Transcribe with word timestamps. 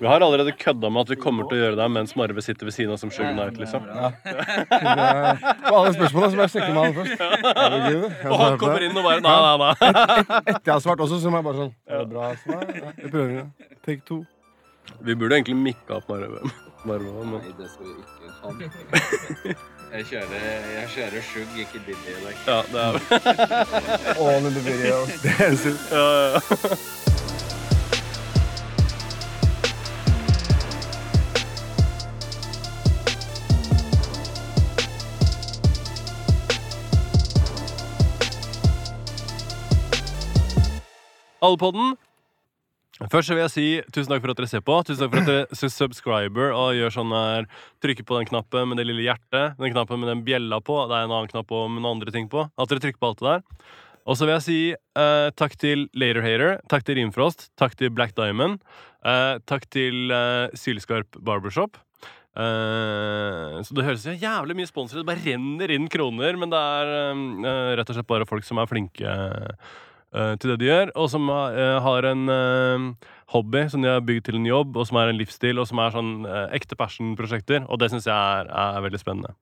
Vi 0.00 0.06
har 0.08 0.20
allerede 0.24 0.52
kødda 0.56 0.88
med 0.90 1.00
at 1.04 1.10
vi 1.12 1.16
kommer 1.20 1.44
til 1.48 1.58
å 1.58 1.60
gjøre 1.66 1.76
det 1.78 1.86
mens 1.92 2.14
Marve 2.16 2.42
sitter 2.42 2.64
ved 2.66 2.74
siden 2.74 2.92
av 2.94 2.98
som 3.02 3.10
Sugar 3.12 3.32
Knight, 3.36 3.58
liksom. 3.60 3.84
På 3.84 5.74
alle 5.76 5.92
spørsmålene 5.94 6.30
så 6.32 6.36
må 6.38 6.46
jeg 6.46 6.52
sjekke 6.54 6.72
med 6.72 6.82
han 6.82 6.94
først. 6.96 7.12
Herregud. 7.60 8.06
Og 8.32 8.36
han 8.42 8.56
kommer 8.62 8.86
inn 8.86 8.96
og 8.96 9.04
bare 9.06 9.20
Nei, 9.26 9.36
nei, 9.44 9.56
nei. 9.62 9.72
Etter 10.40 10.64
jeg 10.64 10.74
har 10.74 10.82
svart 10.86 11.04
også, 11.04 11.20
så 11.22 11.30
må 11.32 11.42
jeg 11.42 11.46
bare 11.50 11.60
sånn 11.60 11.72
Er 11.92 12.02
det 12.02 12.08
bra 12.14 12.30
svar? 12.42 12.64
Ja, 12.72 12.92
Jeg 13.02 13.12
prøver 13.12 13.30
igjen. 13.36 13.50
Take 13.86 14.02
two. 14.08 14.20
Vi 15.06 15.14
burde 15.14 15.36
egentlig 15.38 15.58
mikka 15.60 16.00
opp 16.00 16.08
Marve. 16.10 16.40
Marve 16.88 17.12
men 17.22 17.38
Nei, 17.38 17.52
det 17.60 17.68
skal 17.70 17.84
vi 17.86 17.92
ikke 18.00 18.26
ha. 18.42 18.48
Jeg 19.92 20.06
kjører, 20.08 20.44
jeg 20.72 20.86
kjører 20.96 21.24
Shug, 21.28 21.50
ikke 21.66 21.78
Billy 21.84 22.16
i 22.16 22.18
dag. 22.24 22.36
ja, 22.48 22.58
det 22.72 22.80
er 22.80 22.92
All 24.16 24.40
in 24.40 24.54
the 24.56 24.62
video. 24.64 25.04
Dancing. 25.28 25.76
ja, 25.92 26.06
ja, 26.32 27.10
Allepodden. 41.42 41.96
Først 43.10 43.30
så 43.30 43.34
vil 43.34 43.42
jeg 43.42 43.52
si 43.52 43.66
tusen 43.90 44.12
takk 44.12 44.22
for 44.22 44.30
at 44.34 44.38
dere 44.38 44.50
ser 44.50 44.62
på. 44.64 44.76
Tusen 44.86 45.02
takk 45.04 45.14
for 45.14 45.22
at 45.24 45.30
dere 45.30 45.46
er 45.66 45.72
subscriber 45.74 46.52
og 46.54 46.76
gjør 46.76 46.92
sånn 46.94 47.14
her 47.16 47.48
Trykker 47.82 48.06
på 48.06 48.18
den 48.20 48.28
knappen 48.28 48.68
med 48.70 48.78
det 48.78 48.86
lille 48.86 49.06
hjertet. 49.06 49.56
Den 49.58 49.74
knappen 49.74 50.02
med 50.02 50.12
den 50.12 50.24
bjella 50.26 50.60
på. 50.62 50.76
Det 50.90 50.98
er 50.98 51.08
en 51.08 51.14
annen 51.14 51.30
knapp 51.32 51.50
og 51.56 51.70
med 51.72 51.82
noen 51.82 51.96
andre 51.96 52.14
ting 52.14 52.28
på. 52.30 52.46
At 52.46 52.70
dere 52.70 52.84
trykker 52.84 53.02
på 53.02 53.10
alt 53.10 53.22
det 53.22 53.30
der. 53.30 53.70
Og 54.02 54.18
så 54.18 54.26
vil 54.26 54.34
jeg 54.34 54.44
si 54.44 54.60
eh, 54.74 55.28
takk 55.38 55.54
til 55.62 55.86
Laterhater, 55.94 56.56
takk 56.70 56.82
til 56.86 56.98
Rimfrost, 56.98 57.46
takk 57.58 57.76
til 57.78 57.92
Black 57.94 58.16
Diamond, 58.18 58.58
eh, 59.06 59.36
takk 59.46 59.68
til 59.70 60.10
eh, 60.10 60.50
Sylskarp 60.58 61.20
Barbershop. 61.22 61.78
Eh, 62.32 63.60
så 63.62 63.76
det 63.76 63.84
høres 63.86 64.08
jo 64.08 64.16
jævlig 64.16 64.56
mye 64.58 64.70
sponsorer. 64.70 65.04
Det 65.04 65.10
bare 65.12 65.22
renner 65.22 65.74
inn 65.74 65.86
kroner, 65.92 66.38
men 66.40 66.50
det 66.50 66.58
er 66.58 66.92
eh, 67.12 67.72
rett 67.78 67.94
og 67.94 67.98
slett 67.98 68.10
bare 68.10 68.28
folk 68.28 68.46
som 68.48 68.58
er 68.58 68.70
flinke 68.70 69.14
til 70.12 70.52
det 70.52 70.58
de 70.60 70.68
gjør, 70.68 70.92
og 70.98 71.08
som 71.12 71.30
eh, 71.32 71.78
har 71.84 72.08
en 72.10 72.28
eh, 72.28 73.08
hobby 73.32 73.64
som 73.72 73.84
de 73.84 73.88
har 73.88 74.04
bygd 74.04 74.28
til 74.28 74.38
en 74.40 74.48
jobb, 74.48 74.76
og 74.76 74.88
som 74.88 75.00
er 75.00 75.12
en 75.12 75.18
livsstil, 75.20 75.60
og 75.62 75.68
som 75.70 75.80
er 75.80 75.94
sånn 75.94 76.12
eh, 76.28 76.52
ekte 76.58 76.76
passion-prosjekter, 76.78 77.64
og 77.68 77.80
det 77.80 77.90
syns 77.92 78.08
jeg 78.10 78.14
er, 78.14 78.52
er 78.52 78.84
veldig 78.84 79.00
spennende. 79.00 79.34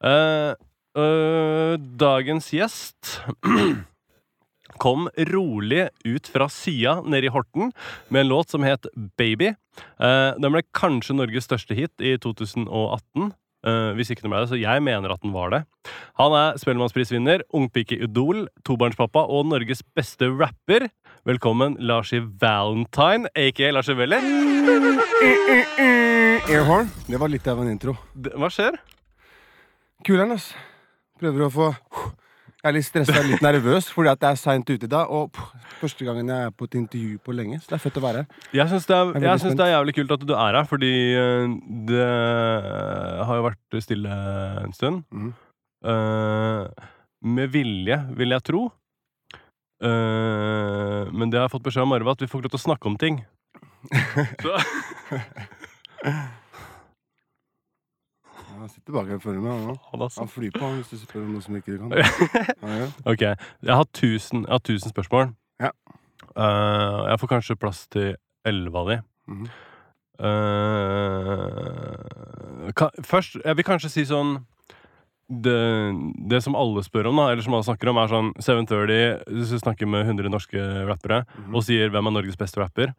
Eh, 0.00 1.76
dagens 2.00 2.48
gjest 2.56 3.20
kom 4.82 5.08
rolig 5.30 5.88
ut 6.06 6.30
fra 6.32 6.48
sida 6.50 6.96
nede 7.04 7.28
i 7.28 7.34
Horten 7.34 7.70
med 8.08 8.24
en 8.24 8.32
låt 8.32 8.54
som 8.54 8.64
het 8.64 8.88
Baby. 9.20 9.52
Eh, 10.00 10.30
den 10.40 10.54
ble 10.54 10.64
kanskje 10.76 11.18
Norges 11.18 11.46
største 11.50 11.76
hit 11.76 11.92
i 12.00 12.16
2018. 12.16 13.30
eh, 13.66 13.90
hvis 13.98 14.12
ikke 14.12 14.24
den 14.24 14.32
ble 14.32 14.42
det, 14.44 14.50
så 14.52 14.58
jeg 14.60 14.84
mener 14.84 15.12
at 15.12 15.22
den 15.24 15.34
var 15.34 15.52
det. 15.54 15.62
Han 16.20 16.36
er 16.36 16.58
Spellemannsprisvinner, 16.60 17.44
ungpikeidol, 17.56 18.46
tobarnspappa 18.66 19.26
og 19.26 19.50
Norges 19.50 19.82
beste 19.96 20.30
rapper. 20.30 20.88
Velkommen, 21.28 21.76
Larsi 21.80 22.22
Valentine, 22.40 23.28
aka 23.36 23.72
Larsi 23.74 23.96
Velli. 23.98 24.20
Airhorn. 26.50 26.88
Det 27.06 27.20
var 27.20 27.30
litt 27.30 27.46
av 27.50 27.60
en 27.62 27.70
intro. 27.70 27.96
Hva 28.14 28.48
skjer? 28.52 28.80
Kuler'n, 30.06 30.32
ass. 30.34 30.52
Prøver 31.20 31.44
å 31.44 31.52
få 31.52 31.68
Jeg 32.60 32.68
er 32.68 32.74
litt 32.76 32.84
stressa, 32.84 33.20
litt 33.24 33.40
nervøs, 33.40 33.86
fordi 33.88 34.10
at 34.12 34.24
jeg 34.26 34.36
er 34.36 34.38
seint 34.40 34.68
ute 34.68 34.84
i 34.84 34.90
dag. 34.92 35.08
Og 35.08 35.30
pff, 35.32 35.68
første 35.80 36.04
gangen 36.04 36.28
jeg 36.28 36.48
er 36.50 36.50
på 36.52 36.66
et 36.68 36.74
intervju 36.76 37.20
på 37.24 37.32
lenge. 37.32 37.56
Så 37.62 37.70
det 37.70 37.78
er 37.78 37.82
fett 37.86 37.96
å 37.96 38.02
være 38.04 38.20
her. 38.20 38.42
Jeg 38.58 38.68
syns 38.68 38.88
det, 38.90 38.98
det 39.56 39.64
er 39.64 39.72
jævlig 39.72 39.94
kult 39.96 40.12
at 40.16 40.26
du 40.28 40.34
er 40.36 40.58
her, 40.58 40.66
fordi 40.68 40.90
eh, 41.16 41.54
det 41.88 42.08
har 43.30 43.40
jo 43.40 43.46
vært 43.46 43.78
stille 43.80 44.18
en 44.60 44.76
stund. 44.76 45.06
Mm. 45.08 45.30
Uh, 45.88 46.68
med 47.24 47.48
vilje, 47.54 47.96
vil 48.20 48.36
jeg 48.36 48.44
tro. 48.44 48.66
Uh, 49.80 51.08
men 51.16 51.32
det 51.32 51.40
har 51.40 51.48
jeg 51.48 51.54
fått 51.54 51.64
beskjed 51.70 51.88
om 51.88 51.96
Arve, 51.96 52.12
at 52.12 52.20
vi 52.20 52.28
får 52.28 52.42
ikke 52.42 52.50
lov 52.50 52.56
til 52.58 52.60
å 52.60 52.66
snakke 52.66 52.92
om 52.92 53.00
ting. 53.00 53.22
Så, 54.44 54.52
Han 58.60 58.68
sitter 58.68 58.92
bak 58.92 59.08
her 59.08 59.16
og 59.16 59.36
meg. 59.40 59.50
Han, 59.50 59.76
han 59.92 60.02
altså. 60.04 60.20
han 60.20 60.28
flyr 60.28 60.50
på 60.52 60.60
han, 60.66 60.74
hvis 60.82 60.90
du 60.92 60.96
spør 61.00 61.22
om 61.24 61.30
noe 61.32 61.44
som 61.44 61.56
ikke 61.56 61.72
du 61.72 61.78
kan. 61.80 61.90
Ja, 62.62 62.74
ja. 62.82 62.88
Ok, 63.08 63.22
jeg 63.24 63.74
har 63.80 63.86
tusen, 63.96 64.44
jeg 64.44 64.52
har 64.52 64.62
tusen 64.68 64.92
spørsmål. 64.92 65.32
Ja. 65.62 65.70
Uh, 66.36 67.08
jeg 67.08 67.20
får 67.22 67.30
kanskje 67.34 67.56
plass 67.56 67.86
til 67.88 68.14
elleve 68.46 68.78
av 68.78 68.86
de. 68.90 68.96
Mm 69.30 69.40
-hmm. 69.40 69.50
uh, 71.00 72.72
ka, 72.76 72.90
først, 73.04 73.36
jeg 73.44 73.56
vil 73.56 73.64
kanskje 73.64 73.88
si 73.88 74.04
sånn 74.04 74.38
det, 75.30 75.94
det 76.30 76.42
som 76.42 76.56
alle 76.58 76.82
spør 76.84 77.06
om, 77.06 77.16
da, 77.16 77.30
eller 77.30 77.42
som 77.42 77.54
alle 77.54 77.64
snakker 77.64 77.88
om, 77.88 77.96
er 77.96 78.08
sånn 78.10 78.32
730 78.42 79.58
snakker 79.62 79.86
med 79.86 80.06
100 80.06 80.28
norske 80.28 80.86
rappere 80.88 81.24
Mhm. 81.38 81.54
og 81.54 81.62
sier 81.62 81.88
'Hvem 81.88 82.06
er 82.06 82.10
Norges 82.10 82.36
beste 82.36 82.60
rapper?' 82.60 82.94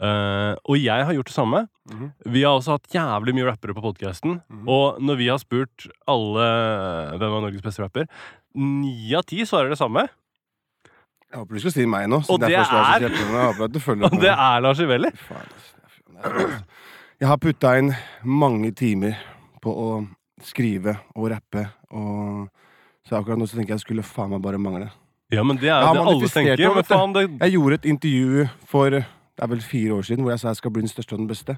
Eh, 0.00 0.54
og 0.70 0.76
jeg 0.78 1.04
har 1.08 1.12
gjort 1.16 1.26
det 1.26 1.34
samme. 1.34 1.64
Mhm. 1.90 2.10
Vi 2.26 2.42
har 2.44 2.54
også 2.58 2.76
hatt 2.76 2.86
jævlig 2.94 3.34
mye 3.34 3.48
rappere 3.50 3.74
på 3.74 3.82
podkasten. 3.82 4.40
Mhm. 4.48 4.68
Og 4.68 5.00
når 5.02 5.16
vi 5.18 5.26
har 5.28 5.38
spurt 5.42 5.88
alle 6.06 6.46
hvem 7.18 7.32
er 7.36 7.40
Norges 7.46 7.62
beste 7.64 7.82
rapper, 7.82 8.06
ni 8.54 9.12
av 9.14 9.24
ti 9.26 9.42
svarer 9.44 9.68
det 9.70 9.78
samme. 9.78 10.06
Jeg 11.30 11.40
håper 11.42 11.54
du 11.54 11.60
skal 11.60 11.72
si 11.72 11.84
meg 11.86 12.06
nå. 12.08 12.22
Og 12.30 12.40
det 12.40 12.54
er- 12.54 12.64
følger 13.80 14.04
Og 14.12 14.20
det 14.20 14.30
er 14.32 14.60
Lars 14.64 14.78
Ivelli. 14.80 15.08
Er 15.08 16.30
fy- 16.30 16.62
Jeg 17.20 17.28
har 17.28 17.36
putta 17.36 17.76
inn 17.78 17.92
mange 18.24 18.70
timer 18.74 19.16
på 19.60 19.74
å 19.74 20.08
skrive 20.40 21.00
og 21.16 21.30
rappe, 21.32 21.64
og 21.90 22.48
så 23.04 23.18
akkurat 23.18 23.38
nå 23.40 23.46
så 23.48 23.56
tenker 23.58 23.74
jeg 23.74 23.80
jeg 23.80 23.86
skulle 23.88 24.04
faen 24.06 24.30
meg 24.30 24.40
bare 24.40 24.56
mangle. 24.58 24.90
Ja, 25.30 25.42
men 25.42 25.56
det 25.58 25.68
er 25.68 25.82
jo 25.82 25.86
ja, 25.88 25.92
det 25.92 26.00
alle 26.06 26.28
tenker. 26.30 26.56
Det 26.56 27.40
Jeg 27.42 27.52
gjorde 27.58 27.74
et 27.74 27.88
intervju 27.90 28.48
for 28.70 29.04
det 29.38 29.44
er 29.46 29.50
vel 29.54 29.60
fire 29.62 29.94
år 29.94 30.06
siden 30.08 30.24
hvor 30.26 30.32
jeg 30.34 30.40
sa 30.42 30.50
jeg 30.50 30.58
skal 30.58 30.72
bli 30.74 30.82
den 30.82 30.90
største 30.90 31.14
og 31.14 31.20
den 31.22 31.28
beste. 31.30 31.54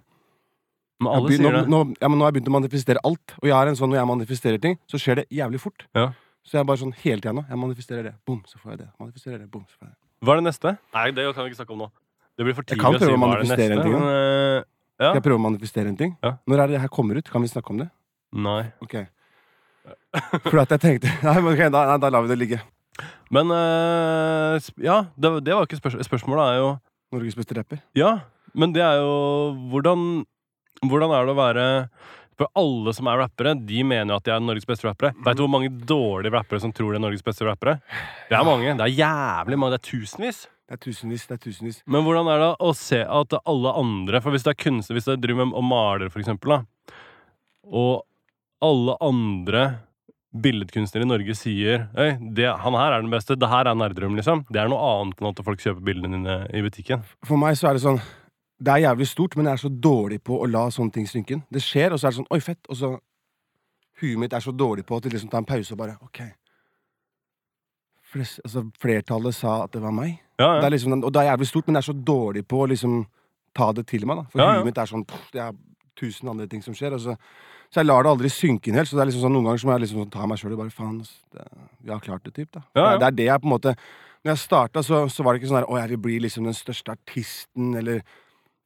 Men 1.00 1.12
alle 1.16 1.28
begynt- 1.30 1.46
sier 1.48 1.54
det. 1.56 1.68
nå, 1.72 1.78
ja, 1.96 2.08
men 2.12 2.18
nå 2.20 2.26
har 2.26 2.30
jeg 2.30 2.36
begynt 2.36 2.50
å 2.52 2.56
manifestere 2.60 3.00
alt. 3.08 3.32
Og 3.40 3.46
jeg 3.48 3.56
er 3.56 3.70
en 3.70 3.78
sånn 3.78 3.88
når 3.88 3.96
jeg 4.02 4.08
manifesterer 4.10 4.60
ting, 4.60 4.76
så 4.86 5.00
skjer 5.00 5.22
det 5.22 5.24
jævlig 5.32 5.60
fort. 5.62 5.86
Ja. 5.96 6.10
Så 6.44 6.58
jeg 6.58 6.60
er 6.60 6.68
bare 6.68 6.76
sånn 6.82 6.92
hele 7.00 7.20
tida 7.24 7.32
nå. 7.32 7.46
Jeg 7.48 7.56
manifesterer 7.56 8.02
det. 8.04 8.14
Bom, 8.28 8.42
så 8.44 8.60
får 8.60 8.74
jeg 8.74 8.78
det. 8.82 8.88
Manifesterer 9.00 9.38
det. 9.40 9.48
Boom, 9.50 9.64
så 9.64 9.78
får 9.80 9.88
jeg 9.88 9.94
det. 9.94 9.98
Hva 10.26 10.34
er 10.34 10.40
det 10.42 10.44
neste? 10.44 10.72
Nei, 10.92 11.06
det 11.16 11.24
kan 11.34 11.44
vi 11.44 11.50
ikke 11.50 11.60
snakke 11.64 11.72
om 11.72 11.78
nå. 11.86 11.88
Det 12.36 12.44
blir 12.44 12.54
for 12.58 12.62
tidlig 12.68 12.84
å 12.84 12.98
si 13.00 13.08
hva 13.16 13.30
er 13.32 13.40
det 13.40 13.48
neste. 13.48 13.70
en 13.72 13.82
ting. 13.82 13.92
Men, 13.96 14.08
eh, 14.12 14.64
ja. 15.00 15.08
Skal 15.08 15.16
jeg 15.20 15.24
prøve 15.24 15.40
å 15.40 15.44
manifestere 15.48 15.88
en 15.88 15.96
ting? 15.96 16.12
Ja. 16.22 16.34
Når 16.46 16.58
er 16.60 16.66
det 16.66 16.74
det 16.76 16.80
her 16.84 16.92
kommer 16.92 17.16
ut? 17.16 17.30
Kan 17.32 17.40
vi 17.40 17.48
snakke 17.48 17.70
om 17.72 17.78
det? 17.80 17.88
Nei. 18.32 18.72
Ok. 18.84 18.94
For 20.50 20.58
at 20.60 20.68
jeg 20.76 20.80
tenkte 20.82 21.08
Nei, 21.24 21.40
men 21.40 21.54
okay, 21.54 21.70
da, 21.72 21.86
nei, 21.88 21.96
da 22.02 22.10
lar 22.12 22.22
vi 22.26 22.28
det 22.28 22.38
ligge. 22.38 22.60
Men 23.32 23.48
eh, 23.54 24.60
ja, 24.84 25.06
det, 25.16 25.30
det 25.46 25.54
var 25.56 25.64
ikke 25.64 25.78
spørsmålet. 25.80 26.04
spørsmålet. 26.08 26.44
er 26.44 26.56
jo 26.60 26.70
Norges 27.14 27.36
beste 27.38 27.56
rapper. 27.58 27.80
Ja, 27.98 28.20
men 28.54 28.74
det 28.74 28.82
er 28.82 29.00
jo 29.02 29.14
Hvordan, 29.70 30.24
hvordan 30.82 31.14
er 31.14 31.26
det 31.26 31.34
å 31.34 31.38
være 31.38 31.66
For 32.38 32.50
alle 32.56 32.94
som 32.96 33.10
er 33.10 33.20
rappere, 33.20 33.54
de 33.54 33.82
mener 33.84 34.16
at 34.16 34.24
de 34.24 34.32
er 34.32 34.40
Norges 34.40 34.64
beste 34.68 34.86
rappere. 34.88 35.12
Vet 35.26 35.36
du 35.36 35.42
hvor 35.44 35.52
mange 35.52 35.68
dårlige 35.68 36.32
rappere 36.32 36.62
som 36.62 36.72
tror 36.72 36.94
de 36.94 37.00
er 37.00 37.04
Norges 37.04 37.26
beste 37.26 37.44
rappere? 37.44 37.80
Det 38.30 38.38
er 38.38 38.46
mange. 38.46 38.72
Det 38.78 38.86
er 38.86 38.94
jævlig 39.02 39.58
mange. 39.60 39.76
Det 39.76 39.82
er 39.82 39.90
tusenvis. 39.90 40.46
Det 40.70 40.78
er 40.78 40.80
tusenvis. 40.86 41.26
det 41.26 41.34
er 41.34 41.42
tusenvis 41.42 41.82
Men 41.90 42.06
hvordan 42.06 42.30
er 42.30 42.40
det 42.40 42.50
å 42.62 42.70
se 42.78 43.00
at 43.02 43.34
alle 43.42 43.72
andre 43.74 44.20
For 44.22 44.30
hvis 44.30 44.44
du 44.46 44.52
er 44.52 44.58
kunstner, 44.62 44.96
hvis 44.96 45.08
du 45.08 45.16
driver 45.18 45.48
med 45.50 45.58
om 45.58 45.66
maler, 45.66 46.12
for 46.14 46.22
eksempel, 46.22 46.54
da, 46.54 46.94
og 47.66 48.06
alle 48.64 48.94
andre 49.02 49.64
billedkunstnere 50.30 51.02
i 51.02 51.08
Norge 51.10 51.34
sier 51.34 51.88
Øy, 51.98 52.12
det, 52.36 52.46
han 52.62 52.76
her 52.78 52.92
er 52.94 53.02
den 53.02 53.10
beste. 53.10 53.34
Det 53.34 53.48
her 53.50 53.66
er 53.66 53.74
nerdrum, 53.74 54.14
liksom. 54.18 54.44
Det 54.50 54.60
er 54.62 54.68
noe 54.70 54.78
annet 55.02 55.18
enn 55.20 55.30
at 55.32 55.42
folk 55.44 55.58
kjøper 55.62 55.82
bildene 55.82 56.20
dine 56.20 56.36
i 56.54 56.62
butikken. 56.62 57.02
For 57.26 57.36
meg 57.40 57.56
så 57.58 57.70
er 57.70 57.78
det 57.78 57.82
sånn 57.82 58.00
Det 58.60 58.70
er 58.74 58.82
jævlig 58.84 59.06
stort, 59.08 59.34
men 59.36 59.46
jeg 59.48 59.52
er 59.56 59.62
så 59.64 59.70
dårlig 59.72 60.20
på 60.22 60.36
å 60.38 60.46
la 60.50 60.66
sånne 60.70 60.92
ting 60.92 61.06
synke 61.08 61.32
inn. 61.34 61.42
Det 61.50 61.62
skjer, 61.64 61.92
og 61.92 61.98
så 61.98 62.06
er 62.08 62.12
det 62.14 62.20
sånn 62.20 62.30
Oi, 62.30 62.40
fett. 62.44 62.60
Og 62.68 62.76
så 62.76 62.92
Huet 64.00 64.16
mitt 64.16 64.32
er 64.32 64.40
så 64.40 64.52
dårlig 64.56 64.86
på 64.88 64.96
at 64.96 65.02
det 65.04 65.12
liksom 65.12 65.28
tar 65.32 65.42
en 65.42 65.48
pause 65.48 65.74
og 65.74 65.78
bare 65.82 65.96
OK. 66.06 66.20
Flest, 68.10 68.40
altså, 68.44 68.62
flertallet 68.82 69.34
sa 69.36 69.58
at 69.66 69.72
det 69.74 69.82
var 69.84 69.92
meg. 69.94 70.16
Ja, 70.40 70.54
Det 70.56 70.62
ja. 70.62 70.66
er 70.66 70.70
liksom, 70.74 70.94
og 71.04 71.12
det 71.12 71.20
er 71.20 71.28
jævlig 71.30 71.46
stort, 71.50 71.66
men 71.68 71.76
jeg 71.76 71.82
er 71.84 71.92
så 71.92 71.96
dårlig 72.06 72.42
på 72.48 72.62
å 72.64 72.68
liksom 72.70 72.94
ta 73.54 73.72
det 73.76 73.84
til 73.90 74.06
meg. 74.06 74.16
da 74.16 74.24
For 74.32 74.40
Ja, 74.40 74.46
ja. 74.54 74.58
huet 74.60 74.66
mitt 74.70 74.78
er 74.78 74.86
sånn 74.90 75.04
pff, 75.04 75.30
Det 75.34 75.40
er 75.44 75.52
tusen 76.00 76.28
andre 76.32 76.46
ting 76.48 76.62
som 76.64 76.74
skjer. 76.74 76.94
Og 76.96 77.00
så, 77.04 77.16
så 77.70 77.80
jeg 77.80 77.86
lar 77.86 78.02
det 78.02 78.10
aldri 78.10 78.30
synke 78.34 78.70
inn 78.70 78.78
helt. 78.80 78.90
Så 78.90 78.98
det 78.98 79.04
er 79.04 79.10
liksom 79.12 79.22
sånn 79.22 79.36
Noen 79.36 79.46
ganger 79.46 79.62
så 79.62 79.68
må 79.68 79.74
jeg 79.76 79.84
liksom 79.84 80.00
sånn, 80.02 80.14
ta 80.14 80.24
meg 80.26 80.40
sjøl 80.40 80.54
og 80.56 80.62
bare 80.64 80.74
faen, 80.74 80.96
vi 81.84 81.92
har 81.92 82.00
klart 82.02 82.24
det, 82.26 82.34
typ. 82.34 82.50
da 82.56 82.64
Ja, 82.74 82.86
ja. 82.86 82.96
Det, 82.96 83.06
er, 83.06 83.18
det 83.20 83.28
jeg 83.28 83.42
på 83.42 83.50
en 83.50 83.54
måte 83.54 83.74
Når 84.24 84.32
jeg 84.32 84.42
starta, 84.42 84.82
så, 84.82 85.04
så 85.08 85.22
var 85.22 85.32
det 85.32 85.40
ikke 85.40 85.52
sånn 85.52 85.60
der 85.60 85.70
Å, 85.70 85.78
jeg 85.78 85.92
vil 85.92 86.02
bli 86.08 86.18
liksom 86.26 86.48
den 86.48 86.56
største 86.58 86.96
artisten, 86.96 87.70
eller 87.78 88.02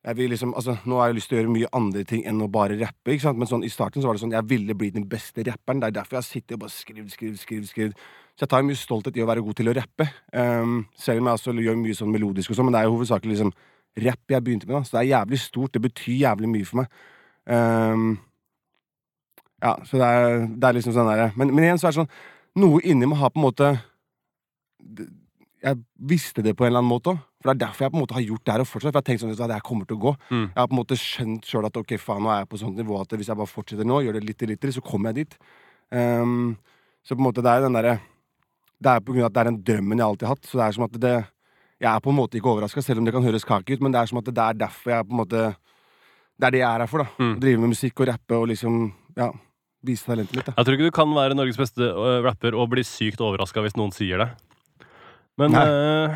jeg 0.05 0.19
vil 0.19 0.33
liksom, 0.33 0.55
altså, 0.56 0.77
Nå 0.89 0.99
har 1.01 1.11
jeg 1.11 1.19
lyst 1.19 1.31
til 1.33 1.39
å 1.39 1.43
gjøre 1.43 1.53
mye 1.53 1.71
andre 1.77 2.05
ting 2.09 2.25
enn 2.29 2.43
å 2.45 2.49
bare 2.53 2.77
rappe. 2.81 3.12
ikke 3.12 3.25
sant? 3.25 3.39
Men 3.41 3.49
sånn, 3.49 3.65
i 3.65 3.73
starten 3.73 4.03
så 4.05 4.09
var 4.09 4.17
det 4.17 4.25
sånn 4.25 4.35
jeg 4.37 4.49
ville 4.51 4.77
bli 4.77 4.91
den 4.93 5.07
beste 5.09 5.45
rapperen. 5.47 5.81
Det 5.81 5.89
er 5.89 5.95
derfor 6.00 6.19
jeg 6.19 6.21
har 6.21 6.27
sittet 6.27 6.57
og 6.59 6.65
bare 6.67 6.75
skrevet, 6.75 7.15
skrevet, 7.15 7.41
skrevet, 7.41 7.71
skrevet. 7.71 8.03
Så 8.37 8.45
jeg 8.45 8.53
tar 8.53 8.67
mye 8.69 8.77
stolthet 8.77 9.17
i 9.17 9.25
å 9.25 9.29
være 9.31 9.45
god 9.47 9.57
til 9.61 9.71
å 9.73 9.77
rappe. 9.79 10.09
Um, 10.35 10.83
selv 11.00 11.23
om 11.23 11.31
jeg 11.31 11.41
også 11.41 11.57
gjør 11.57 11.81
mye 11.81 11.97
sånn 11.97 12.12
melodisk, 12.12 12.53
og 12.53 12.59
sånn, 12.59 12.69
men 12.69 12.77
det 12.77 12.83
er 12.83 12.91
jo 12.91 12.99
hovedsakelig 12.99 13.33
liksom 13.33 13.55
rapp 14.05 14.35
jeg 14.35 14.45
begynte 14.45 14.69
med, 14.69 14.77
da. 14.77 14.83
Så 14.85 14.97
det 14.97 15.00
er 15.00 15.11
jævlig 15.15 15.41
stort. 15.41 15.73
Det 15.73 15.85
betyr 15.87 16.21
jævlig 16.27 16.53
mye 16.53 16.69
for 16.69 16.83
meg. 16.83 17.03
Ehm, 17.57 18.07
ja, 19.64 19.75
så 19.88 19.99
det 20.00 20.08
er, 20.12 20.46
det 20.46 20.69
er 20.69 20.76
liksom 20.76 20.94
sånn 20.96 21.08
derre 21.08 21.31
men, 21.40 21.50
men 21.55 21.66
igjen 21.66 21.81
så 21.81 21.88
er 21.88 21.94
det 21.94 22.02
sånn 22.02 22.14
Noe 22.55 22.78
inni 22.87 23.08
meg 23.11 23.19
har 23.19 23.32
på 23.34 23.40
en 23.40 23.46
måte 23.49 23.69
Jeg 25.64 25.81
visste 25.99 26.44
det 26.44 26.52
på 26.55 26.66
en 26.66 26.70
eller 26.70 26.84
annen 26.84 26.93
måte 26.93 27.14
òg. 27.14 27.22
For 27.44 27.50
det 27.50 27.55
er 27.56 27.66
derfor 27.66 27.84
jeg 27.84 27.93
på 27.93 27.99
en 27.99 28.02
måte 28.05 28.14
har 28.16 28.22
gjort 28.25 28.44
det 28.44 28.52
her 28.55 28.62
og 28.62 28.69
fortsatt. 28.69 28.93
For 28.93 28.96
jeg 28.96 29.02
har 29.02 29.06
tenkt 29.08 29.22
sånn 29.22 29.32
at 29.34 29.40
det 29.50 29.56
her 29.58 29.64
kommer 29.64 29.88
til 29.88 29.96
å 29.99 30.00
gå. 30.00 30.12
Mm. 30.31 30.44
Jeg 30.44 30.61
har 30.61 30.69
på 30.69 30.75
en 30.75 30.78
måte 30.78 30.96
skjønt 30.96 31.49
sjøl 31.49 31.66
at 31.69 31.76
ok, 31.81 31.94
faen, 32.00 32.22
nå 32.25 32.31
er 32.32 32.38
jeg 32.40 32.49
på 32.52 32.61
sånt 32.62 32.78
nivå 32.81 33.00
at 33.00 33.16
hvis 33.16 33.28
jeg 33.28 33.40
bare 33.40 33.50
fortsetter 33.50 33.88
nå, 33.88 33.99
gjør 34.05 34.16
det 34.16 34.22
litt 34.25 34.44
i 34.44 34.49
litt, 34.49 34.64
så 34.76 34.84
kommer 34.84 35.12
jeg 35.12 35.26
dit. 35.26 35.37
Um, 35.93 36.55
så 37.05 37.12
på 37.12 37.20
en 37.20 37.26
måte 37.26 37.44
det 37.44 37.52
er 37.52 37.66
den 37.66 37.76
derre 37.76 37.99
Det 38.81 38.90
er 38.94 39.02
på 39.05 39.12
grunn 39.12 39.26
av 39.26 39.28
at 39.28 39.34
det 39.34 39.43
er 39.43 39.50
den 39.50 39.58
drømmen 39.69 40.00
jeg 40.00 40.06
alltid 40.06 40.28
har 40.28 40.37
hatt. 40.38 40.49
Så 40.49 40.61
det 40.61 40.64
er 40.64 40.76
som 40.78 40.87
at 40.87 40.96
det 41.00 41.14
Jeg 41.84 41.90
er 41.90 42.00
på 42.00 42.14
en 42.14 42.16
måte 42.16 42.38
ikke 42.38 42.52
overraska, 42.55 42.82
selv 42.82 43.02
om 43.02 43.05
det 43.05 43.12
kan 43.12 43.26
høres 43.26 43.44
kake 43.44 43.76
ut, 43.76 43.84
men 43.84 43.93
det 43.93 44.00
er 44.00 44.08
som 44.08 44.20
at 44.22 44.31
det 44.31 44.44
er 44.46 44.61
derfor 44.64 44.94
jeg 44.94 45.08
på 45.08 45.16
en 45.16 45.20
måte 45.20 45.43
Det 46.40 46.49
er 46.49 46.56
det 46.56 46.62
jeg 46.62 46.70
er 46.70 46.84
her 46.87 46.93
for, 46.94 47.05
da. 47.05 47.08
Mm. 47.19 47.34
Å 47.34 47.43
drive 47.44 47.61
med 47.61 47.75
musikk 47.75 48.00
og 48.00 48.08
rappe 48.14 48.38
og 48.40 48.49
liksom 48.55 48.87
Ja, 49.20 49.32
vise 49.85 50.07
talentet 50.07 50.37
mitt, 50.39 50.47
da. 50.49 50.55
Jeg 50.57 50.67
tror 50.67 50.77
ikke 50.79 50.89
du 50.89 50.97
kan 50.97 51.13
være 51.17 51.37
Norges 51.37 51.59
beste 51.61 51.85
øh, 51.91 52.19
rapper 52.25 52.57
og 52.59 52.71
bli 52.73 52.85
sykt 52.87 53.21
overraska 53.25 53.63
hvis 53.65 53.77
noen 53.79 53.93
sier 53.95 54.23
det. 54.23 54.31
Men 55.41 55.55
øh, 55.59 56.15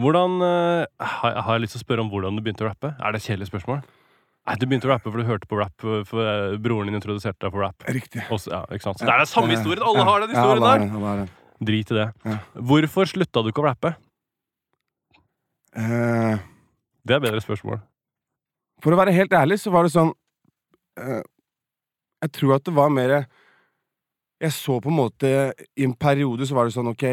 hvordan 0.00 0.38
uh, 0.40 0.84
har, 1.04 1.38
jeg 1.52 1.64
lyst 1.66 1.74
til 1.76 1.82
å 1.82 1.84
spørre 1.84 2.04
om 2.06 2.10
hvordan 2.12 2.38
du 2.38 2.42
begynte 2.44 2.64
å 2.64 2.70
rappe? 2.70 2.94
Er 2.96 3.12
det 3.12 3.20
et 3.20 3.26
kjedelig 3.28 3.50
spørsmål? 3.50 3.82
Nei, 4.48 4.54
Du 4.56 4.64
begynte 4.64 4.88
å 4.88 4.92
rappe 4.94 5.10
fordi 5.12 5.26
du 5.26 5.28
hørte 5.28 5.48
på 5.50 5.58
rap 5.60 5.84
for 6.08 6.56
broren 6.64 6.88
din 6.88 6.96
introduserte 6.96 7.42
deg 7.44 7.52
for 7.52 7.66
rap. 7.66 7.84
Riktig. 7.92 8.22
Også, 8.32 8.48
ja, 8.54 8.62
ikke 8.72 8.86
sant? 8.86 9.02
Så 9.02 9.04
det 9.04 9.12
er 9.12 9.20
den 9.20 9.28
samme 9.28 9.52
historien! 9.52 9.84
Alle 9.84 10.06
har 10.08 10.24
den 10.24 10.32
Ja, 10.32 10.40
historien 10.40 10.64
alle 10.64 10.70
har 11.10 11.20
den, 11.20 11.28
der! 11.28 11.66
Drit 11.68 11.92
i 11.92 11.98
det. 11.98 12.06
Ja. 12.24 12.36
Hvorfor 12.70 13.10
slutta 13.10 13.42
du 13.44 13.50
ikke 13.52 13.60
å 13.60 13.68
rappe? 13.68 13.92
Uh, 15.76 16.40
Det 17.04 17.18
er 17.18 17.22
bedre 17.22 17.42
spørsmål. 17.44 17.82
For 18.80 18.94
å 18.94 18.98
være 19.00 19.12
helt 19.16 19.32
ærlig, 19.36 19.58
så 19.60 19.72
var 19.74 19.84
det 19.84 19.92
sånn 19.92 20.14
eh, 21.02 21.20
Jeg 22.24 22.34
tror 22.34 22.56
at 22.56 22.64
det 22.66 22.74
var 22.74 22.90
mer 22.90 23.12
Jeg 24.40 24.52
så 24.54 24.78
på 24.82 24.90
en 24.90 24.98
måte 24.98 25.28
I 25.76 25.84
en 25.86 25.94
periode 25.94 26.46
så 26.46 26.56
var 26.56 26.66
det 26.66 26.74
sånn 26.74 26.90
Ok, 26.90 27.04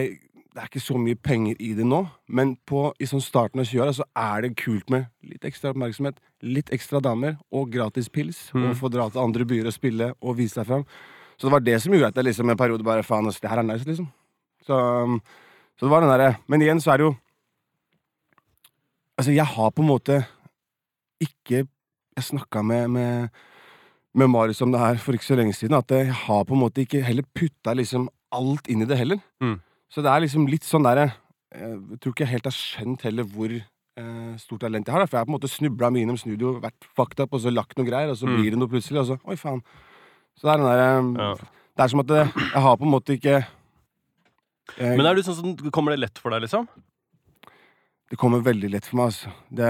det 0.55 0.63
er 0.63 0.69
ikke 0.69 0.79
så 0.79 0.95
mye 0.97 1.19
penger 1.19 1.59
i 1.59 1.73
det 1.75 1.83
nå, 1.83 1.97
men 2.31 2.53
på, 2.63 2.87
i 2.95 3.07
sånn 3.09 3.19
starten 3.19 3.59
av 3.59 3.65
20-åra 3.67 3.91
så 3.97 4.05
er 4.15 4.45
det 4.45 4.53
kult 4.61 4.87
med 4.93 5.09
litt 5.27 5.43
ekstra 5.43 5.73
oppmerksomhet, 5.73 6.21
litt 6.47 6.71
ekstra 6.71 7.01
damer 7.03 7.35
og 7.51 7.73
gratis 7.73 8.07
pils. 8.07 8.39
Mm. 8.55 8.69
Og 8.69 8.77
få 8.79 8.87
dra 8.93 9.09
til 9.11 9.19
andre 9.19 9.43
byer 9.49 9.67
og 9.67 9.75
spille 9.75 10.07
og 10.15 10.37
vise 10.39 10.55
seg 10.55 10.69
fram. 10.69 10.85
Så 11.35 11.49
det 11.49 11.55
var 11.57 11.65
det 11.65 11.75
som 11.83 11.91
gjorde 11.91 12.13
at 12.13 12.21
jeg 12.21 12.29
liksom 12.29 12.53
en 12.53 12.61
periode 12.61 12.87
bare 12.87 13.03
Faen, 13.03 13.27
det 13.27 13.51
her 13.51 13.59
er 13.59 13.67
nice, 13.67 13.83
liksom. 13.83 14.07
Så, 14.63 14.77
så 15.75 15.85
det 15.85 15.91
var 15.91 16.01
den 16.01 16.09
derre 16.09 16.37
Men 16.47 16.63
igjen 16.63 16.79
så 16.81 16.93
er 16.93 16.97
det 16.97 17.05
jo 17.05 17.11
Altså, 19.19 19.31
jeg 19.35 19.45
har 19.45 19.69
på 19.75 19.83
en 19.83 19.91
måte 19.91 20.15
ikke 21.21 21.65
Jeg 21.67 22.23
snakka 22.31 22.63
med, 22.65 22.87
med, 22.95 23.27
med 24.15 24.29
Marius 24.31 24.61
om 24.63 24.71
det 24.71 24.79
her 24.79 24.95
for 25.01 25.13
ikke 25.17 25.27
så 25.27 25.35
lenge 25.37 25.53
siden, 25.57 25.75
at 25.77 25.91
jeg 25.91 26.07
har 26.13 26.43
på 26.47 26.55
en 26.55 26.61
måte 26.63 26.81
ikke 26.85 27.01
heller 27.03 27.25
putta 27.35 27.73
liksom 27.75 28.07
alt 28.35 28.67
inn 28.71 28.81
i 28.85 28.87
det 28.89 28.97
heller. 28.97 29.19
Mm. 29.43 29.57
Så 29.91 30.01
det 30.03 30.11
er 30.11 30.23
liksom 30.23 30.47
litt 30.51 30.63
sånn 30.67 30.83
derre 30.87 31.11
Jeg 31.55 31.99
tror 32.03 32.11
ikke 32.11 32.25
jeg 32.25 32.31
helt 32.33 32.47
har 32.49 32.55
skjønt 32.55 33.03
heller 33.07 33.23
hvor 33.31 33.51
eh, 33.55 34.31
stort 34.41 34.59
talent 34.65 34.87
jeg 34.87 34.91
har. 34.95 35.03
Da. 35.03 35.07
For 35.07 35.15
jeg 35.15 35.21
har 35.23 35.27
på 35.29 35.31
en 35.31 35.37
måte 35.37 35.47
snubla 35.51 35.87
mye 35.93 36.03
innom 36.03 36.17
studio, 36.19 36.55
vært 36.59 36.87
fucked 36.97 37.21
up, 37.23 37.31
og 37.37 37.39
så 37.45 37.53
lagt 37.53 37.77
noe 37.79 37.87
greier, 37.87 38.09
og 38.11 38.17
så 38.19 38.27
Mm. 38.27 38.35
blir 38.41 38.51
det 38.51 38.59
noe 38.59 38.67
plutselig, 38.67 38.99
og 38.99 39.07
så 39.07 39.19
Oi, 39.23 39.35
faen. 39.39 39.61
Så 40.35 40.43
det 40.47 40.51
er 40.51 40.57
den 40.57 40.65
derre 40.67 41.23
Ja. 41.23 41.35
Det 41.75 41.83
er 41.83 41.87
som 41.93 41.99
at 41.99 42.07
jeg 42.07 42.27
har 42.63 42.75
på 42.77 42.83
en 42.83 42.91
måte 42.91 43.15
ikke 43.15 43.45
jeg, 44.79 44.97
Men 44.97 45.05
er 45.05 45.13
du 45.15 45.21
sånn 45.23 45.35
som 45.35 45.71
kommer 45.71 45.91
det 45.91 45.99
lett 45.99 46.17
for 46.19 46.31
deg, 46.31 46.41
liksom? 46.43 46.67
Det 48.15 48.19
kommer 48.21 48.39
veldig 48.39 48.69
lett 48.71 48.85
for 48.87 48.95
meg. 48.95 49.09
Altså. 49.11 49.31
Det, 49.51 49.69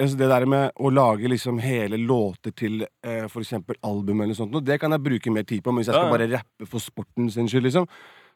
altså 0.00 0.16
det 0.16 0.26
der 0.30 0.44
med 0.48 0.70
å 0.80 0.88
lage 0.88 1.28
liksom 1.28 1.58
hele 1.60 1.98
låter 2.00 2.54
til 2.56 2.78
eh, 2.80 3.26
for 3.28 3.44
eksempel 3.44 3.76
album 3.84 4.22
eller 4.24 4.36
sånt, 4.38 4.54
det 4.64 4.78
kan 4.80 4.94
jeg 4.96 5.02
bruke 5.04 5.32
mer 5.34 5.44
tid 5.44 5.60
på. 5.60 5.68
Men 5.68 5.82
hvis 5.82 5.90
jeg 5.90 5.98
skal 5.98 6.06
ja. 6.08 6.12
bare 6.14 6.28
rappe 6.30 6.68
for 6.70 6.80
sporten 6.80 7.26
sin 7.34 7.50
skyld, 7.50 7.66
liksom, 7.66 7.84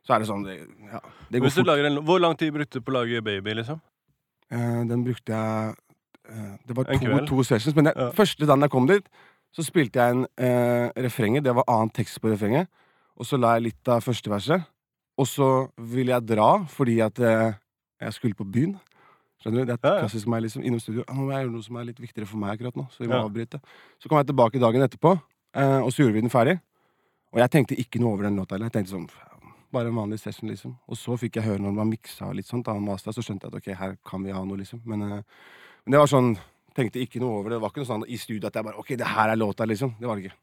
så 0.05 0.13
er 0.15 0.21
det 0.21 0.29
sånn 0.29 0.43
Det, 0.45 0.57
ja, 0.91 1.01
det 1.33 1.41
går 1.41 1.55
fort. 1.55 1.71
lager 1.71 1.89
en, 1.89 1.97
hvor 2.05 2.21
lang 2.21 2.37
tid 2.37 2.53
brukte 2.59 2.77
du 2.77 2.85
på 2.85 2.93
å 2.93 2.97
lage 2.99 3.23
Baby, 3.25 3.55
liksom? 3.57 3.81
Eh, 4.53 4.83
den 4.91 5.07
brukte 5.07 5.33
jeg 5.33 5.73
eh, 6.29 6.51
Det 6.69 6.77
var 6.77 6.91
to, 6.91 7.23
to 7.31 7.47
sessions. 7.49 7.77
Men 7.79 7.89
den 7.89 7.97
Ja. 7.97 8.11
første 8.19 8.49
dagen 8.51 8.67
jeg 8.67 8.75
kom 8.75 8.91
dit, 8.91 9.09
så 9.57 9.65
spilte 9.65 9.97
jeg 10.03 10.19
en 10.19 10.27
eh, 10.37 10.91
refrenget. 11.09 11.47
Det 11.49 11.55
var 11.57 11.65
annen 11.73 11.95
tekst 11.97 12.21
på 12.21 12.29
refrenget. 12.29 12.69
Og 13.17 13.25
så 13.25 13.41
la 13.41 13.55
jeg 13.57 13.71
litt 13.71 13.89
av 13.89 14.05
første 14.05 14.29
verset. 14.29 14.69
Og 15.17 15.25
så 15.25 15.49
ville 15.81 16.13
jeg 16.13 16.29
dra 16.35 16.51
fordi 16.69 17.01
at 17.01 17.17
eh, 17.25 17.57
jeg 18.05 18.19
skulle 18.19 18.37
på 18.37 18.45
byen. 18.45 18.77
Skjønner 19.43 19.63
du? 19.63 19.65
Det 19.71 19.79
er 19.85 20.01
klassisk 20.03 20.27
meg 20.27 20.43
liksom 20.43 20.65
innom 20.67 20.81
studio. 20.83 21.05
«Ah, 21.09 21.15
Nå 21.15 21.27
må 21.29 21.33
jeg 21.33 21.45
gjøre 21.47 21.53
noe 21.55 21.63
som 21.63 21.77
er 21.79 21.85
litt 21.85 22.01
viktigere 22.03 22.27
for 22.27 22.39
meg 22.43 22.57
akkurat 22.59 22.75
nå. 22.77 22.89
Så 22.91 22.99
vi 23.05 23.07
må 23.07 23.15
Ja. 23.21 23.25
avbryte. 23.29 23.61
Så 24.03 24.09
kom 24.09 24.19
jeg 24.19 24.27
tilbake 24.27 24.59
dagen 24.59 24.83
etterpå, 24.83 25.21
eh, 25.55 25.79
og 25.81 25.91
så 25.93 26.03
gjorde 26.03 26.15
vi 26.15 26.21
den 26.23 26.31
ferdig. 26.31 26.61
Og 27.33 27.39
jeg 27.39 27.51
tenkte 27.51 27.77
ikke 27.79 28.01
noe 28.01 28.15
over 28.15 28.25
den 28.25 28.37
låta 28.37 28.57
heller. 28.57 28.67
Jeg 28.71 28.73
tenkte 28.85 28.95
sånn 28.97 29.09
bare 29.73 29.89
en 29.89 29.95
vanlig 29.95 30.19
session, 30.19 30.49
liksom. 30.49 30.77
Og 30.89 30.97
så 30.97 31.15
fikk 31.19 31.35
jeg 31.37 31.45
høre 31.45 31.61
når 31.61 31.75
var 31.77 31.85
miksa 31.85 32.27
og 32.29 32.35
litt 32.37 32.47
sånt, 32.47 32.65
da, 32.65 32.73
og 32.73 32.83
masta, 32.83 33.13
så 33.13 33.21
skjønte 33.23 33.45
jeg 33.45 33.53
at 33.53 33.59
ok, 33.61 33.75
her 33.79 33.99
kan 34.05 34.23
vi 34.25 34.31
ha 34.33 34.43
noe, 34.45 34.57
liksom. 34.57 34.81
Men, 34.85 35.03
eh, 35.03 35.23
men 35.87 35.93
det 35.93 35.99
var 35.99 36.07
sånn 36.07 36.37
Tenkte 36.79 37.01
ikke 37.03 37.19
noe 37.19 37.41
over 37.41 37.51
det. 37.51 37.57
Det 37.59 37.63
var 37.63 37.71
ikke 37.71 37.83
noe 37.83 37.91
sånn 37.99 38.05
i 38.09 38.17
studio 38.17 38.47
at 38.47 38.55
jeg 38.55 38.63
bare 38.63 38.79
Ok, 38.79 38.89
det 38.97 39.05
her 39.07 39.31
er 39.31 39.37
låta, 39.37 39.67
liksom. 39.67 39.97
Det 39.99 40.07
var 40.07 40.15
det 40.15 40.25
ikke. 40.27 40.35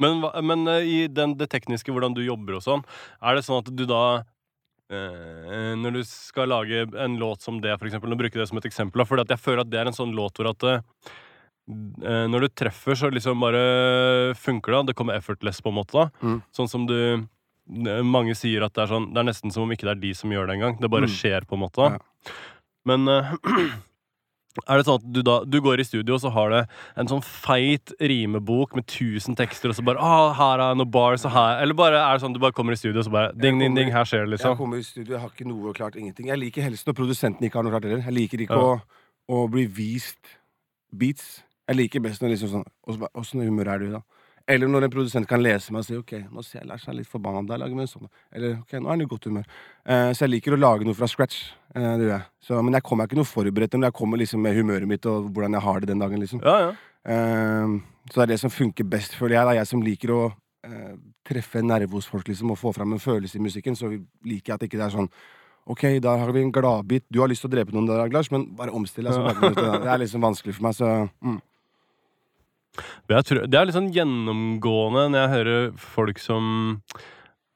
Men, 0.00 0.20
hva- 0.20 0.42
men 0.42 0.66
eh, 0.66 0.82
i 0.82 1.06
den, 1.06 1.34
det 1.38 1.48
tekniske, 1.50 1.86
hvordan 1.92 2.12
du 2.14 2.20
jobber 2.24 2.56
og 2.56 2.62
sånn, 2.62 2.84
er 3.22 3.34
det 3.36 3.44
sånn 3.44 3.58
at 3.62 3.76
du 3.76 3.86
da 3.86 4.24
Når 4.90 5.92
du 5.96 6.00
skal 6.04 6.48
lage 6.52 6.82
en 7.00 7.16
låt 7.18 7.40
som 7.42 7.60
det, 7.60 7.72
for 7.80 7.86
eksempel, 7.88 8.12
bruker 8.18 8.36
jeg 8.38 8.44
det 8.44 8.48
som 8.50 8.58
et 8.60 8.66
eksempel, 8.68 9.04
For 9.06 9.16
jeg 9.22 9.38
føler 9.40 9.60
at 9.64 9.70
det 9.70 9.80
er 9.80 9.86
en 9.90 9.96
sånn 9.96 10.12
låt 10.14 10.36
hvor 10.36 10.50
at 10.50 10.62
eh, 10.68 10.80
eh, 12.04 12.26
når 12.28 12.40
du 12.44 12.48
treffer, 12.52 12.94
så 12.94 13.10
liksom 13.10 13.40
bare 13.40 14.34
funker 14.36 14.72
det. 14.76 14.82
Det 14.92 14.96
kommer 14.98 15.16
effortless, 15.16 15.62
på 15.64 15.72
en 15.72 15.78
måte. 15.80 16.10
Mm. 16.22 16.42
Sånn 16.52 16.68
som 16.68 16.86
du 16.86 16.94
eh, 17.14 18.02
Mange 18.04 18.34
sier 18.36 18.62
at 18.66 18.74
det 18.76 18.82
er 18.84 18.90
sånn 18.92 19.06
Det 19.14 19.22
er 19.22 19.28
nesten 19.30 19.50
som 19.54 19.62
om 19.64 19.72
ikke 19.72 19.86
det 19.88 19.94
er 19.96 20.02
de 20.04 20.12
som 20.14 20.30
gjør 20.30 20.46
det 20.50 20.58
engang. 20.58 20.76
Det 20.80 20.90
bare 20.92 21.08
Mm. 21.08 21.14
skjer, 21.16 21.46
på 21.48 21.56
en 21.56 21.64
måte. 21.64 21.90
Ja. 21.96 21.98
Men 22.84 23.08
eh, 23.08 23.32
er 24.68 24.78
det 24.78 24.86
sånn 24.86 25.00
at 25.00 25.06
du 25.12 25.20
da 25.26 25.40
Du 25.44 25.60
går 25.60 25.80
i 25.82 25.86
studio, 25.86 26.14
og 26.14 26.20
så 26.22 26.30
har 26.34 26.50
det 26.52 26.60
en 27.00 27.08
sånn 27.10 27.22
feit 27.26 27.92
rimebok 28.00 28.76
med 28.78 28.86
tusen 28.86 29.34
tekster, 29.38 29.72
og 29.72 29.78
så 29.78 29.84
bare 29.86 29.98
ah, 29.98 30.32
her 30.38 30.62
er 30.62 30.78
noen 30.78 30.90
bars, 30.94 31.24
og 31.26 31.34
her 31.34 31.62
Eller 31.62 31.74
bare 31.78 31.98
er 31.98 32.14
det 32.14 32.22
sånn 32.24 32.36
du 32.36 32.40
bare 32.42 32.54
kommer 32.56 32.76
i 32.76 32.80
studio, 32.80 33.00
og 33.02 33.08
så 33.08 33.14
bare 33.14 33.32
ding, 33.34 33.58
ding, 33.58 33.74
ding, 33.74 33.90
her 33.94 34.06
skjer 34.08 34.24
det, 34.26 34.34
liksom? 34.36 34.54
Jeg 34.54 34.62
kommer 34.62 34.78
i 34.78 34.86
studio, 34.86 35.16
jeg 35.16 35.22
har 35.24 35.32
ikke 35.34 35.48
noe 35.50 35.74
klart 35.74 35.98
ingenting. 35.98 36.30
Jeg 36.30 36.38
liker 36.38 36.62
helst 36.68 36.86
når 36.86 36.98
produsenten 37.00 37.46
ikke 37.48 37.58
har 37.60 37.66
noe 37.66 37.74
klart 37.74 37.88
heller. 37.88 38.04
Jeg 38.06 38.14
liker 38.20 38.46
ikke 38.46 38.60
Ja. 38.60 38.78
å, 38.78 39.42
å 39.42 39.48
bli 39.50 39.66
vist 39.66 40.36
beats. 40.94 41.42
Jeg 41.68 41.76
liker 41.76 42.00
best 42.04 42.22
når 42.22 42.34
liksom 42.34 42.50
sånn 42.60 42.68
«Åssen- 43.14 43.42
humør 43.44 43.68
er 43.74 43.78
du 43.78 43.86
i 43.88 43.94
dag? 43.96 44.02
Eller 44.46 44.68
når 44.68 44.84
en 44.84 44.90
produsent 44.92 45.26
kan 45.28 45.40
lese 45.40 45.72
meg 45.72 45.80
og 45.80 45.86
si 45.86 45.96
OK, 45.96 46.12
nå 46.30 46.42
ser 46.44 46.60
jeg 46.60 46.68
Lars 46.68 46.86
er 46.86 46.92
litt 46.98 47.08
forbanna, 47.08 47.46
da 47.48 47.56
sånn. 47.88 48.10
Eller 48.30 48.58
OK, 48.60 48.72
nå 48.76 48.86
er 48.86 48.90
han 48.90 49.00
i 49.00 49.06
godt 49.08 49.24
humør. 49.24 49.46
Uh, 49.88 50.12
så 50.12 50.26
jeg 50.26 50.34
liker 50.34 50.52
å 50.52 50.60
lage 50.60 50.84
noe 50.84 50.94
fra 50.94 51.08
scratch. 51.08 51.54
Eh, 51.74 51.92
det 51.98 52.06
gjør 52.06 52.14
jeg. 52.14 52.26
Så, 52.46 52.60
men 52.62 52.78
jeg 52.78 52.86
kommer 52.86 53.08
ikke 53.08 53.18
noe 53.18 53.28
forberedt 53.28 53.76
men 53.76 53.88
jeg 53.88 53.98
kommer 53.98 54.20
liksom 54.20 54.42
med 54.44 54.56
humøret 54.58 54.90
mitt 54.90 55.06
og 55.10 55.30
hvordan 55.34 55.56
jeg 55.58 55.66
har 55.66 55.80
det 55.82 55.90
den 55.90 56.02
dagen. 56.04 56.22
liksom 56.22 56.42
Ja, 56.44 56.56
ja. 56.68 56.72
Eh, 57.04 57.76
så 58.10 58.20
det 58.20 58.24
er 58.24 58.32
det 58.34 58.40
som 58.40 58.52
funker 58.52 58.84
best, 58.84 59.16
føler 59.18 59.38
jeg. 59.38 59.46
Det 59.46 59.54
er 59.54 59.60
jeg 59.62 59.70
som 59.70 59.84
liker 59.84 60.12
å 60.14 60.20
eh, 60.66 60.92
treffe 61.26 61.60
en 61.60 61.72
nerve 61.72 61.96
hos 61.96 62.10
folk 62.10 62.28
liksom, 62.28 62.52
og 62.52 62.60
få 62.60 62.74
fram 62.76 62.92
en 62.92 63.02
følelse 63.02 63.38
i 63.38 63.46
musikken. 63.46 63.76
Så 63.76 63.90
liker 64.24 64.52
jeg 64.52 64.58
at 64.58 64.68
ikke 64.68 64.80
det 64.80 64.86
er 64.86 64.94
sånn 64.98 65.10
OK, 65.64 65.86
da 66.04 66.18
har 66.20 66.30
vi 66.36 66.42
en 66.44 66.52
gladbit. 66.52 67.06
Du 67.08 67.22
har 67.22 67.30
lyst 67.30 67.40
til 67.40 67.48
å 67.48 67.54
drepe 67.54 67.72
noen 67.72 67.88
der, 67.88 68.12
Lars, 68.12 68.28
men 68.30 68.50
bare 68.56 68.74
omstill 68.76 69.08
deg. 69.08 69.16
Altså, 69.16 69.78
det 69.80 69.88
er 69.88 70.00
liksom 70.02 70.24
vanskelig 70.24 70.58
for 70.58 70.66
meg, 70.66 70.76
så 70.76 70.90
mm. 71.24 71.40
Tror, 72.74 73.44
det 73.46 73.54
er 73.54 73.68
litt 73.68 73.76
sånn 73.76 73.92
gjennomgående 73.94 75.04
når 75.12 75.20
jeg 75.20 75.32
hører 75.32 75.66
folk 75.78 76.18
som 76.18 76.46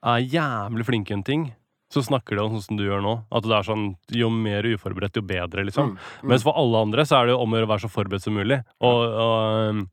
er 0.07 0.23
jævlig 0.23 0.85
flinke 0.87 1.11
i 1.11 1.17
en 1.17 1.25
ting. 1.27 1.43
Så 1.89 2.03
snakker 2.05 2.37
de 2.37 2.43
om 2.43 2.53
sånn 2.53 2.65
som 2.67 2.79
du 2.79 2.85
gjør 2.85 3.01
nå. 3.01 3.15
At 3.33 3.45
det 3.47 3.55
er 3.57 3.65
sånn 3.65 3.85
Jo 4.13 4.29
mer 4.33 4.67
uforberedt, 4.69 5.17
jo 5.17 5.25
bedre, 5.25 5.65
liksom. 5.65 5.95
Mm, 5.95 6.09
mm. 6.21 6.31
Mens 6.31 6.45
for 6.45 6.57
alle 6.59 6.83
andre 6.85 7.05
så 7.09 7.19
er 7.19 7.29
det 7.29 7.33
jo 7.35 7.43
om 7.45 7.55
å 7.57 7.63
være 7.63 7.85
så 7.85 7.91
forberedt 7.91 8.25
som 8.27 8.37
mulig. 8.37 8.59
Og, 8.85 8.99
og 9.25 9.71
um, 9.73 9.85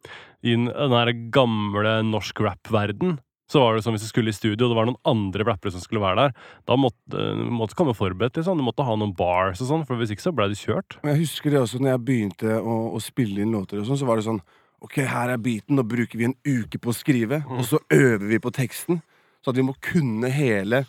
i 0.44 0.56
den 0.56 0.68
der 0.92 1.12
gamle 1.32 2.00
norsk 2.06 2.44
rap-verden 2.44 3.16
så 3.50 3.62
var 3.62 3.76
det 3.76 3.84
som 3.86 3.94
hvis 3.94 4.02
du 4.02 4.10
skulle 4.10 4.32
i 4.32 4.34
studio, 4.34 4.66
og 4.66 4.72
det 4.72 4.76
var 4.76 4.88
noen 4.88 4.98
andre 5.06 5.44
rappere 5.46 5.70
som 5.70 5.82
skulle 5.82 6.02
være 6.02 6.24
der. 6.24 6.46
Da 6.66 6.74
måtte 6.78 7.26
du 7.38 7.74
komme 7.78 7.94
forberedt. 7.94 8.40
liksom. 8.40 8.58
Du 8.58 8.66
måtte 8.66 8.86
ha 8.86 8.96
noen 8.98 9.14
bars 9.14 9.62
og 9.62 9.70
sånn, 9.70 9.84
for 9.86 10.00
hvis 10.00 10.10
ikke 10.14 10.24
så 10.24 10.34
ble 10.34 10.48
du 10.50 10.56
kjørt. 10.58 10.98
Men 11.04 11.14
jeg 11.14 11.28
husker 11.28 11.54
det 11.54 11.60
også 11.62 11.78
når 11.78 11.92
jeg 11.92 12.04
begynte 12.08 12.56
å, 12.58 12.76
å 12.96 13.02
spille 13.02 13.44
inn 13.44 13.54
låter 13.54 13.78
og 13.78 13.86
sånn, 13.86 14.00
så 14.02 14.08
var 14.08 14.18
det 14.18 14.26
sånn 14.26 14.42
OK, 14.82 14.98
her 15.08 15.30
er 15.32 15.40
beaten, 15.40 15.78
nå 15.78 15.86
bruker 15.88 16.18
vi 16.20 16.26
en 16.28 16.36
uke 16.44 16.78
på 16.82 16.90
å 16.92 16.94
skrive, 16.94 17.40
og 17.48 17.62
så 17.64 17.78
øver 17.94 18.26
vi 18.28 18.42
på 18.42 18.52
teksten. 18.54 18.98
Så 19.40 19.54
at 19.54 19.58
vi 19.58 19.64
må 19.64 19.76
kunne 19.78 20.28
hele 20.34 20.82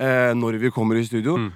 eh, 0.00 0.32
når 0.38 0.58
vi 0.62 0.70
kommer 0.74 0.96
i 0.96 1.04
studio. 1.06 1.36
Mm. 1.36 1.50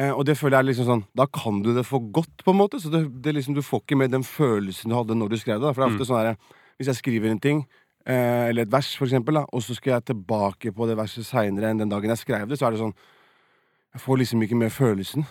Eh, 0.00 0.12
og 0.14 0.24
det 0.26 0.36
føler 0.38 0.56
jeg 0.56 0.64
er 0.64 0.68
liksom 0.70 0.86
sånn 0.86 1.02
Da 1.18 1.26
kan 1.26 1.60
du 1.64 1.72
det 1.74 1.82
for 1.88 2.04
godt, 2.14 2.44
på 2.44 2.54
en 2.54 2.60
måte. 2.60 2.80
Så 2.82 2.92
det, 2.92 3.02
det 3.22 3.34
liksom, 3.36 3.56
du 3.56 3.62
får 3.64 3.84
ikke 3.84 3.98
med 4.00 4.14
den 4.14 4.24
følelsen 4.26 4.92
du 4.92 4.96
hadde 4.96 5.18
når 5.18 5.32
du 5.32 5.38
skrev 5.40 5.60
det. 5.60 5.66
Da. 5.66 5.74
For 5.74 5.82
det 5.82 5.88
er 5.88 5.96
ofte 5.96 6.08
sånn 6.08 6.20
her 6.20 6.36
Hvis 6.80 6.92
jeg 6.92 7.00
skriver 7.00 7.32
en 7.32 7.42
ting, 7.42 7.64
eh, 8.06 8.50
eller 8.50 8.64
et 8.64 8.72
vers, 8.72 8.92
for 8.96 9.08
eksempel, 9.08 9.40
da, 9.40 9.46
og 9.52 9.64
så 9.64 9.76
skal 9.76 9.96
jeg 9.96 10.10
tilbake 10.12 10.72
på 10.76 10.88
det 10.88 10.96
verset 10.98 11.26
seinere 11.28 11.72
enn 11.72 11.82
den 11.82 11.90
dagen 11.92 12.12
jeg 12.14 12.22
skrev 12.22 12.46
det, 12.48 12.56
så 12.60 12.68
er 12.68 12.76
det 12.76 12.84
sånn 12.84 12.96
Jeg 13.90 14.04
får 14.06 14.22
liksom 14.22 14.46
ikke 14.46 14.60
med 14.60 14.72
følelsen. 14.72 15.26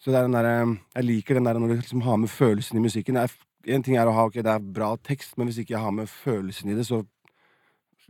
Så 0.00 0.10
det 0.10 0.18
er 0.18 0.26
den 0.26 0.36
der, 0.36 0.76
Jeg 0.96 1.04
liker 1.06 1.38
den 1.38 1.46
der 1.48 1.60
når 1.60 1.68
du 1.68 1.78
liksom 1.78 2.02
har 2.04 2.18
med 2.18 2.32
følelsen 2.32 2.80
i 2.80 2.84
musikken. 2.84 3.20
Jeg, 3.20 3.30
En 3.68 3.82
ting 3.84 3.96
er 4.00 4.08
å 4.08 4.16
ha 4.16 4.26
ok, 4.26 4.40
det 4.40 4.52
er 4.52 4.58
bra 4.60 4.94
tekst, 4.96 5.36
men 5.36 5.46
hvis 5.46 5.60
ikke 5.60 5.74
jeg 5.76 5.84
har 5.84 5.92
med 5.92 6.08
følelsen 6.08 6.70
i 6.72 6.74
det, 6.74 6.86
så 6.88 7.04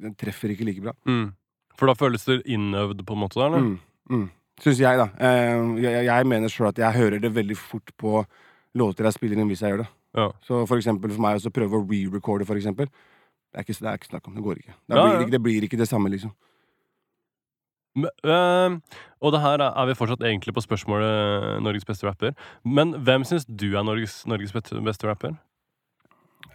den 0.01 0.15
treffer 0.15 0.53
ikke 0.55 0.65
like 0.65 0.81
bra. 0.85 0.95
Mm. 1.05 1.33
For 1.77 1.91
da 1.91 1.97
føles 1.99 2.25
det 2.29 2.43
innøvd, 2.47 3.03
på 3.07 3.17
en 3.17 3.21
måte? 3.21 3.41
eller? 3.43 3.65
Mm, 3.65 3.79
mm. 4.11 4.29
Syns 4.61 4.81
jeg, 4.83 4.99
da. 5.01 5.07
Eh, 5.17 5.61
jeg, 5.81 6.05
jeg 6.05 6.27
mener 6.29 6.53
sjøl 6.53 6.69
at 6.69 6.79
jeg 6.83 6.93
hører 6.99 7.23
det 7.23 7.31
veldig 7.33 7.57
fort 7.57 7.95
på 7.97 8.19
låter 8.77 9.07
jeg 9.09 9.17
spiller 9.17 9.41
inn 9.41 9.49
hvis 9.49 9.63
jeg 9.65 9.73
gjør 9.73 9.83
det. 9.87 9.89
Ja. 10.19 10.27
Så 10.45 10.67
for 10.69 10.77
eksempel 10.77 11.15
for 11.15 11.23
meg 11.25 11.41
å 11.49 11.53
prøve 11.55 11.79
å 11.79 11.87
re-recorde, 11.87 12.45
for 12.47 12.59
eksempel. 12.61 12.91
Det 13.51 13.59
er 13.59 13.65
ikke, 13.65 13.79
det 13.81 13.89
er 13.89 13.99
ikke 13.99 14.11
snakk 14.11 14.29
om. 14.29 14.35
Det 14.37 14.45
går 14.45 14.61
ikke. 14.61 14.75
Det 14.77 14.97
Ja, 14.99 15.05
blir, 15.07 15.21
ikke. 15.25 15.31
det 15.33 15.41
blir 15.43 15.65
ikke 15.67 15.79
det 15.81 15.89
samme, 15.89 16.11
liksom. 16.13 16.35
Men, 17.97 18.11
øh, 18.23 18.77
og 19.21 19.33
det 19.35 19.41
her 19.43 19.65
er 19.67 19.87
vi 19.89 19.97
fortsatt 19.99 20.23
egentlig 20.23 20.55
på 20.55 20.63
spørsmålet 20.63 21.09
øh, 21.09 21.63
Norges 21.65 21.85
beste 21.89 22.07
rapper. 22.07 22.37
Men 22.65 22.93
hvem 23.03 23.25
syns 23.27 23.49
du 23.49 23.73
er 23.73 23.83
Norges, 23.83 24.21
Norges 24.31 24.53
beste, 24.55 24.79
beste 24.87 25.09
rapper? 25.09 25.35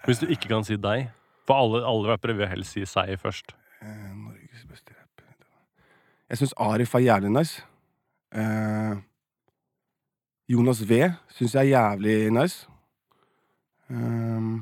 Hvis 0.05 0.21
du 0.21 0.27
ikke 0.29 0.47
kan 0.53 0.63
si 0.63 0.77
deg. 0.77 1.09
For 1.45 1.57
alle, 1.57 1.81
alle 1.85 2.13
rappere 2.13 2.37
vil 2.37 2.47
helst 2.47 2.77
si 2.77 2.85
seg 2.87 3.17
først. 3.19 3.51
Eh, 3.81 4.13
Norges 4.13 4.63
beste 4.69 4.93
rapper 4.93 5.01
Jeg 6.29 6.37
syns 6.37 6.53
Arif 6.57 6.95
er 6.95 6.99
jævlig 7.05 7.31
nice. 7.31 7.63
Eh, 8.35 8.95
Jonas 10.49 10.81
V 10.89 11.11
syns 11.29 11.53
jeg 11.55 11.71
er 11.71 11.73
jævlig 11.73 12.31
nice. 12.33 12.67
Eh, 13.89 14.55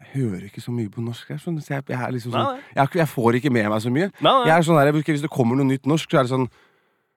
jeg 0.00 0.08
hører 0.14 0.44
ikke 0.44 0.60
så 0.60 0.72
mye 0.72 0.88
på 0.92 1.00
norsk. 1.04 1.30
Jeg, 1.30 1.40
sånn, 1.40 1.60
så 1.60 1.74
jeg, 1.74 1.84
jeg, 1.88 2.12
liksom 2.16 2.32
sånn, 2.32 2.62
jeg, 2.76 2.88
jeg 3.00 3.08
får 3.08 3.40
ikke 3.40 3.52
med 3.52 3.68
meg 3.72 3.82
så 3.82 3.92
mye. 3.92 4.08
nei. 4.20 4.30
nei. 4.30 4.46
Jeg 4.48 4.56
er 4.56 4.66
sånn 4.68 4.80
der, 4.80 4.92
Hvis 4.92 5.24
det 5.24 5.32
kommer 5.32 5.58
noe 5.58 5.68
nytt 5.68 5.86
norsk, 5.88 6.10
så 6.10 6.22
er 6.22 6.28
det 6.28 6.34
sånn 6.36 6.48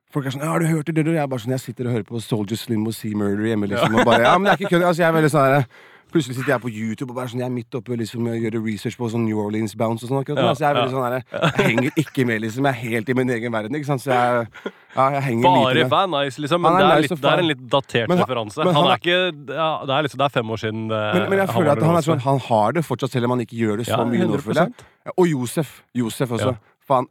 Folk 0.10 0.26
er 0.26 0.34
sånn 0.34 0.42
'Ja, 0.42 0.50
har 0.50 0.60
du 0.60 0.66
hørt 0.66 0.88
det?' 0.88 0.96
det, 0.96 1.06
det?» 1.06 1.14
Jeg 1.14 1.22
er 1.22 1.28
bare 1.30 1.40
sånn, 1.40 1.54
jeg 1.54 1.62
sitter 1.62 1.86
og 1.86 1.92
hører 1.94 2.04
på 2.08 2.20
Soldier 2.20 2.58
Slim 2.58 2.88
og 2.88 2.96
Sea 2.98 3.14
Murder 3.14 3.46
hjemme, 3.46 3.68
liksom. 3.70 3.94
Og 3.94 4.06
bare, 4.10 4.24
ja, 4.26 4.32
men 4.40 4.50
det 4.50 4.52
er 4.56 4.58
ikke 4.58 4.72
kødd. 4.74 4.86
Altså, 4.90 5.04
jeg 5.04 5.10
er 5.10 5.14
veldig 5.14 5.30
sånn 5.30 5.66
Plutselig 6.10 6.36
sitter 6.40 6.52
jeg 6.56 6.62
på 6.64 6.70
YouTube 6.74 7.12
og 7.14 7.18
bare 7.20 7.30
sånn, 7.30 7.42
jeg 7.44 7.50
er 7.50 7.54
midt 7.54 7.76
oppe 7.78 7.94
og 7.94 8.00
liksom, 8.02 8.26
gjør 8.42 8.56
research 8.66 8.98
på 8.98 9.10
sånn 9.14 9.28
New 9.28 9.38
Orleans 9.44 9.76
Bounce 9.78 10.06
og 10.06 10.10
sånn. 10.10 10.22
akkurat 10.24 10.40
nå. 10.40 10.46
Ja, 10.48 10.50
altså, 10.56 10.64
jeg 10.66 10.70
er 10.72 10.78
veldig 10.80 10.96
sånn 10.96 11.06
der, 11.06 11.26
jeg 11.60 11.66
henger 11.70 12.00
ikke 12.04 12.26
med, 12.26 12.42
liksom. 12.46 12.66
Jeg 12.66 12.74
er 12.74 12.90
helt 12.96 13.10
i 13.10 13.16
min 13.20 13.30
egen 13.36 13.54
verden. 13.54 13.78
ikke 13.78 13.90
sant? 13.92 14.02
Så 14.02 14.10
jeg, 14.10 14.48
ja, 14.96 15.06
jeg 15.16 15.24
henger 15.28 15.46
Bare 15.50 15.76
lite 15.78 15.84
med. 15.86 15.94
er 16.00 16.10
nice, 16.16 16.42
liksom. 16.42 16.64
Men 16.66 16.72
er 16.74 16.80
det, 16.80 16.90
er 16.90 17.02
nice 17.04 17.14
litt, 17.14 17.22
det 17.22 17.32
er 17.34 17.44
en 17.44 17.50
litt 17.52 17.62
datert 17.76 18.10
Men 18.10 18.24
referanse. 18.24 18.58
men 18.64 18.74
Han, 18.74 18.80
han 18.80 18.92
er 18.96 19.04
ikke 19.04 19.20
ja, 19.54 19.70
det, 19.86 19.94
er 20.00 20.08
liksom, 20.10 20.22
det 20.24 20.26
er 20.30 20.36
fem 20.40 20.50
år 20.56 20.64
siden 20.64 20.88
det, 20.90 21.04
Men, 21.14 21.30
men 21.30 21.44
jeg 21.44 21.54
føler 21.54 21.72
at 21.76 21.84
han 21.90 22.00
er 22.02 22.08
sånn, 22.10 22.26
han 22.26 22.44
har 22.50 22.76
det 22.80 22.86
fortsatt, 22.90 23.14
selv 23.14 23.30
om 23.30 23.36
han 23.38 23.46
ikke 23.46 23.60
gjør 23.62 23.78
det 23.84 23.88
så 23.92 24.02
mye 24.02 24.26
nå. 24.26 24.34
100%. 24.40 24.46
føler 24.50 24.62
jeg. 24.66 25.16
Og 25.16 25.30
Josef. 25.30 25.76
Josef 25.94 26.36
også. 26.40 26.56
Faen. 26.90 27.08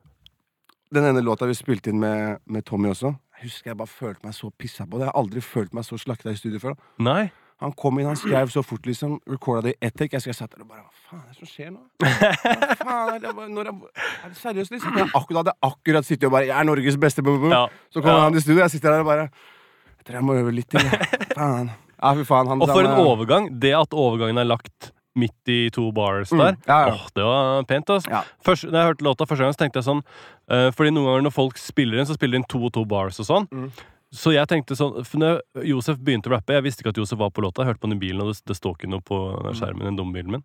Den 0.95 1.05
ene 1.05 1.21
låta 1.23 1.47
vi 1.47 1.55
spilte 1.55 1.91
inn 1.93 2.01
med, 2.01 2.39
med 2.49 2.65
Tommy 2.65 2.89
også. 2.91 3.15
Jeg 3.39 3.51
husker 3.53 3.71
jeg 3.71 3.77
bare 3.79 3.93
følte 3.93 4.27
meg 4.27 4.35
så 4.35 4.49
pissa 4.59 4.87
på 4.89 4.99
det. 4.99 5.05
Jeg 5.07 5.13
har 5.13 5.21
aldri 5.21 5.43
følt 5.45 5.75
meg 5.77 5.85
så 5.87 5.99
slakta 6.01 6.33
i 6.33 6.39
studio 6.41 6.59
før. 6.63 6.75
Nei. 6.99 7.29
Han 7.61 7.73
kom 7.75 7.99
inn, 7.99 8.07
han 8.07 8.17
skrev 8.17 8.51
så 8.55 8.63
fort, 8.63 8.85
liksom. 8.87 9.17
Recorda 9.27 9.65
det 9.67 9.73
i 9.75 9.87
ett 9.89 9.95
take. 9.99 10.15
Jeg 10.15 10.23
skal 10.23 10.35
satt 10.35 10.53
der 10.55 10.63
og 10.63 10.69
bare 10.71 10.85
Hva 10.85 11.09
faen 11.09 11.23
er 11.25 11.33
det 11.33 11.39
som 11.41 11.49
skjer 11.51 11.71
nå? 11.73 11.81
Hva 11.99 12.77
faen 12.85 13.15
er 13.17 13.23
det, 13.25 13.33
når 13.57 13.71
jeg, 13.71 13.75
er 13.99 14.29
det 14.29 14.39
seriøst, 14.43 14.75
liksom? 14.77 14.99
Jeg 15.01 15.09
akkurat, 15.11 15.41
hadde 15.43 15.55
akkurat 15.67 16.07
sittet 16.07 16.29
og 16.29 16.37
bare 16.37 16.47
Jeg 16.47 16.55
er 16.61 16.69
Norges 16.69 16.99
beste 17.03 17.25
bum. 17.27 17.49
Ja. 17.51 17.65
Så 17.91 18.01
kommer 18.05 18.21
Ja. 18.21 18.29
han 18.29 18.37
til 18.39 18.45
studio, 18.47 18.61
jeg 18.63 18.71
sitter 18.77 18.95
der 18.95 19.03
og 19.03 19.11
bare 19.11 19.25
Jeg 19.29 20.07
tror 20.07 20.15
jeg 20.21 20.25
må 20.29 20.37
øve 20.39 20.53
litt 20.55 20.71
til. 20.71 20.87
Faen. 21.39 21.73
Ja, 21.99 22.15
fy 22.15 22.23
faen. 22.29 22.47
Han, 22.47 22.63
Og 22.63 22.69
for 22.71 22.81
en 22.87 22.93
han, 22.95 23.03
overgang. 23.11 23.51
Det 23.61 23.75
at 23.75 23.91
overgangen 23.93 24.39
er 24.39 24.47
lagt 24.47 24.93
midt 25.19 25.51
i 25.51 25.59
to 25.75 25.89
bars 25.91 26.31
der, 26.31 26.55
Mm, 26.55 26.63
ja, 26.69 26.79
ja. 26.87 26.95
Åh, 26.95 27.07
det 27.17 27.25
var 27.27 27.65
pent. 27.67 27.91
Altså. 27.91 28.11
Ja. 28.13 28.21
Først, 28.47 28.69
da 28.71 28.85
jeg 28.85 28.93
hørte 28.93 29.03
låta 29.03 29.27
første 29.27 29.43
gang, 29.43 29.53
så 29.57 29.59
tenkte 29.65 29.81
jeg 29.83 29.89
sånn 29.89 30.03
uh, 30.07 30.71
Fordi 30.71 30.93
noen 30.95 31.09
ganger 31.11 31.25
når 31.27 31.35
folk 31.35 31.59
spiller 31.59 31.99
inn, 31.99 32.07
så 32.07 32.15
spiller 32.15 32.37
de 32.39 32.45
inn 32.45 32.47
to 32.47 32.61
og 32.63 32.71
to 32.77 32.85
bars 32.87 33.19
og 33.19 33.27
sånn. 33.27 33.49
Mm. 33.51 33.73
Så 34.15 34.33
jeg 34.33 34.49
tenkte 34.49 34.73
sånn 34.79 35.03
for 35.05 35.21
når 35.21 35.43
Josef 35.69 35.99
begynte 36.01 36.31
å 36.31 36.33
rappe 36.39 36.55
Jeg 36.57 36.65
visste 36.65 36.81
ikke 36.81 36.95
at 36.95 37.01
Josef 37.03 37.19
var 37.21 37.29
på 37.31 37.43
låta. 37.45 37.61
Jeg 37.61 37.75
hørte 37.75 37.83
på 37.83 37.91
den 37.91 37.99
i 37.99 38.05
bilen, 38.07 38.23
og 38.25 38.31
det, 38.33 38.41
det 38.49 38.57
står 38.57 38.79
ikke 38.79 38.89
noe 38.89 39.05
på 39.05 39.19
skjermen. 39.53 39.85
den 39.91 39.99
dumme 40.01 40.17
bilen 40.17 40.33
min 40.39 40.45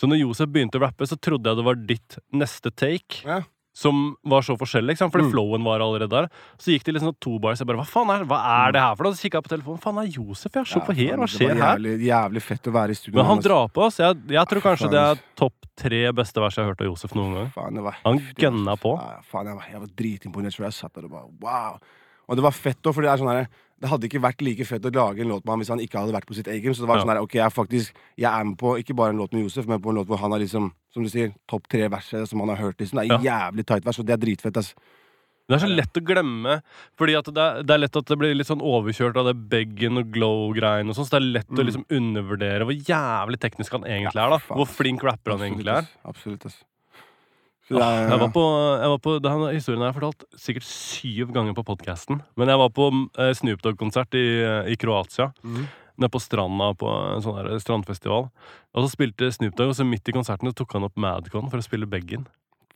Så 0.00 0.08
når 0.08 0.22
Josef 0.22 0.48
begynte 0.48 0.78
å 0.80 0.86
rappe, 0.86 1.04
så 1.06 1.18
trodde 1.20 1.50
jeg 1.50 1.58
det 1.58 1.64
var 1.68 1.74
ditt 1.74 2.18
neste 2.32 2.70
take. 2.72 3.24
Ja. 3.26 3.42
Som 3.78 4.16
var 4.26 4.42
så 4.42 4.56
forskjellig, 4.58 4.96
ikke 4.96 5.04
sant? 5.04 5.12
fordi 5.14 5.28
Mm. 5.28 5.32
flowen 5.34 5.62
var 5.68 5.78
allerede 5.84 6.08
der. 6.10 6.26
Så 6.58 6.72
gikk 6.72 6.82
det 6.88 6.94
liksom 6.96 7.12
to 7.20 7.38
bars. 7.38 7.60
Jeg 7.60 7.66
bare, 7.68 7.76
hva 7.78 7.86
faen 7.86 8.10
er, 8.10 8.24
hva 8.26 8.38
er 8.66 8.72
det 8.72 8.80
her 8.82 8.96
for 8.96 9.04
noe? 9.06 9.12
Så 9.14 9.22
kikka 9.28 9.38
jeg 9.38 9.44
på 9.46 9.52
telefonen. 9.52 9.78
Faen, 9.84 9.98
er 10.02 10.08
Josef, 10.10 10.50
ja. 10.56 10.64
Se 10.64 10.78
Ja, 10.80 10.84
på 10.88 10.96
her, 10.96 11.14
hva 11.20 11.28
skjer 11.30 11.52
jævlig, 11.54 11.92
her? 12.00 12.06
Jævlig, 12.08 12.42
fett 12.42 12.66
å 12.66 12.72
være 12.74 12.90
i 12.90 12.98
studio. 12.98 13.16
Men 13.20 13.26
han 13.28 13.38
drar 13.44 13.68
på 13.68 13.84
oss. 13.86 13.98
Jeg, 14.02 14.16
jeg 14.34 14.46
tror 14.50 14.64
kanskje 14.64 14.88
faen, 14.88 14.96
det 14.96 15.04
er 15.12 15.22
topp 15.36 15.54
tre 15.76 16.00
beste 16.12 16.40
vers 16.42 16.56
jeg 16.56 16.64
har 16.64 16.72
hørt 16.72 16.80
av 16.82 16.88
Josef 16.90 17.14
noen 17.14 17.34
gang. 17.36 17.52
Faen, 17.54 17.74
det 17.78 17.84
var 17.86 18.00
Han 18.02 18.18
gønna 18.34 18.74
på. 18.82 18.96
Ja, 18.98 19.20
faen, 19.30 19.46
jeg 19.52 19.60
var, 19.60 19.66
jeg 19.70 19.80
var 19.84 19.94
dritimponert. 20.02 20.58
Jeg 20.58 20.72
satt 20.74 20.94
der 20.98 21.04
og 21.06 21.10
bare 21.14 21.30
wow. 21.38 21.78
Og 22.28 22.36
det 22.36 22.44
var 22.44 22.52
fett 22.52 22.82
òg, 22.84 22.94
for 22.94 23.02
det 23.02 23.10
er 23.10 23.16
sånn 23.22 23.32
her 23.32 23.48
Det 23.80 23.88
hadde 23.88 24.08
ikke 24.08 24.20
vært 24.20 24.42
like 24.42 24.64
fett 24.66 24.82
å 24.82 24.90
lage 24.90 25.20
en 25.22 25.28
låt 25.30 25.44
med 25.46 25.52
han 25.52 25.60
hvis 25.62 25.68
han 25.70 25.78
ikke 25.78 26.00
hadde 26.00 26.12
vært 26.12 26.26
på 26.26 26.34
sitt 26.34 26.48
eget. 26.50 26.74
Så 26.74 26.82
det 26.82 26.88
var 26.90 26.96
Ja. 26.98 27.02
sånn 27.04 27.12
her, 27.14 27.20
ok, 27.22 27.32
jeg 27.38 27.46
er 27.46 27.54
faktisk 27.54 27.92
Jeg 28.18 28.26
er 28.40 28.44
med 28.44 28.58
på 28.58 28.74
ikke 28.76 28.96
bare 28.96 29.10
en 29.10 29.18
låt 29.18 29.32
med 29.32 29.44
Josef, 29.46 29.66
men 29.68 29.80
på 29.80 29.90
en 29.90 29.96
låt 30.02 30.08
hvor 30.08 30.18
han 30.18 30.32
har 30.32 30.40
liksom, 30.40 30.72
som 30.92 31.02
du 31.04 31.08
sier, 31.08 31.32
topp 31.46 31.68
tre 31.68 31.88
verset 31.88 32.26
som 32.28 32.40
han 32.40 32.48
har 32.48 32.56
hørt. 32.58 32.76
Liksom. 32.78 32.98
Det 32.98 33.10
er 33.10 33.22
jævlig 33.22 33.64
tight 33.66 33.84
vers, 33.84 33.98
og 34.00 34.06
det 34.06 34.12
er 34.14 34.24
dritfett, 34.26 34.56
ass. 34.56 34.74
Det 35.48 35.62
er 35.62 35.66
så 35.66 35.74
lett 35.76 35.94
å 35.96 36.04
glemme, 36.04 36.60
fordi 36.98 37.14
det 37.22 37.38
er, 37.38 37.62
det 37.62 37.70
er 37.72 37.78
lett 37.78 37.96
at 37.96 38.04
det 38.04 38.18
blir 38.18 38.34
litt 38.36 38.46
sånn 38.50 38.60
overkjørt 38.60 39.16
av 39.16 39.24
det 39.30 39.48
beggen 39.48 39.96
og 39.96 40.10
glow-greiene 40.12 40.90
og 40.90 40.96
sånn, 40.98 41.06
så 41.08 41.16
det 41.16 41.22
er 41.22 41.32
lett 41.38 41.48
å 41.48 41.62
Mm. 41.62 41.66
liksom 41.66 41.84
undervurdere 41.88 42.66
hvor 42.66 42.76
jævlig 42.76 43.38
teknisk 43.40 43.70
han 43.72 43.84
egentlig 43.84 44.20
er, 44.20 44.28
da. 44.28 44.38
Hvor 44.38 44.66
flink 44.68 45.00
rapper 45.02 45.38
han 45.38 45.40
egentlig 45.40 45.68
er. 45.72 45.88
Absolutt, 46.04 46.44
ass. 46.44 46.64
Det 47.68 47.82
er- 47.82 48.08
Jeg 48.08 48.18
var 48.20 48.28
på, 48.32 48.44
jeg 48.80 48.88
var 48.88 48.98
på 49.04 49.20
Denne 49.20 49.52
historien 49.52 49.82
har 49.82 49.92
jeg 49.92 50.00
fortalt 50.00 50.24
sikkert 50.40 50.64
syv 50.64 51.32
ganger 51.34 51.54
på 51.54 51.64
podkasten. 51.68 52.22
Men 52.36 52.48
jeg 52.48 52.56
var 52.58 52.70
på 52.70 52.86
eh, 53.18 53.32
Snoop 53.34 53.60
Dogg-konsert 53.62 54.14
i, 54.14 54.24
eh, 54.42 54.72
i 54.72 54.76
Kroatia. 54.76 55.32
Mm. 55.44 55.66
Nede 55.98 56.10
på 56.14 56.20
stranda 56.22 56.72
på 56.78 56.88
en 57.16 57.20
sånn 57.20 57.36
der 57.42 57.58
strandfestival. 57.58 58.30
Og 58.74 58.84
så 58.86 58.88
spilte 58.94 59.32
Snoop 59.34 59.54
Dogg, 59.58 59.68
og 59.68 59.74
så 59.76 59.84
midt 59.84 60.08
i 60.08 60.12
konserten 60.12 60.48
så 60.48 60.54
tok 60.54 60.72
han 60.78 60.84
opp 60.84 60.96
Madcon 60.96 61.50
for 61.50 61.58
å 61.58 61.62
spille 61.66 61.86
beggen. 61.90 62.26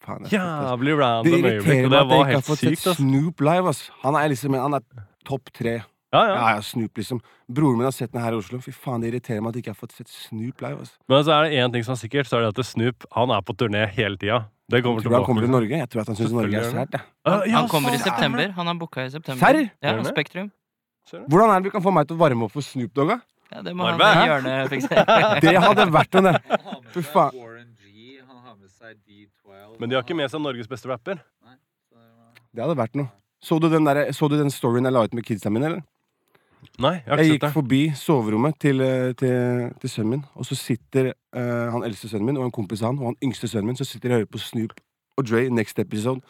faen, 0.03 0.25
det. 0.25 0.33
Jævlig 0.35 0.97
random 0.99 1.33
øyeblikk, 1.33 1.63
irriterer 1.63 1.89
meg 1.89 2.01
at 2.03 2.11
jeg 2.11 2.21
ikke 2.27 2.35
har 2.35 2.43
fått 2.43 2.59
sett 2.59 2.79
sykt. 2.83 2.97
Snoop 2.97 3.41
live, 3.41 3.69
ass. 3.69 3.91
Han 4.03 4.17
er 4.17 4.29
liksom 4.29 4.55
Han 4.61 4.75
er 4.75 4.81
topp 5.25 5.53
tre. 5.55 5.85
Ja, 6.13 6.21
ja. 6.29 6.33
Ja, 6.37 6.49
ja, 6.57 6.63
Snoop, 6.63 6.97
liksom. 7.01 7.21
Broren 7.49 7.79
min 7.81 7.87
har 7.89 7.95
sett 7.97 8.13
den 8.13 8.21
her 8.21 8.35
i 8.37 8.37
Oslo. 8.37 8.59
Fy 8.61 8.73
faen, 8.77 9.01
det 9.01 9.09
irriterer 9.13 9.41
meg 9.41 9.53
at 9.55 9.57
jeg 9.57 9.65
ikke 9.65 9.73
har 9.73 9.79
fått 9.81 9.95
sett 9.97 10.11
Snoop 10.13 10.61
live. 10.61 10.79
Altså. 10.85 10.99
Men 11.09 11.23
så 11.25 11.33
er 11.39 11.47
det 11.49 11.61
én 11.63 11.73
ting 11.73 11.87
som 11.87 11.95
er 11.97 12.01
sikkert, 12.03 12.29
så 12.29 12.37
er 12.37 12.45
det 12.45 12.51
at 12.53 12.67
Snoop 12.69 13.07
han 13.17 13.33
er 13.33 13.41
på 13.49 13.55
turné 13.57 13.87
hele 13.97 14.21
tida. 14.21 14.43
Det 14.73 14.83
kommer 14.85 15.01
Tror 15.05 15.11
du 15.13 15.17
han 15.17 15.25
kommer 15.25 15.43
til 15.47 15.53
Norge? 15.53 15.79
Jeg 15.81 15.89
tror 15.93 16.03
at 16.05 16.11
han 16.13 16.17
syns 16.21 16.33
Norge 16.37 16.61
er 16.61 16.69
sært. 16.71 16.95
ja, 17.01 17.39
Han 17.57 17.69
kommer 17.69 17.97
i 17.97 17.99
september. 18.01 18.53
Han 18.57 18.67
har 18.71 18.75
booka 18.81 19.05
i 19.07 19.11
september. 19.11 19.41
Serr? 19.41 19.71
Ja? 19.83 19.97
Spektrum. 20.05 20.53
Ser? 21.09 21.25
Hvordan 21.29 21.51
er 21.51 21.61
det 21.61 21.65
vi 21.71 21.75
kan 21.75 21.83
få 21.85 21.93
meg 21.93 22.07
til 22.09 22.17
å 22.17 22.21
varme 22.23 22.45
opp 22.47 22.53
for 22.55 22.65
Snoop 22.65 22.93
Dogg? 22.95 23.09
da? 23.09 23.19
Ja, 23.53 23.63
det 23.67 23.75
må 23.77 23.85
Arve? 23.85 24.05
han 24.05 24.23
i 24.23 24.29
hjørnet 24.31 24.71
fikse. 24.73 25.03
Det 25.45 25.57
hadde 25.61 25.85
vært 25.93 26.15
noe, 26.17 26.23
det. 26.29 26.37
Han 26.49 26.63
har 26.69 26.79
med 26.81 26.93
Fy 26.95 27.03
faen. 27.05 27.35
Warren 27.37 27.73
G, 27.83 28.21
han 28.21 28.37
har 28.47 28.55
med 28.57 28.71
seg 28.71 28.95
D12. 29.01 29.75
Men 29.81 29.91
de 29.91 29.97
har 29.99 30.05
ikke 30.07 30.17
med 30.17 30.31
seg 30.33 30.41
Norges 30.41 30.69
beste 30.71 30.89
rapper. 30.89 31.21
Nei, 31.45 31.57
så 31.91 31.97
det 31.99 32.55
Det 32.57 32.65
hadde 32.65 32.79
vært 32.81 32.97
noe. 33.01 33.11
Så 33.43 33.59
du 33.61 33.69
den, 33.69 33.85
der, 33.85 34.05
så 34.17 34.29
du 34.31 34.39
den 34.39 34.53
storyen 34.55 34.85
jeg 34.89 34.95
la 34.95 35.03
ut 35.05 35.13
med 35.19 35.27
kidsa 35.27 35.51
mine? 35.53 35.67
eller? 35.69 35.83
Nei, 36.79 36.95
jeg 37.07 37.19
Jeg 37.19 37.31
gikk 37.37 37.49
forbi 37.53 37.81
soverommet 37.97 38.59
til, 38.61 38.81
eh, 38.81 39.13
til, 39.19 39.73
til 39.81 39.91
sønnen 39.91 40.11
min, 40.11 40.25
og 40.35 40.47
så 40.47 40.55
sitter 40.55 41.13
uh, 41.37 41.71
han 41.75 41.85
eldste 41.85 42.09
sønnen 42.09 42.27
min 42.27 42.37
og 42.37 42.47
en 42.47 42.55
kompis 42.55 42.83
av 42.83 42.93
han, 42.93 42.99
og 42.99 43.13
han 43.13 43.19
yngste 43.25 43.49
sønnen 43.49 43.73
min, 43.73 43.77
så 43.77 43.85
sitter 43.85 44.09
de 44.09 44.15
og 44.15 44.19
hører 44.23 44.33
på 44.33 44.39
Snoop 44.39 44.73
og 45.17 45.27
Dre 45.29 45.49
Next 45.51 45.79
Episode. 45.79 46.21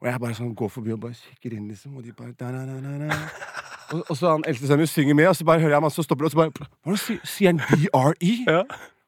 Og 0.00 0.08
jeg 0.08 0.20
bare 0.20 0.36
sånn 0.36 0.54
går 0.54 0.68
forbi 0.68 0.92
og 0.92 1.00
bare 1.00 1.16
kikker 1.16 1.56
inn, 1.56 1.68
liksom, 1.68 1.96
og 1.96 2.04
de 2.04 2.12
bare 2.12 2.34
da, 2.38 2.52
da, 2.52 2.78
da. 3.08 3.20
Og, 3.92 4.00
og 4.08 4.16
så 4.16 4.30
han 4.32 4.42
eldste 4.48 4.64
sønnen 4.66 4.80
min 4.80 4.88
synger 4.88 5.14
med, 5.14 5.26
og 5.28 5.36
så 5.36 5.44
bare 5.44 5.60
hører 5.60 5.74
jeg 5.76 5.84
han, 5.84 5.92
så 5.92 6.02
stopper 6.02 6.24
det, 6.24 6.32
og 6.32 6.32
så 6.32 6.40
bare 6.40 6.68
Hva 6.88 6.94
er 6.96 7.26
sier? 7.28 7.52
Han 7.52 7.60
DRE? 7.60 8.32
Ja. 8.48 8.62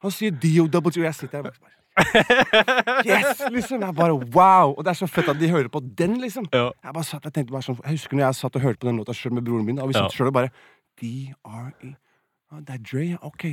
Han 0.04 0.12
sier 0.12 0.36
DOW, 0.36 0.84
og 0.84 0.98
jeg 1.00 1.14
sitter 1.16 1.40
der 1.40 1.48
og 1.48 1.56
bare 1.62 1.75
Yes! 3.06 3.40
liksom, 3.50 3.80
Jeg 3.82 3.94
bare 3.96 4.14
wow! 4.34 4.74
Og 4.76 4.84
det 4.84 4.90
er 4.92 4.98
så 5.00 5.08
fett 5.10 5.28
at 5.32 5.38
de 5.40 5.48
hører 5.48 5.68
på 5.72 5.80
den, 5.98 6.18
liksom. 6.20 6.46
Ja. 6.52 6.70
Jeg 6.84 6.94
bare 6.94 7.04
satt, 7.08 7.24
jeg 7.24 7.32
tenkte 7.36 7.52
bare 7.56 7.62
sånn 7.66 7.78
Jeg 7.84 7.96
husker 7.98 8.16
når 8.18 8.26
jeg 8.28 8.38
satt 8.40 8.56
og 8.58 8.62
hørte 8.66 8.82
på 8.82 8.88
den 8.90 8.98
låta 9.00 9.14
sjøl 9.16 9.32
med 9.38 9.46
broren 9.46 9.64
min, 9.68 9.78
og 9.80 9.88
vi 9.92 9.96
Ja. 9.98 10.04
satt 10.06 10.16
selv 10.18 10.32
og 10.32 10.36
bare 10.38 10.50
D-R-E 11.00 11.94
ah, 12.52 12.60
Det 12.60 12.74
er 12.76 12.82
Dre, 12.90 13.04
ja. 13.14 13.18
OK. 13.22 13.44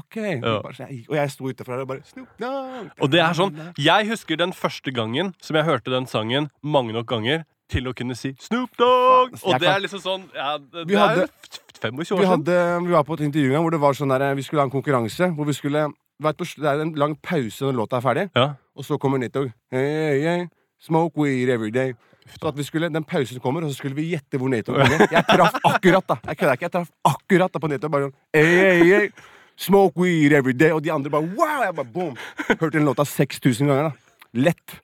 OK. 0.00 0.16
Ja. 0.16 0.56
Og 0.62 1.16
jeg 1.16 1.30
sto 1.34 1.48
utafor 1.50 1.72
her 1.76 1.84
og 1.84 1.88
bare 1.92 2.02
Snoop 2.08 2.28
Dogg. 2.40 2.90
Og 3.00 3.10
det 3.12 3.20
er 3.24 3.36
sånn 3.38 3.60
Jeg 3.78 4.08
husker 4.10 4.36
den 4.40 4.52
første 4.56 4.92
gangen 4.92 5.34
som 5.42 5.56
jeg 5.56 5.64
hørte 5.68 5.92
den 5.94 6.06
sangen 6.10 6.50
mange 6.62 6.92
nok 6.96 7.06
ganger 7.12 7.44
til 7.70 7.88
å 7.90 7.94
kunne 7.98 8.14
si 8.14 8.34
Snoop 8.40 8.76
Dogg! 8.78 9.36
Faen, 9.40 9.54
Og 9.54 9.60
det 9.60 9.68
er 9.72 9.80
liksom 9.82 10.02
sånn 10.04 10.26
ja, 10.34 10.56
Det 10.58 10.86
Vi 10.88 10.94
hadde- 10.94 11.26
er 11.26 11.26
jo 11.26 11.28
25 11.76 11.94
år 11.94 11.98
Vi, 11.98 12.04
siden. 12.08 12.26
hadde, 12.32 12.86
vi 12.86 12.92
var 12.92 13.04
på 13.04 13.14
et 13.14 13.20
intervju 13.26 13.46
en 13.50 13.52
gang 13.58 13.62
hvor 13.66 13.70
det 13.74 13.80
var 13.80 13.92
sånn 13.98 14.08
der, 14.18 14.34
vi 14.34 14.42
skulle 14.42 14.62
ha 14.62 14.66
en 14.66 14.70
konkurranse. 14.72 15.26
Hvor 15.36 15.44
vi 15.46 15.52
skulle 15.52 15.82
Det 16.22 16.64
er 16.64 16.80
en 16.80 16.94
lang 16.96 17.14
pause 17.22 17.64
når 17.64 17.76
låta 17.76 17.96
er 17.96 18.00
ferdig, 18.00 18.30
Ja. 18.34 18.54
og 18.76 18.84
så 18.84 18.96
kommer 18.98 19.18
Nitto. 19.18 19.44
Hey, 19.70 20.20
hey, 20.22 20.46
smoke 20.80 21.16
weed 21.20 21.48
every 21.48 21.70
day. 21.70 21.92
Så 22.26 22.48
at 22.48 22.56
vi 22.56 22.62
skulle, 22.62 22.88
Den 22.88 23.04
pausen 23.04 23.38
kommer, 23.40 23.62
og 23.62 23.70
så 23.70 23.76
skulle 23.76 23.94
vi 23.94 24.10
gjette 24.10 24.38
hvor 24.38 24.48
Nato 24.48 24.72
kommer. 24.72 25.06
Jeg 25.12 25.24
traff 25.28 25.54
akkurat, 25.64 26.04
da. 26.08 26.16
Jeg 26.26 26.38
kødder 26.38 26.52
ikke. 26.52 26.64
Jeg 26.64 26.72
traff 26.72 26.90
akkurat 27.04 27.52
da 27.52 27.58
på 27.58 27.68
Nato. 27.68 27.88
Bare 27.88 28.08
sånn 28.08 28.14
hey, 28.34 28.56
hey, 28.56 28.84
hey, 28.90 29.10
Smoke 29.56 29.96
weed 30.00 30.32
every 30.32 30.52
day. 30.52 30.72
Og 30.72 30.82
de 30.84 30.90
andre 30.92 31.10
bare 31.10 31.22
wow! 31.36 31.62
Jeg 31.62 31.74
bare 31.76 31.92
boom. 31.94 32.16
Hørte 32.48 32.78
den 32.78 32.84
låta 32.88 33.04
6000 33.04 33.68
ganger, 33.68 33.90
da. 33.90 33.92
Lett. 34.34 34.80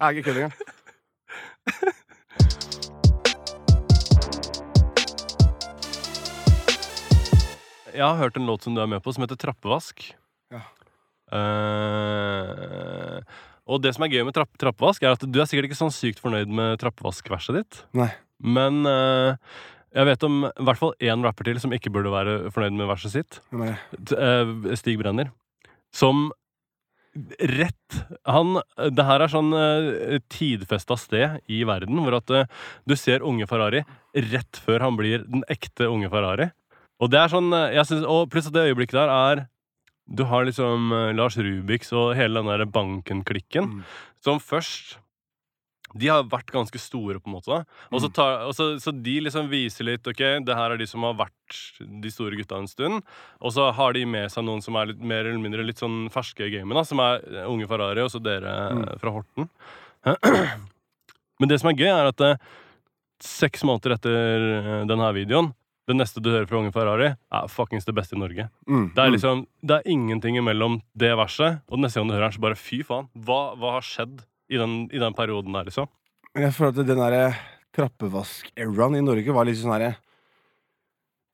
Jeg 0.00 0.06
er 0.06 0.10
ikke 0.16 0.26
kødd 0.30 0.36
engang. 0.36 0.52
jeg 7.90 8.06
har 8.06 8.16
hørt 8.20 8.36
en 8.38 8.46
låt 8.46 8.62
som 8.64 8.74
du 8.76 8.80
er 8.82 8.90
med 8.90 9.02
på, 9.02 9.12
som 9.12 9.24
heter 9.24 9.38
Trappevask. 9.40 10.10
Eh, 11.32 13.20
og 13.70 13.82
det 13.84 13.92
som 13.94 14.04
er 14.04 14.12
gøy 14.14 14.24
med 14.26 14.34
trapp, 14.34 14.50
trappevask, 14.60 15.04
er 15.04 15.14
at 15.14 15.22
du 15.26 15.38
er 15.40 15.46
sikkert 15.48 15.68
ikke 15.70 15.78
sånn 15.78 15.94
sykt 15.94 16.22
fornøyd 16.22 16.50
med 16.50 16.80
trappevaskverset 16.82 17.60
ditt. 17.60 17.82
Nei. 17.96 18.10
Men 18.40 18.82
uh, 18.88 19.36
jeg 19.94 20.08
vet 20.08 20.26
om 20.26 20.42
i 20.48 20.66
hvert 20.66 20.80
fall 20.80 20.94
én 21.04 21.22
rapper 21.26 21.50
til 21.50 21.60
som 21.62 21.74
ikke 21.76 21.92
burde 21.94 22.12
være 22.12 22.50
fornøyd 22.54 22.78
med 22.80 22.90
verset 22.90 23.14
sitt. 23.14 23.40
Nei. 23.54 23.74
T- 23.94 24.18
eh, 24.18 24.74
Stig 24.80 24.98
Brenner. 25.00 25.32
Som 25.94 26.30
rett 27.50 27.96
Han 28.30 28.60
Det 28.94 29.02
her 29.02 29.24
er 29.24 29.32
sånn 29.32 29.48
uh, 29.50 30.20
tidfesta 30.30 30.94
sted 30.94 31.40
i 31.50 31.64
verden 31.66 31.98
hvor 32.04 32.14
at 32.20 32.30
du 32.86 32.94
ser 32.94 33.24
unge 33.26 33.48
Ferrari 33.50 33.80
rett 34.30 34.60
før 34.62 34.84
han 34.86 34.94
blir 34.98 35.24
den 35.26 35.42
ekte 35.50 35.88
unge 35.90 36.10
Ferrari. 36.12 36.46
Og 37.02 37.10
det 37.10 37.18
er 37.18 37.32
sånn 37.32 37.50
jeg 37.50 37.86
synes, 37.88 38.06
Og 38.06 38.30
pluss 38.30 38.46
at 38.50 38.54
det 38.54 38.68
øyeblikket 38.70 39.00
der 39.00 39.10
er 39.14 39.42
Du 40.12 40.24
har 40.26 40.44
liksom 40.44 40.90
eh, 40.92 41.12
Lars 41.14 41.36
Rubiks 41.38 41.92
og 41.94 42.16
hele 42.18 42.40
den 42.42 42.50
der 42.50 42.66
banken-klikken 42.66 43.68
Mm. 43.70 43.84
som 44.20 44.38
først 44.42 44.96
de 45.98 46.06
har 46.06 46.22
vært 46.22 46.52
ganske 46.54 46.78
store, 46.78 47.18
på 47.18 47.26
en 47.26 47.34
måte. 47.34 47.56
Og 47.90 47.98
så 48.00 48.06
Mm. 48.06 48.12
tar, 48.14 48.34
og 48.46 48.52
så, 48.54 48.78
så 48.78 48.92
de 49.02 49.20
liksom 49.20 49.48
viser 49.50 49.84
litt 49.88 50.06
Ok, 50.06 50.20
det 50.46 50.54
her 50.54 50.70
er 50.70 50.76
de 50.78 50.86
som 50.86 51.02
har 51.02 51.14
vært 51.18 51.80
de 52.00 52.10
store 52.10 52.36
gutta 52.38 52.58
en 52.60 52.68
stund. 52.70 53.02
Og 53.42 53.50
så 53.52 53.72
har 53.74 53.92
de 53.92 54.04
med 54.06 54.30
seg 54.30 54.44
noen 54.44 54.62
som 54.62 54.76
er 54.76 54.86
litt 54.92 55.00
mer 55.02 55.26
eller 55.26 55.42
mindre 55.42 55.64
litt 55.66 55.78
sånn 55.82 56.08
ferske 56.08 56.46
i 56.46 56.50
gamet. 56.54 56.86
Som 56.86 57.00
er 57.00 57.18
Unge 57.44 57.66
Ferrari, 57.66 57.98
og 58.04 58.10
så 58.10 58.22
dere 58.22 58.46
eh, 58.70 58.74
Mm. 58.76 59.00
fra 59.00 59.10
Horten. 59.10 59.48
Men 61.40 61.48
det 61.48 61.58
som 61.60 61.70
er 61.70 61.74
gøy, 61.80 61.88
er 61.90 62.06
at 62.12 62.20
eh, 62.20 62.36
seks 63.20 63.62
måneder 63.66 63.96
etter 63.96 64.86
denne 64.86 65.10
videoen 65.16 65.52
det 65.90 65.98
neste 65.98 66.22
du 66.22 66.30
hører 66.30 66.48
fra 66.48 66.60
Unge 66.60 66.72
Ferrari, 66.74 67.12
er 67.18 67.52
fuckings 67.52 67.86
det 67.88 67.94
beste 67.96 68.16
i 68.16 68.20
Norge. 68.22 68.48
Mm. 68.66 68.90
Det 68.94 69.02
er 69.02 69.10
mm. 69.10 69.14
liksom, 69.16 69.46
det 69.66 69.78
er 69.78 69.94
ingenting 69.94 70.38
imellom 70.40 70.80
det 70.98 71.12
verset 71.18 71.60
og 71.68 71.82
neste 71.82 72.00
gang 72.00 72.10
du 72.10 72.16
hører 72.16 72.28
den, 72.28 72.36
så 72.38 72.44
bare 72.46 72.58
fy 72.58 72.82
faen. 72.86 73.10
Hva, 73.26 73.40
hva 73.58 73.78
har 73.78 73.86
skjedd 73.86 74.22
i 74.50 74.60
den, 74.60 74.84
i 74.90 75.02
den 75.02 75.16
perioden 75.16 75.54
der, 75.56 75.66
liksom? 75.68 75.90
Jeg 76.38 76.54
føler 76.54 76.72
at 76.74 76.86
den 76.86 77.02
derre 77.02 77.24
trappevask-eraen 77.74 78.98
i 78.98 79.04
Norge 79.04 79.34
var 79.34 79.46
litt 79.46 79.58
sånn 79.60 79.74
herre 79.74 79.92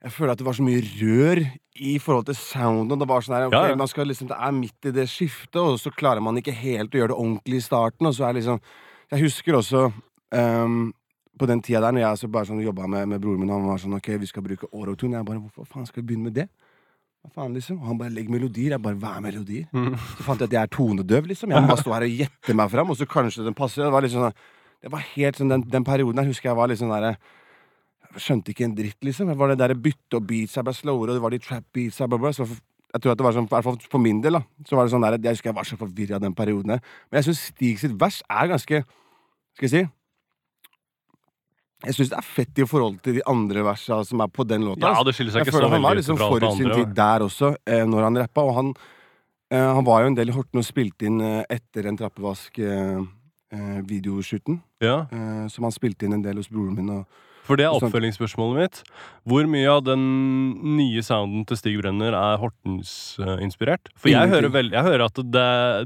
Jeg 0.04 0.12
føler 0.12 0.34
at 0.34 0.40
det 0.40 0.46
var 0.46 0.56
så 0.56 0.64
mye 0.64 0.82
rør 0.84 1.40
i 1.76 1.96
forhold 2.00 2.28
til 2.28 2.36
sounden. 2.38 3.00
Det 3.00 3.08
var 3.08 3.24
sånn 3.24 3.36
her, 3.36 3.46
ok, 3.48 3.56
Ja, 3.56 3.72
ja. 3.72 3.78
man 3.78 3.88
skal 3.90 4.08
liksom, 4.08 4.28
Det 4.30 4.36
er 4.36 4.52
midt 4.56 4.88
i 4.88 4.92
det 4.96 5.08
skiftet, 5.10 5.60
og 5.60 5.80
så 5.80 5.92
klarer 5.92 6.24
man 6.24 6.36
ikke 6.40 6.54
helt 6.56 6.94
å 6.94 7.00
gjøre 7.00 7.12
det 7.12 7.20
ordentlig 7.20 7.60
i 7.60 7.64
starten. 7.64 8.08
Og 8.08 8.14
så 8.16 8.28
er 8.28 8.38
liksom 8.38 8.60
Jeg 9.12 9.22
husker 9.22 9.58
også 9.60 9.82
ehm, 10.34 10.92
på 11.38 11.48
den 11.48 11.60
tida 11.64 11.82
der 11.84 11.92
når 11.94 12.02
jeg 12.02 12.08
altså 12.08 12.28
bare 12.32 12.48
sånn 12.48 12.62
jobba 12.64 12.86
med, 12.88 13.08
med 13.12 13.20
broren 13.20 13.42
min, 13.42 13.52
han 13.52 13.66
var 13.68 13.80
sånn 13.82 13.96
Ok, 13.98 14.08
vi 14.20 14.28
skal 14.30 14.44
bruke 14.44 14.68
autotune. 14.72 15.18
Jeg 15.18 15.28
bare 15.28 15.42
Hvorfor 15.42 15.68
faen 15.68 15.86
skal 15.88 16.02
vi 16.02 16.08
begynne 16.10 16.30
med 16.30 16.36
det? 16.38 16.46
Hva 17.26 17.32
faen, 17.42 17.56
liksom? 17.56 17.80
Og 17.82 17.90
han 17.90 17.98
bare 18.00 18.14
legger 18.14 18.32
melodier. 18.32 18.76
Jeg 18.76 18.82
bare 18.82 18.98
Hva 19.02 19.16
er 19.18 19.24
melodier? 19.26 19.66
Så 20.16 20.26
fant 20.26 20.40
jeg 20.40 20.50
at 20.50 20.56
jeg 20.56 20.62
er 20.62 20.72
tonedøv, 20.72 21.26
liksom. 21.32 21.52
Jeg 21.52 21.64
må 21.64 21.72
bare 21.72 21.82
stå 21.82 21.96
her 21.96 22.06
og 22.06 22.20
gjette 22.22 22.56
meg 22.56 22.70
fram, 22.72 22.92
og 22.92 23.00
så 23.00 23.08
kanskje 23.10 23.44
den 23.44 23.58
passer. 23.58 23.84
Det 23.84 23.92
var 23.92 24.06
liksom 24.06 24.28
sånn 24.28 24.38
Det 24.86 24.92
var 24.92 25.04
helt 25.14 25.40
sånn 25.40 25.52
Den, 25.52 25.66
den 25.72 25.84
perioden 25.84 26.22
her 26.22 26.30
husker 26.30 26.52
jeg 26.52 26.58
var 26.58 26.74
sånn 26.76 26.94
derre 26.94 27.16
skjønte 28.16 28.52
ikke 28.52 28.64
en 28.64 28.76
dritt, 28.76 28.96
liksom. 29.04 29.28
Det 29.28 29.36
var 29.36 29.52
det 29.52 29.58
der 29.60 29.74
bytte 29.76 30.16
og 30.16 30.24
beats 30.28 30.56
jeg 30.56 30.64
ble 30.64 30.72
slowere, 30.72 31.12
og 31.12 31.18
det 31.18 31.24
var 31.24 31.34
de 31.34 31.40
trap 31.42 31.66
beats 31.76 31.98
jeg 32.00 32.08
ble, 32.08 32.18
ble. 32.22 32.32
Så 32.32 32.46
jeg 32.46 33.02
tror 33.02 33.12
at 33.12 33.20
det 33.20 33.26
var 33.26 33.34
sånn, 33.36 33.48
i 33.48 33.52
hvert 33.52 33.66
fall 33.66 33.78
for 33.92 34.00
min 34.02 34.22
del, 34.24 34.38
da. 34.38 34.64
Så 34.68 34.78
var 34.78 34.86
det 34.86 34.94
sånn 34.94 35.04
der, 35.04 35.18
Jeg 35.20 35.36
husker 35.36 35.50
jeg 35.50 35.58
var 35.58 35.68
så 35.68 35.76
forvirra 35.80 36.20
den 36.22 36.36
perioden. 36.36 36.78
Men 36.78 37.20
jeg 37.20 37.28
syns 37.28 37.44
Stig 37.50 37.82
sitt 37.82 37.96
vers 38.00 38.22
er 38.30 38.48
ganske 38.54 38.82
Skal 39.56 39.68
jeg 39.68 39.72
si 39.74 39.84
Jeg 41.84 41.92
syns 41.94 42.08
det 42.08 42.16
er 42.16 42.24
fett 42.24 42.58
i 42.62 42.64
forhold 42.66 42.94
til 43.04 43.14
de 43.18 43.22
andre 43.28 43.60
versa 43.66 43.98
som 44.08 44.20
er 44.24 44.28
på 44.32 44.44
den 44.48 44.62
låta. 44.64 44.88
Ja, 44.96 45.02
det 45.04 45.12
skiller 45.14 45.32
seg 45.34 45.40
Jeg 45.42 45.48
ikke 45.50 45.60
så 45.60 45.68
han 45.68 45.84
var 45.84 45.94
liksom 45.98 46.16
forut 46.20 46.56
sin 46.56 46.70
tid 46.72 46.88
der 46.96 47.20
også, 47.26 47.48
eh, 47.68 47.84
når 47.84 48.00
han 48.08 48.16
rappa. 48.22 48.40
Og 48.48 48.54
han, 48.56 48.68
eh, 49.52 49.68
han 49.76 49.84
var 49.84 49.98
jo 50.02 50.06
en 50.08 50.16
del 50.16 50.28
i 50.32 50.36
Horten 50.36 50.58
og 50.62 50.64
spilte 50.64 51.04
inn 51.10 51.18
eh, 51.20 51.44
etter 51.52 51.82
en 51.90 51.98
trappevask-videoshooten. 52.00 54.56
Ja, 54.80 54.96
Eh, 55.12 55.46
som 55.52 55.64
han 55.68 55.72
spilte 55.72 56.04
inn 56.06 56.14
en 56.16 56.24
del 56.24 56.36
hos 56.40 56.48
broren 56.48 56.74
min. 56.76 56.90
Og, 56.96 57.04
For 57.46 57.54
det 57.58 57.64
er 57.68 57.70
Sånn- 57.76 57.86
oppfølgingsspørsmålet 57.88 58.56
mitt. 58.58 58.78
Hvor 59.26 59.46
mye 59.50 59.68
av 59.70 59.84
den 59.86 60.02
nye 60.76 61.02
sounden 61.06 61.44
til 61.46 61.56
Stig 61.60 61.76
Brenner 61.80 62.14
er 62.18 62.40
Hortens-inspirert? 62.42 63.90
For 63.98 64.10
jeg 64.10 64.28
hører, 64.30 64.48
vel, 64.54 64.70
jeg 64.74 64.82
hører 64.86 65.04
at 65.06 65.20
det, 65.22 65.44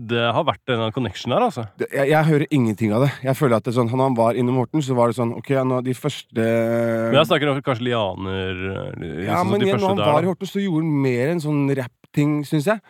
det 0.08 0.22
har 0.34 0.44
vært 0.48 0.72
en 0.72 0.92
connection 0.96 1.34
der, 1.34 1.44
altså. 1.46 1.66
jeg, 1.84 2.08
jeg 2.12 2.24
hører 2.30 2.46
ingenting 2.50 2.94
av 2.96 3.04
det. 3.06 3.10
Jeg 3.26 3.36
føler 3.38 3.56
at 3.60 3.68
det 3.68 3.74
sånn, 3.76 3.90
Når 3.92 4.06
han 4.08 4.16
var 4.18 4.38
innom 4.40 4.56
Horten, 4.60 4.82
så 4.84 4.96
var 4.96 5.10
det 5.12 5.18
sånn 5.18 5.34
Ok, 5.36 5.50
nå, 5.66 5.80
de 5.84 5.94
første 5.96 6.40
Men 6.40 7.18
jeg 7.20 7.28
snakker 7.30 7.52
om 7.52 7.60
kanskje 7.66 7.86
lianer 7.90 8.64
liksom, 8.96 9.24
Ja, 9.26 9.42
men 9.44 9.52
men 9.52 9.60
de 9.60 9.66
igjen, 9.68 9.80
når 9.82 9.88
han 9.94 10.00
der, 10.00 10.12
var 10.14 10.22
i 10.26 10.30
Horten, 10.30 10.48
så 10.50 10.62
gjorde 10.64 10.84
han 10.86 11.02
mer 11.04 11.32
en 11.34 11.42
sånn 11.44 11.62
rappting, 11.76 12.34
syns 12.48 12.66
jeg. 12.72 12.80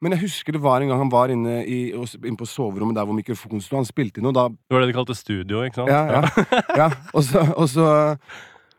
Men 0.00 0.14
jeg 0.16 0.22
husker 0.24 0.56
det 0.56 0.62
var 0.64 0.80
en 0.80 0.88
gang 0.88 1.00
han 1.02 1.10
var 1.12 1.32
inne, 1.32 1.58
i, 1.68 1.90
inne 1.92 2.38
på 2.40 2.48
soverommet 2.48 2.96
der 2.96 3.08
hvor 3.08 3.16
mikrofonen 3.16 3.60
sto. 3.60 3.76
Han 3.76 3.88
spilte 3.88 4.20
inn 4.20 4.24
noe, 4.24 4.36
da 4.36 4.46
Det 4.48 4.72
var 4.72 4.84
det 4.84 4.92
de 4.92 4.96
kalte 4.96 5.16
studio, 5.16 5.60
ikke 5.66 5.82
sant? 5.82 5.92
Ja, 5.92 6.20
ja. 6.20 6.46
ja. 6.84 6.88
Og, 7.12 7.26
så, 7.26 7.42
og, 7.52 7.66
så, 7.68 7.88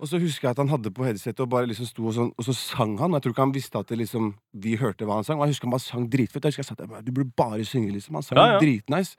og 0.02 0.10
så 0.10 0.22
husker 0.22 0.50
jeg 0.50 0.56
at 0.56 0.64
han 0.64 0.72
hadde 0.74 0.94
på 0.96 1.06
headsetet 1.06 1.44
og 1.46 1.52
bare 1.54 1.70
liksom 1.70 1.86
sto 1.86 2.08
og, 2.08 2.16
sånn, 2.18 2.32
og 2.34 2.48
så 2.48 2.56
sang 2.58 2.96
han. 2.98 3.14
Og 3.14 3.20
jeg 3.20 3.28
tror 3.28 3.36
ikke 3.36 3.46
han 3.46 3.56
visste 3.60 3.84
at 3.84 3.94
det 3.94 4.00
liksom, 4.02 4.34
vi 4.66 4.74
hørte 4.82 5.06
hva 5.06 5.20
han 5.20 5.28
sang. 5.28 5.38
Og 5.38 5.46
jeg 5.46 5.54
husker 5.56 5.70
han 5.70 5.76
bare 5.78 5.86
sang 5.86 6.08
dritfett. 6.10 6.48
Jeg 6.50 6.56
husker 6.56 6.66
jeg 6.66 6.72
sa 6.74 6.90
bare, 6.90 7.06
du 7.06 7.14
burde 7.14 7.34
bare 7.38 7.68
synge, 7.70 7.94
liksom. 7.94 8.18
Han 8.18 8.26
sang 8.26 8.42
Ja, 8.42 8.56
ja. 8.56 8.62
dritnice. 8.64 9.14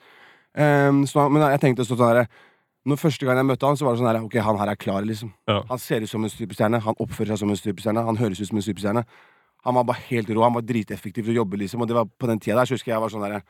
Um, 0.58 1.04
så, 1.08 1.28
men 1.32 1.46
jeg 1.46 1.62
tenkte 1.62 1.86
sånn 1.88 2.02
herre 2.02 2.26
når 2.82 2.98
Første 2.98 3.26
gang 3.26 3.38
jeg 3.38 3.46
møtte 3.46 3.68
han, 3.68 3.76
så 3.78 3.86
var 3.86 3.94
det 3.94 4.00
sånn 4.02 4.08
her, 4.10 4.18
Ok, 4.26 4.34
han 4.42 4.58
her 4.58 4.72
er 4.72 4.78
klar, 4.80 5.04
liksom. 5.06 5.30
Ja. 5.46 5.60
Han 5.68 5.78
ser 5.78 6.02
ut 6.02 6.10
som 6.10 6.24
en 6.26 6.32
superstjerne. 6.32 6.80
Han 6.82 6.98
oppfører 6.98 7.30
seg 7.30 7.44
som 7.44 7.52
en 7.54 7.60
superstjerne. 7.60 8.02
Han 8.08 8.18
høres 8.18 8.42
ut 8.42 8.48
som 8.48 8.58
en 8.58 8.64
superstjerne. 8.66 9.04
Han 9.64 9.74
var 9.78 9.84
bare 9.86 10.02
helt 10.08 10.30
rå. 10.30 10.42
Han 10.42 10.54
var 10.56 10.64
driteffektiv 10.66 11.24
til 11.24 11.34
å 11.36 11.40
jobbe, 11.42 11.56
liksom. 11.60 11.80
Og 11.84 11.88
det 11.88 11.94
var 11.94 12.04
på 12.06 12.26
den 12.30 12.40
tida 12.42 12.56
der 12.58 12.66
så 12.70 12.74
husker 12.74 12.92
jeg 12.94 13.00
var 13.04 13.12
sånn 13.14 13.22
der, 13.28 13.42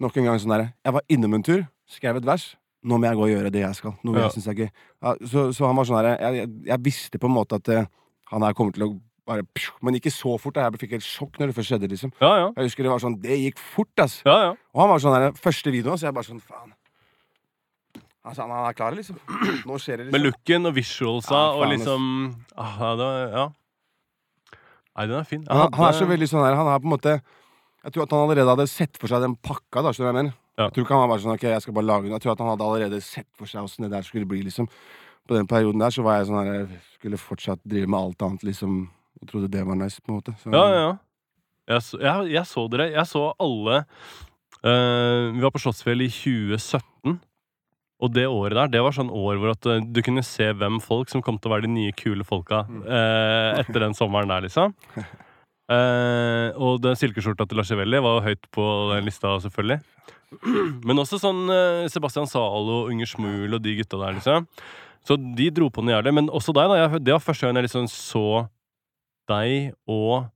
Nok 0.00 0.14
en 0.16 0.24
gang 0.30 0.38
sånn 0.40 0.54
der, 0.54 0.72
Jeg 0.84 0.92
var 0.96 1.02
innom 1.12 1.34
en 1.36 1.42
tur, 1.44 1.66
skrev 1.86 2.16
et 2.16 2.24
vers. 2.24 2.56
Nå 2.82 2.96
må 2.96 3.04
jeg 3.04 3.16
gå 3.18 3.24
og 3.26 3.28
gjøre 3.34 3.50
det 3.52 3.60
jeg 3.60 3.76
skal. 3.76 3.92
Noe 4.02 4.16
Ja. 4.16 4.22
jeg 4.24 4.32
syns 4.38 4.46
er 4.48 4.54
gøy. 4.56 4.70
Ja, 5.04 5.14
så, 5.28 5.52
så 5.52 5.66
han 5.68 5.76
var 5.76 5.84
sånn 5.84 5.98
der, 6.00 6.16
jeg, 6.16 6.34
jeg, 6.40 6.48
jeg 6.70 6.80
visste 6.86 7.18
på 7.20 7.28
en 7.28 7.34
måte 7.36 7.58
at 7.60 7.68
eh, 7.68 7.84
han 8.32 8.42
her 8.46 8.54
kommer 8.56 8.72
til 8.72 8.86
å 8.86 8.90
bare 9.28 9.44
Men 9.84 9.94
ikke 9.94 10.10
så 10.10 10.32
fort. 10.40 10.54
da. 10.56 10.64
Jeg 10.70 10.80
fikk 10.80 10.90
helt 10.96 11.04
sjokk 11.06 11.36
når 11.38 11.50
det 11.52 11.54
først 11.58 11.68
skjedde. 11.74 11.90
liksom 11.92 12.10
Ja, 12.22 12.30
ja. 12.40 12.46
Jeg 12.56 12.64
husker 12.70 12.82
Det 12.82 12.90
var 12.90 12.98
sånn, 13.04 13.20
det 13.20 13.36
gikk 13.38 13.58
fort, 13.60 13.92
ass. 14.00 14.22
ja, 14.24 14.38
ja. 14.48 14.50
Og 14.74 14.80
han 14.80 14.88
var 14.88 14.98
sånn 15.04 15.14
der, 15.20 15.32
første 15.36 15.70
videoen, 15.70 15.98
så 16.00 16.08
jeg 16.08 16.14
bare 16.16 16.24
sånn 16.24 16.40
Faen. 16.40 16.72
Altså, 18.24 18.42
han 18.44 18.50
er 18.68 18.72
klar, 18.76 18.96
liksom. 18.96 19.16
Nå 19.68 19.76
skjer 19.80 20.00
det, 20.00 20.08
Med 20.12 20.20
liksom. 20.20 20.26
looken 20.32 20.66
og 20.70 20.74
visualsa 20.76 21.40
og 21.56 21.68
liksom 21.72 22.02
ah, 22.56 22.96
det 22.96 23.10
ja. 23.36 23.46
Nei, 24.98 25.06
den 25.06 25.18
er 25.20 25.26
fin. 25.28 25.42
Han, 25.48 25.60
Han, 25.66 25.74
han 25.78 25.88
er 25.88 25.98
så 25.98 26.08
veldig 26.10 26.28
sånn 26.30 26.44
her, 26.44 26.56
han 26.58 26.68
er 26.72 26.80
på 26.82 26.88
en 26.88 26.94
måte 26.96 27.12
Jeg 27.84 27.92
tror 27.94 28.04
at 28.04 28.14
han 28.14 28.24
allerede 28.26 28.52
hadde 28.52 28.66
sett 28.68 28.98
for 29.00 29.08
seg 29.08 29.22
den 29.24 29.36
pakka. 29.40 29.80
da, 29.86 29.92
skjønner 29.94 30.10
du 30.10 30.10
hva 30.10 30.10
jeg 30.10 30.18
mener? 30.20 30.34
Ja. 30.58 30.64
Jeg 30.66 30.72
tror 30.76 30.84
ikke 30.84 30.96
han 30.96 31.04
var 31.04 31.12
bare 31.14 31.22
sånn, 31.24 31.36
ok, 31.38 31.44
jeg 31.48 31.62
skal 31.64 31.76
bare 31.78 31.88
lage 31.88 32.04
den. 32.04 32.12
Jeg 32.16 32.24
tror 32.24 32.32
at 32.34 32.40
han 32.44 32.50
hadde 32.52 32.66
allerede 32.66 32.98
sett 33.04 33.28
for 33.38 33.48
seg 33.48 33.64
åssen 33.64 33.86
det 33.86 33.92
der 33.94 34.04
skulle 34.04 34.28
bli. 34.28 34.42
liksom. 34.44 34.66
På 35.28 35.36
den 35.38 35.46
perioden 35.48 35.80
der 35.80 35.94
så 35.94 36.04
var 36.04 36.18
jeg 36.18 36.26
sånn 36.28 36.40
her, 36.42 36.50
jeg 36.58 36.80
skulle 36.98 37.20
fortsatt 37.22 37.62
drive 37.64 37.88
med 37.88 38.00
alt 38.00 38.24
annet, 38.26 38.44
liksom. 38.50 38.74
Og 39.20 39.30
trodde 39.30 39.48
det 39.52 39.62
var 39.64 39.78
nice, 39.80 40.02
på 40.02 40.12
en 40.12 40.18
måte. 40.18 40.34
Så, 40.42 40.52
Ja, 40.52 40.64
ja, 40.68 40.82
ja. 40.82 40.90
Jeg 41.70 41.82
så, 41.86 42.00
jeg, 42.02 42.30
jeg 42.34 42.46
så 42.50 42.66
dere. 42.72 42.90
Jeg 42.90 43.06
så 43.06 43.24
alle 43.38 43.76
uh, 44.66 45.30
Vi 45.32 45.42
var 45.44 45.52
på 45.54 45.60
Slottsfjell 45.62 46.02
i 46.02 46.10
2017. 46.10 47.20
Og 48.00 48.12
det 48.16 48.24
året 48.28 48.56
der, 48.56 48.70
det 48.72 48.80
var 48.84 48.94
sånn 48.96 49.10
år 49.12 49.36
hvor 49.40 49.50
at 49.52 49.66
eh, 49.68 49.82
du 49.84 50.00
kunne 50.06 50.22
se 50.24 50.46
hvem 50.56 50.78
folk 50.80 51.10
som 51.12 51.20
kom 51.22 51.36
til 51.38 51.50
å 51.50 51.54
være 51.54 51.66
de 51.66 51.72
nye, 51.74 51.92
kule 51.96 52.24
folka 52.24 52.62
Mm. 52.68 52.82
eh, 52.86 53.60
etter 53.60 53.80
den 53.86 53.96
sommeren 53.98 54.28
der, 54.32 54.46
liksom. 54.48 54.74
Eh, 55.70 56.48
og 56.58 56.80
den 56.82 56.96
silkeskjorta 56.98 57.44
til 57.46 57.60
Lascivelli 57.60 58.00
var 58.02 58.16
jo 58.16 58.22
høyt 58.24 58.46
på 58.50 58.64
den 58.90 59.04
lista, 59.06 59.36
selvfølgelig. 59.38 59.76
Men 60.88 60.98
også 60.98 61.20
sånn 61.22 61.44
eh, 61.54 61.84
Sebastian 61.92 62.26
Zalo, 62.26 62.80
Unger 62.90 63.06
Smul 63.06 63.54
og 63.54 63.62
de 63.62 63.76
gutta 63.78 64.00
der, 64.00 64.16
liksom. 64.16 64.48
Så 65.06 65.14
de 65.14 65.46
dro 65.54 65.68
på 65.70 65.84
noe 65.86 65.94
jævlig. 65.94 66.12
Men 66.16 66.26
også 66.34 66.50
deg, 66.58 66.72
da. 66.72 66.80
Jeg, 66.80 67.02
det 67.06 67.14
var 67.14 67.22
første 67.22 67.46
gang 67.46 67.60
jeg 67.60 67.68
liksom 67.68 67.86
så 67.92 68.24
deg 69.30 69.70
og 69.86 70.26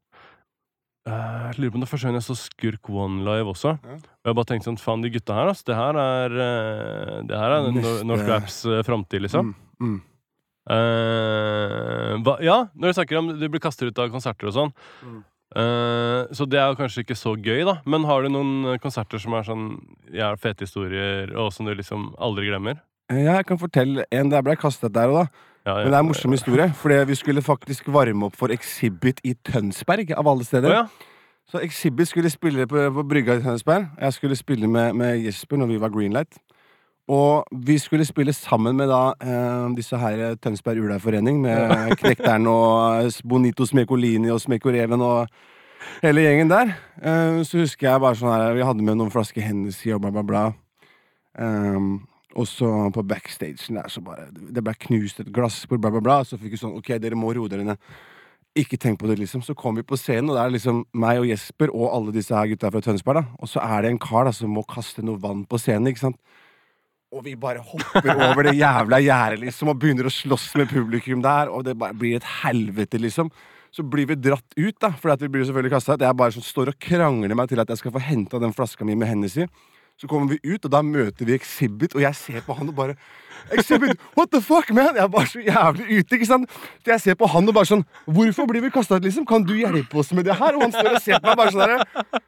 eh, 1.08 1.50
Jeg 1.50 1.58
lurer 1.58 1.72
på 1.74 1.78
om 1.78 1.84
det 1.84 1.90
første 1.90 2.08
gang 2.08 2.18
jeg 2.18 2.26
så 2.26 2.36
Skurk 2.38 2.90
One 2.90 3.24
live 3.26 3.52
også. 3.52 3.74
Ja. 3.82 3.98
Og 3.98 4.30
jeg 4.30 4.38
bare 4.38 4.48
tenkte 4.50 4.70
sånn 4.70 4.80
Faen, 4.80 5.04
de 5.04 5.12
gutta 5.12 5.36
her, 5.36 5.50
altså. 5.52 5.66
Det 5.68 5.76
her 5.78 6.00
er 6.00 6.38
eh, 6.46 7.20
Det 7.28 7.38
her 7.42 7.54
er 7.58 7.68
Neste- 7.74 8.08
Norsk 8.08 8.30
Raps 8.30 8.58
uh, 8.66 8.80
framtid, 8.86 9.24
liksom. 9.26 9.52
Mm, 9.80 9.86
mm. 9.92 10.00
Uh, 10.64 12.14
hva, 12.24 12.38
ja, 12.40 12.56
når 12.72 12.88
du 12.88 12.96
snakker 12.96 13.20
om 13.20 13.30
du 13.36 13.46
blir 13.52 13.60
kastet 13.60 13.90
ut 13.90 14.00
av 14.00 14.10
konserter 14.14 14.48
og 14.48 14.56
sånn. 14.56 14.74
Mm. 15.04 15.22
så 16.34 16.46
det 16.50 16.58
er 16.58 16.72
jo 16.72 16.78
kanskje 16.80 17.04
ikke 17.04 17.14
så 17.14 17.36
gøy, 17.38 17.60
da. 17.68 17.76
Men 17.86 18.02
har 18.08 18.24
du 18.24 18.32
noen 18.32 18.78
konserter 18.82 19.20
som 19.22 19.36
er 19.38 19.44
sånn 19.46 19.66
ja, 20.10 20.32
fete 20.40 20.64
historier, 20.66 21.30
og 21.38 21.52
som 21.54 21.68
du 21.68 21.74
liksom 21.76 22.08
aldri 22.18 22.48
glemmer? 22.48 22.80
Ja, 23.12 23.36
jeg 23.36 23.46
kan 23.46 23.60
fortelle 23.60 24.06
en 24.10 24.32
der 24.32 24.42
ble 24.42 24.56
kastet 24.58 24.94
der 24.96 25.12
og 25.12 25.20
da. 25.20 25.26
Ja, 25.64 25.74
Men 25.80 25.86
det 25.86 25.94
er 25.94 25.98
en 26.02 26.06
morsom 26.10 26.32
historie. 26.36 26.68
Fordi 26.76 27.04
vi 27.08 27.14
skulle 27.16 27.42
faktisk 27.42 27.88
varme 27.88 28.26
opp 28.28 28.36
for 28.36 28.52
Exhibit 28.52 29.20
i 29.24 29.34
Tønsberg, 29.34 30.12
av 30.16 30.28
alle 30.28 30.44
steder. 30.44 30.70
ja. 30.70 30.86
Så 31.46 31.60
Exhibit 31.60 32.08
skulle 32.08 32.30
spille 32.32 32.64
på, 32.66 32.80
på 32.94 33.02
brygga 33.04 33.34
i 33.36 33.42
Tønsberg. 33.44 33.86
Jeg 34.00 34.12
skulle 34.12 34.36
spille 34.36 34.66
med, 34.66 34.94
med 34.96 35.18
Jesper 35.26 35.56
når 35.60 35.66
vi 35.66 35.80
var 35.80 35.90
Greenlight. 35.92 36.38
Og 37.08 37.44
vi 37.52 37.76
skulle 37.78 38.04
spille 38.08 38.32
sammen 38.32 38.76
med 38.76 38.88
da 38.88 39.12
eh, 39.20 39.66
disse 39.76 39.96
her 40.00 40.22
eh, 40.30 40.36
Tønsberg 40.40 40.80
Ula-forening, 40.80 41.42
med 41.44 41.74
Knekteren 42.00 42.46
og 42.48 43.04
eh, 43.04 43.18
Bonito 43.28 43.66
Smekolini 43.68 44.30
og 44.32 44.40
Smekoreven 44.40 45.04
og 45.04 45.28
hele 46.02 46.24
gjengen 46.24 46.48
der. 46.48 46.72
Eh, 47.04 47.42
så 47.44 47.60
husker 47.60 47.90
jeg 47.90 48.00
bare 48.00 48.16
sånn 48.16 48.32
her 48.32 48.56
Vi 48.56 48.64
hadde 48.64 48.88
med 48.88 48.96
noen 48.96 49.12
flasker 49.12 49.44
Hennessy 49.44 49.92
og 49.92 50.00
bla, 50.00 50.14
bla, 50.16 50.24
bla. 50.24 50.44
Ehm, 51.38 51.98
og 52.34 52.48
så 52.50 52.68
på 52.94 53.04
backstagen 53.06 53.78
der 53.78 53.90
så 53.92 54.02
bare 54.04 54.26
Det 54.32 54.62
ble 54.64 54.74
knust 54.86 55.20
et 55.22 55.30
glass, 55.34 55.62
bla, 55.70 55.78
bla, 55.78 56.00
bla. 56.02 56.18
Så 56.26 56.38
fikk 56.40 56.56
vi 56.56 56.60
sånn 56.60 56.76
OK, 56.78 56.96
dere 57.02 57.18
må 57.18 57.32
roe 57.34 57.50
dere 57.50 57.66
ned. 57.66 57.80
Ikke 58.58 58.78
tenk 58.78 59.00
på 59.00 59.08
det, 59.10 59.16
liksom. 59.18 59.42
Så 59.42 59.56
kom 59.58 59.74
vi 59.78 59.82
på 59.86 59.98
scenen, 59.98 60.30
og 60.30 60.38
det 60.38 60.44
er 60.44 60.54
liksom 60.54 60.84
meg 61.02 61.18
og 61.22 61.26
Jesper 61.26 61.72
og 61.74 61.88
alle 61.90 62.14
disse 62.14 62.34
her 62.34 62.50
gutta 62.52 62.70
fra 62.70 62.82
Tønsberg, 62.84 63.18
da. 63.18 63.38
Og 63.42 63.50
så 63.50 63.62
er 63.64 63.82
det 63.82 63.90
en 63.90 64.02
kar 64.02 64.28
da 64.28 64.34
som 64.34 64.52
må 64.54 64.62
kaste 64.70 65.02
noe 65.02 65.18
vann 65.22 65.42
på 65.50 65.58
scenen, 65.58 65.90
ikke 65.90 66.04
sant. 66.04 66.20
Og 67.14 67.22
vi 67.26 67.34
bare 67.38 67.62
hopper 67.62 68.10
over 68.28 68.46
det 68.46 68.56
jævla 68.58 69.00
gjerdet, 69.02 69.40
liksom, 69.42 69.70
og 69.70 69.82
begynner 69.82 70.06
å 70.06 70.14
slåss 70.14 70.52
med 70.58 70.70
publikum 70.70 71.22
der, 71.22 71.50
og 71.50 71.66
det 71.66 71.76
bare 71.78 71.98
blir 71.98 72.18
et 72.18 72.30
helvete, 72.44 72.98
liksom. 73.02 73.30
Så 73.74 73.82
blir 73.90 74.06
vi 74.06 74.18
dratt 74.18 74.54
ut, 74.54 74.76
da, 74.78 74.92
for 75.02 75.14
vi 75.18 75.30
blir 75.34 75.46
selvfølgelig 75.46 75.74
kasta 75.74 75.96
ut. 75.96 76.06
Jeg 76.06 76.18
bare 76.18 76.34
sånn, 76.34 76.46
står 76.46 76.70
og 76.70 76.78
krangler 76.82 77.34
meg 77.34 77.50
til 77.50 77.62
at 77.62 77.70
jeg 77.70 77.82
skal 77.82 77.94
få 77.94 78.02
henta 78.06 78.38
den 78.42 78.54
flaska 78.54 78.86
mi 78.86 78.94
med 78.98 79.10
Hennessy. 79.10 79.48
Så 80.00 80.08
kommer 80.10 80.32
vi 80.32 80.40
ut, 80.42 80.64
og 80.64 80.70
da 80.74 80.80
møter 80.82 81.28
vi 81.28 81.36
Exhibit, 81.36 81.94
og 81.94 82.02
jeg 82.02 82.18
ser 82.18 82.40
på 82.46 82.56
han 82.58 82.68
og 82.72 82.74
bare 82.74 82.96
Exhibit, 83.54 84.00
what 84.16 84.30
the 84.32 84.40
fuck, 84.42 84.70
man? 84.74 84.96
Jeg 84.96 85.04
er 85.04 85.10
bare 85.12 85.28
så 85.30 85.42
jævlig 85.44 85.98
ute, 85.98 86.16
ikke 86.16 86.26
sant? 86.26 86.50
Så 86.82 86.90
jeg 86.94 87.00
ser 87.04 87.18
på 87.20 87.28
han 87.30 87.48
og 87.48 87.54
bare 87.54 87.68
sånn 87.68 87.84
Hvorfor 88.06 88.48
blir 88.50 88.64
vi 88.64 88.72
kasta 88.74 88.98
ut, 88.98 89.04
liksom? 89.06 89.26
Kan 89.28 89.44
du 89.46 89.52
hjelpe 89.58 90.00
oss 90.00 90.12
med 90.16 90.26
det 90.26 90.34
her? 90.38 90.56
Og 90.56 90.64
han 90.66 90.74
står 90.74 90.96
og 90.96 91.04
ser 91.04 91.20
på 91.20 91.30
meg 91.30 91.38
bare 91.42 91.54
sånn 91.54 91.62
derre 91.62 92.22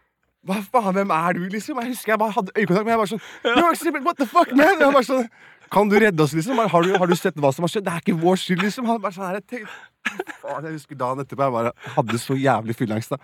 Hva 0.47 0.61
faen, 0.63 0.93
hvem 0.95 1.11
er 1.17 1.39
du, 1.39 1.43
liksom? 1.57 1.81
Jeg 1.83 1.95
husker 1.97 2.15
jeg 2.15 2.23
bare 2.23 2.37
hadde 2.37 2.55
øyekontakt, 2.55 2.87
men 2.87 2.95
jeg 2.95 3.03
bare 3.03 3.13
sånn 3.15 3.25
Yo, 3.51 3.67
Exhibit, 3.73 4.07
what 4.07 4.21
the 4.21 4.29
fuck, 4.31 4.53
man? 4.55 4.77
Jeg 4.79 4.93
bare 5.01 5.09
sånn 5.09 5.27
Kan 5.73 5.91
du 5.91 5.99
redde 5.99 6.23
oss, 6.23 6.37
liksom? 6.39 6.63
Har 6.71 6.87
du, 6.87 6.95
har 6.95 7.11
du 7.11 7.17
sett 7.19 7.43
hva 7.43 7.51
som 7.57 7.67
har 7.67 7.73
skjedd? 7.73 7.89
Det 7.89 7.97
er 7.97 8.05
ikke 8.05 8.19
vår 8.23 8.39
skyld, 8.45 8.63
liksom. 8.69 8.87
Han 8.87 9.03
bare 9.03 9.17
sånn 9.17 9.27
her, 9.27 9.41
jeg 9.41 9.49
tenkte, 9.51 10.27
faen, 10.45 10.69
jeg 10.69 10.77
husker 10.79 11.01
dagen 11.01 11.25
etterpå, 11.25 11.49
jeg 11.49 11.57
bare 11.57 11.73
hadde 11.97 12.21
så 12.23 12.37
jævlig 12.39 12.77
fylleangst, 12.79 13.17
da. 13.17 13.19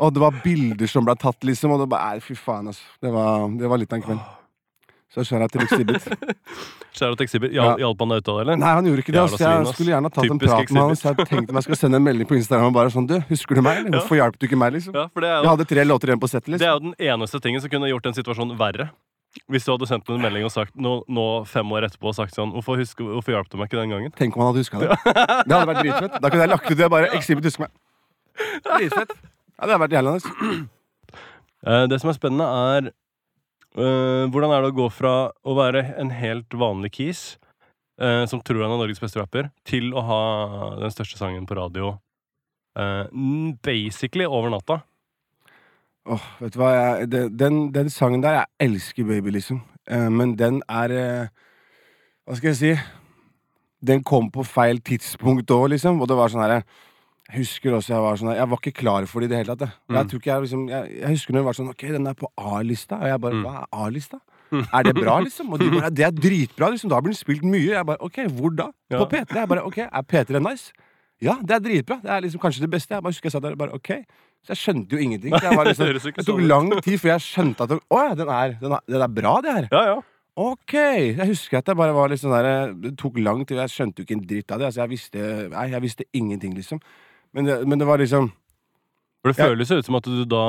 Og 0.00 0.12
det 0.16 0.20
var 0.22 0.36
bilder 0.44 0.88
som 0.88 1.04
ble 1.04 1.14
tatt, 1.20 1.42
liksom. 1.44 1.74
Og 1.76 1.82
det 1.84 1.88
bare, 1.92 2.20
fy 2.24 2.34
faen, 2.38 2.70
altså. 2.72 2.84
Det 3.04 3.10
var, 3.12 3.48
det 3.60 3.68
var 3.68 3.80
litt 3.82 3.92
av 3.92 4.00
en 4.00 4.06
kveld. 4.06 4.22
Så 5.10 5.24
skjæra 5.26 5.48
til 5.50 5.64
Exhibit. 5.66 6.04
Skjær 6.94 7.16
til 7.18 7.24
Exhibit. 7.26 7.50
Ja. 7.52 7.64
Hjal- 7.72 7.80
Hjalp 7.82 8.02
han 8.04 8.12
deg 8.14 8.20
ut 8.22 8.28
av 8.30 8.36
det, 8.38 8.42
eller? 8.44 8.58
Nei, 8.62 8.72
han 8.78 8.86
gjorde 8.86 9.02
ikke 9.02 9.14
det. 9.16 9.20
Altså, 9.24 9.40
jeg 9.42 9.72
skulle 9.74 9.90
gjerne 9.90 10.10
tatt 10.14 10.24
en 10.30 10.38
Typisk 10.38 10.52
prat 10.54 10.70
med 10.76 10.82
han. 10.86 10.98
Så 11.00 11.08
jeg 11.10 11.26
tenkte 11.32 11.50
om 11.50 11.58
jeg 11.58 11.66
skulle 11.66 11.78
sende 11.80 11.98
en 11.98 12.04
melding 12.06 12.28
på 12.30 12.36
Instagram 12.38 12.68
og 12.70 12.76
bare 12.78 12.92
sånn 12.94 13.08
Du, 13.10 13.16
husker 13.28 13.58
du 13.58 13.62
meg? 13.66 13.80
eller? 13.82 13.96
Hvorfor 13.98 14.20
hjalp 14.20 14.38
du 14.38 14.46
ikke 14.46 14.58
meg, 14.62 14.76
liksom? 14.78 14.94
Ja, 14.94 15.08
for 15.10 15.26
det 15.26 15.32
er, 15.32 15.34
Jeg 15.40 15.48
jo, 15.48 15.50
hadde 15.56 15.66
tre 15.74 15.84
låter 15.90 16.12
igjen 16.12 16.22
på 16.22 16.30
settet, 16.30 16.46
det 16.46 16.54
liksom. 16.60 16.70
er 16.70 16.78
jo 16.78 16.84
den 16.86 16.94
eneste 17.10 17.40
tingen 17.42 17.64
som 17.64 17.72
kunne 17.74 17.90
gjort 17.90 18.06
en 18.06 18.16
situasjon 18.20 18.54
verre. 18.62 18.86
Hvis 19.50 19.66
du 19.66 19.70
hadde 19.74 19.86
sendt 19.90 20.08
en 20.14 20.22
melding 20.22 20.46
og 20.46 20.54
sagt 20.54 20.78
nå, 20.78 20.94
nå 21.10 21.26
fem 21.46 21.74
år 21.74 21.86
etterpå 21.90 22.08
og 22.10 22.14
sagt 22.18 22.34
sånn 22.34 22.50
Hvorfor, 22.54 22.78
husker, 22.82 23.10
hvorfor 23.14 23.34
hjalp 23.34 23.50
du 23.50 23.58
meg 23.60 23.66
ikke 23.70 23.78
den 23.82 23.90
gangen? 23.94 24.14
Tenk 24.18 24.34
om 24.38 24.42
han 24.42 24.52
hadde 24.54 24.62
huska 24.64 24.78
det. 24.82 24.88
Det 25.46 25.54
hadde 25.54 25.68
vært 25.74 25.82
dritfett. 25.84 26.16
Da 26.22 26.30
kunne 26.30 26.46
jeg 26.46 26.50
lagt 26.54 26.70
ut 26.70 26.78
det. 26.80 26.88
Bare 26.90 27.10
Exhibit, 27.18 27.46
husk 27.50 27.62
meg. 27.62 27.70
Dritfett. 28.66 29.12
Ja, 29.60 29.66
det 29.68 29.74
har 29.76 29.82
vært 29.82 29.92
jævlig 29.98 30.16
nice. 30.16 30.30
Eh, 31.60 31.84
det 31.92 31.98
som 32.00 32.08
er 32.08 32.16
spennende, 32.16 32.46
er 32.48 32.86
eh, 33.76 34.24
hvordan 34.32 34.54
er 34.56 34.62
det 34.64 34.70
å 34.72 34.76
gå 34.78 34.86
fra 34.96 35.14
å 35.44 35.56
være 35.58 35.82
en 36.00 36.12
helt 36.16 36.54
vanlig 36.56 36.94
kis 36.96 37.20
eh, 38.00 38.22
som 38.30 38.40
tror 38.40 38.62
han 38.64 38.72
er 38.72 38.80
Norges 38.80 39.02
beste 39.02 39.20
rapper, 39.20 39.50
til 39.68 39.90
å 39.92 40.04
ha 40.08 40.20
den 40.80 40.94
største 40.94 41.20
sangen 41.20 41.44
på 41.48 41.58
radio 41.58 41.90
eh, 42.80 43.04
n- 43.12 43.58
basically 43.66 44.24
over 44.24 44.48
natta. 44.54 44.80
Åh, 46.08 46.24
vet 46.40 46.56
du 46.56 46.62
hva, 46.62 46.70
jeg, 46.78 47.10
det, 47.12 47.24
den, 47.36 47.66
den 47.76 47.92
sangen 47.92 48.24
der, 48.24 48.40
jeg 48.40 48.70
elsker 48.70 49.04
Baby, 49.12 49.34
liksom. 49.36 49.60
Eh, 49.92 50.08
men 50.08 50.32
den 50.40 50.62
er 50.72 50.96
eh, 50.96 51.26
Hva 52.24 52.38
skal 52.40 52.54
jeg 52.54 52.60
si? 52.62 52.72
Den 53.84 54.00
kom 54.08 54.30
på 54.32 54.44
feil 54.48 54.80
tidspunkt 54.84 55.52
òg, 55.52 55.68
liksom. 55.74 56.00
Og 56.00 56.08
det 56.08 56.16
var 56.16 56.32
sånn 56.32 56.42
herre 56.46 56.62
Jeg 57.30 57.44
husker 57.44 57.70
også 57.76 57.92
jeg 57.94 58.02
var 58.02 58.16
sånn 58.18 58.34
Jeg 58.34 58.48
var 58.50 58.58
ikke 58.58 58.72
klar 58.74 59.06
for 59.06 59.20
det 59.22 59.30
i 59.30 59.32
det 59.34 59.38
hele 59.44 59.54
tatt. 59.56 59.68
Jeg, 59.70 59.88
Mm. 59.88 59.96
jeg 59.96 60.08
tror 60.10 60.18
ikke 60.20 60.30
jeg 60.32 60.42
liksom 60.46 60.68
jeg, 60.68 61.00
jeg 61.00 61.10
husker 61.14 61.32
når 61.32 61.38
det 61.40 61.46
var 61.46 61.58
sånn 61.60 61.68
Ok, 61.70 61.82
den 61.94 62.06
er 62.06 62.14
på 62.14 62.28
A-lista. 62.36 62.96
Og 63.00 63.06
jeg 63.06 63.20
bare 63.20 63.34
Mm. 63.34 63.44
Hva 63.44 63.54
er 63.62 63.66
A-lista? 63.84 64.20
Er 64.50 64.82
det 64.82 64.94
bra, 64.96 65.20
liksom? 65.22 65.52
Og 65.52 65.58
de 65.60 65.70
bare 65.78 65.90
Det 65.94 66.04
er 66.04 66.10
dritbra, 66.10 66.70
liksom. 66.74 66.90
Da 66.90 67.00
blir 67.00 67.12
den 67.14 67.20
spilt 67.20 67.42
mye. 67.46 67.70
Jeg 67.76 67.86
bare 67.86 68.00
Ok, 68.00 68.16
hvor 68.34 68.50
da? 68.56 68.70
Ja. 68.90 68.98
På 68.98 69.06
P3. 69.08 69.34
Jeg 69.38 69.48
bare 69.48 69.62
Ok, 69.64 69.78
er 69.78 70.02
P3 70.02 70.40
nice? 70.42 70.72
Ja, 71.22 71.36
det 71.44 71.50
er 71.52 71.60
dritbra. 71.60 72.00
Det 72.02 72.10
er 72.10 72.20
liksom 72.24 72.40
kanskje 72.40 72.60
det 72.64 72.70
beste. 72.70 72.94
Jeg 72.96 73.02
bare 73.02 73.12
husker 73.12 73.26
jeg 73.28 73.32
satt 73.32 73.42
der 73.42 73.52
og 73.52 73.58
bare 73.58 73.74
Ok. 73.74 73.90
Så 74.42 74.54
jeg 74.54 74.56
skjønte 74.56 74.90
jo 74.96 74.98
ingenting. 74.98 75.32
Jeg 75.36 75.52
var 75.56 75.66
liksom, 75.68 75.86
det 75.92 76.00
tok 76.02 76.24
sånn 76.24 76.46
lang 76.48 76.70
tid 76.80 76.96
før 76.98 77.10
jeg 77.12 77.20
skjønte 77.28 77.60
at 77.60 77.70
Å 77.76 77.98
ja, 78.08 78.14
den 78.16 78.28
er, 78.28 78.54
den 78.60 78.72
er, 78.72 78.80
den 78.88 79.02
er 79.04 79.08
bra, 79.20 79.34
det 79.44 79.52
her. 79.52 79.68
Ja, 79.70 79.82
ja. 79.94 79.98
Ok. 80.40 80.72
Jeg 80.72 81.26
husker 81.28 81.58
at 81.58 81.66
det 81.66 81.76
bare 81.76 81.92
var 81.92 82.08
litt 82.08 82.20
sånn 82.22 82.32
der 82.32 82.72
Det 82.72 82.94
tok 82.96 83.18
lang 83.20 83.44
tid, 83.44 83.58
jeg 83.60 83.68
skjønte 83.68 84.00
jo 84.00 84.06
ikke 84.08 84.16
en 84.16 84.26
dritt 84.26 84.50
av 84.50 84.58
det. 84.62 84.66
Altså, 84.70 84.80
jeg 84.80 84.88
visste 84.94 85.26
Nei, 85.52 85.66
jeg 85.74 85.82
visste 85.84 86.04
ingenting, 86.16 86.54
liksom. 86.56 86.80
Men 87.34 87.44
det, 87.46 87.58
men 87.68 87.78
det 87.78 87.86
var 87.86 87.98
liksom 88.02 88.30
For 89.22 89.30
det 89.32 89.38
Ja. 89.38 89.46
føles 89.50 89.70
ut 89.70 89.84
som 89.86 89.94
at 89.98 90.04
du 90.08 90.24
da 90.24 90.44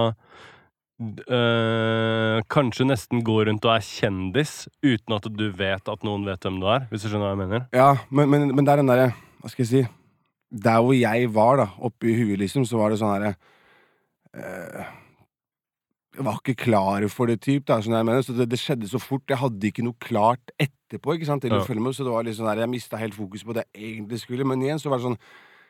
øh, 1.01 2.41
kanskje 2.51 2.85
nesten 2.87 3.23
går 3.25 3.47
rundt 3.49 3.65
og 3.67 3.73
er 3.75 3.85
kjendis 3.85 4.67
uten 4.83 5.15
at 5.17 5.27
du 5.29 5.47
vet 5.57 5.89
at 5.91 6.03
noen 6.07 6.25
vet 6.27 6.41
hvem 6.45 6.59
du 6.61 6.67
er, 6.71 6.85
hvis 6.91 7.03
du 7.05 7.09
skjønner 7.11 7.27
hva 7.27 7.33
jeg 7.35 7.41
mener. 7.43 7.65
Ja, 7.75 7.89
men, 8.09 8.29
men, 8.31 8.47
men 8.55 8.65
det 8.67 8.73
er 8.75 8.81
den 8.83 8.91
derre 8.91 9.09
Hva 9.41 9.49
skal 9.49 9.65
jeg 9.65 9.71
si 9.71 9.81
Der 10.63 10.81
hvor 10.83 10.93
jeg 10.97 11.29
var, 11.33 11.57
da, 11.61 11.67
oppi 11.81 12.13
huet, 12.17 12.39
liksom, 12.43 12.65
så 12.69 12.77
var 12.81 12.91
det 12.93 12.99
sånn 13.01 13.13
herre 13.15 13.33
øh, 14.35 14.85
Jeg 16.17 16.25
var 16.27 16.39
ikke 16.41 16.57
klar 16.65 17.07
for 17.09 17.31
det, 17.31 17.39
typ, 17.41 17.65
da, 17.69 17.79
sånn 17.81 17.95
jeg 17.95 18.05
mener. 18.07 18.21
Så 18.27 18.35
det, 18.35 18.49
det 18.51 18.59
skjedde 18.59 18.89
så 18.91 18.99
fort. 18.99 19.23
Jeg 19.31 19.39
hadde 19.39 19.69
ikke 19.69 19.85
noe 19.85 19.95
klart 20.03 20.51
etterpå, 20.59 21.15
ikke 21.15 21.29
sant, 21.29 21.41
til 21.45 21.53
Ja. 21.55 21.61
å 21.63 21.67
følge 21.67 21.81
med. 21.85 21.95
Så 21.95 22.03
det 22.03 22.11
var 22.11 22.25
litt 22.27 22.35
sånn 22.35 22.49
der, 22.51 22.59
jeg 22.65 22.69
mista 22.73 22.99
helt 22.99 23.15
fokus 23.15 23.45
på 23.47 23.55
det 23.55 23.63
jeg 23.71 23.93
egentlig 23.95 24.19
skulle. 24.19 24.43
Men 24.45 24.59
igjen 24.61 24.81
så 24.83 24.91
var 24.91 24.99
det 24.99 25.07
sånn 25.07 25.17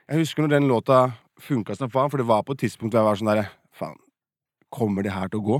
Jeg 0.10 0.24
husker 0.24 0.44
når 0.46 0.56
den 0.58 0.68
låta 0.70 1.12
funka 1.42 1.76
som 1.78 1.90
faen, 1.90 2.10
for 2.12 2.18
det 2.22 2.28
var 2.28 2.44
på 2.44 2.54
et 2.54 2.60
tidspunkt 2.66 2.94
hvor 2.94 3.02
jeg 3.02 3.10
var 3.12 3.20
sånn 3.22 3.32
derre 3.34 3.50
Faen, 3.72 3.96
kommer 4.72 5.04
det 5.06 5.14
her 5.16 5.28
til 5.32 5.40
å 5.40 5.46
gå? 5.46 5.60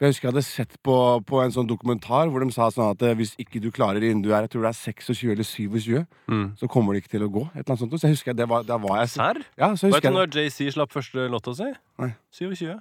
Jeg 0.00 0.08
husker 0.14 0.28
jeg 0.28 0.32
hadde 0.32 0.42
sett 0.46 0.76
på, 0.82 0.94
på 1.28 1.42
en 1.44 1.52
sånn 1.52 1.66
dokumentar 1.68 2.30
hvor 2.32 2.40
de 2.40 2.48
sa 2.54 2.70
sånn 2.72 2.94
at 2.94 3.02
eh, 3.04 3.12
hvis 3.18 3.34
ikke 3.42 3.60
du 3.60 3.68
klarer 3.70 4.00
innen 4.00 4.22
du 4.24 4.30
er 4.32 4.46
jeg 4.46 4.54
tror 4.54 4.64
det 4.64 4.70
er 4.72 4.78
26 4.78 5.34
eller 5.34 5.44
27, 5.44 6.06
Mm. 6.32 6.46
så 6.56 6.68
kommer 6.72 6.94
det 6.96 7.02
ikke 7.02 7.12
til 7.18 7.26
å 7.26 7.28
gå. 7.34 7.42
Et 7.52 7.60
eller 7.60 7.74
annet 7.74 7.82
sånt. 7.82 7.96
Så 8.00 8.08
jeg 8.08 8.14
husker 8.16 8.32
det 8.38 8.46
var, 8.48 8.62
der 8.64 8.78
var 8.80 9.02
jeg 9.02 9.10
Serr? 9.12 9.42
Ja, 9.60 9.68
så 9.76 9.90
Vet 9.92 10.06
du 10.06 10.08
når 10.14 10.32
JC 10.32 10.70
slapp 10.72 10.94
første 10.96 11.26
låta 11.28 11.52
si? 11.58 11.68
Nei. 12.00 12.14
27. 12.32 12.64
ja, 12.72 12.80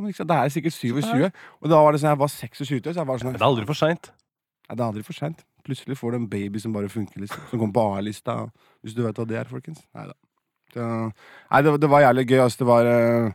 men 0.00 0.08
ikke 0.08 0.22
sant, 0.22 0.30
Det 0.32 0.38
er 0.40 0.54
sikkert 0.56 0.78
27. 0.80 1.28
Og 1.60 1.68
da 1.74 1.82
var 1.84 1.92
det 1.92 2.00
sånn, 2.00 2.14
jeg 2.14 2.22
var 2.24 2.32
26, 2.32 2.88
så 2.88 2.96
jeg 3.02 3.06
var 3.12 3.18
sånn 3.20 3.36
Det 3.36 3.42
er 3.42 3.48
aldri 3.50 3.66
for 3.68 3.76
seint. 3.84 4.10
Ja, 4.70 4.74
det 4.78 4.80
er 4.80 4.88
aldri 4.88 5.04
for 5.04 5.12
seint. 5.20 5.44
Plutselig 5.66 5.98
får 5.98 6.12
du 6.12 6.20
en 6.20 6.30
baby 6.30 6.60
som 6.62 6.74
bare 6.74 6.90
funker, 6.92 7.22
liksom. 7.22 7.46
Som 7.50 7.62
kommer 7.62 7.76
på 7.76 7.86
A-lista. 7.96 8.40
Hvis 8.84 8.96
du 8.96 9.04
vet 9.04 9.16
hva 9.18 9.28
det 9.28 9.38
er, 9.40 9.48
folkens. 9.50 9.82
Nei 9.96 10.08
da. 10.10 10.16
Nei, 10.76 11.62
det, 11.66 11.80
det 11.82 11.90
var 11.90 12.04
jævlig 12.04 12.28
gøy, 12.28 12.38
Altså, 12.44 12.60
Det 12.60 12.66
var 12.68 12.86
eh, 12.86 13.32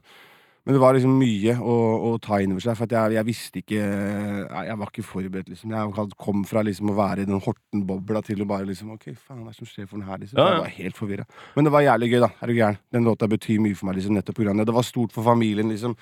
Men 0.65 0.73
det 0.73 0.81
var 0.81 0.95
liksom 0.95 1.17
mye 1.19 1.55
å, 1.59 1.75
å 2.07 2.11
ta 2.23 2.39
inn 2.41 2.53
over 2.55 2.63
seg. 2.63 2.77
For 2.79 2.95
jeg, 2.95 3.15
jeg 3.17 3.27
visste 3.27 3.61
ikke 3.61 3.81
Jeg 3.81 4.77
var 4.81 4.91
ikke 4.91 5.05
forberedt, 5.05 5.51
liksom. 5.51 5.73
Jeg 5.75 6.09
kom 6.21 6.45
fra 6.47 6.63
liksom 6.65 6.93
å 6.93 6.97
være 6.97 7.25
i 7.25 7.29
den 7.29 7.41
Horten-bobla 7.43 8.23
til 8.25 8.43
å 8.43 8.49
bare 8.49 8.69
liksom 8.69 8.93
Ok, 8.95 9.09
faen, 9.13 9.43
hva 9.43 9.51
er 9.51 9.55
det 9.55 9.59
som 9.59 9.69
skjer 9.69 9.89
for 9.89 9.99
den 9.99 10.07
her, 10.09 10.21
liksom? 10.21 10.39
Ja, 10.39 10.47
ja. 10.47 10.53
jeg 10.57 10.65
var 10.65 10.75
helt 10.79 11.01
forvirra. 11.01 11.29
Men 11.55 11.67
det 11.67 11.75
var 11.75 11.87
jævlig 11.87 12.13
gøy, 12.13 12.21
da. 12.23 12.31
Er 12.39 12.51
du 12.51 12.59
gæren? 12.59 12.83
Den 12.95 13.09
låta 13.09 13.31
betyr 13.31 13.63
mye 13.65 13.79
for 13.79 13.89
meg, 13.89 13.99
liksom, 13.99 14.15
nettopp 14.17 14.39
pga. 14.39 14.55
det. 14.61 14.69
Det 14.71 14.77
var 14.79 14.87
stort 14.87 15.15
for 15.15 15.27
familien, 15.27 15.73
liksom. 15.73 15.97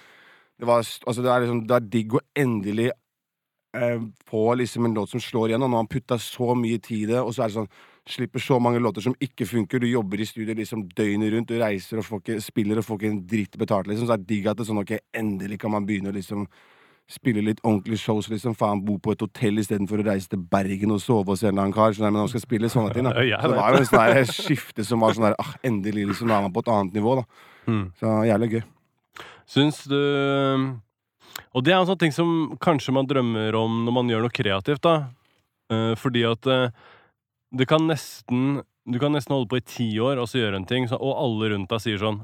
Det, 0.53 0.67
var, 0.69 0.85
altså, 0.85 1.21
det, 1.21 1.31
er 1.33 1.47
liksom, 1.47 1.63
det 1.67 1.75
er 1.75 1.87
digg 1.97 2.13
å 2.13 2.21
endelig 2.37 2.91
eh, 3.77 4.01
få 4.29 4.43
liksom 4.59 4.85
en 4.85 4.93
låt 4.93 5.09
som 5.09 5.21
slår 5.21 5.49
igjennom. 5.53 5.71
Når 5.71 5.83
han 5.83 5.91
putta 5.95 6.19
så 6.19 6.53
mye 6.55 6.79
tid 6.79 7.09
i 7.09 7.11
det, 7.13 7.21
og 7.21 7.33
så 7.33 7.43
er 7.43 7.51
det 7.51 7.59
sånn 7.61 7.73
Slipper 8.03 8.41
så 8.43 8.57
mange 8.59 8.81
låter 8.83 8.99
som 8.99 9.13
ikke 9.23 9.45
funker. 9.47 9.79
Du 9.79 9.87
jobber 9.87 10.19
i 10.19 10.25
studio 10.27 10.51
liksom 10.57 10.89
døgnet 10.91 11.31
rundt. 11.31 11.47
Du 11.47 11.55
reiser 11.55 12.01
og 12.01 12.03
får 12.03 12.19
ikke, 12.19 12.41
spiller 12.43 12.81
og 12.81 12.83
får 12.83 12.97
ikke 12.99 13.11
en 13.13 13.21
dritt 13.31 13.55
betalt. 13.57 13.87
liksom 13.87 14.09
Så 14.09 14.13
er 14.13 14.19
det 14.19 14.27
digg 14.27 14.49
at 14.51 14.57
det 14.59 14.65
er 14.65 14.67
sånn, 14.73 14.81
ok, 14.81 14.91
endelig 15.15 15.61
kan 15.61 15.71
man 15.71 15.87
begynne 15.87 16.11
å 16.11 16.17
liksom 16.17 16.43
spille 17.07 17.39
litt 17.45 17.61
ordentlige 17.63 18.01
shows. 18.03 18.27
liksom 18.27 18.57
Faen, 18.59 18.83
bo 18.83 18.97
på 18.99 19.15
et 19.15 19.23
hotell 19.23 19.63
istedenfor 19.63 20.03
å 20.03 20.07
reise 20.09 20.27
til 20.27 20.43
Bergen 20.51 20.91
og 20.91 20.99
sove 20.99 21.31
hos 21.31 21.45
en 21.45 21.53
eller 21.53 21.63
annen 21.63 21.77
kar. 21.77 21.95
Sånn, 21.95 22.03
der, 22.03 22.11
men 22.11 22.25
nå 22.25 22.27
skal 22.33 22.43
spille 22.43 22.71
sånne 22.73 22.91
ting. 22.91 23.07
da 23.07 23.15
Så 23.41 23.53
det 23.53 23.61
var 23.61 23.77
jo 23.77 23.87
sånn 23.87 24.03
der 24.11 24.31
skifte 24.35 24.87
som 24.87 24.99
var 24.99 25.15
sånn 25.15 25.29
der 25.29 25.39
ah, 25.39 25.55
Endelig, 25.63 26.09
liksom. 26.11 26.27
Nå 26.27 26.35
er 26.35 26.47
man 26.49 26.55
på 26.55 26.63
et 26.65 26.75
annet 26.75 26.99
nivå, 26.99 27.21
da. 27.21 27.43
Mm. 27.71 27.85
Så 28.03 28.17
jævlig 28.27 28.55
gøy. 28.57 28.63
Syns 29.53 29.83
du 29.87 29.99
Og 31.53 31.63
det 31.65 31.73
er 31.73 31.79
en 31.81 31.87
sånn 31.89 31.99
ting 32.01 32.13
som 32.15 32.53
kanskje 32.61 32.93
man 32.95 33.07
drømmer 33.09 33.55
om 33.57 33.83
når 33.87 33.95
man 33.95 34.11
gjør 34.11 34.25
noe 34.25 34.33
kreativt, 34.33 34.83
da. 34.85 35.09
Uh, 35.71 35.93
fordi 35.99 36.25
at 36.27 36.45
uh, 36.51 36.67
det 37.55 37.65
kan 37.69 37.85
nesten 37.87 38.61
Du 38.83 38.97
kan 38.99 39.13
nesten 39.15 39.31
holde 39.31 39.47
på 39.47 39.55
i 39.61 39.63
ti 39.63 39.85
år 40.03 40.19
og 40.19 40.27
så 40.27 40.41
gjøre 40.41 40.57
en 40.59 40.65
ting, 40.67 40.89
så, 40.91 40.97
og 40.99 41.13
alle 41.15 41.53
rundt 41.53 41.69
deg 41.71 41.79
sier 41.79 42.01
sånn 42.01 42.17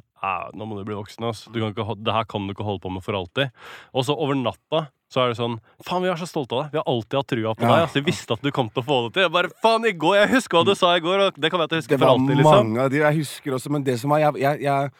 Nå 0.59 0.65
må 0.67 0.75
du 0.75 0.83
bli 0.83 0.97
voksen, 0.97 1.23
ass. 1.29 1.45
Du 1.47 1.55
kan 1.61 1.71
ikke, 1.71 1.95
det 2.03 2.11
her 2.11 2.25
kan 2.27 2.43
du 2.43 2.51
ikke 2.51 2.65
holde 2.67 2.81
på 2.83 2.91
med 2.91 2.99
for 3.05 3.15
alltid. 3.15 3.53
Og 3.95 4.03
så 4.03 4.11
over 4.19 4.35
natta 4.35 4.89
så 5.09 5.21
er 5.23 5.31
det 5.31 5.37
sånn 5.39 5.55
Faen, 5.87 6.03
vi 6.03 6.09
er 6.11 6.19
så 6.19 6.27
stolte 6.27 6.57
av 6.57 6.65
deg. 6.65 6.73
Vi 6.73 6.81
har 6.81 6.89
alltid 6.91 7.15
hatt 7.21 7.29
trua 7.31 7.53
på 7.55 7.63
Ja. 7.63 7.69
deg. 7.71 7.83
Ass. 7.87 7.95
Vi 7.95 8.03
visste 8.09 8.35
at 8.35 8.43
du 8.43 8.51
kom 8.51 8.67
til 8.69 8.83
å 8.83 8.85
få 8.85 8.97
det 9.05 9.13
til. 9.15 9.23
Jeg 9.23 9.31
bare, 9.31 9.49
faen, 9.63 9.87
i 9.87 9.93
går, 9.95 10.17
jeg 10.19 10.29
husker 10.35 10.59
hva 10.59 10.65
du 10.67 10.75
sa 10.75 10.91
i 10.97 10.99
går, 11.05 11.23
og 11.29 11.39
det 11.39 11.49
kan 11.53 11.63
jeg 11.63 11.69
Det 11.71 11.79
husker 11.79 11.97
for 11.97 12.05
var 12.05 12.11
alltid, 12.17 12.35
liksom. 12.43 12.59
mange 12.59 12.83
av 12.83 12.91
de 12.91 12.99
jeg 13.05 13.19
husker 13.21 13.55
også, 13.55 13.71
men 13.71 13.87
det 13.87 13.95
som 14.03 14.11
var 14.11 14.19
Jeg, 14.25 14.35
jeg, 14.43 14.61
jeg, 14.67 14.91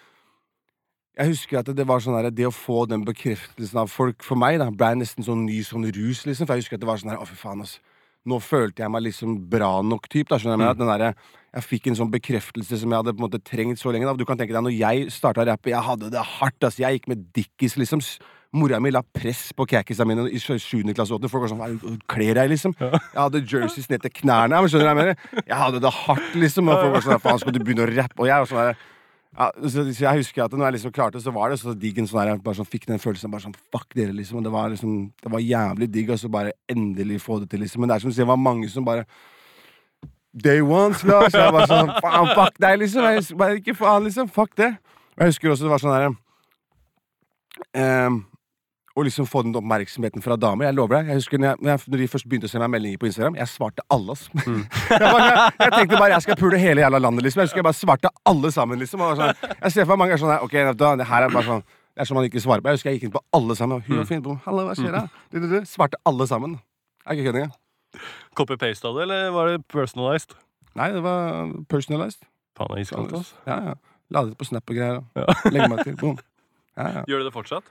Jeg 1.20 1.34
husker 1.34 1.60
at 1.60 1.70
det 1.76 1.84
var 1.84 2.00
sånn 2.00 2.16
der, 2.16 2.30
det 2.32 2.46
å 2.48 2.56
få 2.56 2.86
den 2.88 3.02
bekreftelsen 3.04 3.82
av 3.82 3.90
folk 3.92 4.24
For 4.24 4.40
meg 4.40 4.62
da, 4.62 4.70
ble 4.72 4.94
nesten 5.02 5.26
sånn 5.28 5.42
ny 5.44 5.58
sånn 5.68 5.84
rus, 5.92 6.24
liksom. 6.24 6.48
For 6.48 6.56
jeg 6.56 6.64
husker 6.64 6.80
at 6.80 6.86
det 6.86 6.88
var 6.88 7.02
sånn 7.02 7.12
her, 7.12 7.20
å 7.20 7.28
fy 7.28 7.36
faen, 7.40 7.66
ass. 7.66 7.78
Nå 8.28 8.40
følte 8.44 8.84
jeg 8.84 8.92
meg 8.94 9.04
liksom 9.08 9.36
bra 9.52 9.80
nok, 9.84 10.08
typ. 10.12 10.30
Da, 10.32 10.40
skjønner 10.40 10.56
jeg 10.56 10.64
mm. 10.64 10.72
At 10.72 10.80
Den 10.80 10.92
der, 10.92 11.36
jeg 11.58 11.66
fikk 11.66 11.90
en 11.90 11.98
sånn 12.00 12.12
bekreftelse 12.14 12.80
som 12.80 12.92
jeg 12.94 13.02
hadde 13.02 13.16
på 13.16 13.24
en 13.24 13.26
måte 13.26 13.42
trengt 13.44 13.82
så 13.82 13.92
lenge. 13.92 14.08
Da. 14.08 14.16
Du 14.16 14.24
kan 14.28 14.40
tenke 14.40 14.56
deg, 14.56 14.64
når 14.64 14.76
jeg 14.76 15.08
starta 15.16 15.44
å 15.44 15.48
rappe, 15.50 15.72
jeg 15.74 15.88
hadde 15.88 16.12
det 16.14 16.26
hardt. 16.38 16.68
ass. 16.68 16.78
Jeg 16.80 17.00
gikk 17.00 17.10
med 17.12 17.26
Dickies, 17.36 17.76
liksom. 17.80 18.04
Mora 18.56 18.80
mi 18.82 18.90
la 18.90 19.02
press 19.04 19.50
på 19.54 19.68
kakisa 19.70 20.08
mine 20.10 20.24
i 20.32 20.40
7. 20.40 20.56
klasse. 20.96 21.12
åttende. 21.16 21.32
Folk 21.32 21.46
var 21.46 21.52
sånn 21.52 22.00
kler 22.10 22.40
deg, 22.40 22.54
liksom? 22.54 22.78
Jeg 22.80 23.20
hadde 23.20 23.44
jerseys 23.44 23.90
ned 23.92 24.06
til 24.06 24.16
knærne. 24.22 24.56
Men 24.56 24.72
skjønner 24.72 24.88
du 24.88 24.90
hva 24.90 24.96
jeg 24.96 25.02
mener? 25.04 25.44
Jeg 25.44 25.60
hadde 25.66 25.84
det 25.84 25.92
hardt, 26.06 26.32
liksom. 26.46 26.72
Og 26.72 26.80
folk 26.80 26.96
var 26.96 27.06
sånn 27.10 27.22
Faen, 27.28 27.44
skal 27.44 27.56
du 27.56 27.60
begynne 27.60 27.86
å 27.86 27.92
rappe? 27.92 28.24
Og 28.24 28.32
jeg 28.32 28.46
var 28.46 28.50
sånn 28.54 28.88
ja, 29.38 29.48
så, 29.62 29.84
så 29.94 30.06
jeg 30.08 30.22
husker 30.24 30.44
at 30.44 30.54
når 30.58 30.66
jeg 30.66 30.76
liksom 30.80 30.94
klarte, 30.96 31.22
så 31.22 31.32
var 31.32 31.52
det 31.52 31.60
så 31.62 31.76
digg 31.78 32.00
sånn 32.02 32.18
der, 32.18 32.32
jeg 32.32 32.42
bare 32.46 32.58
sånn, 32.58 32.70
fikk 32.70 32.88
den 32.90 33.02
følelsen 33.02 33.30
bare 33.30 33.46
sånn 33.46 33.58
Fuck 33.70 33.94
dere, 33.94 34.14
liksom. 34.16 34.40
Og 34.40 34.48
det 34.48 34.54
var 34.54 34.72
liksom 34.74 34.96
Det 35.22 35.34
var 35.34 35.44
jævlig 35.44 35.90
digg, 35.94 36.10
og 36.10 36.22
så 36.22 36.32
bare 36.34 36.56
endelig 36.72 37.20
få 37.22 37.38
det 37.44 37.52
til, 37.52 37.62
liksom. 37.62 37.84
Men 37.84 37.92
det 37.92 37.98
er 37.98 38.06
som 38.06 38.10
du 38.10 38.16
sier, 38.16 38.26
det 38.26 38.32
var 38.32 38.42
mange 38.42 38.70
som 38.74 38.88
bare 38.88 39.06
Day 40.34 40.62
one, 40.62 40.98
Lars. 41.10 41.34
Jeg 41.34 41.54
bare 41.54 41.70
sånn 41.70 41.94
Faen, 42.02 42.32
fuck 42.38 42.58
deg, 42.58 42.82
liksom. 42.82 43.06
Jeg, 43.06 43.22
husker, 43.22 43.40
bare, 43.44 43.62
ikke 43.62 43.78
faen, 43.78 44.10
liksom. 44.10 44.34
Fuck 44.34 44.58
det. 44.58 44.74
Og 45.14 45.24
jeg 45.24 45.34
husker 45.34 45.54
også 45.54 45.68
det 45.68 45.74
var 45.74 45.84
sånn 45.84 45.94
derre 45.94 46.12
ehm, 47.76 48.20
Å 49.00 49.04
liksom 49.06 49.28
få 49.30 49.46
den 49.46 49.56
oppmerksomheten 49.56 50.24
fra 50.24 50.36
damer. 50.36 50.68
Jeg 50.68 50.76
lover 50.76 50.98
deg. 50.98 51.12
Jeg 51.14 51.22
husker 51.22 51.40
når, 51.40 51.54
jeg, 51.54 51.64
når, 51.64 51.70
jeg, 51.72 51.92
når 51.94 52.02
de 52.02 52.08
først 52.12 52.28
begynte 52.28 52.50
å 52.50 52.52
sende 52.52 52.68
meg 52.68 52.74
meldinger 52.74 53.00
på 53.00 53.08
Instagram, 53.08 53.38
jeg 53.40 53.52
svarte 53.52 53.86
alle. 53.96 54.16
Mm. 54.36 54.64
jeg, 54.92 55.04
bare, 55.06 55.28
jeg, 55.30 55.54
jeg 55.62 55.74
tenkte 55.76 56.00
bare 56.02 56.10
jeg 56.12 56.26
skal 56.26 56.40
pule 56.42 56.60
hele 56.60 56.84
jævla 56.84 57.00
landet, 57.06 57.26
liksom. 57.28 57.42
Jeg 57.42 57.48
husker 57.50 57.62
jeg 57.62 57.68
bare 57.70 57.80
svarte 57.80 58.12
alle 58.32 58.52
sammen, 58.56 58.82
liksom. 58.84 59.04
Og 59.06 59.22
sånn, 59.22 59.46
jeg 59.54 59.76
ser 59.76 59.88
for 59.88 59.94
meg 59.94 60.02
mange 60.04 60.18
er 60.18 60.24
sånn 60.24 60.34
her, 60.34 60.44
Ok, 60.44 60.58
da, 60.82 60.92
det 61.00 61.08
her 61.08 61.28
er 61.28 61.36
bare 61.38 61.48
sånn 61.48 61.64
Det 61.70 62.04
er 62.04 62.10
som 62.10 62.20
man 62.20 62.28
ikke 62.28 62.44
svarer 62.44 62.66
på. 62.66 62.74
Jeg 62.74 62.82
husker 62.82 62.92
jeg 62.92 63.00
gikk 63.00 63.08
inn 63.08 63.16
på 63.16 63.24
alle 63.40 63.56
sammen. 63.60 63.86
Hun 63.88 64.04
fin 64.10 64.26
på 64.26 64.36
Hallo, 64.46 64.68
hva 64.68 64.76
skjer 64.76 64.96
da? 64.96 65.06
Du, 65.32 65.40
du, 65.40 65.48
du. 65.54 65.58
Svarte 65.70 66.00
alle 66.10 66.28
sammen. 66.28 66.60
Er 67.06 67.16
ikke 67.16 67.30
kødding. 67.32 67.48
jeg. 67.48 68.04
Copy-paste 68.38 68.88
av 68.92 69.00
det, 69.00 69.08
eller 69.08 69.32
var 69.36 69.54
det 69.54 69.64
personalized? 69.72 70.36
Nei, 70.80 70.92
det 70.96 71.02
var 71.08 71.54
personalized. 71.72 72.28
Faen, 72.60 72.74
det 72.76 72.82
er 72.82 72.86
iskaldt, 72.86 73.16
altså. 73.22 73.40
Ja, 73.48 73.58
ja. 73.72 73.74
Ladet 74.14 74.38
på 74.38 74.48
Snap 74.48 74.70
og 74.70 74.76
greier. 74.76 75.02
Ja. 75.16 75.26
og 75.32 75.52
Legge 75.54 75.70
meg 75.72 75.84
til. 75.88 75.98
Boom. 76.00 76.18
Ja, 76.78 76.88
ja. 77.00 77.04
Gjør 77.10 77.24
du 77.24 77.30
det 77.30 77.36
fortsatt? 77.36 77.68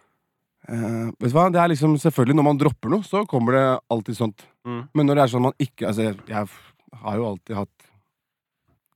Eh, 0.68 1.08
vet 1.16 1.30
du 1.32 1.34
hva, 1.36 1.46
det 1.48 1.60
er 1.62 1.70
liksom 1.72 1.94
selvfølgelig 1.96 2.34
Når 2.36 2.44
man 2.44 2.58
dropper 2.60 2.90
noe, 2.92 3.00
så 3.06 3.22
kommer 3.24 3.54
det 3.56 3.62
alltid 3.88 4.18
sånt. 4.18 4.42
Mm. 4.68 4.82
Men 4.94 5.06
når 5.08 5.16
det 5.16 5.22
er 5.24 5.30
sånn 5.32 5.46
man 5.46 5.54
ikke 5.64 5.86
Altså, 5.88 6.02
jeg, 6.10 6.18
jeg 6.28 6.98
har 7.04 7.16
jo 7.16 7.28
alltid 7.30 7.56
hatt 7.56 7.86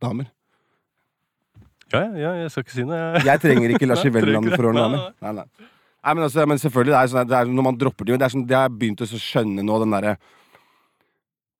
damer. 0.02 0.28
Ja, 1.92 2.02
ja, 2.16 2.32
jeg 2.42 2.50
skal 2.52 2.64
ikke 2.64 2.74
si 2.74 2.84
noe. 2.88 2.98
Jeg. 2.98 3.24
Jeg 3.28 3.40
trenger 3.44 3.72
ikke 3.76 3.88
Lars 3.88 4.04
Ivelland 4.08 4.48
for 4.52 4.64
å 4.64 4.70
ordne 4.72 4.84
damer. 4.84 5.06
Nei, 5.22 5.32
nei. 5.40 5.46
Nei, 6.02 6.14
men, 6.16 6.22
altså, 6.26 6.44
men 6.50 6.58
selvfølgelig, 6.58 6.92
det 6.92 6.98
er 7.00 7.10
sånn 7.12 7.28
det 7.30 7.36
er, 7.38 7.50
når 7.56 7.66
man 7.68 7.76
dropper 7.78 8.08
det, 8.08 8.16
det 8.18 8.26
er 8.26 8.32
sånn, 8.34 8.44
det 8.48 8.56
har 8.58 8.64
jeg 8.66 8.76
begynt 8.80 9.04
å 9.04 9.08
skjønne 9.12 9.62
nå, 9.62 9.76
den 9.84 9.92
derre 9.94 10.14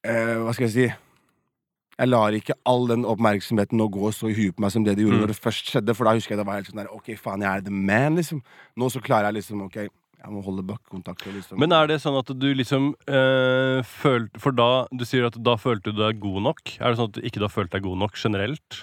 uh, 0.09 0.38
Hva 0.42 0.55
skal 0.57 0.66
jeg 0.66 0.72
si 0.75 0.87
Jeg 0.88 2.09
lar 2.11 2.35
ikke 2.35 2.57
all 2.66 2.88
den 2.90 3.05
oppmerksomheten 3.07 3.79
nå 3.79 3.87
gå 3.94 4.11
så 4.16 4.33
i 4.33 4.35
huet 4.35 4.57
på 4.57 4.64
meg 4.64 4.72
som 4.75 4.83
det 4.83 4.96
det 4.98 5.05
gjorde 5.07 5.20
Mm. 5.20 5.25
når 5.27 5.31
det 5.35 5.38
først 5.44 5.70
skjedde, 5.70 5.94
for 5.94 6.09
da 6.09 6.16
husker 6.18 6.35
jeg 6.35 6.40
det 6.42 6.48
var 6.48 6.59
helt 6.59 6.70
sånn 6.72 6.81
der 6.83 6.90
Ok, 6.96 7.12
faen, 7.20 7.44
jeg 7.46 7.53
er 7.61 7.62
the 7.68 7.70
man, 7.70 8.18
liksom. 8.18 8.42
Nå 8.77 8.90
så 8.90 9.03
klarer 9.05 9.31
jeg 9.31 9.38
liksom 9.38 9.62
Ok, 9.68 9.79
jeg 10.23 10.33
må 10.33 10.43
holde 10.47 10.63
bakkekontakt 10.67 11.27
og 11.27 11.35
liksom 11.35 11.59
Men 11.59 11.75
er 11.75 11.91
det 11.91 11.99
sånn 12.03 12.19
at 12.21 12.31
du 12.39 12.49
liksom 12.55 12.93
øh, 13.11 13.83
følte 13.83 14.43
For 14.43 14.55
da 14.55 14.87
Du 14.95 15.05
sier 15.09 15.27
at 15.27 15.39
da 15.43 15.57
følte 15.59 15.91
du 15.91 15.99
deg 15.99 16.21
god 16.23 16.45
nok. 16.47 16.63
Er 16.79 16.93
det 16.93 17.01
sånn 17.01 17.11
at 17.11 17.19
du 17.19 17.27
ikke 17.27 17.43
da 17.43 17.51
følte 17.51 17.79
deg 17.79 17.87
god 17.89 18.03
nok 18.05 18.19
generelt? 18.21 18.83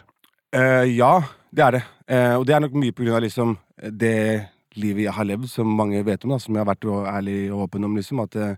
Eh, 0.56 0.86
ja, 0.98 1.14
det 1.56 1.64
er 1.66 1.78
det. 1.78 1.84
Eh, 2.10 2.36
og 2.36 2.46
det 2.50 2.56
er 2.56 2.64
nok 2.66 2.76
mye 2.82 2.96
på 2.96 3.06
grunn 3.06 3.20
av 3.20 3.24
liksom 3.24 3.56
det 3.80 4.50
livet 4.80 5.06
jeg 5.06 5.16
har 5.16 5.28
levd, 5.28 5.48
som 5.50 5.72
mange 5.80 6.02
vet 6.06 6.26
om, 6.26 6.34
da, 6.34 6.40
som 6.42 6.56
jeg 6.56 6.64
har 6.64 6.70
vært 6.70 6.88
ærlig 7.14 7.40
og 7.54 7.66
åpen 7.68 7.88
om, 7.88 7.98
liksom. 7.98 8.22
At 8.26 8.38
eh, 8.40 8.56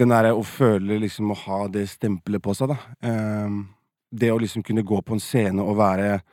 den 0.00 0.12
derre 0.14 0.32
å 0.36 0.44
føle 0.46 1.00
liksom 1.02 1.32
å 1.32 1.38
ha 1.44 1.60
det 1.72 1.86
stempelet 1.90 2.42
på 2.44 2.54
seg, 2.58 2.72
da. 2.72 2.78
Eh, 3.08 3.58
det 4.12 4.32
å 4.32 4.40
liksom 4.40 4.64
kunne 4.66 4.84
gå 4.86 5.00
på 5.02 5.16
en 5.16 5.22
scene 5.22 5.64
og 5.64 5.78
være 5.80 6.08
eh, 6.16 6.24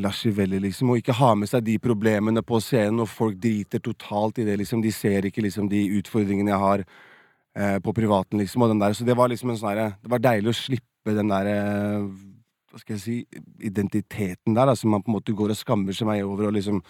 Lascivelli, 0.00 0.58
liksom, 0.64 0.90
og 0.90 1.02
ikke 1.02 1.18
ha 1.18 1.34
med 1.36 1.50
seg 1.50 1.66
de 1.66 1.76
problemene 1.82 2.40
på 2.46 2.62
scenen, 2.64 3.02
og 3.04 3.10
folk 3.12 3.36
driter 3.36 3.82
totalt 3.84 4.40
i 4.40 4.46
det, 4.48 4.56
liksom. 4.62 4.80
De 4.80 4.92
ser 4.94 5.28
ikke 5.28 5.44
liksom 5.44 5.68
de 5.68 5.82
utfordringene 5.98 6.54
jeg 6.54 6.62
har 6.64 6.84
eh, 6.86 7.76
på 7.84 7.92
privaten, 7.96 8.40
liksom, 8.40 8.64
og 8.64 8.72
den 8.72 8.80
der. 8.80 8.96
Så 8.96 9.04
det 9.04 9.16
var 9.18 9.28
liksom 9.28 9.52
en 9.52 9.60
sånn 9.60 9.72
herre 9.74 9.88
Det 10.00 10.12
var 10.12 10.24
deilig 10.24 10.54
å 10.54 10.60
slippe 10.62 11.16
den 11.16 11.32
derre 11.32 11.56
hva 12.70 12.78
skal 12.78 12.94
jeg 12.94 13.02
si, 13.02 13.16
identiteten 13.66 14.54
der, 14.54 14.68
da, 14.70 14.76
som 14.78 14.92
man 14.94 15.02
på 15.02 15.10
en 15.10 15.16
måte 15.16 15.34
går 15.34 15.52
og 15.52 15.58
skammer 15.58 15.96
seg 15.96 16.06
meg 16.06 16.22
over, 16.26 16.48
og 16.48 16.54
liksom 16.56 16.82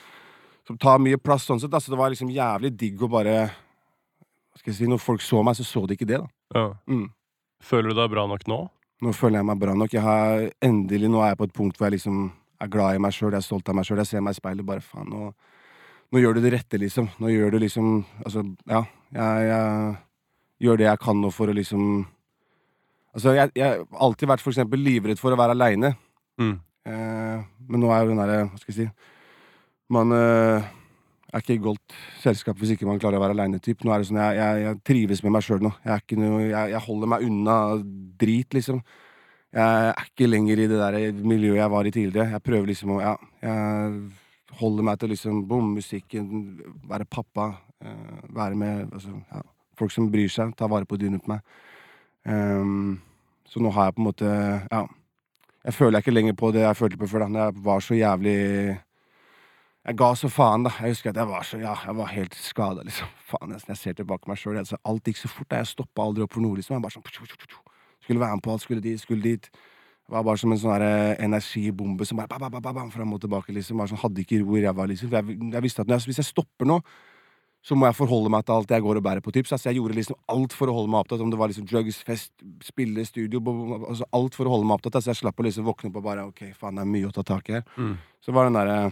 Som 0.68 0.76
tar 0.78 1.00
mye 1.00 1.16
plass 1.18 1.46
sånn 1.48 1.59
sett. 1.59 1.72
Da. 1.72 1.80
Så 1.80 1.90
det 1.90 1.98
var 1.98 2.12
liksom 2.12 2.30
jævlig 2.30 2.70
digg 2.76 3.00
å 3.02 3.09
bare 3.11 3.48
Hva 3.48 4.61
skal 4.61 4.70
jeg 4.70 4.76
si, 4.76 4.90
Når 4.90 5.00
folk 5.00 5.24
så 5.24 5.42
meg, 5.42 5.56
så 5.56 5.64
så 5.64 5.87
de 5.87 5.96
ikke 5.96 6.06
det, 6.06 6.20
da. 6.20 6.28
Ja. 6.54 6.66
Mm. 6.87 7.09
Føler 7.64 7.90
du 7.90 7.96
deg 7.96 8.12
bra 8.12 8.26
nok 8.28 8.44
nå? 8.46 8.61
Nå 9.00 9.14
føler 9.16 9.40
jeg 9.40 9.48
meg 9.48 9.61
bra 9.61 9.74
nok. 9.74 9.94
Jeg 9.96 10.04
har 10.04 10.50
endelig, 10.61 11.09
Nå 11.09 11.24
er 11.24 11.33
jeg 11.33 11.40
på 11.40 11.48
et 11.48 11.56
punkt 11.56 11.78
hvor 11.78 11.88
jeg 11.88 11.96
liksom 11.96 12.28
er 12.61 12.70
glad 12.73 12.96
i 12.96 13.03
meg 13.03 13.14
sjøl, 13.16 13.33
jeg 13.33 13.40
er 13.40 13.46
stolt 13.46 13.68
av 13.70 13.77
meg 13.79 13.88
sjøl. 13.88 14.01
Jeg 14.03 14.11
ser 14.11 14.25
meg 14.25 14.37
i 14.37 14.40
speilet 14.40 14.66
bare 14.66 14.85
faen, 14.85 15.11
nå, 15.11 15.31
nå 16.11 16.23
gjør 16.23 16.38
du 16.38 16.44
det 16.44 16.55
rette, 16.57 16.81
liksom. 16.81 17.11
Nå 17.23 17.33
gjør 17.33 17.55
du 17.55 17.61
liksom 17.64 17.92
Altså, 18.25 18.44
ja. 18.68 18.85
Jeg, 19.14 19.46
jeg 19.51 20.66
gjør 20.66 20.81
det 20.81 20.90
jeg 20.90 21.03
kan 21.03 21.20
nå 21.20 21.31
for 21.35 21.51
å 21.51 21.57
liksom 21.57 21.85
Altså, 23.11 23.35
jeg, 23.35 23.51
jeg 23.59 23.66
har 23.66 24.03
alltid 24.07 24.31
vært 24.31 24.42
for 24.44 24.53
eksempel 24.53 24.83
livredd 24.87 25.18
for 25.18 25.35
å 25.35 25.38
være 25.38 25.57
aleine. 25.57 25.96
Mm. 26.38 26.53
Eh, 26.87 27.40
men 27.66 27.83
nå 27.83 27.90
er 27.90 28.05
jo 28.05 28.12
den 28.12 28.20
derre 28.23 28.44
Hva 28.49 28.61
skal 28.61 28.70
jeg 28.70 28.77
si 28.79 29.92
Man 29.92 30.14
eh, 30.16 30.68
er 31.31 31.42
ikke 31.42 31.59
i 31.59 31.61
godt 31.62 31.96
selskap 32.23 32.57
hvis 32.57 32.73
ikke 32.75 32.87
man 32.88 33.01
klarer 33.03 33.18
å 33.18 33.25
være 33.25 33.37
aleine. 33.37 33.61
Nå 33.61 33.92
er 33.94 34.03
det 34.03 34.09
sånn, 34.09 34.20
jeg, 34.23 34.64
jeg, 34.64 34.79
trives 34.87 35.23
med 35.25 35.35
meg 35.37 35.46
sjøl 35.46 35.62
nå. 35.62 35.73
Jeg, 35.85 35.92
er 35.94 36.03
ikke 36.03 36.18
noe, 36.18 36.42
jeg 36.51 36.83
holder 36.87 37.12
meg 37.12 37.27
unna 37.27 37.57
drit, 38.20 38.57
liksom. 38.57 38.81
Jeg 39.50 39.86
er 39.90 40.04
ikke 40.06 40.28
lenger 40.28 40.60
i 40.62 40.66
det 40.70 40.78
der 40.78 41.22
miljøet 41.26 41.58
jeg 41.58 41.70
var 41.72 41.86
i 41.86 41.90
tidligere. 41.90 42.30
Jeg 42.36 42.42
prøver 42.46 42.70
liksom 42.70 42.92
å 42.94 43.00
Ja, 43.02 43.16
jeg 43.42 44.58
holder 44.60 44.86
meg 44.86 45.00
til 45.00 45.10
liksom 45.10 45.40
bom, 45.48 45.72
musikken, 45.74 46.60
være 46.86 47.06
pappa, 47.10 47.56
eh, 47.82 48.20
være 48.30 48.54
med 48.54 48.92
altså, 48.92 49.16
ja, 49.32 49.42
folk 49.78 49.90
som 49.90 50.10
bryr 50.10 50.30
seg, 50.30 50.54
ta 50.56 50.68
vare 50.70 50.86
på 50.86 50.98
dyrene 51.00 51.18
på 51.18 51.32
meg. 51.32 51.40
Um, 52.26 53.00
så 53.48 53.62
nå 53.62 53.72
har 53.74 53.88
jeg 53.88 53.96
på 53.96 54.02
en 54.02 54.10
måte 54.10 54.30
Ja. 54.70 54.86
Jeg 55.64 55.74
føler 55.74 55.98
jeg 55.98 56.04
ikke 56.04 56.14
lenger 56.14 56.34
på 56.36 56.52
det 56.52 56.60
jeg 56.60 56.76
følte 56.76 56.96
på 56.96 57.08
før. 57.08 57.26
da 57.28 57.44
jeg 57.44 57.64
var 57.64 57.80
så 57.80 57.94
jævlig 57.94 58.80
Jeg 59.86 59.96
ga 59.96 60.14
så 60.14 60.28
faen, 60.28 60.62
da. 60.62 60.70
Jeg 60.80 60.90
husker 60.90 61.10
at 61.10 61.16
jeg 61.16 61.28
var 61.28 61.42
så 61.42 61.58
Ja, 61.58 61.74
jeg 61.86 61.96
var 61.96 62.06
helt 62.06 62.34
skada, 62.34 62.82
liksom. 62.82 63.08
Faen, 63.26 63.50
jeg, 63.50 63.60
jeg 63.68 63.76
ser 63.76 63.92
tilbake 63.92 64.28
meg 64.28 64.36
sjøl. 64.38 64.58
Altså, 64.58 64.76
alt 64.84 65.04
gikk 65.04 65.16
så 65.16 65.28
fort. 65.28 65.48
da 65.50 65.56
Jeg 65.56 65.66
stoppa 65.66 66.02
aldri 66.02 66.22
opp 66.22 66.32
for 66.32 66.40
noe, 66.40 66.56
liksom. 66.56 66.76
Jeg 66.76 66.82
bare 66.82 66.92
sånn 66.92 67.69
Skulle 68.11 68.25
være 68.25 68.40
med 68.40 68.42
på 68.42 68.51
alt, 68.51 68.64
skulle 68.64 68.83
dit, 68.83 69.01
skulle 69.01 69.23
dit. 69.23 69.46
Det 69.46 70.16
var 70.16 70.25
bare 70.27 70.40
som 70.42 70.51
en 70.51 70.59
sånn 70.59 70.83
eh, 70.83 71.12
energibombe 71.23 72.03
som 72.09 72.18
bare 72.18 72.27
bam, 72.33 72.42
bam, 72.42 72.57
ba, 72.57 72.64
ba, 72.64 72.73
bam, 72.75 72.90
fram 72.90 73.14
og 73.14 73.20
tilbake. 73.23 73.55
liksom 73.55 73.79
Bare 73.79 73.92
sånn, 73.92 74.01
Hadde 74.03 74.25
ikke 74.25 74.40
ro 74.42 74.59
i 74.59 74.64
ræva. 74.64 74.88
Liksom. 74.90 75.07
For 75.12 75.20
Jeg, 75.20 75.38
jeg 75.55 75.62
visste 75.62 75.85
at 75.85 75.92
når 75.92 76.01
jeg, 76.01 76.11
hvis 76.11 76.18
jeg 76.25 76.29
stopper 76.33 76.66
nå, 76.66 76.81
så 77.62 77.77
må 77.77 77.87
jeg 77.87 77.94
forholde 77.94 78.33
meg 78.33 78.42
til 78.49 78.57
alt 78.57 78.73
jeg 78.73 78.83
går 78.83 78.99
og 78.99 79.05
bærer 79.05 79.23
på 79.23 79.31
tips. 79.37 79.53
Altså, 79.55 79.68
jeg 79.68 79.79
gjorde 79.79 79.94
liksom 80.01 80.18
alt 80.35 80.57
for 80.57 80.73
å 80.73 80.75
holde 80.75 80.90
meg 80.90 81.05
opptatt. 81.05 81.23
Om 81.23 81.31
det 81.31 81.38
var 81.38 81.53
liksom 81.53 81.68
drugs, 81.70 82.01
fest, 82.03 82.33
spille, 82.66 83.05
studio 83.07 83.38
altså 83.44 84.09
Alt 84.16 84.35
for 84.35 84.51
å 84.51 84.57
holde 84.57 84.66
meg 84.66 84.81
opptatt. 84.81 84.99
Altså, 84.99 85.12
jeg 85.12 85.20
slapp 85.20 85.38
å 85.38 85.46
liksom 85.46 85.68
våkne 85.68 85.92
opp 85.92 86.01
og 86.01 86.07
bare 86.09 86.27
Ok, 86.27 86.42
faen, 86.59 86.81
det 86.81 86.88
er 86.88 86.92
mye 86.96 87.12
å 87.12 87.14
ta 87.14 87.23
tak 87.31 87.53
i 87.53 87.61
her. 87.61 87.66
Mm. 87.79 87.94
Så 88.25 88.35
var 88.35 88.51
den 88.51 88.59
derre 88.59 88.90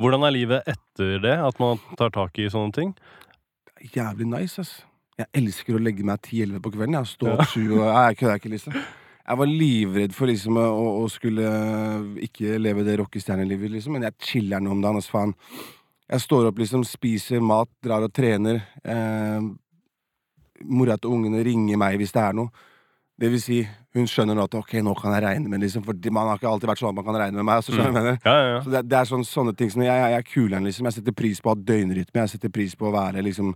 Hvordan 0.00 0.24
er 0.24 0.32
livet 0.32 0.68
etter 0.72 1.18
det? 1.20 1.36
At 1.36 1.58
man 1.60 1.78
tar 2.00 2.10
tak 2.14 2.38
i 2.40 2.48
sånne 2.48 2.72
ting? 2.72 2.94
Jævlig 3.94 4.26
nice, 4.32 4.64
ass. 4.64 4.78
Jeg 5.20 5.28
elsker 5.42 5.76
å 5.76 5.82
legge 5.82 6.06
meg 6.06 6.22
ti-elleve 6.24 6.62
på 6.64 6.72
kvelden. 6.74 6.96
Jeg 7.00 7.10
Stå 7.12 7.34
opp 7.34 7.50
sju 7.52 7.64
og 7.74 7.84
Nei, 7.84 8.04
Jeg 8.10 8.20
kødder 8.22 8.40
ikke, 8.40 8.52
liksom. 8.54 8.78
Jeg 9.30 9.38
var 9.38 9.50
livredd 9.50 10.14
for 10.16 10.30
liksom 10.30 10.56
å, 10.58 10.68
å 11.02 11.08
skulle 11.12 11.50
ikke 12.24 12.56
leve 12.58 12.86
det 12.86 12.96
rockestjernelivet, 13.02 13.70
liksom. 13.76 13.94
Men 13.96 14.08
jeg 14.08 14.30
chiller'n 14.30 14.70
om 14.70 14.80
dagen, 14.82 14.98
altså 14.98 15.14
faen. 15.18 15.34
Jeg 16.10 16.24
står 16.24 16.48
opp, 16.48 16.58
liksom, 16.58 16.82
spiser 16.88 17.44
mat, 17.44 17.70
drar 17.84 18.06
og 18.06 18.14
trener. 18.16 18.64
Eh, 18.82 19.44
mora 20.66 20.96
til 20.98 21.14
ungene 21.14 21.44
ringer 21.46 21.78
meg 21.80 22.00
hvis 22.00 22.16
det 22.16 22.24
er 22.24 22.36
noe. 22.40 22.66
Det 23.20 23.28
vil 23.28 23.42
si, 23.42 23.58
hun 23.92 24.08
skjønner 24.08 24.36
nå 24.38 24.46
at 24.48 24.54
ok, 24.56 24.78
nå 24.80 24.94
kan 24.96 25.12
jeg 25.12 25.22
regne 25.26 25.50
med 25.52 25.60
liksom, 25.60 25.84
For 25.84 26.08
man 26.08 26.30
har 26.30 26.38
ikke 26.40 26.48
alltid 26.48 26.70
vært 26.70 26.80
sånn 26.80 26.94
at 26.94 26.96
man 26.96 27.04
kan 27.04 27.18
regne 27.20 27.36
med 27.36 27.46
meg. 27.50 27.64
Så 27.66 27.74
skjønner 27.76 28.08
jeg? 28.08 28.20
Ja, 28.24 28.32
ja, 28.32 28.46
ja. 28.54 28.62
Så 28.64 28.72
det, 28.72 28.80
det 28.88 28.96
er 28.96 29.10
sånn, 29.10 29.26
sånne 29.28 29.52
ting 29.58 29.72
som 29.72 29.84
Jeg, 29.84 29.92
jeg, 29.92 30.14
jeg 30.14 30.24
er 30.24 30.30
kuleren, 30.32 30.66
liksom. 30.66 30.88
Jeg 30.88 30.96
setter 30.96 31.16
pris 31.20 31.42
på 31.42 31.52
å 31.52 31.54
ha 31.54 31.60
døgnrytme. 31.70 32.24
Jeg 32.24 32.32
setter 32.32 32.54
pris 32.54 32.74
på 32.80 32.88
å 32.88 32.94
være 32.96 33.26
liksom 33.28 33.52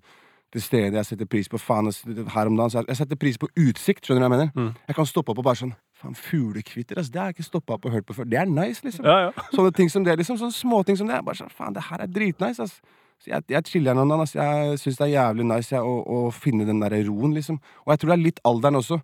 til 0.54 0.62
stedet 0.62 0.98
Jeg 1.00 1.08
setter 1.08 1.28
pris 1.30 1.50
på 1.50 1.58
faen 1.60 1.90
her 1.90 2.50
om 2.50 2.56
dagen. 2.58 2.72
Så 2.72 2.84
jeg, 2.86 2.98
setter 3.00 3.18
pris 3.20 3.38
på 3.40 3.48
utsikt. 3.58 4.06
Skjønner 4.06 4.22
du 4.22 4.26
hva 4.26 4.30
jeg 4.30 4.34
mener? 4.36 4.52
Mm. 4.54 4.72
Jeg 4.88 4.98
kan 4.98 5.10
stoppe 5.10 5.34
opp 5.34 5.42
og 5.42 5.48
bare 5.48 5.60
sånn 5.64 5.74
Faen, 5.94 6.16
fuglekvitter, 6.18 6.98
altså. 6.98 7.12
Det 7.14 7.20
har 7.20 7.30
jeg 7.30 7.38
ikke 7.38 7.46
stoppa 7.46 7.76
opp 7.76 7.86
og 7.88 7.94
hørt 7.94 8.06
på 8.08 8.16
før. 8.16 8.26
Det 8.28 8.38
er 8.40 8.50
nice, 8.50 8.82
liksom. 8.84 9.06
ja, 9.06 9.28
ja. 9.28 9.44
Sånne 9.56 9.72
ting 9.76 9.90
som 9.92 10.04
det, 10.06 10.16
liksom. 10.20 10.38
Sånne 10.40 10.56
småting 10.56 10.98
som 11.00 11.10
det. 11.10 11.20
Bare 11.26 11.38
sånn, 11.38 11.52
faen, 11.54 11.74
det 11.76 11.86
her 11.86 12.04
er 12.04 12.10
dritnice, 12.10 12.66
altså. 12.66 13.00
Så 13.22 13.30
jeg, 13.30 13.46
jeg 13.54 13.70
chiller 13.70 13.96
noen 13.96 14.10
dager. 14.10 14.26
Altså. 14.26 14.40
Jeg 14.42 14.80
syns 14.82 14.98
det 15.00 15.06
er 15.06 15.12
jævlig 15.14 15.46
nice 15.48 15.74
jeg, 15.74 15.80
å, 15.86 15.94
å 16.02 16.32
finne 16.34 16.66
den 16.68 16.82
der 16.82 16.98
roen, 17.08 17.36
liksom. 17.38 17.60
Og 17.86 17.94
jeg 17.94 18.02
tror 18.02 18.12
det 18.12 18.18
er 18.18 18.26
litt 18.26 18.42
alderen 18.50 18.80
også. 18.82 19.00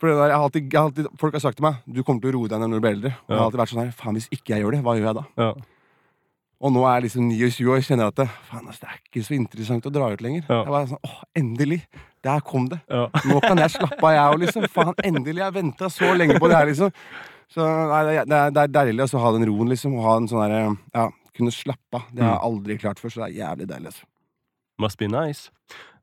For 0.00 0.08
det 0.08 0.16
der, 0.16 0.32
jeg 0.32 0.38
har 0.40 0.46
alltid, 0.48 0.66
jeg 0.66 0.80
har 0.80 0.88
alltid, 0.88 1.10
folk 1.20 1.34
har 1.36 1.42
sagt 1.44 1.58
til 1.58 1.66
meg 1.66 1.82
Du 1.84 1.98
kommer 2.00 2.22
til 2.24 2.30
å 2.30 2.38
roe 2.38 2.48
deg 2.48 2.62
ned 2.62 2.72
når 2.72 2.80
du 2.80 2.84
blir 2.86 2.96
eldre. 2.96 3.12
Og 3.20 3.34
jeg 3.34 3.36
har 3.36 3.46
alltid 3.46 3.60
vært 3.60 3.72
sånn 3.74 3.82
her 3.82 3.90
Faen, 3.98 4.16
hvis 4.16 4.30
ikke 4.32 4.54
jeg 4.54 4.64
gjør 4.64 4.76
det, 4.76 4.80
hva 4.86 4.94
gjør 4.96 5.08
jeg 5.10 5.18
da? 5.18 5.24
Ja. 5.42 5.50
Og 6.60 6.72
nå 6.74 6.82
er 6.84 6.98
jeg 6.98 7.06
liksom 7.08 7.28
29 7.32 7.70
år 7.72 7.82
kjenner 7.86 8.10
at 8.10 8.18
det, 8.20 8.26
faen, 8.50 8.66
altså, 8.68 8.82
det 8.84 8.90
er 8.90 9.00
ikke 9.00 9.22
så 9.24 9.36
interessant 9.36 9.86
å 9.88 9.92
dra 9.94 10.10
ut 10.12 10.24
lenger. 10.24 10.44
Ja. 10.44 10.58
Jeg 10.60 10.74
bare 10.74 10.90
sånn, 10.90 11.04
åh, 11.08 11.20
Endelig! 11.40 11.80
Der 12.20 12.42
kom 12.44 12.66
det. 12.68 12.76
Ja. 12.92 13.06
Nå 13.30 13.40
kan 13.40 13.62
jeg 13.62 13.72
slappe 13.78 14.00
av, 14.04 14.12
jeg 14.12 14.34
òg, 14.34 14.42
liksom. 14.44 14.66
Faen, 14.74 14.92
endelig! 15.08 15.40
Jeg 15.40 15.56
venta 15.56 15.88
så 15.92 16.12
lenge 16.12 16.36
på 16.36 16.50
det 16.52 16.58
her, 16.58 16.68
liksom. 16.68 16.92
Så 17.50 17.64
nei, 17.64 18.02
det, 18.06 18.18
er- 18.20 18.52
det, 18.52 18.60
er, 18.66 18.74
deilig 18.76 19.06
altså, 19.06 19.18
å 19.18 19.24
ha 19.24 19.32
den 19.38 19.48
roen, 19.48 19.72
liksom. 19.72 19.96
Og 19.96 20.04
ha 20.04 20.18
en 20.20 20.28
sånn 20.30 20.44
derre 20.44 20.60
Ja, 20.92 21.08
kunne 21.36 21.54
slappe 21.54 22.02
av. 22.02 22.06
Det 22.12 22.24
har 22.26 22.36
jeg 22.36 22.46
aldri 22.50 22.78
klart 22.84 23.00
før, 23.00 23.14
så 23.14 23.24
det 23.24 23.30
er 23.30 23.38
jævlig 23.40 23.70
deilig. 23.72 23.94
altså. 23.94 24.08
Must 24.80 25.00
be 25.00 25.08
nice. 25.08 25.48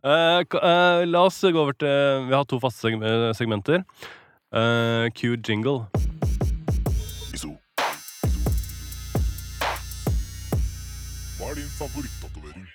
Uh, 0.05 0.41
eh, 0.41 1.05
la 1.09 1.25
oss 1.25 1.41
gå 1.41 1.57
over 1.57 1.73
til 1.73 2.27
Vi 2.29 2.35
har 2.35 2.45
to 2.45 2.59
faste 2.61 2.93
eh, 2.93 3.31
segmenter. 3.37 3.83
Uh, 4.53 5.09
Q 5.13 5.37
jingle. 5.37 6.16
Er 11.57 11.61
din 11.61 11.69
favorittatovering? 11.81 12.67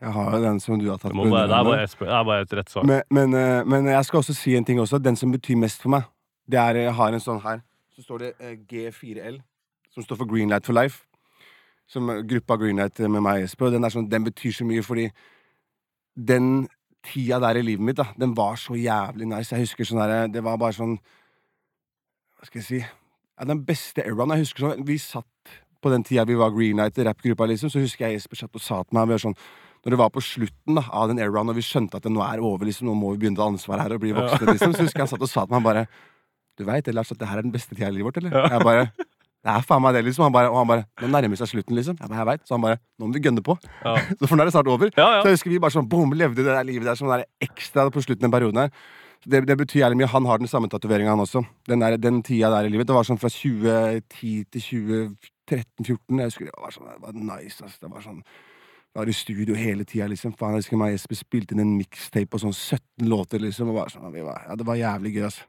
Jeg 0.00 0.12
har 0.12 0.36
jo 0.36 0.42
den 0.42 0.60
som 0.60 0.78
du 0.78 0.90
har 0.90 0.96
tatt 0.96 1.12
Det, 1.12 1.30
bare, 1.30 1.48
det, 1.48 1.56
er 1.56 1.64
bare 1.64 1.82
et, 1.82 1.96
det 2.00 2.08
er 2.08 2.24
bare 2.24 2.42
et 2.42 2.52
rett 2.52 2.70
svar. 2.70 2.84
Men, 2.86 3.02
men, 3.10 3.34
eh, 3.34 3.66
men 3.66 3.86
jeg 3.86 4.04
skal 4.04 4.18
også 4.18 4.34
si 4.34 4.54
en 4.56 4.64
ting 4.64 4.80
også. 4.80 4.98
Den 4.98 5.16
som 5.16 5.32
betyr 5.32 5.56
mest 5.56 5.82
for 5.82 5.90
meg, 5.90 6.06
det 6.46 6.58
er 6.58 6.76
Jeg 6.76 6.94
har 6.94 7.12
en 7.12 7.20
sånn 7.20 7.42
her. 7.42 7.60
Så 7.96 8.02
står 8.02 8.18
det 8.18 8.32
eh, 8.38 8.56
G4L, 8.70 9.40
som 9.94 10.06
står 10.06 10.16
for 10.16 10.30
Greenlight 10.30 10.66
for 10.66 10.72
Life. 10.72 11.02
Som 11.88 12.10
eh, 12.10 12.22
gruppa 12.22 12.56
Greenlight 12.56 12.98
med 12.98 13.20
meg 13.20 13.42
og 13.42 13.46
Jesper. 13.48 13.74
Den, 13.74 13.90
sånn, 13.90 14.10
den 14.10 14.24
betyr 14.30 14.54
så 14.54 14.68
mye 14.68 14.86
fordi 14.86 15.08
den 16.14 16.68
tida 17.02 17.40
der 17.42 17.58
i 17.58 17.62
livet 17.62 17.84
mitt, 17.84 17.98
da, 17.98 18.12
den 18.18 18.36
var 18.36 18.54
så 18.58 18.78
jævlig 18.78 19.26
nice. 19.26 19.54
Jeg 19.54 19.66
husker 19.66 19.86
sånn 19.86 20.02
der, 20.02 20.28
Det 20.30 20.44
var 20.44 20.58
bare 20.58 20.74
sånn 20.74 20.98
Hva 22.38 22.46
skal 22.46 22.60
jeg 22.60 22.66
si 22.66 22.78
ja, 22.82 23.44
Den 23.46 23.64
beste 23.66 24.02
eraen. 24.02 24.34
Jeg 24.34 24.46
husker 24.46 24.66
sånn 24.66 24.86
Vi 24.86 24.98
satt 25.02 25.58
på 25.82 25.92
den 25.92 26.04
tida 26.06 26.26
vi 26.28 26.36
var 26.38 26.52
Green 26.52 26.76
Greenlight, 26.76 26.98
rappgruppa, 27.06 27.46
liksom, 27.50 27.70
så 27.72 27.82
husker 27.82 28.08
jeg 28.08 28.18
Jesper 28.18 28.42
satt 28.42 28.54
og 28.54 28.64
sa 28.64 28.82
til 28.82 28.98
meg 28.98 29.08
vi 29.08 29.16
var 29.16 29.26
sånn 29.28 29.38
når 29.84 29.94
det 29.94 29.98
var 30.00 30.10
på 30.10 30.22
slutten 30.24 30.78
da, 30.78 30.82
av 30.90 31.10
den 31.10 31.20
eraen, 31.22 31.50
og 31.52 31.56
vi 31.56 31.62
skjønte 31.62 32.00
at 32.00 32.06
det 32.06 32.10
nå 32.12 32.22
er 32.24 32.42
over, 32.42 32.66
liksom, 32.66 32.88
nå 32.90 32.96
må 32.98 33.12
vi 33.14 33.22
begynne 33.22 33.38
å 33.38 33.44
ta 33.44 33.52
ansvar 33.52 33.84
her 33.84 33.94
og 33.94 34.02
bli 34.02 34.10
voksne, 34.16 34.50
liksom, 34.50 34.74
så 34.74 34.84
husker 34.84 35.00
jeg 35.00 35.06
han 35.06 35.12
satt 35.12 35.22
og 35.22 35.30
sa 35.30 35.44
til 35.46 35.54
meg 35.54 35.68
bare 35.68 35.84
Du 36.58 36.64
veit, 36.66 36.90
Lars, 36.90 37.12
at 37.14 37.20
det 37.20 37.28
her 37.30 37.38
er 37.38 37.46
den 37.46 37.54
beste 37.54 37.76
tida 37.76 37.92
i 37.92 37.94
livet 37.94 38.10
vårt, 38.10 38.18
eller? 38.18 38.34
Jeg 38.50 38.66
bare 38.66 38.88
Det 38.98 39.52
er 39.54 39.62
faen 39.62 39.82
meg 39.84 39.94
det, 39.94 40.02
liksom. 40.08 40.26
Han 40.26 40.34
bare, 40.34 40.50
og 40.50 40.58
han 40.58 40.68
bare 40.68 40.84
Nå 40.98 41.12
nærmer 41.14 41.38
seg 41.38 41.52
slutten, 41.52 41.76
liksom. 41.78 41.96
Jeg 42.00 42.10
bare, 42.10 42.18
jeg 42.18 42.26
vet. 42.32 42.42
Så 42.48 42.56
han 42.56 42.64
bare 42.64 42.80
Nå 42.98 43.06
må 43.06 43.14
vi 43.14 43.22
gønne 43.22 43.44
på. 43.46 43.54
Ja. 43.84 43.94
Så 44.18 44.26
for 44.26 44.34
nå 44.34 44.42
er 44.42 44.50
det 44.50 44.54
snart 44.56 44.70
over. 44.74 44.90
Ja, 44.90 45.06
ja. 45.14 45.20
Så 45.22 45.30
jeg 45.30 45.38
husker 45.38 45.54
vi 45.54 45.60
bare 45.62 45.76
sånn 45.76 45.88
boom, 45.88 46.12
levde 46.18 46.42
det 46.42 46.50
der 46.50 46.66
livet 46.66 46.90
der 46.90 46.98
som 46.98 47.06
sånn 47.06 47.22
ekstra 47.46 47.86
på 47.94 48.02
slutten 48.02 48.26
av 48.26 48.34
perioden 48.34 48.64
her. 48.64 48.74
Det, 49.24 49.44
det 49.46 49.56
betyr 49.62 49.84
jævlig 49.84 50.02
mye. 50.02 50.10
Han 50.10 50.26
har 50.26 50.42
den 50.42 50.50
samme 50.50 50.70
tatoveringa, 50.70 51.14
han 51.14 51.22
også. 51.22 51.44
Den, 51.70 51.86
der, 51.86 51.96
den 52.02 52.18
tida 52.26 52.50
der 52.50 52.66
i 52.66 52.74
livet. 52.74 52.90
Det 52.90 52.98
var 52.98 53.06
sånn 53.06 53.22
fra 53.22 53.30
2010 53.30 54.50
til 54.58 55.14
2013-2014. 55.48 56.22
Jeg 56.22 56.30
husker 56.30 56.48
det 56.50 56.62
var 56.62 56.76
sånn 56.76 56.92
Det 56.92 57.02
var 57.06 57.18
nice, 57.32 57.64
ass. 57.64 57.76
Det 57.82 57.90
var 57.92 58.04
sånn 58.04 58.22
jeg 58.88 59.02
var 59.02 59.10
i 59.12 59.14
studio 59.14 59.54
hele 59.54 59.84
tida, 59.84 60.06
liksom. 60.08 60.32
Faen, 60.34 60.56
jeg 60.56 60.64
husker 60.64 60.78
meg 60.80 60.94
Jesper 60.94 61.18
spilte 61.18 61.54
inn 61.54 61.60
en 61.62 61.76
mixtape 61.76 62.30
på 62.32 62.40
sånn 62.40 62.54
17 62.56 63.04
låter, 63.06 63.42
liksom. 63.44 63.68
Og 63.70 63.76
bare 63.76 63.92
sånn, 63.92 64.08
vi 64.14 64.24
var, 64.24 64.40
ja, 64.48 64.56
det 64.58 64.66
var 64.66 64.80
jævlig 64.80 65.12
gøy, 65.14 65.26
altså. 65.28 65.44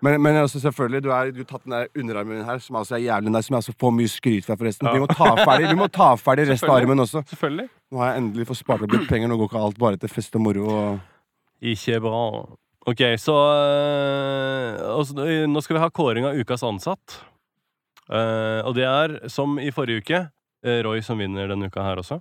Men, 0.00 0.22
men 0.22 0.36
altså, 0.38 0.60
selvfølgelig, 0.62 1.02
du 1.04 1.10
har 1.10 1.32
tatt 1.42 1.64
den 1.64 1.74
der 1.74 1.88
underarmen 1.98 2.38
min 2.38 2.46
her, 2.46 2.62
som 2.62 2.78
altså 2.80 2.94
er 2.96 3.02
jævlig 3.02 3.32
nice, 3.34 3.48
som 3.48 3.56
jeg 3.56 3.58
altså 3.58 3.74
får 3.80 3.92
mye 3.98 4.12
skryt 4.12 4.46
for, 4.46 4.60
forresten. 4.60 4.88
Vi 4.94 5.02
må 5.02 5.08
ta 5.10 5.32
ferdig 5.42 5.68
Vi 5.72 5.78
må 5.80 5.88
ta 5.92 6.12
ferdig 6.16 6.46
resten 6.52 6.70
av 6.70 6.78
armen 6.78 7.04
også. 7.04 7.24
Selvfølgelig. 7.32 7.68
Nå 7.90 8.00
har 8.00 8.12
jeg 8.12 8.22
endelig 8.22 8.48
fått 8.48 8.60
spart 8.62 8.86
opp 8.86 8.94
litt 8.94 9.08
penger. 9.10 9.28
Nå 9.28 9.36
går 9.40 9.50
ikke 9.50 9.64
alt 9.66 9.82
bare 9.82 10.00
til 10.00 10.12
fest 10.12 10.38
og 10.38 10.44
moro. 10.46 10.70
Og 10.70 11.68
Ikke 11.74 11.98
bra. 12.04 12.22
Ok, 12.88 13.02
så 13.20 13.34
øh, 13.36 14.78
altså, 14.94 15.26
Nå 15.50 15.60
skal 15.60 15.76
vi 15.76 15.82
ha 15.82 15.90
kåring 15.92 16.30
av 16.30 16.38
ukas 16.38 16.64
ansatt. 16.64 17.18
Eh, 18.08 18.60
og 18.64 18.74
det 18.78 18.86
er, 18.88 19.16
som 19.28 19.58
i 19.60 19.70
forrige 19.74 20.00
uke, 20.04 20.20
eh, 20.64 20.80
Roy 20.86 21.00
som 21.04 21.18
vinner 21.20 21.48
denne 21.50 21.68
uka 21.68 21.82
her 21.84 22.00
også. 22.00 22.20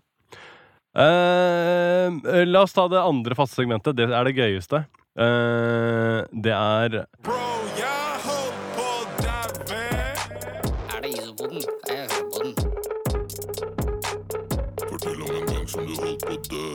Uh, 0.98 2.10
la 2.48 2.64
oss 2.66 2.74
ta 2.74 2.88
det 2.90 2.98
andre 2.98 3.36
faste 3.38 3.60
segmentet. 3.60 3.94
Det 4.00 4.08
er 4.10 4.24
det 4.26 4.34
gøyeste. 4.34 4.80
Uh, 5.14 6.24
det 6.34 6.54
er 6.56 6.96
Bro, 7.22 7.36
jeg 7.78 8.18
holdt 8.24 8.58
på 8.74 8.86
å 8.88 9.06
daue. 9.22 9.82
Er 10.96 11.04
det 11.06 11.12
isopoden? 11.14 11.62
Jeg 11.92 12.08
hører 12.10 12.26
på 12.34 12.40
den. 12.48 12.54
Fortell 14.88 15.22
om 15.22 15.36
en 15.38 15.46
gang 15.52 15.68
som 15.70 15.86
du 15.86 15.94
holdt 16.02 16.26
på 16.26 16.34
å 16.34 16.40
dø. 16.50 16.66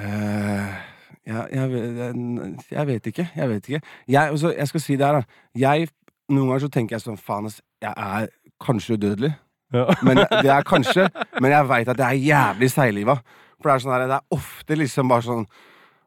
eh, 0.00 0.72
ja, 1.28 1.44
jeg, 1.52 1.66
vet- 1.74 2.72
jeg 2.78 2.86
vet 2.94 3.04
ikke. 3.12 3.26
Jeg 3.36 3.48
vet 3.52 3.68
ikke. 3.68 3.82
Jeg, 4.08 4.22
altså, 4.30 4.54
jeg 4.56 4.68
skal 4.72 4.80
si 4.86 4.96
det 4.96 5.06
her, 5.06 5.20
da. 5.20 5.22
Jeg, 5.66 5.88
noen 6.32 6.48
ganger 6.48 6.64
så 6.64 6.72
tenker 6.72 6.96
jeg 6.96 7.04
sånn 7.04 7.20
Faen. 7.20 7.50
Jeg 7.82 7.92
er 7.92 8.30
kanskje 8.62 8.96
udødelig. 8.98 9.34
ja. 9.74 9.86
Men 10.06 10.22
det 10.22 10.50
er 10.50 10.62
kanskje 10.66 11.08
Men 11.40 11.50
jeg 11.50 11.68
veit 11.68 11.88
at 11.88 11.98
det 11.98 12.06
er 12.06 12.24
jævlig 12.30 12.70
seigliva. 12.70 13.18
For 13.58 13.68
det 13.70 13.74
er 13.74 13.84
sånn 13.84 13.94
her, 13.94 14.08
det 14.08 14.18
er 14.18 14.36
ofte 14.38 14.76
liksom 14.78 15.12
bare 15.12 15.26
sånn 15.26 15.46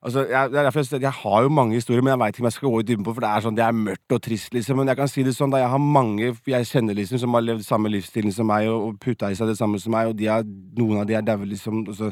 Altså, 0.07 0.27
jeg, 0.29 0.51
det 0.51 0.59
er 0.59 0.67
derfor 0.67 0.79
jeg, 0.79 1.01
jeg 1.01 1.11
har 1.11 1.41
jo 1.41 1.49
mange 1.49 1.73
historier, 1.73 2.03
men 2.05 2.11
jeg 2.11 2.19
veit 2.21 2.35
ikke 2.35 2.43
om 2.43 2.47
jeg 2.47 2.53
skal 2.53 2.69
gå 2.69 2.79
i 2.79 2.85
dybden 2.85 3.05
på, 3.07 3.13
for 3.17 3.25
det 3.25 3.29
er 3.33 3.43
sånn, 3.43 3.55
det 3.57 3.63
er 3.65 3.73
mørkt 3.75 4.13
og 4.13 4.21
trist, 4.23 4.51
liksom. 4.53 4.77
Men 4.77 4.91
jeg 4.91 4.99
kan 4.99 5.09
si 5.09 5.23
det 5.25 5.33
sånn, 5.35 5.51
da 5.51 5.59
jeg 5.63 5.71
har 5.73 5.81
mange 5.81 6.29
jeg 6.53 6.67
kjenner 6.69 6.95
liksom 6.95 7.19
som 7.23 7.33
har 7.33 7.43
levd 7.43 7.65
samme 7.65 7.91
livsstilen 7.91 8.35
som 8.35 8.47
meg, 8.47 8.69
og, 8.69 8.85
og 8.85 8.99
putta 9.03 9.31
i 9.33 9.35
seg 9.35 9.49
det 9.49 9.57
samme 9.57 9.81
som 9.81 9.95
meg, 9.97 10.11
og 10.11 10.19
de 10.19 10.29
er, 10.31 10.45
noen 10.77 11.01
av 11.01 11.09
de 11.09 11.17
er 11.17 11.25
daue, 11.25 11.49
liksom. 11.49 11.81
Altså, 11.89 12.11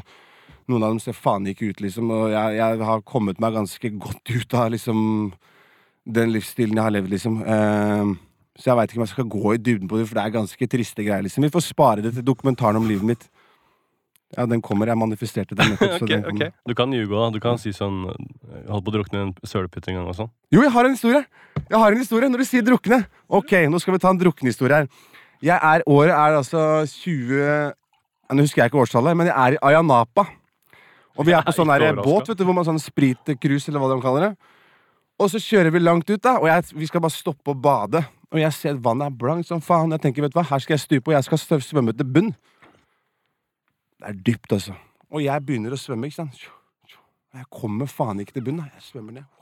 noen 0.66 0.82
av 0.82 0.96
dem 0.96 1.00
ser 1.04 1.14
faen 1.16 1.46
ikke 1.46 1.70
ut, 1.70 1.84
liksom. 1.86 2.10
Og 2.10 2.34
jeg, 2.34 2.58
jeg 2.58 2.82
har 2.90 3.06
kommet 3.06 3.40
meg 3.40 3.54
ganske 3.54 3.92
godt 4.02 4.34
ut 4.34 4.58
av 4.58 4.74
liksom 4.74 5.00
den 6.06 6.32
livsstilen 6.34 6.78
jeg 6.78 6.86
har 6.86 6.94
levd, 6.94 7.10
liksom. 7.10 7.40
Eh, 7.42 8.12
så 8.56 8.70
jeg 8.70 8.78
veit 8.78 8.92
ikke 8.92 9.00
om 9.00 9.04
jeg 9.04 9.12
skal 9.12 9.30
gå 9.32 9.54
i 9.54 9.60
dybden 9.60 9.90
på 9.90 9.98
det, 9.98 10.06
for 10.08 10.18
det 10.18 10.24
er 10.24 10.36
ganske 10.38 10.68
triste 10.72 11.04
greier. 11.04 11.24
liksom 11.26 11.44
Vi 11.44 11.52
får 11.52 11.66
spare 11.66 12.04
det 12.04 12.14
til 12.16 12.24
dokumentaren 12.24 12.78
om 12.78 12.86
livet 12.88 13.04
mitt. 13.04 13.26
Ja, 14.34 14.46
den 14.46 14.62
kommer. 14.64 14.88
Jeg 14.90 14.98
manifesterte 14.98 15.54
den 15.54 15.74
nettopp. 15.74 15.98
så 15.98 16.04
Ok, 16.06 16.10
den 16.10 16.24
ok. 16.32 16.54
Du 16.66 16.74
kan 16.74 16.92
ljuge 16.92 17.14
òg. 17.14 17.34
Du 17.36 17.40
kan 17.42 17.60
si 17.62 17.72
sånn 17.74 18.06
Holdt 18.66 18.86
på 18.86 18.90
å 18.90 18.96
drukne 18.96 19.18
i 19.20 19.26
en 19.28 19.34
sølepytt 19.46 19.90
en 19.90 20.00
gang 20.00 20.08
og 20.10 20.16
sånn. 20.18 20.30
Jo, 20.54 20.64
jeg 20.64 20.72
har 20.74 20.88
en 20.88 20.96
historie! 20.96 21.22
Jeg 21.60 21.78
har 21.82 21.92
en 21.92 22.00
historie 22.00 22.30
Når 22.32 22.42
du 22.42 22.48
sier 22.48 22.64
drukne. 22.66 23.04
Ok, 23.28 23.54
nå 23.70 23.80
skal 23.82 23.96
vi 23.96 24.02
ta 24.02 24.10
en 24.10 24.20
druknehistorie 24.20 24.82
her. 24.82 24.88
Jeg 25.44 25.56
er, 25.60 25.84
Året 25.86 26.16
er 26.16 26.40
altså 26.40 26.64
20 26.88 28.34
Nå 28.34 28.42
husker 28.42 28.64
jeg 28.64 28.72
ikke 28.72 28.82
årstallet, 28.82 29.14
men 29.14 29.28
jeg 29.28 29.36
er 29.38 29.54
i 29.54 29.62
Ayanapa. 29.68 30.24
Og 31.16 31.28
vi 31.28 31.32
er 31.36 31.44
på 31.46 31.52
sånn 31.54 31.70
båt, 32.00 32.26
vet 32.32 32.40
du, 32.40 32.42
hvor 32.44 32.56
man 32.56 32.66
sånn 32.66 32.80
spritcruise, 32.82 33.70
eller 33.70 33.78
hva 33.80 33.90
de 33.92 34.02
kaller 34.02 34.24
det. 34.24 34.55
Og 35.16 35.30
så 35.32 35.40
kjører 35.40 35.72
vi 35.72 35.80
langt 35.80 36.10
ut, 36.10 36.20
da, 36.20 36.36
og 36.42 36.48
jeg, 36.50 36.64
vi 36.76 36.88
skal 36.90 37.00
bare 37.00 37.14
stoppe 37.14 37.54
og 37.54 37.60
bade. 37.64 38.02
Og 38.34 38.40
jeg 38.40 38.52
ser 38.52 38.80
vannet 38.84 39.08
er 39.08 39.16
blankt 39.16 39.48
som 39.48 39.62
faen. 39.64 39.94
Jeg 39.94 40.02
tenker, 40.04 40.24
vet 40.26 40.34
du 40.34 40.36
hva, 40.36 40.44
her 40.50 40.60
skal 40.60 40.76
jeg 40.76 40.82
stupe, 40.82 41.08
og 41.08 41.16
jeg 41.16 41.24
skal 41.24 41.62
svømme 41.64 41.94
til 41.96 42.10
bunn. 42.16 42.34
Det 43.96 44.10
er 44.10 44.18
dypt, 44.26 44.52
altså. 44.52 44.76
Og 45.08 45.22
jeg 45.24 45.44
begynner 45.46 45.72
å 45.72 45.80
svømme, 45.80 46.10
ikke 46.10 46.20
sant. 46.20 46.42
Jeg 47.36 47.48
kommer 47.52 47.88
faen 47.88 48.20
ikke 48.20 48.36
til 48.36 48.44
bunn. 48.44 48.60
da. 48.60 48.68
Jeg 48.76 48.84
svømmer 48.90 49.18
ned. 49.18 49.32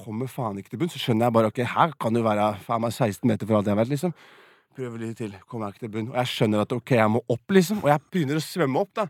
Kommer 0.00 0.30
faen 0.30 0.58
ikke 0.58 0.72
til 0.72 0.82
bunn. 0.82 0.90
Så 0.90 1.00
skjønner 1.02 1.28
jeg 1.28 1.36
bare 1.36 1.50
ok, 1.50 1.62
her 1.76 1.94
kan 2.00 2.16
det 2.16 2.22
være 2.24 2.50
faen 2.66 2.82
meg 2.84 2.94
16 2.94 3.30
meter 3.30 3.46
for 3.46 3.58
alt 3.58 3.70
jeg 3.70 3.78
vet. 3.80 3.92
liksom. 3.94 4.14
Prøver 4.76 5.02
litt 5.02 5.16
til. 5.18 5.34
Kommer 5.50 5.68
jeg 5.68 5.76
ikke 5.76 5.86
til 5.86 5.94
bunn. 5.96 6.10
Og 6.12 6.18
jeg 6.20 6.32
skjønner 6.34 6.62
at 6.64 6.74
ok, 6.74 6.94
jeg 6.98 7.10
må 7.10 7.22
opp, 7.28 7.46
liksom. 7.50 7.82
Og 7.84 7.90
jeg 7.90 8.06
begynner 8.10 8.38
å 8.38 8.44
svømme 8.44 8.82
opp, 8.82 8.92
da. 8.96 9.06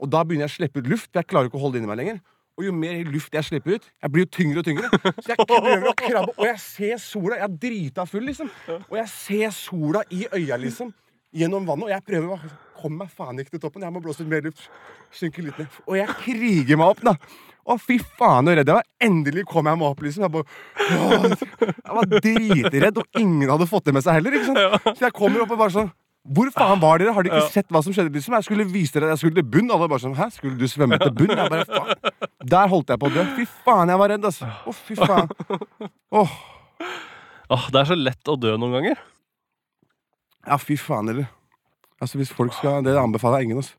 Og 0.00 0.10
da 0.10 0.22
begynner 0.24 0.46
jeg 0.46 0.54
å 0.54 0.58
slippe 0.58 0.82
ut 0.82 0.90
luft. 0.90 1.10
for 1.10 1.20
Jeg 1.20 1.30
klarer 1.30 1.50
ikke 1.50 1.58
å 1.60 1.64
holde 1.64 1.78
det 1.78 1.82
inni 1.82 1.90
meg 1.90 2.00
lenger. 2.02 2.20
Og 2.60 2.66
jo 2.66 2.72
mer 2.76 2.98
luft 3.08 3.32
jeg 3.32 3.46
slipper 3.46 3.78
ut, 3.78 3.84
jeg 3.88 4.12
blir 4.12 4.26
jo 4.26 4.30
tyngre 4.36 4.60
og 4.60 4.66
tyngre. 4.66 4.88
Så 5.24 5.30
jeg 5.32 5.46
prøver 5.48 5.86
å 5.88 5.94
krabbe, 5.96 6.34
og 6.34 6.44
jeg 6.44 6.58
ser 6.60 6.98
sola. 7.00 7.38
Jeg 7.38 7.46
er 7.46 7.54
drita 7.62 8.04
full, 8.10 8.26
liksom. 8.28 8.50
Og 8.82 8.98
jeg 8.98 9.08
ser 9.14 9.54
sola 9.56 10.02
i 10.12 10.26
øya, 10.28 10.58
liksom. 10.60 10.90
Gjennom 11.40 11.64
vannet. 11.64 11.86
Og 11.88 11.94
jeg 11.94 12.04
prøver 12.10 12.34
å 12.34 12.50
komme 12.82 13.06
meg 13.06 13.14
faen 13.16 13.40
ikke 13.40 13.54
til 13.54 13.62
toppen. 13.62 13.86
Jeg 13.86 13.94
må 13.94 14.02
blåse 14.04 14.26
ut 14.26 14.28
mer 14.28 14.44
luft. 14.44 14.66
Synke 15.16 15.46
litt 15.46 15.62
ned. 15.62 15.78
Og 15.86 15.96
jeg 15.96 16.18
kriger 16.20 16.80
meg 16.82 16.92
opp, 16.92 17.00
da. 17.08 17.16
Å, 17.64 17.78
fy 17.80 17.96
faen, 18.18 18.50
så 18.50 18.58
redd 18.58 18.68
jeg 18.74 18.76
var. 18.76 18.90
Endelig 19.08 19.46
kom 19.48 19.72
jeg 19.72 19.80
meg 19.80 19.88
opp, 19.88 20.04
liksom. 20.04 20.26
Jeg, 20.26 20.32
bare, 20.36 21.40
jeg 21.70 21.96
var 22.02 22.12
dritredd, 22.18 23.00
og 23.00 23.20
ingen 23.24 23.54
hadde 23.54 23.70
fått 23.72 23.88
det 23.88 23.96
med 23.96 24.04
seg 24.04 24.20
heller. 24.20 24.36
ikke 24.36 24.52
sant? 24.52 24.92
Så 25.00 25.08
jeg 25.08 25.16
kommer 25.16 25.46
opp 25.46 25.56
og 25.56 25.64
bare 25.64 25.76
sånn 25.78 25.92
hvor 26.30 26.50
faen 26.54 26.78
var 26.82 27.00
dere? 27.02 27.12
Har 27.16 27.26
dere 27.26 27.40
ikke 27.40 27.54
sett 27.56 27.72
hva 27.74 27.80
som 27.82 27.94
skjedde? 27.94 28.12
liksom? 28.14 28.36
Jeg 28.38 28.46
skulle 28.46 28.66
vise 28.70 28.94
dere 28.94 29.10
jeg 29.12 29.18
skulle 29.22 29.40
til 29.40 29.46
bunn. 29.56 29.70
Alle 29.74 29.88
bare 29.90 30.02
sånn 30.04 30.14
Hæ, 30.18 30.28
skulle 30.36 30.58
du 30.60 30.66
svømme 30.70 30.98
til 31.02 31.10
bunn? 31.16 31.32
Jeg 31.34 31.50
bare, 31.50 31.66
faen. 31.66 32.22
Der 32.54 32.70
holdt 32.70 32.92
jeg 32.94 33.02
på 33.02 33.10
å 33.10 33.14
dø. 33.16 33.24
Fy 33.38 33.46
faen, 33.66 33.90
jeg 33.90 34.02
var 34.02 34.12
redd, 34.14 34.28
altså. 34.30 34.46
Å, 34.46 34.74
fy 34.76 34.98
faen. 35.00 35.30
Åh. 36.20 36.36
Åh, 37.50 37.64
det 37.74 37.80
er 37.82 37.90
så 37.90 37.98
lett 37.98 38.30
å 38.30 38.36
dø 38.38 38.54
noen 38.60 38.76
ganger. 38.78 39.02
Ja, 40.46 40.56
fy 40.62 40.78
faen, 40.80 41.10
eller. 41.12 41.26
Altså, 42.00 42.16
hvis 42.20 42.30
folk 42.32 42.54
skal 42.56 42.84
Det 42.86 42.94
anbefaler 42.96 43.42
jeg 43.42 43.50
ingen, 43.50 43.60
altså. 43.64 43.76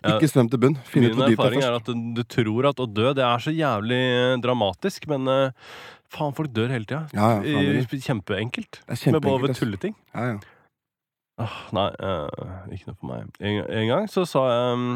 Ikke 0.00 0.30
svøm 0.32 0.48
til 0.48 0.60
bunn. 0.62 0.78
Finn 0.88 1.04
ut 1.04 1.12
Min 1.12 1.18
hvor 1.20 1.28
dypt 1.28 1.36
det 1.36 1.44
erfaring 1.44 1.62
er 1.62 1.74
er 1.74 1.76
at 1.82 1.90
du, 2.16 2.22
tror 2.24 2.70
at 2.70 2.78
å 2.80 2.86
dø 2.88 3.10
det 3.18 3.24
er 3.26 3.42
så 3.44 3.52
jævlig 3.52 3.98
eh, 4.00 4.36
dramatisk, 4.40 5.04
men 5.12 5.28
uh, 5.28 5.74
faen, 6.08 6.32
folk 6.38 6.48
dør 6.56 6.72
hele 6.72 6.88
tida. 6.88 7.02
Ja, 7.12 7.26
ja, 7.36 7.42
faen, 7.44 7.68
det 7.68 7.82
er- 7.84 8.06
Kjempeenkelt. 8.06 8.80
Det 8.80 8.86
er 8.86 8.96
Med 8.96 9.02
kjempeenkelt, 9.04 9.44
bare 9.44 9.52
ass. 9.52 9.60
tulleting. 9.60 9.94
Ja, 10.14 10.24
ja. 10.32 10.38
Åh, 11.40 11.58
nei, 11.76 11.90
eh, 12.04 12.56
ikke 12.76 12.90
noe 12.90 12.98
for 12.98 13.10
meg. 13.10 13.28
En, 13.40 13.60
en 13.64 13.92
gang 13.92 14.10
så 14.12 14.26
sa 14.28 14.46
jeg 14.50 14.72
um, 14.76 14.88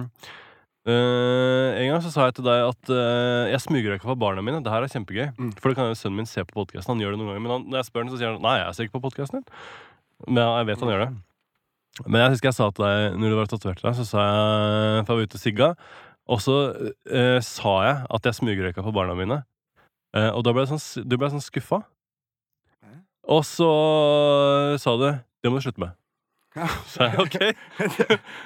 Eh, 0.85 1.69
en 1.81 1.87
gang 1.89 2.03
så 2.05 2.11
sa 2.13 2.27
jeg 2.29 2.35
til 2.37 2.45
deg 2.45 2.61
at 2.61 2.91
eh, 2.93 3.53
jeg 3.55 3.63
smugrøyka 3.65 4.05
for 4.05 4.21
barna 4.21 4.43
mine. 4.45 4.61
Det 4.61 4.73
her 4.73 4.85
er 4.85 4.93
kjempegøy. 4.93 5.31
Mm. 5.39 5.53
For 5.57 5.71
det 5.71 5.79
kan 5.79 5.89
jo 5.89 5.97
sønnen 5.97 6.21
min 6.21 6.29
se 6.29 6.45
på 6.45 6.59
podkasten. 6.59 6.93
Han 6.93 7.01
gjør 7.01 7.15
det 7.15 7.21
noen 7.23 7.31
ganger. 7.33 7.45
Men 7.45 7.55
han, 7.55 7.65
når 7.71 7.81
jeg 7.81 7.89
spør 7.89 8.05
han, 8.05 8.11
så 8.13 8.21
sier 8.21 8.35
han 8.35 8.45
nei, 8.45 8.59
jeg 8.61 8.77
ser 8.77 8.89
ikke 8.89 8.99
på 8.99 9.07
podkasten 9.07 9.41
din. 9.41 9.63
Men 10.29 10.43
jeg 10.45 10.69
vet 10.69 10.85
han 10.85 10.93
gjør 10.93 11.05
det. 11.07 11.09
Men 12.05 12.21
jeg 12.21 12.35
husker 12.35 12.51
jeg 12.51 12.59
sa 12.59 12.69
til 12.75 12.85
deg 12.85 13.17
når 13.23 13.33
du 13.33 13.39
var 13.39 13.49
tatovert 13.49 13.83
deg, 13.87 13.97
så 13.97 14.05
sa 14.09 14.27
jeg 14.27 15.07
For 15.07 15.15
jeg 15.15 15.21
var 15.23 15.31
ute 15.31 15.41
og 15.41 15.45
sigga. 15.47 15.73
Og 16.35 16.45
så 16.45 16.61
eh, 17.09 17.41
sa 17.49 17.75
jeg 17.87 17.99
at 18.19 18.29
jeg 18.29 18.41
smugrøyka 18.43 18.85
for 18.85 18.97
barna 18.97 19.17
mine. 19.17 19.41
Eh, 20.13 20.29
og 20.29 20.45
da 20.45 20.53
ble 20.53 20.67
jeg 20.67 20.75
sånn, 20.75 21.09
du 21.09 21.17
ble 21.17 21.33
sånn 21.33 21.45
skuffa. 21.45 21.81
Og 23.25 23.41
så 23.49 23.71
sa 24.77 24.99
du 25.01 25.07
det 25.09 25.49
må 25.49 25.57
du 25.57 25.65
slutte 25.65 25.81
med. 25.81 25.97
Ja. 26.55 26.69
Så 26.93 27.09
jeg 27.09 27.19
ok. 27.19 27.37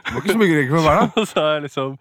Du 0.08 0.14
må 0.14 0.22
ikke 0.22 0.36
smygrøyke 0.36 0.72
for 0.72 0.86
barna. 0.86 1.24
så 1.30 1.44
jeg 1.44 1.62
liksom 1.66 1.96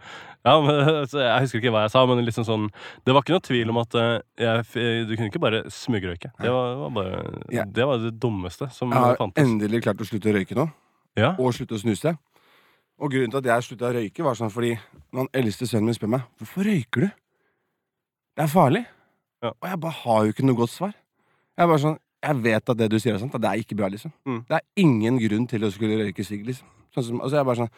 ja, 0.48 0.54
men, 0.64 0.78
Jeg 1.12 1.42
husker 1.44 1.60
ikke 1.60 1.74
hva 1.76 1.82
jeg 1.84 1.92
sa, 1.92 2.04
men 2.08 2.22
liksom 2.24 2.46
sånn 2.48 2.68
det 3.04 3.16
var 3.16 3.26
ikke 3.26 3.36
noe 3.36 3.44
tvil 3.44 3.74
om 3.74 3.80
at 3.82 3.98
eh, 4.00 4.14
jeg, 4.40 5.08
du 5.10 5.12
kunne 5.18 5.28
ikke 5.28 5.42
bare 5.44 5.64
smugrøyke. 5.74 6.32
Det 6.40 6.54
var, 6.54 6.78
var 6.86 6.94
bare 6.96 7.20
Ja. 7.52 7.66
Det 7.68 7.88
var 7.90 8.00
det 8.06 8.14
dummeste 8.22 8.70
som 8.72 8.94
fantes. 8.94 8.96
Jeg 8.96 9.04
har 9.04 9.20
fantes. 9.20 9.44
endelig 9.44 9.84
klart 9.84 10.04
å 10.04 10.08
slutte 10.08 10.32
å 10.32 10.38
røyke 10.38 10.58
nå. 10.58 10.70
Ja. 11.20 11.34
Og 11.36 11.52
slutte 11.58 11.76
å 11.76 11.82
snuse. 11.82 12.16
Og 12.98 13.12
grunnen 13.14 13.34
til 13.34 13.42
at 13.44 13.50
jeg 13.52 13.68
slutta 13.68 13.90
å 13.90 13.96
røyke, 13.98 14.24
var 14.26 14.38
sånn 14.40 14.54
fordi 14.54 14.72
når 15.12 15.26
han 15.26 15.34
eldste 15.42 15.68
sønnen 15.70 15.92
min 15.92 15.98
spør 15.98 16.14
meg 16.16 16.30
hvorfor 16.40 16.70
røyker 16.72 17.06
du. 17.06 17.10
Det 18.38 18.46
er 18.46 18.54
farlig. 18.54 18.86
Ja. 19.44 19.52
Og 19.52 19.68
jeg 19.70 19.80
bare 19.84 20.00
har 20.06 20.24
jo 20.26 20.34
ikke 20.34 20.46
noe 20.48 20.58
godt 20.58 20.74
svar. 20.74 20.96
Jeg 21.58 21.66
er 21.66 21.70
bare 21.70 21.84
sånn, 21.84 22.00
jeg 22.28 22.42
vet 22.44 22.70
at 22.74 22.78
det 22.78 22.88
du 22.92 22.98
sier 23.00 23.16
er 23.16 23.22
sant, 23.24 23.36
at 23.36 23.42
det 23.44 23.50
er 23.50 23.62
ikke 23.64 23.78
bra, 23.80 23.88
liksom. 23.94 24.12
Mm. 24.28 24.42
Det 24.50 24.58
er 24.58 24.66
ingen 24.84 25.20
grunn 25.24 25.48
til 25.48 25.64
å 25.68 25.72
skulle 25.74 25.98
røyke 26.04 26.26
sigg, 26.28 26.44
liksom. 26.48 26.68
Sånn 26.96 27.04
som, 27.10 27.22
altså 27.24 27.40
jeg 27.40 27.46
bare 27.50 27.62
sånn, 27.64 27.72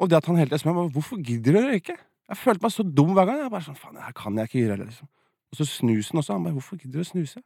og 0.00 0.08
det 0.08 0.16
at 0.20 0.26
han 0.30 0.36
hele 0.40 0.48
tiden 0.50 0.62
spør 0.62 0.76
meg 0.78 0.92
hvorfor 0.94 1.20
gidder 1.20 1.52
du 1.56 1.58
å 1.60 1.68
røyke. 1.68 1.96
Jeg 2.30 2.38
følte 2.38 2.62
meg 2.62 2.72
så 2.72 2.84
dum 2.86 3.10
hver 3.16 3.26
gang. 3.28 3.40
Jeg 3.42 3.50
bare 3.52 3.66
sånn, 3.66 3.76
faen, 3.76 3.94
det 3.98 4.04
her 4.06 4.12
kan 4.16 4.36
jeg 4.38 4.48
ikke 4.48 4.60
gjøre 4.62 4.76
heller, 4.76 4.86
liksom. 4.92 5.08
Og 5.50 5.58
så 5.58 5.66
snusen 5.66 6.18
også. 6.22 6.32
Han 6.36 6.44
bare, 6.46 6.54
hvorfor 6.56 6.78
gidder 6.78 7.00
du 7.00 7.04
å 7.04 7.08
snuse? 7.10 7.42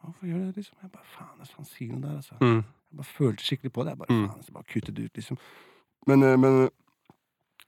Hvorfor 0.00 0.26
gjør 0.30 0.38
du 0.38 0.44
det, 0.46 0.56
liksom? 0.62 0.76
Jeg 0.82 0.90
bare, 0.94 1.08
faen, 1.16 1.32
altså, 1.42 1.54
han 1.58 1.68
sier 1.68 1.90
noe 1.92 2.00
der, 2.06 2.16
altså. 2.22 2.38
Mm. 2.40 2.60
Jeg 2.90 3.00
bare 3.02 3.10
følte 3.16 3.44
skikkelig 3.48 3.72
på 3.76 3.84
det. 3.84 3.90
Jeg 3.96 3.98
bare, 4.04 4.14
Mm. 4.14 4.28
faen, 4.30 4.44
jeg 4.46 4.54
bare 4.54 4.68
kutte 4.72 4.94
det 4.94 5.04
ut, 5.04 5.16
liksom. 5.20 5.38
Men, 6.06 6.22
eh, 6.22 6.36
men 6.36 6.70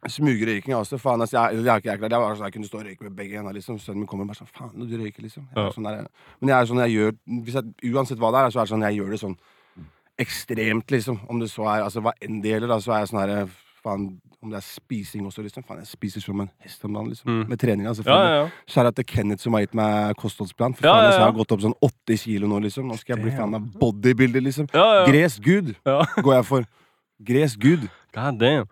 smugrøyking 0.08 0.74
også 0.74 0.98
faen. 0.98 1.20
Altså, 1.20 1.36
jeg, 1.38 1.56
jeg, 1.62 1.64
jeg, 1.64 1.84
jeg, 1.84 2.00
jeg, 2.10 2.10
var 2.10 2.34
jeg 2.42 2.52
kunne 2.52 2.66
stå 2.66 2.78
og 2.78 2.84
røyke 2.86 3.02
med 3.06 3.16
begge 3.16 3.36
hendene. 3.38 3.54
Liksom. 3.54 3.78
Sønnen 3.78 4.00
min 4.02 4.06
kommer 4.10 4.24
og 4.24 4.32
bare 4.32 4.40
sånn 4.42 4.50
Faen, 4.54 4.86
du 4.88 4.96
røyker, 4.98 5.22
liksom. 5.22 5.46
Jeg 5.54 5.64
Ja. 5.64 5.70
sånn 5.70 5.84
der, 5.88 6.06
men 6.40 6.48
jeg 6.48 6.58
er 6.60 6.66
sånn, 6.66 6.82
jeg 6.86 6.96
gjør 6.96 7.12
hvis 7.44 7.54
jeg, 7.54 7.92
Uansett 7.94 8.18
hva 8.18 8.32
det 8.32 8.40
er, 8.46 8.50
så 8.50 8.60
er 8.60 8.64
det 8.64 8.72
sånn 8.74 8.86
jeg 8.88 8.98
gjør 8.98 9.10
det 9.10 9.20
sånn 9.22 9.36
ekstremt, 10.18 10.90
liksom. 10.90 11.20
Om 11.28 11.38
det 11.40 11.50
så 11.50 11.64
er 11.68 11.82
altså, 11.86 12.00
Hva 12.04 12.12
enn 12.22 12.40
det 12.42 12.50
gjelder, 12.52 12.68
da, 12.68 12.80
så 12.82 12.92
er 12.96 13.04
jeg 13.04 13.12
sånn 13.12 13.22
herre 13.22 13.44
Faen, 13.82 14.04
om 14.42 14.50
det 14.50 14.58
er 14.60 14.62
spising 14.62 15.24
også, 15.26 15.42
liksom. 15.42 15.64
Faen, 15.66 15.80
jeg 15.82 15.90
spiser 15.90 16.22
som 16.22 16.40
en 16.44 16.50
hest 16.62 16.84
om 16.86 16.92
dagen, 16.94 17.08
liksom. 17.10 17.30
Mm. 17.30 17.48
Med 17.50 17.58
treninga, 17.58 17.88
Ja, 17.90 17.94
selvfølgelig. 17.98 18.28
ja, 18.30 18.42
ja. 18.44 18.50
Kjære 18.74 18.92
til 18.94 19.04
Kenneth 19.10 19.42
som 19.42 19.52
har 19.54 19.60
gitt 19.64 19.74
meg 19.74 20.16
kostholdsplan. 20.20 20.74
For 20.78 20.86
Ja, 20.86 20.92
faen, 20.92 21.02
ja, 21.02 21.06
altså, 21.08 21.18
jeg 21.18 21.26
har 21.26 21.38
gått 21.38 21.52
opp 21.56 21.60
sånn 21.64 21.74
80 21.82 22.18
kilo 22.22 22.46
nå, 22.50 22.60
liksom. 22.62 22.86
Nå 22.86 22.98
skal 22.98 23.16
jeg 23.16 23.24
bli 23.24 23.34
faen 23.34 23.54
av 23.58 23.66
bodybuilder, 23.82 24.40
liksom. 24.46 24.68
ja, 24.74 24.84
ja. 25.00 25.06
Gresk 25.10 25.42
gud 25.42 25.74
Ja. 25.86 25.98
går 26.22 26.34
jeg 26.36 26.44
for. 26.46 26.66
Gresk 27.22 27.58
gud. 27.58 27.88
God 28.14 28.38
damn. 28.38 28.66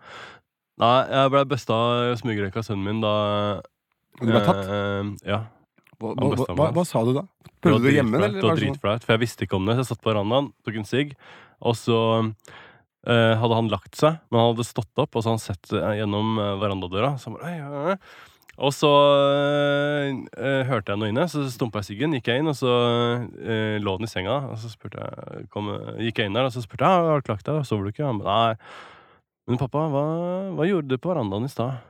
Nei, 0.81 1.01
jeg 1.13 1.31
ble 1.33 1.43
busta 1.51 1.77
i 2.09 2.15
smygrøyka 2.17 2.61
av 2.61 2.65
sønnen 2.65 2.87
min 2.87 3.03
da 3.03 3.13
du 4.21 4.29
ble 4.29 4.41
tatt? 4.45 4.63
eh, 4.65 5.11
ja. 5.29 5.43
Hva, 6.01 6.15
hva, 6.17 6.47
hva, 6.57 6.71
hva 6.73 6.85
sa 6.89 7.03
du 7.05 7.13
da? 7.13 7.27
Det 7.45 7.53
Prøvde 7.67 7.85
du 7.85 7.91
å 7.91 7.93
gjemme 7.93 8.17
eller? 8.17 8.33
Det 8.33 8.47
var 8.47 8.57
dritflaut, 8.57 9.05
for 9.05 9.13
jeg 9.13 9.21
visste 9.21 9.45
ikke 9.45 9.59
om 9.59 9.69
det. 9.69 9.77
Så 9.77 9.83
jeg 9.83 9.89
satt 9.91 10.01
på 10.01 10.09
verandaen, 10.09 10.49
tok 10.65 10.79
en 10.81 10.87
sigg, 10.89 11.13
og 11.61 11.77
så 11.77 11.99
eh, 13.05 13.35
hadde 13.37 13.59
han 13.59 13.69
lagt 13.69 13.99
seg, 13.99 14.17
men 14.31 14.41
han 14.41 14.51
hadde 14.55 14.65
stått 14.65 15.03
opp, 15.03 15.13
og 15.13 15.21
så 15.21 15.29
hadde 15.29 15.37
han 15.37 15.45
sett 15.45 15.73
eh, 15.77 15.95
gjennom 16.01 16.41
eh, 16.41 16.55
verandadøra. 16.63 17.13
Så 17.21 17.35
bare, 17.35 17.53
øy, 17.53 17.61
øy. 17.61 17.93
oi». 17.93 17.97
Og 18.61 18.73
så 18.75 18.89
eh, 18.91 20.09
eh, 20.37 20.63
hørte 20.69 20.93
jeg 20.93 21.01
noe 21.01 21.09
inne, 21.13 21.27
så 21.31 21.45
stumpa 21.49 21.81
jeg 21.81 21.91
siggen, 21.93 22.17
gikk 22.17 22.27
jeg 22.29 22.41
inn, 22.41 22.49
og 22.51 22.57
så 22.57 22.73
eh, 23.41 23.77
lå 23.81 23.95
den 23.97 24.09
i 24.09 24.11
senga. 24.11 24.39
Og 24.51 24.57
så 24.61 24.73
jeg, 24.73 25.45
kom, 25.53 25.69
gikk 26.01 26.21
jeg 26.21 26.29
inn 26.29 26.37
der, 26.37 26.49
og 26.49 26.53
så 26.53 26.65
spurte 26.65 26.89
jeg 26.89 26.97
«Ja, 27.05 27.13
har 27.13 27.23
du 27.23 27.31
lagt 27.31 27.47
deg, 27.47 27.61
sover 27.69 27.87
du 27.87 27.93
ikke? 27.93 28.09
Han 28.09 28.21
ba, 28.21 28.41
nei. 28.51 28.81
Men 29.49 29.59
pappa, 29.61 29.87
hva, 29.91 30.03
hva 30.55 30.67
gjorde 30.67 30.91
du 30.91 31.01
på 31.01 31.11
verandaen 31.11 31.47
i 31.47 31.51
stad? 31.51 31.81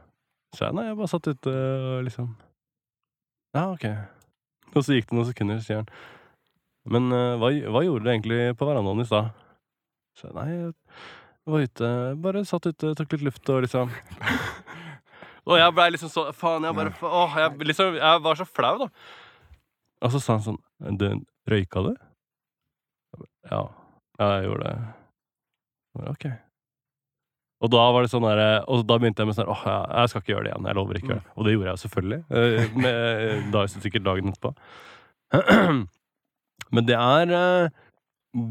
Så 0.56 0.66
jeg, 0.66 0.76
nei, 0.76 0.88
jeg 0.90 0.98
bare 1.00 1.12
satt 1.12 1.30
ute 1.32 1.52
og 1.52 2.04
liksom 2.08 2.34
Ja, 3.56 3.70
ok. 3.72 3.86
Og 4.72 4.84
så 4.84 4.96
gikk 4.96 5.10
det 5.10 5.18
noen 5.18 5.30
sekunder, 5.30 5.62
sier 5.64 5.82
han 5.82 5.90
Men 6.92 7.12
eh, 7.16 7.38
hva, 7.40 7.52
hva 7.76 7.84
gjorde 7.86 8.08
du 8.08 8.12
egentlig 8.14 8.40
på 8.60 8.68
verandaen 8.68 9.04
i 9.04 9.08
stad? 9.08 9.32
Så 10.20 10.28
jeg, 10.30 10.36
nei, 10.36 10.48
jeg 10.52 11.54
var 11.56 11.66
ute, 11.68 11.92
bare 12.24 12.46
satt 12.48 12.68
ute, 12.70 12.94
tok 13.00 13.16
litt 13.16 13.26
luft 13.30 13.52
og 13.54 13.64
liksom 13.66 13.92
Og 15.50 15.58
jeg 15.58 15.74
blei 15.74 15.90
liksom 15.96 16.12
så 16.14 16.28
Faen, 16.38 16.68
jeg 16.68 16.78
bare 16.78 16.94
Åh, 17.08 17.38
jeg, 17.44 17.68
liksom, 17.72 17.98
jeg 17.98 18.24
var 18.28 18.40
så 18.40 18.48
flau, 18.48 18.76
da. 18.84 18.90
Og 20.02 20.14
så 20.14 20.22
sa 20.22 20.38
han 20.38 20.46
sånn 20.46 20.98
du, 20.98 21.08
Røyka 21.50 21.84
du? 21.86 21.94
Ja. 23.50 23.66
Ja, 24.22 24.28
jeg 24.38 24.46
gjorde 24.46 24.70
det. 24.70 24.90
Ok. 26.12 26.26
Og 27.62 27.70
da 27.70 27.82
var 27.94 28.02
det 28.06 28.10
sånn 28.10 28.26
der, 28.26 28.64
Og 28.68 28.82
da 28.90 28.96
begynte 28.98 29.22
jeg 29.22 29.30
med 29.30 29.38
sånn 29.38 29.50
Åh, 29.54 29.64
jeg, 29.70 30.10
skal 30.10 30.22
ikke 30.24 30.34
gjøre 30.34 30.44
det 30.48 30.52
igjen. 30.54 30.68
Jeg 30.72 30.78
lover 30.80 30.98
ikke 30.98 31.08
å 31.08 31.14
gjøre 31.14 31.22
det. 31.22 31.34
Og 31.38 31.46
det 31.46 31.54
gjorde 31.54 31.70
jeg 31.72 31.82
selvfølgelig. 31.84 32.22
eh, 32.32 32.78
Med, 32.82 33.52
da 33.54 33.66
sikkert 33.70 34.08
dagen 34.08 34.32
etterpå. 34.34 34.54
Men 36.76 36.88
det 36.88 36.98
er 36.98 37.34
eh, 37.38 37.70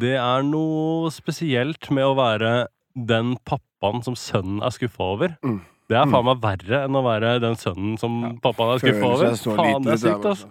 Det 0.00 0.14
er 0.20 0.46
noe 0.46 1.11
spesielt 1.14 1.90
med 1.90 2.04
å 2.06 2.14
være 2.18 2.52
den 2.94 3.34
pappaen 3.48 4.02
som 4.04 4.16
sønnen 4.18 4.61
er 4.66 4.72
skuffa 4.74 5.04
over. 5.14 5.36
Mm. 5.46 5.61
Det 5.90 5.96
er 5.98 6.04
Mm. 6.06 6.12
faen 6.14 6.26
meg 6.26 6.40
verre 6.42 6.80
enn 6.84 6.94
å 6.98 7.02
være 7.02 7.40
den 7.42 7.56
sønnen 7.58 7.96
som 7.98 8.18
pappaen 8.44 8.74
er 8.76 8.82
skuffa 8.82 9.06
over. 9.08 9.34
Faen, 9.56 9.82
det 9.86 9.92
er 9.96 10.02
sykt, 10.04 10.26
altså. 10.26 10.48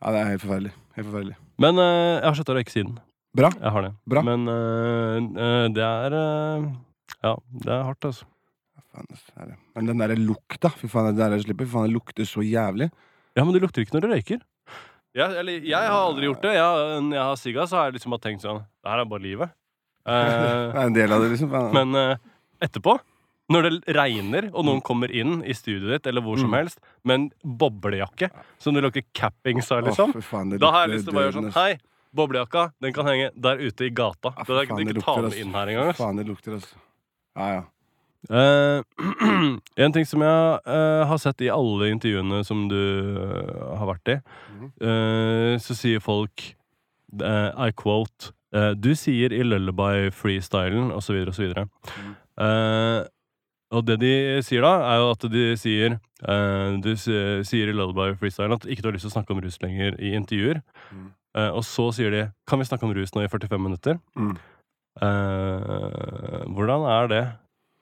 Ja, 0.00 0.12
det 0.14 0.20
er 0.20 0.28
helt 0.30 0.40
forferdelig. 0.44 0.72
Helt 0.96 1.06
forferdelig. 1.10 1.36
Men 1.60 1.76
uh, 1.80 2.20
jeg 2.20 2.24
har 2.24 2.34
slutta 2.38 2.54
å 2.54 2.56
røyke 2.60 2.72
siden. 2.72 2.94
Bra. 3.36 3.50
Jeg 3.60 3.70
har 3.74 3.82
det. 3.88 3.90
Bra. 4.10 4.22
Men 4.26 4.46
eh, 4.48 5.16
eh, 5.44 5.66
det 5.76 5.84
er 5.86 6.14
eh, 6.18 6.64
Ja, 7.22 7.34
det 7.64 7.72
er 7.74 7.82
hardt, 7.84 8.04
altså. 8.08 8.24
Faen, 8.90 9.06
det 9.10 9.48
det. 9.52 9.56
Men 9.76 9.86
den 9.90 9.98
derre 10.02 10.16
lukta, 10.18 10.70
fy 10.74 10.88
faen, 10.90 11.10
det 11.14 11.20
der 11.20 11.36
jeg 11.36 11.44
slipper, 11.48 11.66
fy 11.68 11.74
faen, 11.76 11.86
det 11.90 11.94
lukter 11.94 12.26
så 12.26 12.42
jævlig. 12.42 12.90
Ja, 13.36 13.44
men 13.44 13.54
du 13.54 13.60
lukter 13.62 13.84
ikke 13.84 13.94
når 13.98 14.06
du 14.06 14.08
røyker. 14.14 14.40
Jeg, 15.14 15.36
eller, 15.42 15.60
jeg 15.66 15.74
har 15.90 16.00
aldri 16.06 16.26
gjort 16.28 16.42
det. 16.42 16.52
Jeg, 16.54 16.98
når 17.02 17.16
jeg 17.18 17.24
har 17.28 17.38
sigga, 17.42 17.66
så 17.66 17.76
har 17.80 17.88
jeg 17.90 17.96
liksom 17.98 18.12
bare 18.14 18.22
tenkt 18.28 18.44
sånn 18.46 18.60
Det 18.62 18.90
her 18.92 19.00
er 19.02 19.08
bare 19.10 19.24
livet. 19.26 19.50
Det 20.06 20.16
Eh, 20.16 20.74
er 20.74 20.86
en 20.86 20.94
del 20.96 21.12
av 21.12 21.20
det, 21.22 21.30
liksom. 21.34 21.50
Men 21.76 21.94
eh, 21.98 22.16
etterpå, 22.64 22.94
når 23.52 23.66
det 23.66 23.94
regner, 23.98 24.46
og 24.54 24.64
noen 24.64 24.80
kommer 24.86 25.10
inn 25.12 25.40
i 25.44 25.52
studioet 25.54 25.98
ditt 26.00 26.06
eller 26.10 26.22
hvor 26.24 26.38
som 26.40 26.48
Mm. 26.50 26.56
helst 26.56 26.78
med 27.04 27.14
en 27.18 27.26
boblejakke 27.58 28.30
som 28.62 28.74
det 28.74 28.82
lukter 28.86 29.02
cappings 29.12 29.70
av, 29.74 29.82
Å, 29.84 29.86
liksom, 29.90 30.14
fy 30.14 30.22
faen, 30.24 30.50
det 30.54 30.60
da 30.62 30.70
har 30.72 30.86
jeg 30.86 30.94
lyst 30.96 31.04
til 31.08 31.12
å 31.12 31.18
bare 31.18 31.26
gjøre 31.28 31.36
sånn. 31.42 31.50
Hei, 31.58 31.78
boblejakka, 32.16 32.64
den 32.80 32.94
kan 32.96 33.06
henge 33.10 33.30
der 33.36 33.58
ute 33.60 33.86
i 33.86 33.90
gata. 33.90 34.32
Ja, 34.38 34.44
Det 34.46 34.56
er 34.56 34.64
fy 34.64 34.70
faen, 34.72 34.88
ikke 34.94 35.04
ta 35.04 35.16
den 35.26 35.36
inn 35.42 35.52
her 35.58 35.66
engang. 35.74 35.90
ass. 35.92 35.98
Faen, 36.00 36.16
det 36.22 36.26
lukter, 36.30 36.56
altså. 36.58 36.76
Ja, 37.40 37.52
ja. 37.56 37.62
Uh, 38.28 38.82
en 39.80 39.92
ting 39.96 40.04
som 40.04 40.20
jeg 40.20 40.58
uh, 40.68 41.04
har 41.08 41.16
sett 41.22 41.40
i 41.40 41.48
alle 41.48 41.86
intervjuene 41.88 42.42
som 42.44 42.66
du 42.68 42.76
uh, 42.76 43.76
har 43.80 43.88
vært 43.94 44.12
i, 44.12 44.18
Mhm. 44.60 45.56
så 45.64 45.72
sier 45.78 46.02
folk 46.04 46.42
I 47.16 47.70
quote 47.80 48.32
Du 48.82 48.90
sier 48.98 49.32
i 49.32 49.40
lullaby-freestylen 49.46 50.90
osv. 50.92 51.16
osv. 51.32 51.54
Uh, 52.36 53.06
og 53.72 53.86
det 53.88 53.96
de 54.02 54.12
sier 54.44 54.60
da, 54.66 54.74
er 54.90 55.00
jo 55.00 55.08
at 55.14 55.24
de 55.32 55.44
sier 55.56 55.96
Du 56.84 56.90
sier 57.00 57.70
i 57.72 57.72
lullaby-freestylen 57.72 58.52
at 58.58 58.66
ikke 58.68 58.82
du 58.84 58.88
har 58.90 58.98
lyst 58.98 59.06
til 59.08 59.12
å 59.14 59.16
snakke 59.16 59.32
om 59.32 59.40
rus 59.40 59.56
lenger 59.64 59.96
i 60.02 60.12
intervjuer. 60.18 60.60
Mhm. 60.92 61.08
Og 61.56 61.62
så 61.64 61.88
sier 61.96 62.10
de 62.10 62.24
Kan 62.46 62.58
vi 62.60 62.66
snakke 62.68 62.84
om 62.84 62.92
rus 62.94 63.14
nå 63.16 63.24
i 63.24 63.28
45 63.32 63.62
minutter? 63.64 63.96
Mm. 64.18 64.36
Eh, 65.00 66.44
hvordan 66.50 66.84
er 66.90 67.08
det? 67.10 67.22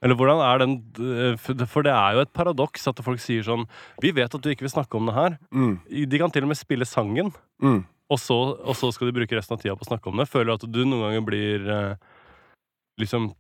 Eller 0.05 0.15
hvordan 0.15 0.41
er 0.45 0.59
den 0.63 0.75
eh, 1.01 1.37
For 1.41 1.83
det- 1.83 1.93
er 1.93 2.15
jo 2.15 2.21
et 2.21 2.33
paradoks 2.33 2.87
at 2.87 3.01
folk 3.03 3.19
sier 3.19 3.43
sånn 3.43 3.65
Vi 4.01 4.13
vet 4.15 4.33
at 4.33 4.41
du 4.41 4.49
ikke 4.51 4.63
vil 4.69 4.71
snakke 4.71 4.95
om 4.95 5.07
det 5.09 5.15
her. 5.17 5.39
Mm. 5.53 5.81
De 6.09 6.19
kan 6.19 6.31
til 6.31 6.43
og 6.45 6.49
med 6.53 6.57
spille 6.61 6.85
sangen, 6.87 7.33
Mm. 7.63 7.85
og 8.11 8.19
så, 8.19 8.55
og 8.65 8.77
så 8.77 8.93
skal 8.93 9.09
de 9.11 9.13
bruke 9.19 9.35
resten 9.37 9.55
av 9.57 9.61
tida 9.61 9.75
på 9.75 9.83
å 9.83 9.91
snakke 9.91 10.07
om 10.13 10.17
det. 10.17 10.29
Føler 10.29 10.45
du 10.47 10.53
at 10.55 10.71
du 10.73 10.85
noen 10.85 11.03
ganger 11.09 11.25
blir 11.27 11.69
eh, 11.69 11.95
liksom 13.01 13.35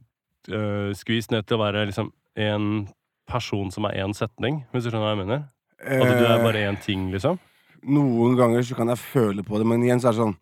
uh, 0.50 0.90
skvist 0.94 1.30
ned 1.30 1.46
til 1.46 1.58
å 1.58 1.62
være 1.62 1.86
liksom 1.86 2.10
en 2.36 2.88
person 3.28 3.70
som 3.70 3.84
er 3.84 3.98
én 4.02 4.14
setning, 4.14 4.64
hvis 4.72 4.84
du 4.84 4.90
skjønner 4.90 5.04
hva 5.06 5.16
jeg 5.16 5.26
mener? 5.26 5.42
At 5.84 6.18
du 6.18 6.24
er 6.26 6.42
bare 6.42 6.62
én 6.66 6.78
ting, 6.82 7.10
liksom? 7.12 7.38
Noen 7.86 8.36
ganger 8.38 8.62
så 8.66 8.74
kan 8.74 8.88
jeg 8.88 8.98
føle 8.98 9.42
på 9.44 9.58
det, 9.58 9.66
men 9.66 9.82
igjen 9.82 10.00
så 10.00 10.08
er 10.08 10.12
det 10.16 10.22
sånn 10.22 10.36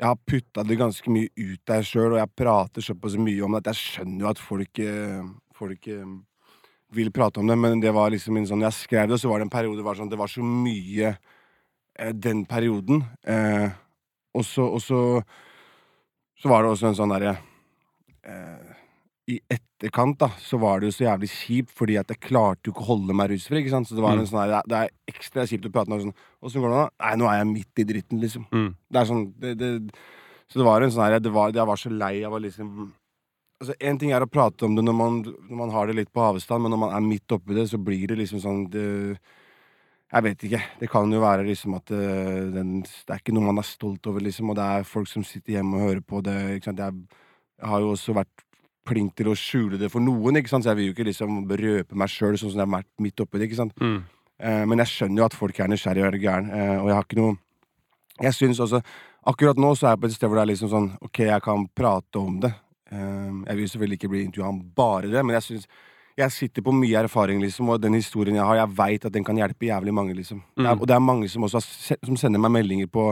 Jeg 0.00 0.08
har 0.08 0.16
putta 0.24 0.62
det 0.64 0.78
ganske 0.80 1.12
mye 1.12 1.28
ut 1.36 1.60
der 1.68 1.84
sjøl, 1.84 2.14
og 2.14 2.20
jeg 2.22 2.32
prater 2.40 2.84
såpass 2.84 3.18
mye 3.20 3.44
om 3.44 3.52
det 3.52 3.60
at 3.60 3.74
jeg 3.74 3.80
skjønner 3.80 4.24
jo 4.24 4.30
at 4.30 4.40
folk, 4.40 4.80
eh, 4.80 5.26
folk 5.52 5.88
eh, 5.92 6.14
vil 6.96 7.12
prate 7.12 7.42
om 7.42 7.50
det, 7.50 7.58
men 7.60 7.82
det 7.84 7.92
var 7.92 8.08
liksom 8.10 8.38
en 8.40 8.48
sånn 8.48 8.64
Jeg 8.64 8.78
skrev 8.78 9.10
det, 9.10 9.18
og 9.18 9.20
så 9.20 9.28
var 9.28 9.42
det 9.42 9.50
en 9.50 9.52
periode 9.52 9.84
hvor 9.84 9.98
sånn 9.98 10.08
Det 10.08 10.18
var 10.18 10.32
så 10.32 10.40
mye 10.42 11.12
eh, 11.12 12.12
den 12.16 12.46
perioden. 12.48 13.04
Eh, 13.28 13.68
og 14.32 14.46
så 14.46 14.64
Og 14.72 14.80
så 14.82 15.22
Så 16.40 16.48
var 16.48 16.62
det 16.62 16.72
også 16.72 16.88
en 16.88 16.96
sånn 16.96 17.12
derre 17.12 17.36
eh, 18.24 18.79
i 19.30 19.38
etterkant 19.54 20.18
da, 20.20 20.28
så 20.42 20.58
var 20.60 20.80
det 20.80 20.90
jo 20.90 20.96
så 20.98 21.04
jævlig 21.06 21.28
kjipt, 21.32 21.70
fordi 21.76 21.96
at 22.00 22.10
jeg 22.12 22.20
klarte 22.26 22.68
jo 22.68 22.72
ikke 22.74 22.82
å 22.84 22.88
holde 22.90 23.16
meg 23.16 23.30
rusfri. 23.32 23.60
ikke 23.62 23.70
sant? 23.74 23.88
Så 23.88 23.94
det 23.96 24.02
var 24.04 24.16
Mm. 24.16 24.20
en 24.20 24.26
sånn 24.26 24.42
her, 24.44 24.62
det 24.66 24.76
er- 24.80 25.14
ekstra 25.14 25.46
kjipt 25.46 25.66
å 25.68 25.72
prate 25.72 25.88
med 25.88 26.00
sånn 26.02 26.14
Åssen 26.42 26.60
går 26.62 26.70
det 26.70 26.78
nå? 26.80 26.88
Nei, 27.00 27.14
nå 27.16 27.26
er 27.30 27.38
jeg 27.44 27.52
midt 27.54 27.78
i 27.78 27.84
dritten, 27.92 28.20
liksom. 28.20 28.46
Mm. 28.50 28.74
Det 28.90 29.00
er 29.00 29.04
sånn 29.06 29.32
det, 29.38 29.58
det, 29.58 29.92
Så 30.50 30.58
det 30.58 30.64
var 30.66 30.82
en 30.82 30.90
sånn 30.90 31.04
her 31.10 31.18
det 31.20 31.32
var, 31.32 31.52
Jeg 31.52 31.66
var 31.66 31.76
så 31.76 31.90
lei 31.96 32.24
av 32.24 32.32
å 32.32 32.40
liksom 32.42 32.92
Altså, 33.62 33.74
En 33.80 33.98
ting 33.98 34.10
er 34.10 34.20
å 34.20 34.30
prate 34.30 34.62
om 34.64 34.74
det 34.74 34.82
når 34.84 34.94
man, 34.96 35.22
når 35.22 35.56
man 35.56 35.70
har 35.70 35.86
det 35.86 35.94
litt 35.96 36.12
på 36.12 36.20
avstand, 36.34 36.62
men 36.62 36.70
når 36.72 36.78
man 36.78 36.94
er 36.96 37.06
midt 37.06 37.28
oppi 37.28 37.54
det, 37.54 37.68
så 37.68 37.76
blir 37.82 38.06
det 38.08 38.16
liksom 38.18 38.40
sånn 38.40 38.70
det, 38.70 39.18
Jeg 40.12 40.22
vet 40.24 40.38
ikke. 40.38 40.62
Det 40.80 40.90
kan 40.90 41.10
jo 41.12 41.20
være 41.20 41.44
liksom 41.46 41.76
at 41.76 41.90
eh, 41.92 42.50
den, 42.50 42.82
det 42.82 43.10
er 43.14 43.18
ikke 43.20 43.32
noe 43.36 43.44
man 43.46 43.58
er 43.58 43.62
stolt 43.68 44.04
over, 44.10 44.18
liksom, 44.18 44.50
og 44.50 44.56
det 44.56 44.64
er 44.64 44.82
folk 44.82 45.06
som 45.06 45.22
sitter 45.22 45.52
hjemme 45.60 45.74
og 45.78 45.86
hører 45.86 46.00
på 46.02 46.20
det. 46.20 46.34
ikke 46.58 46.64
sant? 46.64 46.78
Jeg, 46.82 46.94
jeg 47.60 47.68
har 47.68 47.78
jo 47.84 47.92
også 47.92 48.14
vært 48.16 48.42
flink 48.88 49.14
til 49.18 49.30
å 49.30 49.36
skjule 49.36 49.78
det 49.80 49.90
for 49.92 50.02
noen, 50.02 50.40
ikke 50.40 50.50
sant? 50.52 50.64
så 50.64 50.72
jeg 50.72 50.80
vil 50.80 50.88
jo 50.90 50.94
ikke 50.96 51.08
liksom 51.10 51.42
røpe 51.44 51.98
meg 51.98 52.10
sjøl 52.12 52.38
sånn 52.38 52.54
som 52.54 52.62
jeg 52.62 52.66
har 52.66 52.72
vært 52.78 53.04
midt 53.04 53.22
oppi 53.22 53.38
det. 53.40 53.50
ikke 53.50 53.60
sant? 53.60 53.76
Mm. 53.80 54.00
Eh, 54.40 54.64
men 54.70 54.82
jeg 54.82 54.92
skjønner 54.94 55.22
jo 55.22 55.28
at 55.28 55.36
folk 55.36 55.60
er 55.60 55.70
nysgjerrige 55.70 56.06
og 56.06 56.14
er 56.14 56.24
gæren, 56.24 56.50
eh, 56.56 56.76
og 56.78 56.88
jeg 56.88 56.96
har 56.96 57.06
ikke 57.08 57.20
noe 57.20 57.38
Jeg 58.20 58.36
syns 58.36 58.60
også 58.60 58.82
Akkurat 59.30 59.58
nå 59.60 59.74
så 59.76 59.86
er 59.86 59.94
jeg 59.94 60.00
på 60.00 60.08
et 60.08 60.14
sted 60.16 60.28
hvor 60.28 60.38
det 60.38 60.42
er 60.42 60.52
liksom 60.54 60.70
sånn 60.72 60.88
Ok, 61.04 61.22
jeg 61.28 61.44
kan 61.44 61.66
prate 61.76 62.20
om 62.20 62.38
det. 62.40 62.50
Eh, 62.90 63.30
jeg 63.50 63.56
vil 63.58 63.68
selvfølgelig 63.68 63.98
ikke 64.00 64.12
bli 64.12 64.22
intervjua 64.24 64.48
om 64.48 64.62
bare 64.76 65.12
det, 65.12 65.24
men 65.24 65.36
jeg 65.36 65.48
synes 65.48 65.68
jeg 66.20 66.32
sitter 66.34 66.64
på 66.64 66.72
mye 66.74 67.00
erfaring, 67.00 67.38
liksom, 67.40 67.68
og 67.72 67.80
den 67.80 67.94
historien 67.96 68.36
jeg 68.36 68.44
har, 68.44 68.58
jeg 68.58 68.76
veit 68.76 69.04
at 69.06 69.12
den 69.14 69.24
kan 69.24 69.38
hjelpe 69.38 69.68
jævlig 69.68 69.94
mange, 69.94 70.14
liksom. 70.18 70.42
Mm. 70.58 70.66
og 70.74 70.82
det 70.88 70.94
er 70.96 71.04
mange 71.04 71.28
som 71.32 71.46
også 71.46 71.60
har 71.62 72.00
som 72.04 72.18
sender 72.18 72.42
meg 72.42 72.52
meldinger 72.58 72.90
på 72.92 73.06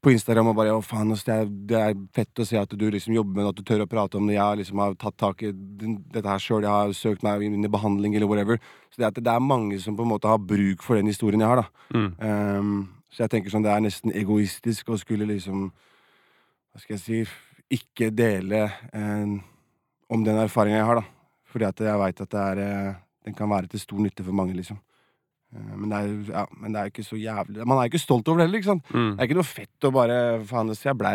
på 0.00 0.12
Instagram 0.14 0.50
og 0.52 0.56
bare 0.56 0.72
'Å, 0.72 0.82
faen, 0.84 1.10
det, 1.12 1.28
er, 1.28 1.48
det 1.48 1.80
er 1.80 1.94
fett 2.14 2.40
å 2.40 2.46
se 2.46 2.56
at 2.56 2.70
du 2.70 2.86
liksom 2.90 3.14
jobber 3.14 3.34
med 3.36 3.44
det, 3.44 3.50
at 3.50 3.58
du 3.60 3.68
tør 3.68 3.84
å 3.84 3.90
prate 3.90 4.16
om 4.16 4.26
det'. 4.26 4.38
Jeg 4.38 4.60
liksom 4.62 4.78
har 4.78 4.94
tatt 4.94 5.16
tak 5.16 5.42
i 5.42 5.52
dette 5.52 6.28
her 6.28 6.38
sjøl, 6.38 6.62
jeg 6.62 6.70
har 6.70 6.94
søkt 6.96 7.22
meg 7.22 7.42
inn 7.42 7.64
i 7.64 7.68
behandling 7.68 8.16
eller 8.16 8.26
whatever. 8.26 8.58
Så 8.90 9.02
det, 9.02 9.10
at 9.10 9.20
det 9.20 9.32
er 9.32 9.40
mange 9.40 9.78
som 9.80 9.96
på 9.96 10.02
en 10.02 10.12
måte 10.14 10.28
har 10.28 10.38
bruk 10.38 10.82
for 10.82 10.96
den 10.96 11.06
historien 11.06 11.40
jeg 11.40 11.48
har, 11.48 11.62
da. 11.62 11.68
Mm. 11.94 12.10
Um, 12.20 12.88
så 13.10 13.24
jeg 13.24 13.30
tenker 13.30 13.50
sånn, 13.50 13.62
det 13.66 13.72
er 13.74 13.84
nesten 13.84 14.12
egoistisk 14.14 14.88
å 14.88 14.98
skulle 14.98 15.26
liksom 15.26 15.70
Hva 16.70 16.78
skal 16.78 16.94
jeg 16.94 17.02
si 17.02 17.24
Ikke 17.74 18.10
dele 18.14 18.70
eh, 18.94 19.32
om 20.10 20.24
den 20.24 20.38
erfaringa 20.38 20.78
jeg 20.78 20.86
har, 20.86 21.00
da. 21.02 21.04
Fordi 21.50 21.66
at 21.66 21.80
jeg 21.80 21.98
veit 21.98 22.20
at 22.20 22.30
det 22.30 22.40
er 22.40 22.60
eh, 22.62 22.94
den 23.26 23.34
kan 23.34 23.50
være 23.50 23.70
til 23.70 23.82
stor 23.82 24.00
nytte 24.02 24.24
for 24.24 24.34
mange, 24.34 24.54
liksom. 24.56 24.78
Eh, 25.50 25.76
men, 25.76 25.90
det 25.90 25.98
er, 25.98 26.32
ja, 26.32 26.44
men 26.60 26.72
det 26.74 26.80
er 26.80 26.90
ikke 26.92 27.02
så 27.02 27.16
jævlig 27.18 27.64
Man 27.66 27.78
er 27.78 27.86
jo 27.88 27.90
ikke 27.90 27.98
stolt 28.04 28.28
over 28.28 28.38
det 28.38 28.46
heller, 28.46 28.60
ikke 28.60 28.70
sant? 28.70 28.84
Mm. 28.94 29.08
Det 29.16 29.18
er 29.18 29.28
ikke 29.28 29.38
noe 29.40 29.48
fett 29.50 29.86
å 29.88 29.92
bare 29.94 30.18
Faen, 30.46 30.70
jeg 30.70 30.98
blei 30.98 31.14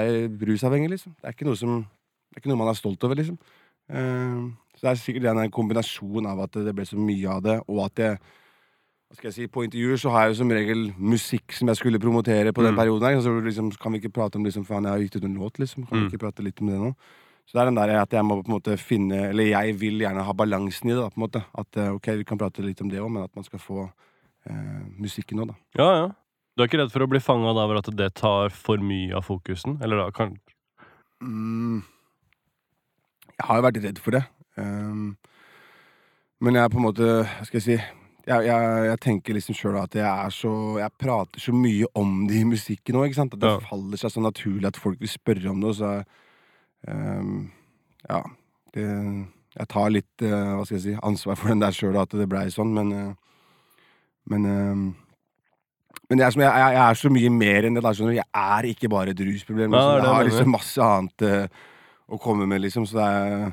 rusavhengig, 0.49 0.89
liksom. 0.91 1.15
Det 1.21 1.31
er 1.31 1.55
som 1.55 1.77
Det 1.85 2.35
er 2.35 2.41
ikke 2.43 2.51
noe 2.51 2.59
man 2.59 2.67
er 2.73 2.79
stolt 2.79 3.03
over, 3.07 3.15
liksom. 3.15 3.37
Uh, 3.87 4.51
så 4.75 4.81
det 4.81 4.89
er 4.91 4.99
sikkert 4.99 5.29
en, 5.29 5.51
kombinasjon 5.53 6.25
av 6.27 6.39
at 6.47 6.57
det 6.65 6.73
ble 6.75 6.83
så 6.89 6.97
mye 6.97 7.29
av 7.29 7.43
det, 7.45 7.59
og 7.69 7.85
at 7.85 8.01
jeg 8.01 8.17
hva 9.05 9.15
skal 9.15 9.29
jeg 9.29 9.35
si, 9.35 9.47
På 9.47 9.63
intervjuer 9.63 9.99
så 10.01 10.11
har 10.11 10.25
jeg 10.25 10.33
jo 10.33 10.39
som 10.41 10.51
regel 10.51 10.81
musikk 10.97 11.53
som 11.53 11.69
jeg 11.69 11.77
skulle 11.79 12.01
promotere 12.01 12.51
på 12.51 12.63
den 12.65 12.73
Mm. 12.73 12.79
perioden. 12.81 13.07
her 13.07 13.21
Så 13.21 13.39
liksom, 13.45 13.71
kan 13.79 13.91
vi 13.93 13.99
ikke 13.99 14.13
prate 14.13 14.35
om 14.35 14.43
liksom, 14.43 14.65
faen, 14.65 14.83
jeg 14.83 14.91
har 14.91 14.99
gitt 14.99 15.15
ut 15.15 15.23
en 15.23 15.37
låt, 15.37 15.59
liksom. 15.59 15.87
Kan 15.87 15.97
Mm. 15.97 16.09
vi 16.09 16.17
ikke 16.17 16.25
prate 16.25 16.43
litt 16.43 16.59
om 16.61 16.67
det 16.67 16.79
nå? 16.79 16.95
Så 17.45 17.53
det 17.53 17.61
er 17.61 17.65
den 17.65 17.75
der 17.75 18.01
at 18.01 18.09
jeg 18.09 18.23
må 18.25 18.41
på 18.43 18.49
en 18.49 18.59
måte 18.59 18.77
finne 18.77 19.29
Eller 19.29 19.45
jeg 19.45 19.79
vil 19.79 19.99
gjerne 19.99 20.23
ha 20.23 20.33
balansen 20.33 20.89
i 20.89 20.93
det, 20.93 21.01
da, 21.01 21.09
på 21.09 21.17
en 21.21 21.27
måte. 21.29 21.45
At 21.55 21.77
eh, 21.77 21.93
ok, 21.93 22.07
vi 22.17 22.23
kan 22.23 22.37
prate 22.37 22.65
litt 22.65 22.81
om 22.81 22.89
det 22.89 22.99
òg, 22.99 23.11
men 23.11 23.23
at 23.23 23.35
man 23.35 23.43
skal 23.43 23.59
få 23.59 23.91
musikken 25.01 25.39
òg, 25.43 25.47
da. 25.53 25.55
Ja, 25.79 25.89
ja. 26.01 26.07
Du 26.55 26.63
er 26.63 26.67
ikke 26.69 26.79
redd 26.79 26.91
for 26.93 27.03
å 27.03 27.09
bli 27.11 27.19
fanga 27.19 27.51
over 27.51 27.81
at 27.81 27.89
det 27.97 28.13
tar 28.15 28.49
for 28.55 28.77
mye 28.79 29.15
av 29.17 29.25
fokusen? 29.27 29.77
Eller 29.83 29.97
da 29.97 30.11
kan 30.15 30.37
Mm. 31.21 31.81
Jeg 33.39 33.45
har 33.47 33.55
jo 33.57 33.63
vært 33.63 33.77
redd 33.83 33.99
for 34.03 34.11
det. 34.11 34.23
Um, 34.59 35.15
men 36.43 36.55
jeg 36.55 36.63
er 36.63 36.69
på 36.69 36.77
en 36.79 36.83
måte 36.85 37.07
Hva 37.23 37.45
skal 37.47 37.57
jeg 37.59 37.63
si 37.65 37.75
Jeg, 38.27 38.45
jeg, 38.47 38.85
jeg 38.89 38.99
tenker 39.03 39.33
liksom 39.35 39.55
sjøl 39.55 39.77
at 39.81 39.95
jeg 39.95 40.05
er 40.07 40.29
så 40.31 40.51
Jeg 40.79 40.91
prater 40.99 41.39
så 41.43 41.51
mye 41.55 41.87
om 41.95 42.27
det 42.27 42.39
i 42.41 42.45
musikken 42.47 42.95
òg, 42.99 43.15
at 43.19 43.35
det 43.39 43.49
Ja. 43.51 43.59
faller 43.59 43.97
seg 43.97 44.11
så 44.11 44.21
naturlig 44.23 44.67
at 44.67 44.77
folk 44.79 44.99
vil 44.99 45.09
spørre 45.11 45.49
om 45.51 45.59
det. 45.63 45.69
Og 45.69 45.75
så 45.75 46.03
um, 46.87 47.51
Ja. 48.09 48.21
Det, 48.75 48.85
jeg 49.55 49.67
tar 49.71 49.89
litt 49.89 50.21
uh, 50.21 50.55
hva 50.59 50.65
skal 50.65 50.77
jeg 50.77 50.83
si, 50.83 50.95
ansvar 51.01 51.35
for 51.39 51.47
den 51.51 51.63
der 51.63 51.71
sjøl, 51.71 51.95
at 51.99 52.11
det 52.11 52.27
blei 52.29 52.49
sånn, 52.51 52.73
men 52.75 52.91
eh, 52.91 53.13
Men 54.31 54.45
um, 54.49 54.85
men 56.09 56.21
jeg, 56.21 56.35
er 56.37 56.43
jeg, 56.45 56.73
jeg 56.75 56.81
er 56.85 56.97
så 56.99 57.09
mye 57.13 57.29
mer 57.33 57.65
enn 57.65 57.77
det. 57.77 57.83
Da. 57.85 57.93
Jeg 58.13 58.27
er 58.29 58.67
ikke 58.69 58.89
bare 58.93 59.13
et 59.15 59.21
rusproblem. 59.25 59.73
Liksom. 59.73 59.93
det 59.95 60.09
jeg 60.09 60.17
har 60.17 60.27
liksom 60.27 60.51
masse 60.53 60.89
annet 60.89 61.25
uh, 61.25 61.61
å 62.05 62.19
komme 62.21 62.45
med, 62.49 62.61
liksom. 62.61 62.85
Så 62.85 62.99
det 62.99 63.05
er, 63.05 63.47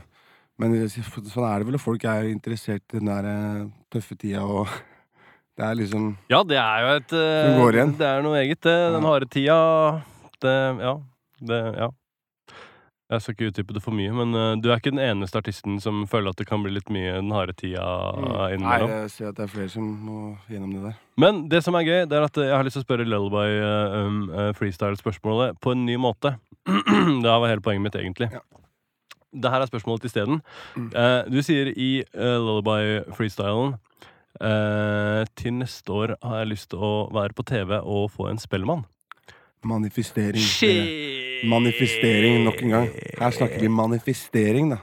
men 0.60 0.74
sånn 0.92 1.46
er 1.48 1.62
det 1.62 1.68
vel. 1.70 1.78
og 1.78 1.84
Folk 1.84 2.04
er 2.04 2.26
jo 2.26 2.34
interessert 2.34 2.84
i 2.92 2.98
den 3.00 3.08
der 3.08 3.28
uh, 3.30 3.70
tøffe 3.92 4.18
tida, 4.20 4.44
og 4.44 4.68
det 5.56 5.64
er 5.70 5.80
liksom 5.80 6.12
Ja, 6.32 6.42
det 6.44 6.60
er 6.60 6.84
jo 6.84 6.92
et 6.98 7.08
Det. 7.14 7.88
Det 8.02 8.10
er 8.10 8.26
noe 8.26 8.42
eget, 8.42 8.60
det. 8.60 8.76
Den 8.98 9.00
Ja. 9.00 9.08
harde 9.14 9.32
tida. 9.32 9.58
Det 10.42 10.56
Ja. 10.82 10.94
Det 11.40 11.64
Ja. 11.80 11.90
Jeg 13.12 13.20
skal 13.20 13.34
ikke 13.34 13.48
utdype 13.50 13.74
det 13.76 13.82
for 13.84 13.92
mye, 13.92 14.12
men 14.16 14.32
uh, 14.32 14.54
du 14.56 14.70
er 14.70 14.80
ikke 14.80 14.92
den 14.94 15.02
eneste 15.02 15.36
artisten 15.36 15.76
som 15.84 16.04
føler 16.08 16.32
at 16.32 16.38
det 16.40 16.46
kan 16.48 16.62
bli 16.64 16.72
litt 16.72 16.88
mye 16.92 17.18
den 17.18 17.32
harde 17.34 17.52
tida 17.58 17.84
Nei, 18.16 18.46
innimellom. 18.54 18.94
jeg 19.02 19.10
ser 19.12 19.28
at 19.28 19.36
det 19.36 19.44
er 19.44 19.52
flere 19.52 19.72
som 19.74 19.90
må 20.06 20.20
gjennom 20.48 20.70
det 20.72 20.84
der. 20.86 20.96
Men 21.20 21.42
det 21.52 21.60
som 21.66 21.76
er 21.76 21.84
gøy, 21.84 21.98
det 22.08 22.16
er 22.16 22.24
at 22.24 22.40
jeg 22.40 22.54
har 22.56 22.64
lyst 22.64 22.78
til 22.78 22.84
å 22.84 22.86
spørre 22.86 23.08
Lullaby 23.08 23.58
uh, 23.60 23.98
um, 24.06 24.22
uh, 24.32 24.48
freestyle-spørsmålet 24.56 25.60
på 25.60 25.74
en 25.74 25.84
ny 25.88 25.98
måte. 26.00 26.38
det 27.24 27.28
var 27.28 27.50
hele 27.50 27.64
poenget 27.64 27.84
mitt, 27.84 28.00
egentlig. 28.00 28.30
Ja. 28.32 28.40
Det 29.32 29.52
her 29.52 29.64
er 29.64 29.68
spørsmålet 29.68 30.08
isteden. 30.08 30.42
Mm. 30.76 30.90
Du 31.32 31.38
sier 31.40 31.70
i 31.72 32.04
Lullaby-freestylen 32.12 33.78
Til 35.40 35.54
neste 35.56 35.94
år 35.96 36.12
har 36.20 36.42
jeg 36.42 36.50
lyst 36.50 36.68
til 36.74 36.84
å 36.84 36.92
være 37.16 37.32
på 37.38 37.46
TV 37.48 37.78
og 37.80 38.10
få 38.12 38.28
en 38.28 38.42
Spellemann. 38.42 38.84
Manifestering. 39.64 40.42
Manifestering 41.48 42.44
nok 42.46 42.62
en 42.62 42.72
gang. 42.76 42.88
Her 43.18 43.34
snakker 43.34 43.60
vi 43.62 43.68
manifestering, 43.70 44.70
da. 44.74 44.78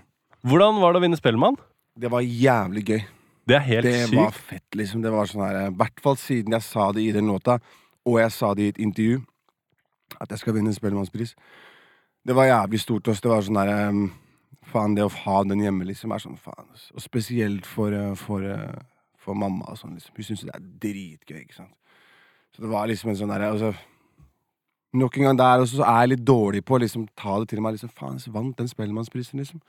Hvordan 0.48 0.80
var 0.80 0.94
det 0.96 1.02
å 1.02 1.04
vinne 1.04 1.20
Spellemann? 1.20 1.58
Det 2.00 2.12
var 2.12 2.24
jævlig 2.24 2.84
gøy. 2.88 3.02
Det 3.50 3.56
er 3.58 3.66
helt 3.66 3.84
Det 3.84 3.96
sykt. 4.08 4.16
var 4.16 4.32
fett, 4.32 4.76
liksom. 4.76 5.02
Det 5.04 5.12
var 5.12 5.26
sånn 5.28 5.44
her 5.44 5.58
I 5.68 5.76
hvert 5.76 6.00
fall 6.04 6.16
siden 6.22 6.54
jeg 6.56 6.64
sa 6.64 6.92
det 6.96 7.04
i 7.04 7.12
den 7.12 7.28
låta, 7.28 7.60
og 8.06 8.20
jeg 8.22 8.32
sa 8.32 8.54
det 8.54 8.64
i 8.64 8.72
et 8.74 8.80
intervju, 8.80 9.22
at 10.22 10.30
jeg 10.30 10.40
skal 10.40 10.54
vinne 10.54 10.74
Spellemannspris. 10.74 11.36
Det 12.26 12.36
var 12.36 12.46
jævlig 12.46 12.80
stort. 12.80 13.08
Også. 13.08 13.22
Det 13.22 13.32
var 13.32 13.42
sånn 13.42 13.60
herre 13.60 13.90
um, 13.90 14.10
Faen, 14.70 14.94
det 14.94 15.02
å 15.02 15.10
ha 15.10 15.44
den 15.50 15.64
hjemme, 15.64 15.86
liksom, 15.88 16.12
er 16.14 16.22
sånn 16.22 16.38
faen. 16.38 16.68
Og 16.94 17.02
spesielt 17.02 17.66
for, 17.66 17.90
uh, 17.90 18.14
for, 18.20 18.44
for 19.18 19.34
mamma 19.34 19.66
og 19.72 19.80
sånn, 19.80 19.96
liksom. 19.98 20.14
Hun 20.16 20.28
syns 20.28 20.44
det 20.46 20.54
er 20.54 20.66
dritgøy, 20.84 21.40
ikke 21.42 21.56
sant. 21.58 21.74
Så 22.54 22.62
det 22.62 22.70
var 22.70 22.86
liksom 22.88 23.10
en 23.10 23.18
sånn 23.18 23.32
derre 23.34 23.50
altså, 23.50 23.72
Nok 24.98 25.20
en 25.20 25.28
gang 25.30 25.38
der 25.38 25.62
også, 25.62 25.82
så 25.82 25.86
er 25.86 26.00
jeg 26.02 26.14
litt 26.16 26.26
dårlig 26.26 26.64
på 26.66 26.78
å 26.78 26.82
liksom, 26.82 27.06
ta 27.20 27.38
det 27.42 27.52
til 27.52 27.62
meg. 27.62 27.76
liksom, 27.76 27.92
Faen, 27.94 28.18
jeg 28.18 28.34
vant 28.34 28.58
den 28.58 28.72
Spellemannsprisen, 28.72 29.42
liksom. 29.42 29.62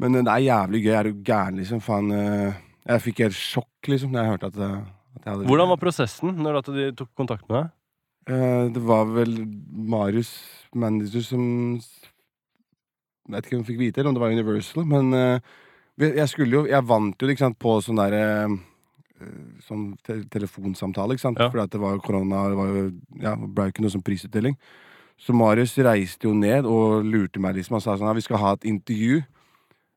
Men 0.00 0.16
uh, 0.16 0.22
det 0.24 0.32
er 0.32 0.46
jævlig 0.46 0.84
gøy. 0.86 0.94
Er 0.96 1.08
du 1.08 1.22
gæren, 1.26 1.60
liksom? 1.60 1.82
Faen. 1.84 2.10
uh, 2.10 2.60
jeg 2.82 3.04
fikk 3.04 3.22
helt 3.22 3.38
sjokk, 3.38 3.92
liksom, 3.92 4.14
da 4.14 4.24
jeg 4.24 4.34
hørte 4.34 4.50
at, 4.50 4.58
uh, 4.58 4.80
at 5.18 5.26
jeg 5.26 5.34
hadde 5.34 5.50
Hvordan 5.50 5.70
var 5.70 5.80
prosessen 5.84 6.34
når 6.40 6.62
at 6.62 6.72
de 6.74 6.88
tok 6.98 7.12
kontakt 7.18 7.44
med 7.48 7.60
deg? 7.60 7.70
Eh, 8.30 8.64
det 8.70 8.82
var 8.86 9.08
vel 9.10 9.32
Marius 9.72 10.30
manager 10.78 11.24
som 11.26 11.42
Jeg 11.74 13.34
vet 13.34 13.46
ikke 13.46 13.56
om 13.56 13.62
jeg 13.64 13.70
fikk 13.72 13.80
vite, 13.80 14.00
eller 14.00 14.12
om 14.12 14.14
det 14.14 14.22
var 14.22 14.34
Universal, 14.34 14.84
men 14.86 15.14
eh, 15.14 15.40
jeg 15.98 16.28
skulle 16.30 16.54
jo 16.54 16.66
Jeg 16.70 16.86
vant 16.86 17.18
jo 17.18 17.28
ikke 17.28 17.42
sant, 17.42 17.58
på 17.58 17.80
sånn 17.82 17.98
derre 17.98 18.46
Sånn 19.66 19.96
te 20.02 20.20
telefonsamtale, 20.32 21.14
ikke 21.16 21.26
sant. 21.26 21.38
Ja. 21.38 21.48
Fordi 21.50 21.62
at 21.64 21.70
det 21.74 21.80
var 21.82 21.94
jo 21.96 22.00
korona, 22.04 22.48
det 22.50 22.56
var 22.58 22.66
jo 22.72 22.84
Ja, 23.22 23.34
ble 23.36 23.68
jo 23.68 23.72
ikke 23.74 23.82
noe 23.84 23.94
sånn 23.94 24.04
prisutdeling. 24.06 24.56
Så 25.22 25.34
Marius 25.36 25.76
reiste 25.78 26.24
jo 26.26 26.32
ned 26.34 26.64
og 26.66 27.04
lurte 27.06 27.38
meg, 27.40 27.54
liksom. 27.56 27.76
Han 27.78 27.80
sa 27.84 27.96
sånn 27.96 28.08
ja, 28.08 28.12
vi 28.16 28.24
skal 28.24 28.38
ha 28.42 28.52
et 28.56 28.64
intervju. 28.66 29.22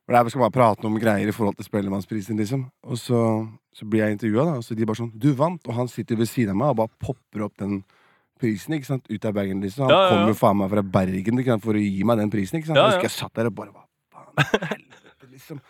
For 0.05 0.13
er- 0.13 0.23
Vi 0.23 0.30
skal 0.30 0.41
bare 0.45 0.51
prate 0.53 0.86
om 0.86 0.99
greier 0.99 1.28
i 1.28 1.32
forhold 1.34 1.55
til 1.57 1.65
Spellemannsprisen, 1.65 2.38
liksom. 2.38 2.69
Og 2.84 2.97
så, 3.01 3.49
så 3.73 3.86
blir 3.89 4.03
jeg 4.05 4.19
intervjua, 4.19 4.45
da. 4.45 4.55
Og 4.59 4.63
så 4.63 4.76
de 4.78 4.86
bare 4.86 4.95
sånn 5.01 5.11
Du 5.17 5.32
vant! 5.34 5.61
Og 5.67 5.73
han 5.73 5.88
sitter 5.88 6.15
ved 6.15 6.28
siden 6.30 6.51
av 6.51 6.55
meg 6.57 6.69
og 6.69 6.78
bare 6.78 6.93
popper 7.01 7.45
opp 7.47 7.57
den 7.57 7.84
prisen 8.39 8.76
ikke 8.76 8.86
sant? 8.86 9.05
ut 9.09 9.26
av 9.26 9.34
bagen. 9.34 9.61
liksom 9.63 9.88
Han 9.88 9.89
Ja, 9.89 9.95
ja, 9.97 10.03
ja. 10.03 10.09
kommer 10.11 10.28
jo 10.28 10.38
faen 10.38 10.57
meg 10.57 10.69
fra 10.69 10.82
Bergen 10.84 11.43
sant? 11.45 11.63
for 11.63 11.73
å 11.73 11.82
gi 11.82 12.03
meg 12.03 12.17
den 12.17 12.30
prisen. 12.30 12.59
ikke 12.59 12.67
sant? 12.67 12.78
Ja, 12.78 12.86
Jeg 12.86 12.91
ja. 12.91 12.99
husker 12.99 13.09
jeg 13.09 13.17
satt 13.23 13.34
der 13.34 13.47
og 13.47 13.55
bare 13.55 13.71
Hva 13.71 13.86
faen? 14.13 14.69
Helvete, 14.69 15.32
liksom. 15.36 15.61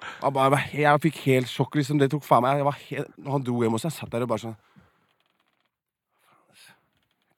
Jeg, 0.00 0.32
bare, 0.36 0.60
jeg, 0.72 1.02
fikk 1.06 1.20
helt 1.26 1.50
sjokk, 1.50 1.76
liksom. 1.80 2.00
Det 2.00 2.10
tok 2.12 2.24
faen 2.26 2.44
meg 2.44 2.64
helt, 2.90 3.12
han 3.26 3.44
dro 3.46 3.60
hjem 3.62 3.76
hos 3.76 3.86
jeg 3.88 3.96
satt 3.96 4.12
der 4.12 4.26
og 4.26 4.32
bare 4.32 4.44
sånn 4.48 4.58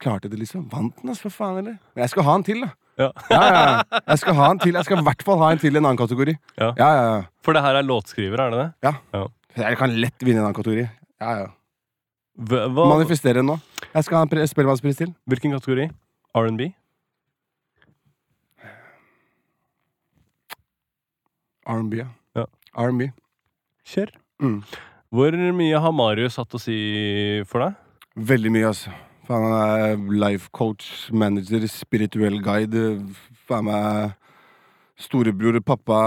Klarte 0.03 0.27
det, 0.27 0.39
liksom. 0.41 0.65
Vant 0.71 0.97
den, 0.99 1.11
altså, 1.13 1.29
for 1.29 1.35
faen, 1.37 1.61
eller? 1.61 1.77
Men 1.95 2.03
jeg 2.03 2.11
skal 2.11 2.25
ha 2.27 2.33
en 2.35 2.43
til, 2.43 2.65
da. 2.65 2.73
Ja. 2.99 3.09
Ja, 3.31 3.39
ja, 3.39 3.61
ja. 3.63 4.01
Jeg 4.11 4.19
skal 4.21 4.35
ha 4.37 4.49
en 4.51 4.59
til. 4.61 4.75
Jeg 4.75 4.85
skal 4.85 4.99
i 4.99 5.05
hvert 5.07 5.23
fall 5.25 5.39
ha 5.41 5.51
en 5.53 5.61
til 5.61 5.73
i 5.73 5.79
en 5.79 5.87
annen 5.87 5.99
kategori. 6.01 6.35
Ja. 6.59 6.69
ja, 6.77 6.89
ja. 6.97 7.15
For 7.45 7.55
det 7.55 7.63
her 7.65 7.79
er 7.79 7.87
låtskriver, 7.87 8.43
er 8.43 8.53
det 8.53 8.59
det? 8.59 8.69
Ja. 8.85 9.23
Jeg 9.63 9.79
kan 9.79 9.95
lett 9.95 10.25
vinne 10.25 10.41
en 10.41 10.49
annen 10.49 10.57
kategori. 10.57 10.85
Ja, 11.23 11.35
ja. 11.39 11.47
Hva, 12.33 12.65
Manifestere 12.89 13.39
den 13.41 13.49
nå. 13.51 13.59
Jeg 13.93 14.07
skal 14.07 14.19
ha 14.19 14.25
en 14.25 14.49
Spellemannspris 14.49 14.97
til. 14.97 15.13
hvilken 15.29 15.53
kategori? 15.53 15.89
R&B? 16.35 16.71
R&B, 21.69 22.01
ja. 22.01 22.09
R&B. 22.75 23.09
Kjør. 23.87 24.11
Mm. 24.43 24.59
Hvor 25.13 25.37
mye 25.57 25.79
har 25.85 25.93
Marius 25.93 26.39
hatt 26.41 26.55
å 26.57 26.61
si 26.61 26.77
for 27.49 27.65
deg? 27.65 27.79
Veldig 28.33 28.51
mye, 28.53 28.69
altså. 28.71 28.93
Faen, 29.27 29.45
han 29.47 29.55
er 29.55 30.17
life 30.19 30.49
coach, 30.51 30.87
manager, 31.15 31.63
spirituell 31.71 32.41
guide. 32.43 32.97
Faen 33.47 33.69
meg 33.69 34.17
storebror, 34.99 35.59
pappa. 35.65 36.01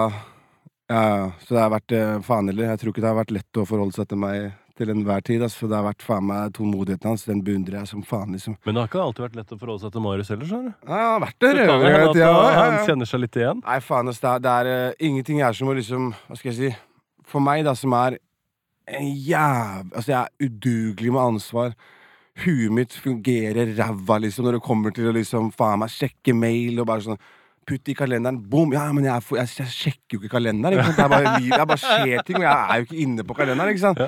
Ja, 0.86 1.02
ja. 1.02 1.30
så 1.42 1.56
det 1.56 1.62
har 1.62 1.72
vært 1.74 1.94
eh, 1.96 2.18
faen 2.26 2.50
heller. 2.50 2.72
Jeg 2.72 2.82
tror 2.82 2.92
ikke 2.92 3.04
det 3.04 3.10
har 3.10 3.18
vært 3.18 3.34
lett 3.34 3.60
å 3.60 3.66
forholde 3.66 3.96
seg 3.96 4.10
til 4.10 4.20
meg 4.22 4.52
til 4.78 4.92
enhver 4.92 5.24
tid. 5.24 5.42
Altså, 5.44 5.62
for 5.62 5.72
det 5.72 5.78
har 5.78 5.86
vært 5.86 6.04
faen 6.04 6.26
meg 6.28 6.52
tålmodigheten 6.56 7.10
hans. 7.10 7.24
Den 7.28 7.42
beundrer 7.46 7.80
jeg 7.80 7.90
som 7.90 8.04
faen, 8.06 8.34
liksom. 8.36 8.56
Men 8.66 8.76
det 8.76 8.82
har 8.82 8.90
ikke 8.90 9.02
alltid 9.04 9.26
vært 9.26 9.38
lett 9.40 9.56
å 9.56 9.58
forholde 9.60 9.84
seg 9.84 9.94
til 9.94 10.04
Marius 10.04 10.32
heller, 10.32 10.50
skjønner 10.50 10.68
du. 10.72 10.76
Ja, 10.86 11.00
han 11.00 11.08
har 11.12 11.24
vært 11.26 11.38
der. 11.44 11.58
Det 11.58 11.66
kan 11.70 11.84
jeg 11.86 11.96
hende 11.96 12.10
at 12.10 12.20
ja, 12.20 12.30
ja, 12.32 12.60
han 12.60 12.78
kjenner 12.90 13.10
seg 13.10 13.22
litt 13.24 13.40
igjen. 13.40 13.62
Nei, 13.64 13.78
faen, 13.84 14.12
ass, 14.12 14.22
det 14.22 14.30
er, 14.32 14.44
det 14.46 14.54
er 14.54 14.70
uh, 14.72 15.06
ingenting 15.10 15.42
er 15.46 15.58
som 15.58 15.72
å 15.72 15.76
liksom 15.76 16.12
Hva 16.26 16.38
skal 16.38 16.52
jeg 16.52 16.58
si? 16.58 16.72
For 17.26 17.42
meg, 17.42 17.64
da, 17.66 17.74
som 17.78 17.96
er 17.98 18.18
en 18.86 19.08
jæv... 19.08 19.88
Altså, 19.92 20.10
jeg 20.12 20.20
er 20.20 20.50
udugelig 20.50 21.16
med 21.16 21.22
ansvar. 21.24 21.74
Huet 22.44 22.76
mitt 22.76 22.94
fungerer 23.00 23.72
ræva, 23.78 24.20
liksom, 24.22 24.46
når 24.46 24.58
det 24.58 24.66
kommer 24.66 24.94
til 24.94 25.08
å 25.10 25.16
liksom 25.16 25.50
faen 25.56 25.80
meg 25.82 25.92
sjekke 25.94 26.36
mail 26.36 26.84
og 26.84 26.88
bare 26.92 27.08
sånn 27.08 27.26
Putt 27.66 27.88
i 27.90 27.96
kalenderen. 27.98 28.36
Boom! 28.46 28.70
Ja, 28.76 28.84
men 28.94 29.08
jeg, 29.08 29.24
jeg, 29.34 29.48
jeg 29.58 29.72
sjekker 29.74 30.14
jo 30.14 30.20
ikke 30.20 30.36
kalenderen. 30.36 30.78
Ikke? 30.78 30.92
Det 30.94 31.02
er 31.02 31.08
bare 31.10 31.32
liv, 31.40 31.48
det 31.50 31.58
er 31.58 31.66
bare 31.66 31.82
skjer 31.82 32.20
ting, 32.22 32.36
og 32.38 32.44
jeg 32.44 32.52
er 32.54 32.78
jo 32.78 32.86
ikke 32.86 32.98
inne 33.02 33.24
på 33.26 33.34
kalenderen. 33.34 33.72
ikke 33.74 33.82
sant? 33.82 34.02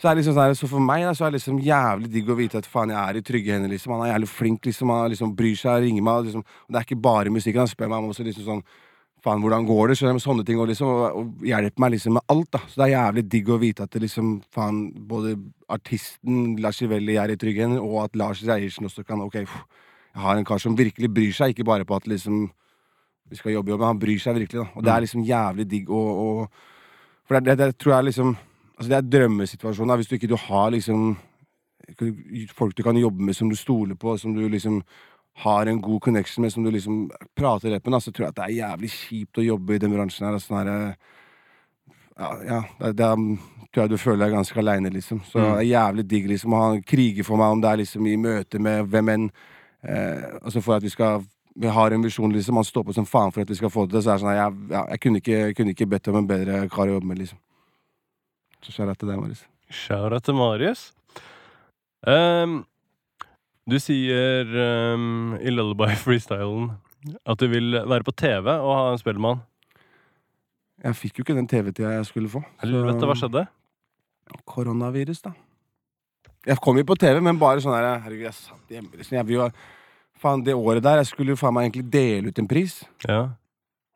Så, 0.00 0.10
liksom 0.16 0.34
sånn, 0.34 0.48
her- 0.48 0.54
så 0.58 0.68
for 0.68 0.80
meg 0.80 1.04
da, 1.06 1.12
så 1.14 1.26
er 1.26 1.30
det 1.30 1.38
liksom 1.40 1.60
jævlig 1.62 2.08
digg 2.10 2.28
å 2.28 2.36
vite 2.36 2.58
at 2.58 2.66
faen, 2.66 2.90
jeg 2.90 2.98
er 2.98 3.16
i 3.16 3.22
trygge 3.22 3.52
hender. 3.54 3.68
liksom 3.70 3.92
Han 3.94 4.02
er 4.08 4.14
jævlig 4.18 4.28
flink, 4.28 4.60
liksom 4.66 4.90
han 4.90 5.10
liksom 5.10 5.36
bryr 5.36 5.54
seg, 5.56 5.82
ringer 5.84 6.02
meg. 6.02 6.24
Liksom. 6.24 6.40
Og 6.44 6.68
det 6.72 6.76
er 6.80 6.84
ikke 6.88 7.00
bare 7.02 7.30
musikken. 7.30 7.62
Han 7.62 7.68
spør 7.70 7.88
meg 7.88 7.98
om 8.02 8.10
også 8.10 8.24
liksom 8.26 8.44
sånn 8.44 8.64
Faen, 9.24 9.40
hvordan 9.40 9.64
går 9.64 9.88
det? 9.88 9.96
Så, 9.96 10.10
Sånne 10.20 10.44
ting. 10.44 10.58
Og, 10.60 10.68
liksom, 10.68 10.86
og, 10.86 11.16
og 11.16 11.44
hjelper 11.48 11.80
meg 11.80 11.92
liksom 11.94 12.12
med 12.12 12.22
alt. 12.28 12.50
da 12.50 12.58
Så 12.68 12.74
det 12.76 12.92
er 12.92 12.98
jævlig 12.98 13.22
digg 13.32 13.48
å 13.48 13.58
vite 13.58 13.82
at 13.86 13.90
det 13.90 14.02
liksom 14.02 14.42
faen 14.52 14.92
både 15.08 15.38
artisten 15.70 16.58
Lars 16.60 16.82
Ivelli 16.84 17.16
er 17.16 17.30
i 17.32 17.36
trygge 17.40 17.62
hender, 17.64 17.80
og 17.80 18.04
at 18.04 18.16
Lars 18.20 18.42
Reiersen 18.44 18.84
også 18.84 19.04
kan 19.06 19.22
Ok, 19.24 19.34
jeg 19.40 19.48
har 20.20 20.36
en 20.36 20.44
kar 20.44 20.58
som 20.60 20.76
virkelig 20.76 21.08
bryr 21.08 21.32
seg, 21.32 21.54
ikke 21.54 21.64
bare 21.64 21.86
på 21.88 21.96
at 21.96 22.04
liksom 22.06 22.50
vi 23.30 23.36
skal 23.36 23.52
jobbe, 23.54 23.70
jobbe, 23.72 23.80
men 23.80 23.94
han 23.94 23.98
bryr 24.02 24.20
seg 24.20 24.36
virkelig. 24.36 24.60
da 24.60 24.68
Og 24.76 24.84
det 24.84 24.92
er 24.92 25.00
liksom 25.06 25.24
jævlig 25.24 25.68
digg 25.68 25.88
å 25.88 26.02
å- 26.44 26.48
For 27.26 27.40
det, 27.40 27.56
det, 27.56 27.56
det 27.64 27.78
tror 27.78 27.94
jeg 27.96 28.12
liksom 28.12 28.36
Altså 28.78 28.88
Det 28.90 28.96
er 28.98 29.10
drømmesituasjonen. 29.18 29.96
Hvis 30.00 30.08
du 30.10 30.14
ikke 30.16 30.28
du 30.28 30.36
har 30.36 30.70
liksom 30.70 31.16
folk 32.56 32.74
du 32.76 32.82
kan 32.82 32.96
jobbe 32.96 33.22
med, 33.22 33.34
som 33.36 33.48
du 33.50 33.56
stoler 33.56 33.94
på, 33.94 34.16
som 34.18 34.34
du 34.34 34.48
liksom 34.48 34.82
har 35.44 35.66
en 35.66 35.80
god 35.82 36.00
connection 36.00 36.42
med, 36.42 36.52
som 36.52 36.64
du 36.64 36.70
liksom 36.70 37.10
prater 37.36 37.70
rett 37.74 37.86
med, 37.86 38.00
så 38.02 38.12
tror 38.12 38.24
jeg 38.26 38.32
at 38.32 38.36
det 38.38 38.44
er 38.44 38.58
jævlig 38.68 38.90
kjipt 38.90 39.38
å 39.38 39.44
jobbe 39.44 39.74
i 39.74 39.78
den 39.82 39.92
bransjen 39.92 40.26
her. 40.26 40.38
Sånn 40.38 40.60
her 40.62 40.96
ja, 42.18 42.30
ja 42.46 42.60
det, 42.80 42.92
det 42.96 43.10
tror 43.74 43.82
jeg 43.82 43.90
du 43.90 43.98
føler 43.98 44.24
deg 44.24 44.36
ganske 44.36 44.58
aleine, 44.62 44.90
liksom. 44.94 45.20
Så 45.26 45.38
Mm. 45.38 45.44
det 45.44 45.58
er 45.58 45.70
jævlig 45.74 46.04
digg 46.08 46.28
liksom 46.30 46.52
å 46.54 46.60
ha 46.62 46.72
en 46.74 46.82
kriger 46.82 47.24
for 47.26 47.36
meg, 47.36 47.52
om 47.52 47.60
det 47.60 47.70
er 47.70 47.76
liksom 47.82 48.06
i 48.06 48.16
møte 48.16 48.58
med 48.62 48.86
hvem 48.88 49.08
enn. 49.08 49.30
Eh, 49.82 50.38
altså 50.42 50.62
for 50.62 50.76
at 50.76 50.82
vi 50.82 50.88
skal 50.94 51.24
Vi 51.56 51.68
har 51.70 51.92
en 51.92 52.02
visjon, 52.02 52.32
liksom. 52.32 52.56
Han 52.56 52.64
står 52.64 52.82
på 52.82 52.92
som 52.94 53.06
faen 53.06 53.30
for 53.30 53.42
at 53.42 53.48
vi 53.48 53.54
skal 53.54 53.70
få 53.70 53.86
til 53.86 53.94
det. 53.94 54.02
Så 54.02 54.10
er 54.10 54.16
det 54.16 54.22
sånn, 54.24 54.34
jeg, 54.34 54.70
ja, 54.74 54.80
jeg 54.90 55.00
kunne 55.00 55.20
ikke, 55.20 55.54
kunne 55.54 55.70
ikke 55.70 55.86
bedt 55.86 56.08
om 56.08 56.16
en 56.16 56.26
bedre 56.26 56.68
kar 56.68 56.88
å 56.88 56.94
jobbe 56.96 57.06
med, 57.06 57.18
liksom. 57.20 57.38
Så 58.64 58.72
skjæra 58.72 58.94
til 58.96 59.10
deg, 59.10 59.18
Marius. 59.20 59.42
Shout-out 59.70 60.24
til 60.24 60.36
Marius. 60.38 60.84
Um, 62.06 62.62
du 63.68 63.76
sier 63.80 64.48
um, 64.94 65.34
i 65.40 65.52
Lullaby 65.52 65.90
Freestylen 66.04 66.70
at 67.28 67.40
du 67.40 67.46
vil 67.52 67.76
være 67.84 68.04
på 68.06 68.12
TV 68.16 68.48
og 68.54 68.70
ha 68.76 68.84
en 68.94 69.00
spellemann. 69.00 69.42
Jeg 70.84 70.96
fikk 71.00 71.18
jo 71.20 71.24
ikke 71.24 71.36
den 71.36 71.48
TV-tida 71.48 71.94
jeg 71.98 72.06
skulle 72.08 72.28
få. 72.32 72.40
så- 72.40 72.64
Helvete, 72.66 73.06
hva 73.08 73.16
skjedde? 73.16 73.44
Koronavirus, 74.48 75.20
da. 75.24 75.32
Jeg 76.46 76.58
kom 76.60 76.76
jo 76.76 76.84
på 76.84 76.96
TV, 77.00 77.20
men 77.24 77.38
bare 77.40 77.60
sånn 77.64 77.72
her 77.76 78.00
Herregud, 78.04 78.26
jeg 78.26 78.36
satt 78.36 78.72
hjemme 78.72 78.96
liksom. 78.96 79.16
Jeg 79.20 79.26
vil 79.28 79.38
jo 79.42 79.50
Faen, 80.24 80.44
det 80.46 80.54
året 80.54 80.80
der, 80.84 81.00
jeg 81.02 81.08
skulle 81.10 81.34
jo 81.34 81.36
faen 81.36 81.52
meg 81.56 81.66
egentlig 81.66 81.88
dele 81.90 82.30
ut 82.30 82.38
en 82.38 82.46
pris. 82.48 82.76
Ja. 83.08 83.16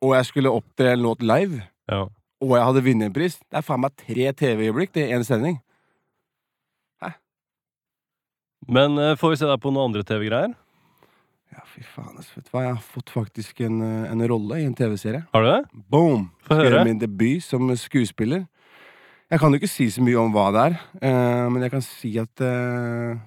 Og 0.03 0.17
jeg 0.17 0.27
skulle 0.29 0.51
opptre 0.51 0.91
en 0.93 1.05
låt 1.05 1.23
live. 1.25 1.63
ja. 1.89 2.07
Og 2.45 2.55
jeg 2.55 2.69
hadde 2.69 2.85
vunnet 2.87 3.09
en 3.09 3.15
pris. 3.15 3.39
Det 3.49 3.59
er 3.59 3.67
faen 3.67 3.83
meg 3.83 3.97
tre 3.99 4.31
TV-øyeblikk 4.41 4.95
det 4.95 5.07
er 5.07 5.17
én 5.17 5.27
sending. 5.27 5.59
Hæ? 7.03 7.13
Men 8.71 8.99
uh, 9.01 9.15
får 9.19 9.35
vi 9.35 9.41
se 9.41 9.51
deg 9.51 9.63
på 9.63 9.73
noen 9.75 9.91
andre 9.91 10.07
TV-greier? 10.07 10.55
Ja, 11.55 11.65
fy 11.67 11.83
faen, 11.83 12.19
vet 12.21 12.45
du 12.47 12.53
hva. 12.53 12.67
Jeg 12.67 12.77
har 12.77 12.85
fått 12.85 13.11
faktisk 13.11 13.63
en, 13.65 13.81
eh, 13.83 14.11
en 14.13 14.23
rolle 14.31 14.61
i 14.61 14.67
en 14.69 14.75
TV-serie. 14.77 15.25
Har 15.33 15.43
du 15.43 15.49
det? 15.49 15.83
Boom! 15.91 16.29
Få 16.45 16.59
høre. 16.61 16.85
min 16.85 17.01
debut 17.01 17.43
som 17.43 17.71
skuespiller. 17.75 18.45
Jeg 19.29 19.41
kan 19.41 19.53
jo 19.53 19.59
ikke 19.61 19.71
si 19.71 19.89
så 19.91 20.05
mye 20.05 20.21
om 20.21 20.31
hva 20.33 20.47
det 20.55 20.61
er, 20.69 20.77
uh, 21.03 21.49
men 21.53 21.65
jeg 21.65 21.73
kan 21.73 21.83
si 21.85 22.15
at 22.21 22.41
eh, 22.45 23.19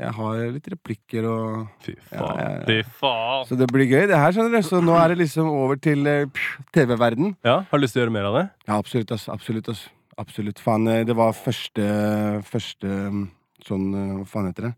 jeg 0.00 0.10
har 0.16 0.38
litt 0.50 0.68
replikker 0.72 1.26
og 1.30 1.66
Fy 1.84 1.92
faen. 2.08 2.18
ja, 2.18 2.46
jeg, 2.66 2.84
Fy 2.84 2.96
faen. 2.98 3.44
Så 3.46 3.58
det 3.60 3.68
blir 3.70 3.86
gøy, 3.86 4.06
det 4.10 4.18
her, 4.18 4.32
skjønner 4.34 4.56
du. 4.58 4.66
Så 4.66 4.80
nå 4.82 4.96
er 4.98 5.12
det 5.12 5.20
liksom 5.22 5.50
over 5.52 5.78
til 5.78 6.06
eh, 6.10 6.40
TV-verden. 6.74 7.36
Ja, 7.46 7.60
Har 7.70 7.78
du 7.78 7.84
lyst 7.84 7.94
til 7.94 8.02
å 8.02 8.04
gjøre 8.06 8.16
mer 8.16 8.26
av 8.30 8.38
det? 8.40 8.44
Ja, 8.66 8.78
absolutt, 8.80 9.12
ass. 9.14 9.28
Absolutt, 9.30 9.70
ass. 9.70 9.84
Absolutt. 10.18 10.58
Faen, 10.62 10.86
eh, 10.90 11.04
det 11.06 11.14
var 11.18 11.32
første 11.34 11.86
Første 12.46 12.86
mm, 13.14 13.24
sånn 13.66 13.86
eh, 13.94 14.12
Hva 14.20 14.26
faen 14.30 14.50
heter 14.50 14.68
det? 14.68 14.74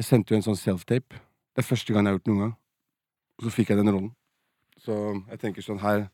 Jeg 0.00 0.08
sendte 0.08 0.32
jo 0.34 0.40
en 0.40 0.46
sånn 0.50 0.60
self-tape. 0.60 1.18
Det 1.56 1.64
er 1.64 1.66
første 1.66 1.92
gang 1.92 2.04
jeg 2.06 2.12
har 2.12 2.18
gjort 2.18 2.28
det 2.28 2.32
noen 2.34 2.44
gang. 2.46 2.54
Og 3.40 3.46
så 3.48 3.52
fikk 3.56 3.72
jeg 3.72 3.80
den 3.80 3.90
rollen. 3.92 4.12
Så 4.80 4.96
jeg 5.32 5.40
tenker 5.42 5.64
sånn 5.64 5.80
her 5.82 6.06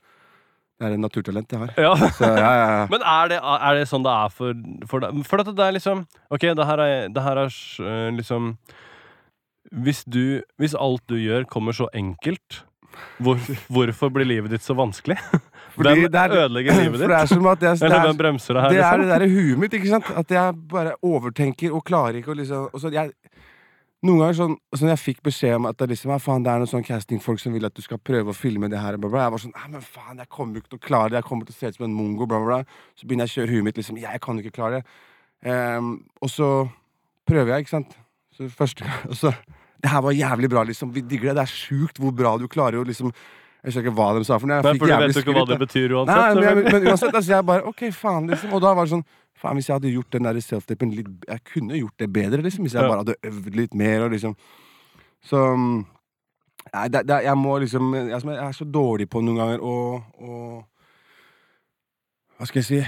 Det 0.77 0.85
er 0.85 0.93
et 0.93 1.01
naturtalent 1.01 1.53
jeg 1.55 1.61
har. 1.63 1.71
Ja. 1.81 1.93
Så 2.19 2.29
ja, 2.29 2.51
ja, 2.53 2.65
ja. 2.81 2.87
Men 2.93 3.01
er 3.01 3.31
det, 3.33 3.39
er 3.41 3.79
det 3.79 3.87
sånn 3.89 4.05
det 4.05 4.13
er 4.13 4.33
for, 4.35 4.59
for 4.91 5.01
deg? 5.07 5.23
For 5.25 5.41
at 5.41 5.49
det 5.57 5.65
er 5.71 5.77
liksom 5.79 6.03
Ok, 6.29 6.45
det 6.59 6.67
her 6.69 6.83
er, 6.85 7.09
det 7.17 7.23
her 7.25 7.41
er 7.47 7.55
øh, 7.81 8.11
liksom 8.19 8.51
hvis, 9.73 10.05
du, 10.07 10.43
hvis 10.63 10.77
alt 10.79 11.03
du 11.11 11.17
gjør, 11.19 11.43
kommer 11.51 11.75
så 11.75 11.89
enkelt, 11.97 12.61
hvor, 13.19 13.41
hvorfor 13.73 14.13
blir 14.15 14.29
livet 14.29 14.53
ditt 14.55 14.63
så 14.65 14.77
vanskelig? 14.79 15.17
Fordi 15.77 15.91
Hvem 15.91 16.05
det 16.13 16.21
er- 16.23 16.37
ødelegger 16.45 16.79
livet 16.79 17.01
det 17.03 17.09
ditt? 17.09 17.33
jeg, 17.35 17.41
det 17.61 17.73
Eller 17.83 17.97
er, 17.99 18.05
hvem 18.07 18.21
bremser 18.21 18.55
det 18.57 18.63
her? 18.63 18.71
det 18.77 18.85
er 18.87 19.01
det 19.03 19.09
der 19.09 19.13
derre 19.19 19.29
huet 19.33 19.59
mitt, 19.65 19.75
ikke 19.77 19.91
sant? 19.91 20.13
At 20.17 20.31
jeg 20.33 20.55
bare 20.71 20.95
overtenker 21.05 21.75
og 21.75 21.83
klarer 21.89 22.21
ikke 22.21 22.33
å 22.33 22.39
liksom 22.39 22.69
og 22.71 22.81
så 22.85 22.93
jeg, 22.95 23.11
Noen 24.07 24.21
ganger 24.23 24.37
sånn, 24.39 24.55
sånn 24.77 24.91
Jeg 24.93 25.03
fikk 25.03 25.21
beskjed 25.27 25.57
om 25.59 25.67
at 25.71 25.79
det, 25.81 25.89
liksom, 25.91 26.13
faen, 26.23 26.45
det 26.47 26.53
er 26.53 26.63
noen 26.63 26.71
sånn 26.71 26.87
castingfolk 26.87 27.43
som 27.43 27.55
vil 27.57 27.67
at 27.67 27.75
du 27.75 27.83
skal 27.85 27.99
prøve 27.99 28.33
å 28.33 28.37
filme 28.37 28.71
det 28.71 28.79
her. 28.79 28.99
Bla, 29.03 29.11
bla. 29.11 29.27
Jeg 29.27 29.35
var 29.35 29.43
sånn 29.43 29.57
men 29.73 29.85
faen, 29.85 30.23
jeg 30.23 30.31
kommer 30.33 30.61
ikke 30.61 30.75
til 30.75 30.81
å 30.81 30.87
klare 30.87 31.13
det. 31.13 31.21
Jeg 31.21 31.29
kommer 31.29 31.49
til 31.49 31.57
å 31.57 31.59
se 31.59 31.71
ut 31.73 31.79
som 31.81 31.87
en 31.89 31.97
mongo. 31.97 32.29
Bla. 32.31 32.63
Så 32.95 33.09
begynner 33.09 33.27
jeg 33.27 33.35
å 33.35 33.37
kjøre 33.41 33.57
huet 33.57 33.69
mitt. 33.69 33.81
liksom, 33.81 34.01
Jeg 34.01 34.23
kan 34.23 34.39
jo 34.39 34.45
ikke 34.45 34.59
klare 34.61 34.81
det. 34.81 34.99
Um, 35.47 35.91
og 36.25 36.31
så 36.33 36.51
prøver 37.29 37.55
jeg, 37.55 37.67
ikke 37.67 37.75
sant. 37.77 37.97
Så 38.37 38.49
første 38.53 38.85
gang 38.85 39.11
Og 39.11 39.17
så 39.17 39.33
Det 39.83 39.91
her 39.93 40.01
var 40.05 40.17
jævlig 40.17 40.51
bra, 40.51 40.63
liksom. 40.65 40.95
Vi 40.95 41.03
digger 41.05 41.31
det. 41.31 41.37
Det 41.41 41.45
er 41.45 41.53
sjukt 41.53 42.01
hvor 42.01 42.15
bra 42.17 42.37
du 42.41 42.47
klarer 42.49 42.81
å 42.81 42.87
liksom 42.87 43.13
Jeg 43.13 43.73
husker 43.73 43.85
ikke 43.85 43.97
hva 43.99 44.09
de 44.17 44.25
sa 44.25 44.39
for 44.39 44.47
noe. 44.49 44.61
Jeg 44.61 44.65
Nei, 44.65 44.79
for 44.79 44.87
du 44.87 44.95
vet 44.95 45.17
jo 45.17 45.23
ikke 45.25 45.37
hva 45.37 45.47
det 45.51 45.59
betyr 45.61 45.89
betyr 45.91 46.07
Nei, 46.07 46.17
uansett. 46.17 46.57
men, 46.57 46.73
men 46.73 46.91
uansett, 46.93 47.15
altså, 47.15 47.33
jeg 47.33 47.47
bare 47.47 47.65
OK, 47.67 47.89
faen, 47.93 48.29
liksom. 48.31 48.53
Og 48.55 48.63
da 48.63 48.75
var 48.79 48.87
det 48.87 48.95
sånn 48.95 49.07
Faen, 49.37 49.59
hvis 49.59 49.69
jeg 49.69 49.77
hadde 49.77 49.93
gjort 49.93 50.15
den 50.17 50.41
self-tapen 50.41 50.95
litt 50.97 51.09
Jeg 51.29 51.43
kunne 51.53 51.77
gjort 51.77 51.99
det 51.99 52.09
bedre, 52.13 52.43
liksom. 52.43 52.65
Hvis 52.65 52.75
jeg 52.75 52.83
Ja. 52.83 52.89
bare 52.89 53.05
hadde 53.05 53.17
øvd 53.23 53.57
litt 53.57 53.75
mer 53.75 54.07
og 54.07 54.11
liksom 54.13 54.37
Så 55.23 55.43
Nei, 56.75 56.89
det, 56.89 57.07
det, 57.07 57.21
jeg 57.25 57.37
må 57.39 57.59
liksom 57.63 57.95
jeg, 57.95 58.09
jeg 58.25 58.43
er 58.43 58.53
så 58.53 58.65
dårlig 58.65 59.09
på 59.09 59.21
noen 59.23 59.37
ganger 59.39 59.61
å 59.63 60.65
Hva 62.37 62.49
skal 62.49 62.63
jeg 62.63 62.67
si 62.71 62.81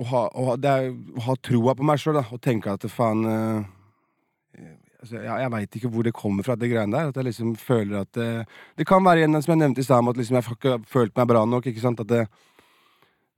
Å 0.00 0.06
ha, 0.08 0.22
å 0.32 0.44
ha, 0.46 0.54
er, 0.56 0.88
å 0.90 1.20
ha 1.26 1.34
troa 1.44 1.74
på 1.76 1.84
meg 1.84 2.00
sjøl, 2.00 2.16
da. 2.16 2.24
Og 2.32 2.40
tenke 2.40 2.72
at 2.72 2.86
faen 2.88 3.26
eh, 3.28 3.66
altså, 5.02 5.18
jeg, 5.18 5.26
jeg 5.42 5.50
veit 5.52 5.76
ikke 5.76 5.90
hvor 5.92 6.06
det 6.06 6.14
kommer 6.16 6.46
fra, 6.46 6.56
det 6.56 6.70
greiene 6.72 6.96
der. 6.96 7.10
At 7.12 7.18
jeg 7.20 7.26
liksom 7.28 7.50
føler 7.60 7.98
at 8.00 8.12
det, 8.16 8.28
det 8.80 8.86
kan 8.88 9.04
være 9.04 9.20
igjen, 9.20 9.36
som 9.44 9.52
jeg 9.52 9.60
nevnte 9.60 9.84
i 9.84 9.84
stad, 9.84 10.08
at 10.08 10.16
liksom 10.16 10.38
jeg 10.38 10.46
har 10.48 10.56
ikke 10.56 10.78
følt 10.88 11.12
meg 11.20 11.28
bra 11.28 11.44
nok. 11.44 11.68
ikke 11.68 11.84
sant? 11.84 12.00
At 12.00 12.08
det, 12.08 12.22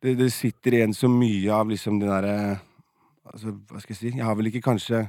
det, 0.04 0.14
det 0.20 0.30
sitter 0.34 0.76
igjen 0.78 0.94
så 0.96 1.08
mye 1.10 1.48
av 1.56 1.70
liksom 1.72 1.96
det 2.02 2.10
derre 2.10 2.36
altså, 3.30 3.54
Hva 3.70 3.80
skal 3.82 3.94
jeg 3.94 4.00
si? 4.02 4.12
Jeg 4.18 4.26
har 4.28 4.36
vel 4.38 4.50
ikke 4.52 4.62
kanskje 4.66 5.06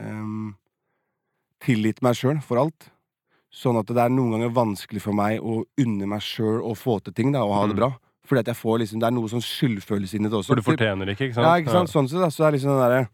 um, 0.00 0.54
tilgitt 1.62 2.00
meg 2.02 2.16
sjøl 2.18 2.40
for 2.42 2.58
alt. 2.64 2.88
Sånn 3.52 3.76
at 3.78 3.90
det 3.92 4.00
er 4.00 4.08
noen 4.12 4.32
ganger 4.38 4.54
vanskelig 4.56 5.02
for 5.04 5.12
meg 5.16 5.42
å 5.44 5.60
unne 5.82 6.08
meg 6.08 6.24
sjøl 6.24 6.62
å 6.64 6.72
få 6.78 6.96
til 7.04 7.12
ting 7.18 7.34
da, 7.34 7.42
og 7.44 7.52
ha 7.58 7.66
det 7.68 7.76
Mm. 7.76 7.80
bra. 7.82 7.90
Fordi 8.24 8.40
at 8.40 8.46
jeg 8.54 8.56
får 8.56 8.78
liksom, 8.80 9.00
Det 9.02 9.06
er 9.06 9.10
noe 9.12 9.28
sånn 9.28 9.42
skyldfølelse 9.44 10.14
inni 10.16 10.30
det 10.30 10.38
også. 10.38 10.54
For 10.54 10.62
du 10.62 10.62
fortjener 10.62 11.10
ikke, 11.12 11.26
ikke 11.28 11.34
sant? 11.36 11.44
Ja, 11.44 11.56
ikke 11.60 11.74
sant? 11.74 11.90
Sånn 11.92 12.08
sett, 12.08 12.20
da, 12.22 12.30
så 12.30 12.46
er 12.46 12.52
det 12.52 12.60
liksom 12.60 12.72
den 12.72 12.80
derre 12.86 13.08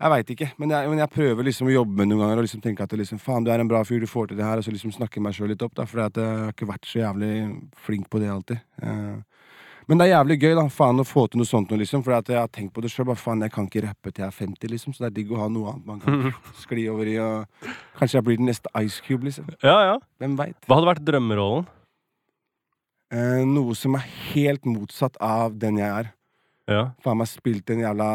Jeg 0.00 0.10
veit 0.12 0.28
ikke, 0.34 0.48
men 0.58 0.68
jeg, 0.74 0.88
men 0.90 0.98
jeg 0.98 1.08
prøver 1.14 1.44
liksom 1.46 1.68
å 1.68 1.72
jobbe 1.72 1.94
med 1.96 2.08
noen 2.08 2.20
ganger 2.20 2.36
og 2.42 2.44
liksom 2.44 2.60
tenke 2.60 2.82
at 2.82 2.90
det 2.90 2.98
liksom, 3.00 3.18
faen, 3.18 3.44
du 3.44 3.50
er 3.50 3.60
en 3.62 3.68
bra 3.68 3.80
fyr, 3.84 4.00
du 4.00 4.06
får 4.06 4.28
til 4.28 4.36
det 4.36 4.44
her, 4.44 4.58
og 4.58 4.64
så 4.66 4.72
liksom 4.74 4.92
snakke 4.92 5.22
meg 5.24 5.32
sjøl 5.32 5.48
litt 5.48 5.62
opp, 5.64 5.72
da, 5.74 5.86
for 5.88 6.02
jeg 6.02 6.10
har 6.18 6.50
ikke 6.52 6.66
vært 6.68 6.84
så 6.84 6.98
jævlig 7.00 7.30
flink 7.86 8.10
på 8.10 8.20
det 8.20 8.28
alltid. 8.28 8.60
Eh, 8.82 9.16
men 9.86 10.00
det 10.00 10.06
er 10.06 10.16
jævlig 10.16 10.36
gøy, 10.42 10.52
da, 10.58 10.64
faen, 10.72 10.98
å 10.98 11.06
få 11.06 11.26
til 11.30 11.38
noe 11.38 11.48
sånt 11.48 11.70
liksom, 11.70 12.02
for 12.02 12.16
jeg 12.16 12.38
har 12.40 12.50
tenkt 12.50 12.74
på 12.74 12.82
det 12.82 12.90
sjøl, 12.90 13.12
faen, 13.18 13.44
jeg 13.46 13.54
kan 13.54 13.68
ikke 13.68 13.84
rappe 13.84 14.10
til 14.10 14.24
jeg 14.24 14.32
er 14.32 14.34
50, 14.34 14.72
liksom, 14.72 14.96
så 14.96 15.04
det 15.04 15.12
er 15.12 15.16
digg 15.20 15.30
å 15.30 15.38
ha 15.44 15.46
noe 15.52 15.72
annet 15.74 15.86
man 15.86 16.02
kan 16.02 16.26
skli 16.64 16.88
over 16.90 17.06
i, 17.06 17.16
og 17.22 17.70
kanskje 18.00 18.18
jeg 18.18 18.26
blir 18.26 18.40
den 18.40 18.50
neste 18.50 18.72
Ice 18.82 19.04
Cube, 19.06 19.28
liksom. 19.28 19.48
Ja, 19.62 19.78
ja. 19.92 19.96
Hvem 20.18 20.34
veit? 20.40 20.58
Hva 20.66 20.80
hadde 20.80 20.90
vært 20.90 21.06
drømmerollen? 21.06 21.70
Eh, 23.14 23.42
noe 23.46 23.74
som 23.78 23.94
er 23.94 24.06
helt 24.32 24.66
motsatt 24.66 25.14
av 25.22 25.54
den 25.62 25.78
jeg 25.78 25.86
er. 25.86 26.10
Ja. 26.66 26.80
Faen 27.04 27.20
meg 27.20 27.28
spilt 27.30 27.70
en 27.70 27.84
jævla 27.84 28.08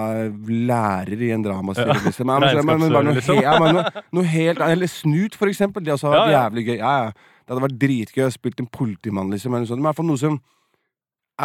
lærer 0.68 1.22
i 1.24 1.30
en 1.32 1.44
dramaserie, 1.46 1.96
liksom. 2.04 2.28
Ja, 2.28 2.40
men, 2.44 2.58
men, 2.68 2.82
men, 2.82 2.92
bare 2.92 3.08
noe, 3.08 3.16
liksom. 3.16 3.40
he, 3.40 3.46
ja, 3.46 3.54
men 3.64 3.78
noe, 3.78 4.04
noe 4.12 4.28
helt 4.28 4.64
Eller 4.66 4.92
Snut, 4.92 5.38
for 5.40 5.48
eksempel. 5.48 5.86
Det 5.88 5.94
også 5.96 6.10
har 6.10 6.18
vært 6.18 6.26
Ja, 6.26 6.34
ja. 6.34 6.42
jævlig 6.42 6.66
gøy. 6.68 6.76
Ja, 6.82 6.96
ja. 7.06 7.38
Det 7.42 7.56
hadde 7.56 7.64
vært 7.64 7.78
dritgøy 7.80 8.26
å 8.26 8.34
spille 8.36 8.60
en 8.60 8.68
politimann, 8.76 9.32
liksom. 9.32 9.56
Eller 9.56 9.64
noe 9.64 9.72
sånt. 9.72 9.80
Men 9.80 9.88
i 9.88 9.90
hvert 9.90 10.02
fall 10.02 10.10
noe 10.12 10.20
som 10.20 10.36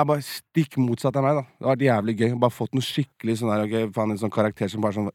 er 0.00 0.04
bare 0.08 0.22
stikk 0.26 0.76
motsatt 0.82 1.16
av 1.16 1.24
meg, 1.26 1.38
da. 1.38 1.42
Det 1.46 1.66
hadde 1.66 1.72
vært 1.76 1.86
jævlig 1.88 2.14
gøy. 2.20 2.34
Bare 2.42 2.54
fått 2.54 2.74
noe 2.76 2.84
skikkelig 2.86 3.38
sånn 3.40 3.52
der, 3.54 3.64
ok, 3.66 3.92
faen, 3.94 4.10
en 4.14 4.18
sånn 4.22 4.32
karakter 4.34 4.68
som 4.72 4.80
bare 4.84 4.96
sånn 4.98 5.10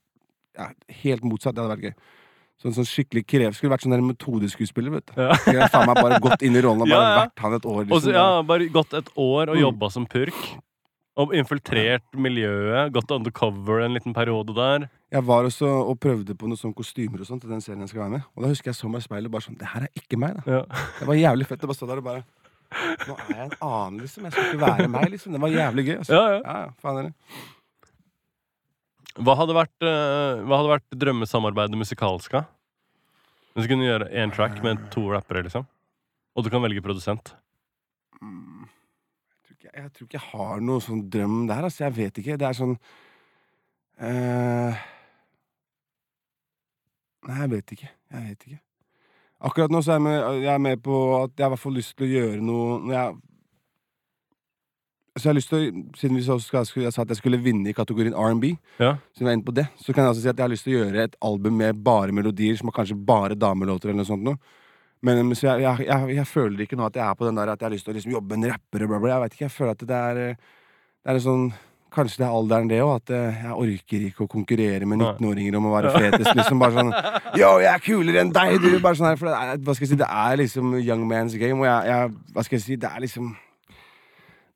ja, 0.57 0.69
Helt 1.03 1.23
motsatt. 1.23 1.55
Det 1.55 1.61
hadde 1.63 1.75
vært 1.77 1.85
gøy. 1.91 1.93
Sånn, 2.61 2.73
sånn 2.77 2.85
skikkelig 2.85 3.23
krev 3.25 3.55
Skulle 3.57 3.71
vært 3.73 3.81
sånn 3.87 3.95
der 3.95 4.03
metodeskuespiller, 4.05 4.91
vet 4.93 5.07
du. 5.09 5.21
Ja. 5.21 5.33
Har 5.33 5.71
faen 5.73 5.87
meg 5.89 5.97
bare 6.03 6.19
gått 6.21 6.43
inn 6.45 6.55
i 6.55 6.61
rollen 6.61 6.83
og 6.85 6.89
bare 6.93 6.97
Ja, 7.01 7.13
ja. 7.15 7.21
vært 7.25 7.39
han 7.45 7.53
et 7.57 7.65
år, 7.65 7.79
liksom. 7.87 8.03
så, 8.05 8.11
ja, 8.13 8.41
bare 8.45 8.67
gått 8.69 8.93
et 8.99 9.09
år 9.15 9.49
og 9.49 9.55
Mm. 9.55 9.61
jobba 9.63 9.89
som 9.91 10.05
purk. 10.05 10.41
Og 11.21 11.33
infiltrert 11.35 12.05
miljøet. 12.15 12.91
Gått 12.95 13.11
undercover 13.11 13.81
en 13.83 13.93
liten 13.97 14.13
periode 14.15 14.53
der. 14.55 14.85
Jeg 15.11 15.25
var 15.27 15.43
også 15.43 15.67
og 15.89 15.97
prøvde 15.99 16.33
på 16.39 16.47
noen 16.47 16.55
sånne 16.57 16.77
kostymer 16.77 17.19
og 17.19 17.27
sånt 17.27 17.41
til 17.43 17.51
den 17.51 17.59
serien 17.61 17.81
jeg 17.83 17.89
skal 17.91 18.05
være 18.05 18.13
med. 18.15 18.21
Og 18.37 18.43
da 18.45 18.51
husker 18.53 18.71
jeg 18.71 18.77
så 18.79 18.87
meg 18.89 19.01
i 19.03 19.07
speilet 19.09 19.31
bare 19.33 19.43
sånn 19.43 19.57
Det 19.59 19.67
her 19.73 19.83
er 19.89 19.91
ikke 19.99 20.17
meg, 20.21 20.37
da. 20.39 20.43
Ja. 20.61 20.61
Det 21.01 21.07
var 21.09 21.19
jævlig 21.19 21.47
fett 21.49 21.65
å 21.65 21.67
bare 21.67 21.79
stå 21.81 21.89
der 21.89 21.99
og 21.99 22.07
bare 22.07 22.23
Nå 22.71 23.15
er 23.17 23.31
jeg 23.35 23.47
en 23.49 23.55
annen, 23.67 23.97
liksom. 24.05 24.27
Jeg 24.27 24.35
skal 24.35 24.47
ikke 24.47 24.61
være 24.61 24.87
meg, 24.91 25.09
liksom. 25.11 25.35
Det 25.35 25.41
var 25.43 25.51
jævlig 25.53 25.85
gøy. 25.89 25.97
Altså. 25.97 26.15
Ja, 26.15 26.37
ja. 26.37 26.39
Ja, 26.45 26.71
faen 26.83 27.01
eller. 27.01 27.49
Hva 29.19 29.35
hadde 29.35 29.55
vært, 29.57 29.75
eh, 29.83 30.41
hva 30.47 30.59
hadde 30.61 30.71
vært 30.71 30.97
drømmesamarbeidet 31.03 31.79
musikalsk? 31.81 32.37
da? 32.37 32.45
Hvis 33.51 33.67
du 33.67 33.73
kunne 33.73 33.89
gjøre 33.89 34.07
én 34.15 34.31
track 34.31 34.61
med 34.63 34.85
to 34.93 35.03
rappere, 35.11 35.43
liksom. 35.43 35.67
Og 36.35 36.45
du 36.45 36.49
kan 36.53 36.63
velge 36.63 36.83
produsent. 36.85 37.33
Mm. 38.21 38.63
Jeg, 38.63 39.43
tror 39.43 39.57
ikke, 39.57 39.73
jeg 39.75 39.91
tror 39.91 40.07
ikke 40.07 40.19
jeg 40.19 40.29
har 40.31 40.63
noen 40.63 40.85
sånn 40.87 41.03
drøm 41.11 41.37
der, 41.51 41.67
altså. 41.67 41.83
Jeg 41.89 41.97
vet 41.99 42.23
ikke. 42.23 42.39
Det 42.39 42.47
er 42.47 42.59
sånn 42.61 42.77
eh, 43.99 44.87
Nei, 47.27 47.37
jeg 47.43 47.51
vet 47.51 47.75
ikke. 47.75 47.91
Jeg 48.15 48.29
vet 48.29 48.47
ikke. 48.47 48.61
Akkurat 49.41 49.71
nå 49.73 49.81
så 49.81 49.95
er 49.95 49.99
jeg 49.99 50.05
med, 50.05 50.17
jeg 50.43 50.53
er 50.53 50.61
med 50.61 50.81
på 50.85 50.97
at 51.23 51.31
jeg 51.37 51.47
i 51.47 51.51
hvert 51.53 51.59
fall 51.63 51.73
lyst 51.79 51.95
til 51.97 52.05
å 52.07 52.11
gjøre 52.11 52.41
noe 52.45 52.79
når 52.85 52.93
jeg 52.97 53.19
så 55.19 55.25
jeg 55.27 55.31
har 55.31 55.35
lyst 55.35 55.49
til 55.51 55.59
å, 55.59 55.81
Siden 55.99 56.15
vi 56.15 56.21
så 56.23 56.37
skal, 56.39 56.67
jeg 56.85 56.93
sa 56.95 57.03
at 57.03 57.09
jeg 57.11 57.19
skulle 57.19 57.39
vinne 57.43 57.67
i 57.67 57.75
kategorien 57.75 58.13
R&B, 58.15 58.53
Ja. 58.79 58.93
siden 59.11 59.27
vi 59.27 59.31
er 59.31 59.35
inne 59.35 59.47
på 59.49 59.53
det, 59.57 59.65
så 59.75 59.91
kan 59.91 60.05
jeg 60.05 60.13
altså 60.13 60.21
si 60.23 60.29
at 60.31 60.37
jeg 60.37 60.45
har 60.45 60.53
lyst 60.53 60.63
til 60.63 60.77
å 60.77 60.85
gjøre 60.85 61.03
et 61.03 61.17
album 61.27 61.57
med 61.59 61.81
bare 61.83 62.15
melodier, 62.15 62.55
som 62.55 62.69
er 62.71 62.77
kanskje 62.77 62.95
bare 62.95 63.35
damelåter 63.35 63.89
eller 63.91 64.05
noe 64.05 64.07
sånt 64.07 64.23
noe. 64.23 64.39
Men 65.03 65.33
så 65.35 65.49
jeg, 65.49 65.65
jeg, 65.65 65.87
jeg, 65.89 66.15
jeg 66.15 66.27
føler 66.29 66.63
ikke 66.63 66.77
nå 66.79 66.85
at 66.85 66.95
jeg 66.95 67.03
er 67.03 67.17
på 67.17 67.25
den 67.27 67.35
der 67.41 67.49
at 67.51 67.59
jeg 67.59 67.67
har 67.67 67.73
lyst 67.75 67.87
til 67.89 67.91
å 67.91 67.97
liksom 67.97 68.13
jobbe 68.15 68.37
med 68.37 68.45
en 68.47 68.53
rapper 68.53 68.85
og 68.85 68.89
bla, 68.93 68.99
bla. 69.01 69.11
Jeg 69.15 69.23
vet 69.25 69.35
ikke, 69.35 69.45
jeg 69.49 69.55
føler 69.57 69.71
at 69.75 69.85
det 69.89 69.99
er 69.99 70.19
Det 71.01 71.09
er 71.09 71.17
en 71.17 71.25
sånn 71.25 71.45
Kanskje 71.91 72.21
det 72.21 72.27
er 72.27 72.33
alderen, 72.39 72.69
det 72.71 72.79
òg. 72.85 72.93
At 73.01 73.11
eh, 73.15 73.43
jeg 73.43 73.55
orker 73.65 74.07
ikke 74.07 74.25
å 74.25 74.31
konkurrere 74.31 74.87
med 74.87 75.01
19-åringer 75.01 75.57
om 75.59 75.67
å 75.67 75.73
være 75.75 75.93
fetest. 75.97 76.31
Liksom 76.39 76.61
bare 76.61 76.77
sånn 76.77 76.91
Yo, 77.39 77.53
jeg 77.59 77.71
er 77.73 77.83
kulere 77.83 78.23
enn 78.23 78.33
deg, 78.35 78.57
du! 78.63 78.69
Bare 78.79 78.99
sånn 78.99 79.09
her, 79.09 79.19
for 79.19 79.27
det 79.31 79.37
er, 79.37 79.61
hva 79.65 79.75
skal 79.75 79.87
jeg 79.87 79.93
si, 79.93 80.01
det 80.01 80.11
er 80.23 80.37
liksom 80.39 80.75
young 80.79 81.07
man's 81.09 81.35
game, 81.39 81.59
og 81.59 81.67
jeg, 81.67 81.89
jeg 81.91 82.35
Hva 82.35 82.45
skal 82.47 82.57
jeg 82.59 82.65
si, 82.67 82.77
det 82.81 82.91
er 82.91 83.07
liksom 83.07 83.31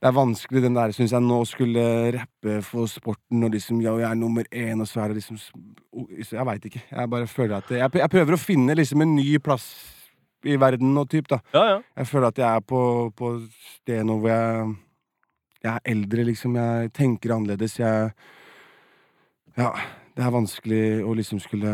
det 0.05 0.09
er 0.11 0.13
vanskelig, 0.19 0.61
den 0.61 0.75
der, 0.75 0.91
syns 0.93 1.13
jeg, 1.15 1.23
nå 1.23 1.37
skulle 1.49 1.83
rappe 2.13 2.59
for 2.67 2.85
sporten 2.91 3.45
og 3.47 3.53
liksom 3.55 3.79
Ja, 3.81 3.95
jeg 3.97 4.05
er 4.11 4.19
nummer 4.19 4.45
én, 4.51 4.83
og 4.83 4.89
så 4.91 5.01
er 5.01 5.13
det 5.13 5.23
liksom 5.23 5.39
Jeg 6.29 6.45
veit 6.45 6.67
ikke. 6.69 6.83
Jeg 6.91 7.09
bare 7.09 7.27
føler 7.31 7.57
at 7.57 7.71
Jeg, 7.73 7.89
jeg 8.03 8.11
prøver 8.13 8.37
å 8.37 8.41
finne 8.41 8.75
liksom 8.77 9.01
en 9.01 9.15
ny 9.17 9.39
plass 9.41 9.65
i 10.45 10.59
verden 10.61 10.93
og 11.01 11.09
typ, 11.09 11.25
da. 11.31 11.39
Ja, 11.55 11.63
ja. 11.71 11.77
Jeg 11.97 12.07
føler 12.11 12.27
at 12.29 12.37
jeg 12.37 12.45
er 12.45 12.65
på, 12.69 12.81
på 13.17 13.31
sted 13.79 14.03
nå 14.05 14.19
hvor 14.21 14.29
jeg 14.29 14.75
Jeg 15.63 15.71
er 15.71 15.91
eldre, 15.91 16.25
liksom. 16.27 16.55
Jeg 16.59 16.91
tenker 16.93 17.35
annerledes. 17.35 17.79
Jeg 17.79 18.11
Ja, 19.55 19.71
det 20.15 20.23
er 20.23 20.31
vanskelig 20.31 20.83
å 21.03 21.13
liksom 21.15 21.39
skulle 21.39 21.71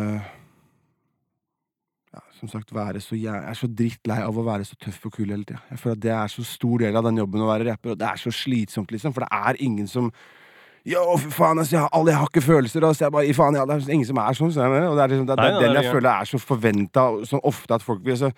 ja, 2.12 2.22
som 2.36 2.50
sagt, 2.52 2.74
være 2.76 3.00
så 3.02 3.16
Jeg 3.16 3.34
er 3.34 3.58
så 3.58 3.68
drittlei 3.68 4.20
av 4.22 4.38
å 4.38 4.44
være 4.46 4.66
så 4.68 4.76
tøff 4.76 5.06
og 5.08 5.16
kul 5.16 5.30
hele 5.30 5.46
tida. 5.46 5.62
Jeg 5.72 5.80
føler 5.80 5.98
at 5.98 6.04
det 6.04 6.14
er 6.18 6.28
så 6.28 6.44
stor 6.44 6.78
del 6.84 6.96
av 6.96 7.08
den 7.08 7.18
jobben 7.22 7.42
å 7.42 7.50
være 7.50 7.72
rapper, 7.72 7.94
og 7.94 8.00
det 8.00 8.08
er 8.08 8.22
så 8.22 8.34
slitsomt, 8.36 8.92
liksom. 8.92 9.14
For 9.16 9.26
det 9.26 9.32
er 9.32 9.62
ingen 9.64 9.88
som 9.88 10.12
Yo, 10.82 11.02
fy 11.22 11.30
faen, 11.30 11.60
altså, 11.62 11.76
jeg, 11.76 11.82
har, 11.84 11.92
alle, 11.94 12.10
jeg 12.10 12.18
har 12.18 12.30
ikke 12.32 12.42
følelser. 12.42 12.86
Altså, 12.88 13.04
jeg 13.04 13.14
bare, 13.14 13.28
i 13.30 13.34
faen, 13.38 13.54
ja, 13.54 13.68
det 13.70 13.76
er 13.76 13.92
ingen 13.94 14.08
som 14.08 14.18
er 14.18 14.38
sånn. 14.38 14.54
Så 14.54 14.64
jeg 14.64 14.88
og 14.88 14.96
det 14.98 15.04
er, 15.04 15.12
liksom, 15.14 15.28
det, 15.30 15.36
det 15.38 15.44
Nei, 15.44 15.52
nei, 15.54 15.60
den 15.62 15.78
jeg 15.78 15.94
føler 15.94 16.10
er 16.10 16.30
så 16.30 16.40
forventa, 16.42 17.04
så 17.30 17.42
ofte 17.52 17.78
at 17.78 17.86
folk 17.86 18.02
vil 18.02 18.16
altså, 18.16 18.32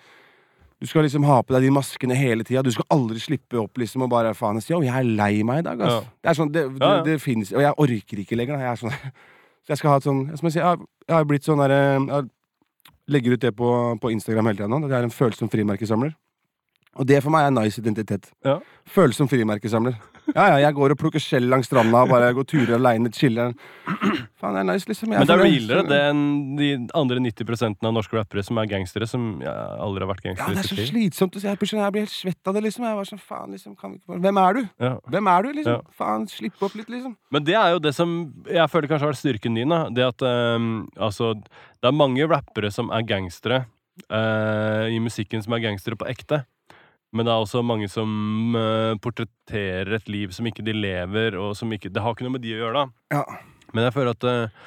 Du 0.84 0.88
skal 0.90 1.06
liksom 1.06 1.24
ha 1.24 1.38
på 1.40 1.54
deg 1.54 1.64
de 1.64 1.70
maskene 1.72 2.16
hele 2.18 2.44
tida. 2.44 2.60
Du 2.60 2.68
skal 2.74 2.84
aldri 2.92 3.16
slippe 3.22 3.56
opp 3.56 3.78
liksom 3.80 4.02
og 4.04 4.10
bare 4.12 4.34
faen 4.36 4.60
si, 4.60 4.74
'Å, 4.74 4.82
jeg 4.84 4.92
er 4.92 5.06
lei 5.16 5.42
meg 5.42 5.62
i 5.62 5.64
dag, 5.64 5.80
ass. 5.80 5.94
Ja. 5.94 6.12
Det 6.20 6.30
er 6.30 6.36
sånn, 6.36 6.50
det, 6.52 6.64
det, 6.76 6.90
det 7.06 7.14
finnes 7.22 7.52
Og 7.56 7.62
jeg 7.64 7.72
orker 7.86 8.20
ikke 8.20 8.36
lenger. 8.36 8.60
Jeg 8.60 8.68
er 8.68 8.80
sånn 8.82 8.92
Så 9.64 9.72
jeg 9.72 9.80
skal 9.80 9.94
ha 9.94 9.96
et 9.96 10.04
sånn 10.04 10.20
Som 10.36 10.50
jeg 10.50 10.58
sier, 10.58 10.60
jeg 10.60 10.68
har, 10.68 10.82
jeg 11.08 11.16
har 11.16 11.24
blitt 11.30 11.48
sånn 11.48 11.62
derre 11.62 11.78
jeg 11.96 12.28
Legger 13.14 13.32
ut 13.32 13.40
det 13.40 13.52
på, 13.56 13.70
på 14.00 14.12
Instagram 14.12 14.46
hele 14.48 14.60
tida 14.60 14.68
nå. 14.68 14.82
Det 14.88 14.96
er 14.96 15.08
en 15.08 15.12
følsom 15.12 15.44
som 15.44 15.52
frimerkesamler. 15.52 16.14
Og 16.96 17.08
det 17.08 17.18
for 17.20 17.34
meg 17.34 17.48
er 17.48 17.52
nice 17.52 17.80
identitet. 17.80 18.30
Ja. 18.44 18.54
Følsom 18.88 19.28
frimerkesamler. 19.28 19.98
Ja, 20.32 20.44
ja, 20.54 20.60
jeg 20.64 20.74
går 20.76 20.94
og 20.94 20.98
plukker 21.00 21.20
skjell 21.20 21.46
langs 21.52 21.68
stranda, 21.68 22.00
bare 22.08 22.30
går 22.36 22.46
turer 22.48 22.74
aleine, 22.78 23.10
chiller. 23.12 23.52
Faen, 24.40 24.56
det 24.56 24.62
er 24.62 24.66
nice, 24.70 24.88
liksom. 24.88 25.12
Jeg 25.12 25.20
Men 25.20 25.28
det 25.28 25.34
er 25.34 25.42
realere 25.42 25.82
det 25.88 25.98
enn 26.08 26.22
de 26.56 26.68
andre 26.96 27.20
90% 27.26 27.84
av 27.84 27.92
norske 27.96 28.16
rappere 28.16 28.44
som 28.46 28.60
er 28.62 28.70
gangstere, 28.70 29.08
som 29.10 29.26
ja, 29.44 29.52
aldri 29.84 30.06
har 30.06 30.12
vært 30.14 30.24
gangstere. 30.24 30.54
Ja, 30.54 30.56
det 30.56 30.64
er 30.64 30.70
så 30.70 30.88
slitsomt. 30.88 31.36
Jeg 31.42 31.52
jeg 31.54 31.92
blir 31.94 32.06
helt 32.06 32.14
svett 32.14 32.50
av 32.50 32.56
det, 32.56 32.64
liksom. 32.66 32.86
Jeg 32.88 32.98
var 33.00 33.10
sånn, 33.10 33.22
faen, 33.22 33.52
liksom, 33.52 33.76
kan 33.76 33.92
vi 33.92 34.00
ikke 34.00 34.14
bare 34.14 34.24
Hvem 34.24 34.40
er 34.44 34.56
du? 34.56 34.62
Ja. 34.86 34.94
Hvem 35.12 35.30
er 35.34 35.46
du, 35.46 35.50
liksom? 35.60 35.76
Ja. 35.76 35.98
Faen, 36.00 36.26
slipp 36.32 36.64
opp 36.64 36.78
litt, 36.78 36.88
liksom. 36.92 37.14
Men 37.34 37.46
det 37.46 37.58
er 37.60 37.76
jo 37.76 37.84
det 37.84 37.94
som 37.96 38.16
jeg 38.48 38.72
føler 38.72 38.90
kanskje 38.90 39.08
har 39.08 39.12
vært 39.12 39.22
styrken 39.22 39.60
din. 39.60 39.76
da 39.76 39.84
Det 39.92 40.08
at 40.08 40.24
um, 40.24 40.88
altså 40.96 41.34
Det 41.36 41.90
er 41.90 41.96
mange 41.96 42.28
rappere 42.30 42.72
som 42.72 42.90
er 42.94 43.04
gangstere 43.08 43.64
uh, 44.08 44.88
i 44.88 44.98
musikken, 45.02 45.44
som 45.44 45.56
er 45.56 45.64
gangstere 45.68 46.00
på 46.00 46.08
ekte. 46.08 46.44
Men 47.14 47.28
det 47.28 47.32
er 47.34 47.42
også 47.44 47.62
mange 47.66 47.88
som 47.90 48.56
uh, 48.58 48.94
portretterer 49.02 49.92
et 49.98 50.08
liv 50.10 50.32
som 50.34 50.46
ikke 50.50 50.64
de 50.66 50.74
lever, 50.74 51.38
og 51.38 51.52
som 51.58 51.70
ikke 51.74 51.92
Det 51.94 52.02
har 52.02 52.16
ikke 52.16 52.26
noe 52.26 52.36
med 52.36 52.42
de 52.44 52.56
å 52.56 52.64
gjøre, 52.64 52.82
da. 52.82 53.20
Ja. 53.20 53.60
Men 53.74 53.86
jeg 53.86 53.94
føler 53.94 54.16
at 54.16 54.26
uh, 54.26 54.64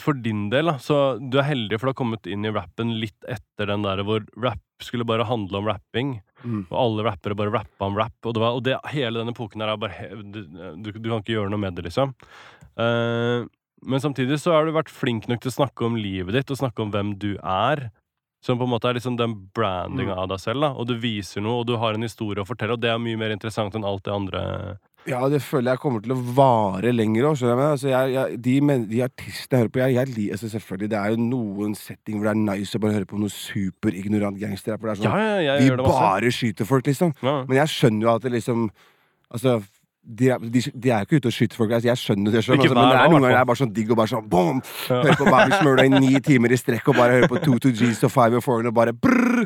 for 0.00 0.16
din 0.16 0.48
del, 0.52 0.70
da, 0.70 0.78
så 0.80 1.18
du 1.20 1.36
er 1.40 1.50
heldig 1.50 1.76
for 1.76 1.88
du 1.88 1.92
har 1.92 2.00
kommet 2.00 2.28
inn 2.30 2.48
i 2.48 2.52
rappen 2.54 2.94
litt 3.02 3.28
etter 3.28 3.68
den 3.68 3.84
der 3.84 4.00
hvor 4.06 4.24
rap 4.40 4.62
skulle 4.80 5.04
bare 5.04 5.28
handle 5.28 5.60
om 5.60 5.68
rapping. 5.68 6.16
Mm. 6.40 6.64
Og 6.70 6.76
alle 6.80 7.04
rappere 7.10 7.36
bare 7.36 7.52
rappa 7.52 7.88
om 7.90 7.98
rap. 7.98 8.16
Og, 8.24 8.32
det 8.32 8.40
var, 8.40 8.56
og 8.56 8.64
det, 8.64 8.78
hele 8.94 9.20
den 9.20 9.32
epoken 9.34 9.60
her 9.60 9.74
er 9.74 9.80
bare 9.80 10.10
du, 10.24 10.40
du, 10.48 10.92
du 10.96 11.08
kan 11.10 11.20
ikke 11.20 11.36
gjøre 11.36 11.52
noe 11.52 11.60
med 11.60 11.76
det, 11.76 11.84
liksom. 11.90 12.14
Uh, 12.80 13.44
men 13.80 14.02
samtidig 14.02 14.40
så 14.40 14.54
har 14.56 14.66
du 14.66 14.76
vært 14.76 14.92
flink 14.92 15.28
nok 15.28 15.42
til 15.42 15.52
å 15.52 15.58
snakke 15.60 15.86
om 15.86 15.96
livet 16.00 16.36
ditt, 16.36 16.52
og 16.52 16.60
snakke 16.60 16.84
om 16.84 16.92
hvem 16.94 17.14
du 17.20 17.34
er. 17.40 17.88
Som 18.40 18.56
på 18.56 18.64
en 18.64 18.72
måte 18.72 18.88
er 18.88 18.96
liksom 18.96 19.18
den 19.20 19.34
brandinga 19.54 20.14
av 20.16 20.30
deg 20.32 20.40
selv. 20.40 20.62
da 20.64 20.70
Og 20.72 20.86
du 20.88 20.94
viser 20.96 21.44
noe, 21.44 21.60
og 21.60 21.66
du 21.68 21.74
har 21.76 21.94
en 21.94 22.06
historie 22.06 22.40
å 22.40 22.48
fortelle, 22.48 22.72
og 22.72 22.80
det 22.80 22.88
er 22.88 23.02
mye 23.02 23.18
mer 23.20 23.34
interessant 23.34 23.74
enn 23.76 23.84
alt 23.84 24.06
det 24.06 24.14
andre. 24.14 24.44
Ja, 25.08 25.20
det 25.32 25.40
føler 25.40 25.72
jeg 25.72 25.80
kommer 25.80 26.02
til 26.04 26.12
å 26.12 26.18
vare 26.36 26.92
lenger 26.92 27.30
òg. 27.30 27.42
Altså, 27.56 27.88
jeg, 27.88 28.12
jeg, 28.14 28.38
de, 28.44 28.54
de 28.90 29.02
artistene 29.04 29.56
jeg 29.56 29.64
hører 29.64 29.72
på 29.72 29.80
jeg, 29.80 29.96
jeg, 29.96 30.26
altså, 30.36 30.50
Selvfølgelig, 30.52 30.90
det 30.92 30.98
er 31.00 31.14
jo 31.14 31.20
noen 31.24 31.76
setting 31.78 32.18
hvor 32.18 32.28
det 32.28 32.34
er 32.34 32.42
nice 32.42 32.76
å 32.76 32.82
bare 32.84 32.96
høre 32.98 33.08
på 33.08 33.20
noe 33.20 33.32
superignorant 33.32 34.40
gangsterrapp. 34.40 34.84
er 34.84 34.92
Ja, 34.92 34.98
Sånn, 35.00 35.18
ja, 35.20 35.56
jeg 35.56 35.70
vi 35.70 35.84
bare 35.88 36.32
skyter 36.36 36.68
folk, 36.68 36.88
liksom. 36.88 37.14
Ja. 37.24 37.36
Men 37.48 37.62
jeg 37.62 37.72
skjønner 37.72 38.08
jo 38.08 38.14
at 38.14 38.26
det 38.26 38.34
liksom 38.36 38.70
Altså 39.30 39.60
de 40.02 40.30
de, 40.40 40.62
de 40.74 40.90
er 40.90 41.02
jo 41.02 41.08
ikke 41.08 41.20
ute 41.20 41.28
og 41.30 41.34
skyter 41.36 41.56
folk. 41.60 41.74
Altså, 41.76 41.88
jeg 41.90 42.00
skjønner 42.00 42.32
det, 42.32 42.44
selv, 42.44 42.60
altså, 42.60 42.74
men 42.74 42.88
det 42.88 43.00
er 43.00 43.10
noen 43.10 43.20
ganger 43.22 43.36
det 43.36 43.42
er 43.42 43.50
bare 43.50 43.60
sånn 43.60 43.74
digg 43.76 43.90
og 43.92 43.98
bare 44.00 44.12
sånn 44.14 44.30
boom! 44.30 44.62
Høre 44.88 45.18
på 45.18 45.28
bare 45.28 45.58
Smurda 45.60 45.84
i 45.84 45.92
ni 45.92 46.22
timer 46.24 46.54
i 46.54 46.58
strekk 46.60 46.88
og 46.92 46.96
bare 46.96 47.18
høre 47.18 47.28
på 47.30 47.42
22Gs 47.44 48.00
og 48.08 48.14
5 48.16 48.38
og 48.40 48.46
4 48.46 48.72
og 48.72 48.78
bare 48.80 48.96
brrr. 48.96 49.44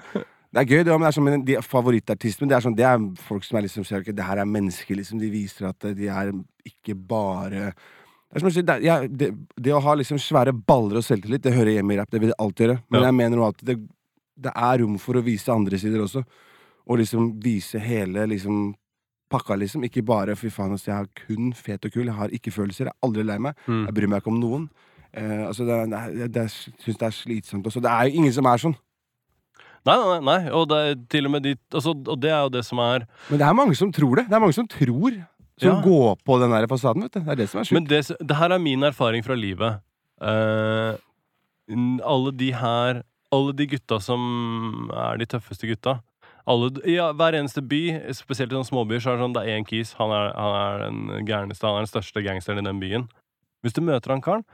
Det 0.55 0.62
er 0.62 0.70
gøy, 0.70 0.84
det, 0.86 0.94
men 0.94 1.02
det 1.02 1.09
er 1.11 1.16
sånn, 1.16 1.26
men 1.26 1.44
de 1.48 1.59
favorittartistene 1.66 2.46
det 2.52 2.55
er 2.55 2.62
sånn, 2.62 2.76
det 2.78 2.86
er 2.86 3.02
folk 3.26 3.42
som 3.42 3.59
er 3.59 3.64
liksom 3.66 3.86
ser 3.88 4.05
okay, 4.05 4.14
Det 4.14 4.22
her 4.22 4.38
er 4.38 4.46
mennesker, 4.46 4.94
liksom. 5.00 5.18
De 5.18 5.30
viser 5.32 5.66
at 5.66 5.88
de 5.98 6.07
er 6.07 6.30
ikke 6.68 6.94
bare 6.94 7.72
det, 8.34 8.38
er 8.38 8.42
som 8.42 8.50
jeg 8.50 8.66
det, 8.66 9.16
det, 9.18 9.28
det 9.62 9.74
å 9.74 9.82
ha 9.82 9.92
liksom 9.98 10.18
svære 10.18 10.55
baller 10.55 10.98
og 10.98 11.05
selvtillit, 11.07 11.42
det 11.42 11.55
hører 11.55 11.76
hjemme 11.76 11.94
i 11.94 11.98
rapp. 11.98 12.11
Det 12.11 12.22
vil 12.22 12.30
det 12.32 12.38
alltid 12.42 12.66
gjøre. 12.66 12.78
Men 12.90 13.00
Ja. 13.00 13.07
jeg 13.07 13.14
mener 13.14 13.38
jo 13.38 13.44
alltid 13.46 13.68
det, 13.68 13.76
det 14.46 14.52
er 14.55 14.78
rom 14.82 14.96
for 14.98 15.14
å 15.18 15.22
vise 15.22 15.52
andre 15.55 15.78
sider 15.78 16.02
også. 16.02 16.24
Og 16.86 16.98
liksom 16.98 17.28
vise 17.42 17.78
hele 17.78 18.26
liksom 18.30 18.74
pakka, 19.30 19.54
liksom. 19.58 19.84
Ikke 19.84 20.02
bare 20.04 20.36
'fy 20.36 20.50
faen, 20.50 20.72
altså, 20.72 20.90
jeg 20.90 20.96
har 20.96 21.08
kun 21.26 21.52
fet 21.52 21.84
og 21.84 21.90
kul'. 21.92 22.04
Jeg 22.06 22.14
har 22.14 22.28
ikke 22.28 22.50
følelser. 22.52 22.84
Jeg 22.84 22.92
er 22.92 23.06
aldri 23.06 23.22
lei 23.24 23.38
meg. 23.38 23.54
Mm. 23.66 23.84
Jeg 23.86 23.94
bryr 23.94 24.08
meg 24.08 24.16
ikke 24.22 24.30
om 24.32 24.40
noen. 24.40 24.68
Eh, 25.14 25.46
altså, 25.46 25.64
det, 25.64 25.90
det, 25.90 26.34
det, 26.34 26.42
jeg 26.42 26.50
syns 26.84 26.98
det 26.98 27.06
er 27.06 27.10
slitsomt 27.10 27.66
også. 27.66 27.80
Det 27.80 27.90
er 27.90 28.02
jo 28.08 28.14
ingen 28.18 28.32
som 28.32 28.44
er 28.46 28.56
sånn. 28.58 28.76
Nei, 29.84 29.96
nei, 30.00 30.20
nei. 30.24 30.50
Og 30.50 30.68
det 30.68 30.76
er 30.80 30.94
til 31.12 31.26
og 31.26 31.32
med 31.34 31.42
dit 31.44 31.60
altså, 31.74 31.90
Og 31.92 32.16
det 32.20 32.30
er 32.32 32.40
jo 32.46 32.48
det 32.48 32.64
som 32.64 32.78
er 32.78 33.02
Men 33.28 33.38
det 33.38 33.46
er 33.46 33.52
mange 33.52 33.76
som 33.76 33.92
tror 33.92 34.16
det. 34.16 34.28
Det 34.30 34.32
er 34.34 34.40
mange 34.40 34.56
som 34.56 34.66
tror. 34.68 35.18
Som 35.60 35.68
Ja. 35.76 35.80
går 35.84 36.16
på 36.24 36.38
den 36.40 36.50
der 36.50 36.66
fasaden, 36.66 37.02
vet 37.02 37.12
du. 37.12 37.20
Det 37.20 37.28
er 37.28 37.34
det 37.36 37.48
som 37.50 37.60
er 37.60 37.68
Men 37.74 37.84
det, 37.84 38.00
det 38.18 38.36
her 38.36 38.50
er 38.50 38.58
min 38.58 38.82
erfaring 38.82 39.22
fra 39.24 39.34
livet. 39.34 39.80
Eh, 40.22 40.96
alle 42.02 42.32
de 42.32 42.52
her 42.52 43.02
Alle 43.32 43.52
de 43.52 43.66
gutta 43.66 44.00
som 44.00 44.90
er 44.94 45.16
de 45.18 45.26
tøffeste 45.26 45.66
gutta, 45.66 46.00
alle, 46.51 46.70
I 46.84 46.99
hver 47.16 47.38
eneste 47.38 47.62
by, 47.64 47.82
spesielt 48.16 48.53
i 48.53 48.57
sånne 48.59 48.68
småbyer, 48.68 49.01
så 49.01 49.12
er 49.12 49.18
det 49.18 49.24
sånn 49.24 49.36
det 49.36 49.45
er 49.45 49.59
én 49.59 49.66
kis. 49.68 49.95
Han 50.01 50.12
er, 50.12 50.32
han 50.36 50.57
er 50.59 50.84
den 50.84 51.28
gærneste, 51.28 51.66
han 51.66 51.78
er 51.78 51.86
den 51.86 51.92
største 51.92 52.24
gangsteren 52.24 52.61
i 52.61 52.66
den 52.68 52.82
byen. 52.82 53.09
Hvis 53.64 53.76
du 53.76 53.80
møter 53.84 54.12
han 54.12 54.24
karen 54.24 54.45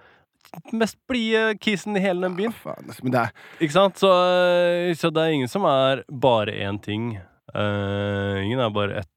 Mest 0.73 0.97
blide 1.11 1.57
kisen 1.61 1.99
i 1.99 2.03
hele 2.03 2.25
den 2.25 2.37
byen. 2.39 2.55
Ja, 2.55 2.63
Faen, 2.63 2.87
altså, 2.89 3.05
men 3.05 3.15
det 3.15 3.21
er 3.21 3.61
Ikke 3.61 3.75
sant? 3.75 3.99
Så, 4.01 4.09
øh, 4.11 4.95
så 4.97 5.11
det 5.13 5.23
er 5.23 5.35
ingen 5.37 5.51
som 5.51 5.67
er 5.69 6.05
bare 6.11 6.55
én 6.65 6.79
ting. 6.83 7.13
Uh, 7.51 8.39
ingen 8.45 8.63
er 8.63 8.71
bare 8.75 9.03
ett 9.03 9.09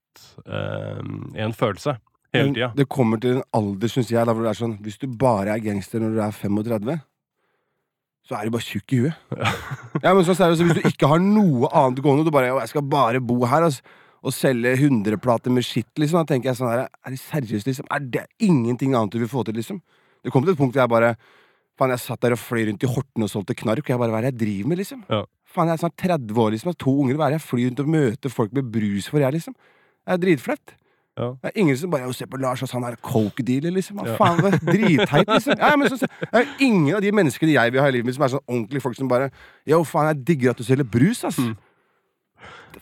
Én 1.38 1.53
følelse. 1.53 1.95
Hele 2.34 2.53
tida. 2.53 2.71
Det 2.78 2.86
kommer 2.89 3.19
til 3.21 3.38
en 3.38 3.43
alder, 3.53 3.89
syns 3.91 4.11
jeg, 4.11 4.26
da, 4.26 4.34
hvor 4.34 4.45
det 4.45 4.51
er 4.53 4.59
sånn 4.59 4.78
Hvis 4.82 4.97
du 5.01 5.07
bare 5.07 5.53
er 5.53 5.61
gangster 5.61 6.01
når 6.01 6.15
du 6.15 6.21
er 6.26 6.32
35, 6.38 6.95
så 8.24 8.38
er 8.38 8.47
du 8.47 8.53
bare 8.55 8.63
tjukk 8.63 8.93
i 8.95 9.01
huet. 9.03 9.17
ja, 10.03 10.13
men 10.13 10.24
så 10.24 10.36
seriøst, 10.38 10.63
Hvis 10.63 10.80
du 10.80 10.88
ikke 10.88 11.09
har 11.11 11.19
noe 11.19 11.67
annet 11.76 11.99
gående, 12.03 12.24
og 12.24 12.30
du 12.30 12.32
bare 12.32 12.53
'Jeg 12.53 12.71
skal 12.71 12.82
bare 12.82 13.19
bo 13.19 13.43
her', 13.45 13.67
altså, 13.67 13.82
og 14.24 14.32
selge 14.32 14.71
100 14.80 15.19
plater 15.19 15.51
med 15.51 15.65
skitt, 15.67 15.91
liksom, 15.99 16.24
da 16.24 16.34
tenker 16.34 16.49
jeg 16.49 16.55
sånn 16.55 16.71
her 16.71 16.88
Er 16.88 17.09
det 17.11 17.19
seriøst, 17.19 17.67
liksom? 17.67 17.86
Er 17.91 17.99
det 17.99 18.28
ingenting 18.39 18.95
annet 18.95 19.11
du 19.11 19.19
vil 19.19 19.28
få 19.28 19.43
til, 19.43 19.55
liksom? 19.55 19.82
Det 20.24 20.32
kom 20.32 20.43
til 20.43 20.53
et 20.53 20.57
punkt 20.57 20.74
hvor 20.74 20.82
jeg 20.82 20.89
bare 20.89 21.15
Faen, 21.76 21.89
jeg 21.89 21.99
satt 21.99 22.21
der 22.21 22.36
og 22.36 22.38
fløy 22.38 22.67
rundt 22.69 22.84
i 22.86 22.88
Horten 22.88 23.24
og 23.26 23.30
solgte 23.30 23.55
knark, 23.57 23.82
og 23.82 23.89
jeg 23.89 23.99
bare 23.99 24.13
Hva 24.13 24.19
er 24.21 24.32
det 24.32 24.32
jeg 24.32 24.39
driver 24.47 24.67
med, 24.69 24.78
liksom? 24.78 25.03
Ja. 25.09 25.24
Faen, 25.43 25.67
jeg 25.67 25.74
er 25.74 25.84
snart 25.84 25.97
30 25.97 26.39
år, 26.39 26.51
liksom, 26.53 26.69
jeg 26.69 26.78
har 26.78 26.86
to 26.86 26.93
unger, 27.01 27.15
hva 27.17 27.26
er 27.26 27.34
det 27.34 27.41
jeg 27.41 27.49
flyr 27.49 27.67
rundt 27.67 27.84
og 27.84 27.89
møter 27.89 28.30
folk 28.30 28.53
med 28.53 28.71
brus 28.71 29.09
for, 29.09 29.19
jeg, 29.19 29.34
liksom? 29.34 29.53
Det 29.53 30.13
er 30.13 30.24
dritflaut. 30.24 30.76
Ja. 31.20 31.28
Det 31.43 31.51
er 31.51 31.59
ingen 31.61 31.78
som 31.78 31.91
bare 31.93 32.07
ser 32.18 32.26
på 32.26 32.39
Lars, 32.41 32.61
altså, 32.66 32.80
han 32.80 32.88
er 32.89 32.95
coke-dealer, 33.05 33.70
liksom. 33.76 33.99
Hva 34.01 34.07
Ja. 34.07 34.16
faen, 34.18 34.39
det 34.41 34.53
er 34.53 34.64
dritteit, 34.74 35.28
liksom. 35.30 35.59
Ja, 35.59 35.76
men 35.78 35.89
så, 35.91 35.99
det 36.07 36.09
er 36.39 36.47
ingen 36.59 36.95
av 36.97 37.01
de 37.05 37.11
menneskene 37.14 37.53
jeg 37.53 37.72
vil 37.76 37.82
ha 37.84 37.88
i 37.91 37.91
livet 37.91 38.05
mitt, 38.09 38.16
som 38.18 38.26
er 38.26 38.34
sånn 38.34 38.47
ordentlige 38.47 38.82
folk 38.82 38.97
som 38.97 39.11
bare 39.11 39.30
Yo, 39.70 39.84
faen, 39.86 40.09
jeg 40.09 40.26
digger 40.26 40.55
at 40.55 40.57
du 40.57 40.66
selger 40.66 40.89
brus, 40.89 41.22
ass. 41.30 41.38
Mm. 41.38 41.53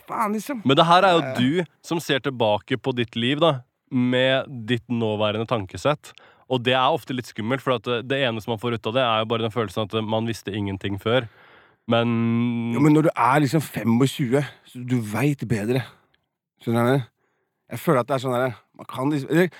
Faen, 0.08 0.32
liksom. 0.32 0.62
Men 0.64 0.76
det 0.80 0.86
her 0.88 1.04
er 1.04 1.12
jo 1.18 1.22
du 1.36 1.64
som 1.84 2.00
ser 2.00 2.24
tilbake 2.24 2.78
på 2.80 2.94
ditt 2.96 3.14
liv 3.20 3.38
da 3.42 3.58
med 3.92 4.48
ditt 4.66 4.86
nåværende 4.88 5.44
tankesett. 5.46 6.14
Og 6.52 6.62
det 6.64 6.72
er 6.72 6.88
ofte 6.92 7.12
litt 7.12 7.28
skummelt, 7.28 7.60
for 7.64 7.76
at 7.76 7.84
det, 7.84 7.98
det 8.08 8.22
eneste 8.24 8.48
man 8.50 8.60
får 8.60 8.78
ut 8.78 8.88
av 8.88 8.96
det, 8.96 9.04
er 9.04 9.20
jo 9.22 9.28
bare 9.28 9.44
den 9.44 9.52
følelsen 9.52 9.84
at 9.84 9.94
man 10.08 10.26
visste 10.28 10.52
ingenting 10.56 10.96
før. 11.00 11.28
Men, 11.92 12.72
Jo, 12.72 12.80
men 12.80 12.94
når 12.96 13.08
du 13.08 13.12
er 13.12 13.40
liksom 13.44 13.60
25, 13.60 14.40
så 14.72 14.80
du 14.88 14.96
veit 15.12 15.44
bedre. 15.48 15.84
Skjønner 16.64 16.88
du? 16.96 17.08
Jeg 17.72 17.80
føler 17.80 18.02
at 18.02 18.08
det 18.10 18.16
er 18.16 18.24
sånn 18.24 18.34
derre 18.36 18.54
Man 18.78 18.88
kan 18.88 19.12
liksom 19.12 19.52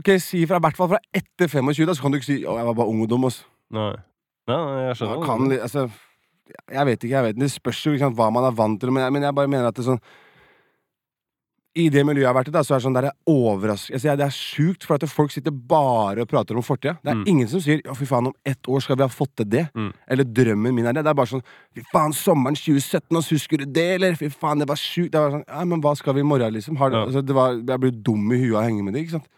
Ok, 0.00 0.12
si 0.22 0.44
fra, 0.46 0.60
hvert 0.62 0.78
fall 0.78 0.92
fra 0.92 1.00
etter 1.10 1.48
25, 1.50 1.82
da, 1.88 1.94
så 1.98 2.04
kan 2.04 2.12
du 2.12 2.20
ikke 2.20 2.28
si 2.28 2.36
'Å, 2.44 2.54
jeg 2.60 2.66
var 2.68 2.76
bare 2.78 2.92
ung 2.92 3.00
og 3.02 3.08
dum', 3.10 3.24
ass. 3.26 3.40
Nei. 3.74 3.96
Jeg 4.46 4.96
skjønner 4.96 5.18
Man 5.18 5.26
kan, 5.26 5.52
altså, 5.58 5.90
jeg 6.70 6.86
vet 6.86 7.04
ikke, 7.04 7.14
jeg 7.16 7.24
vet 7.24 7.34
ikke. 7.34 7.42
Det 7.42 7.50
spørs 7.50 7.80
jo 7.86 7.92
ikke 7.92 8.04
sant, 8.06 8.16
hva 8.18 8.30
man 8.30 8.46
er 8.46 8.54
vant 8.54 8.80
til, 8.80 8.92
men 8.94 9.02
jeg, 9.02 9.12
men 9.12 9.26
jeg 9.26 9.34
bare 9.34 9.50
mener 9.50 9.66
at 9.66 9.74
det 9.74 9.82
er 9.82 9.90
sånn 9.90 10.02
I 11.78 11.84
det 11.88 12.02
miljøet 12.02 12.24
jeg 12.24 12.26
har 12.26 12.34
vært 12.34 12.48
i, 12.48 12.52
da, 12.56 12.62
så 12.66 12.74
er 12.74 12.80
det 12.80 12.84
sånn 12.88 12.96
der. 12.96 13.06
Altså, 13.70 14.16
det 14.18 14.24
er 14.26 14.34
sjukt, 14.34 14.82
for 14.82 14.94
at 14.98 15.04
folk 15.08 15.30
sitter 15.30 15.52
bare 15.54 16.24
og 16.24 16.28
prater 16.28 16.56
om 16.58 16.62
fortida. 16.66 16.96
Det 17.04 17.12
er 17.12 17.14
Mm. 17.20 17.24
ingen 17.28 17.48
som 17.48 17.60
sier 17.60 17.78
'Å, 17.82 17.94
fy 17.96 18.04
faen, 18.06 18.26
om 18.26 18.34
ett 18.44 18.62
år 18.66 18.80
skal 18.82 18.96
vi 18.96 19.02
ha 19.02 19.08
fått 19.08 19.36
til 19.36 19.46
det'. 19.46 19.70
Mm. 19.74 19.92
Eller 20.08 20.24
'drømmen 20.24 20.74
min 20.74 20.86
er 20.86 20.92
det'. 20.94 21.04
Det 21.04 21.10
er 21.10 21.14
bare 21.14 21.26
sånn 21.26 21.42
'Fy 21.76 21.82
faen, 21.92 22.12
sommeren 22.12 22.56
2017, 22.56 23.16
og 23.16 23.22
husker 23.22 23.58
du 23.58 23.64
det', 23.66 23.94
eller 23.94 24.12
'Fy 24.14 24.28
faen, 24.30 24.58
det 24.58 24.66
var 24.68 24.74
sjukt'. 24.74 25.10
Det 25.12 25.20
var 25.20 25.30
sånn, 25.30 25.44
ja, 25.46 25.64
men 25.64 25.80
hva 25.80 25.96
skal 25.96 26.14
vi 26.14 26.20
i 26.20 26.24
morgen, 26.24 26.52
liksom? 26.52 26.76
Har, 26.76 26.90
Ja. 26.90 27.06
altså, 27.06 27.22
det 27.24 27.34
var, 27.34 27.52
jeg 27.54 27.80
blir 27.80 28.02
dum 28.02 28.32
i 28.32 28.36
huet 28.38 28.56
av 28.56 28.62
å 28.62 28.66
henge 28.66 28.82
med 28.84 28.94
det, 28.94 29.02
ikke 29.06 29.10
sant? 29.12 29.28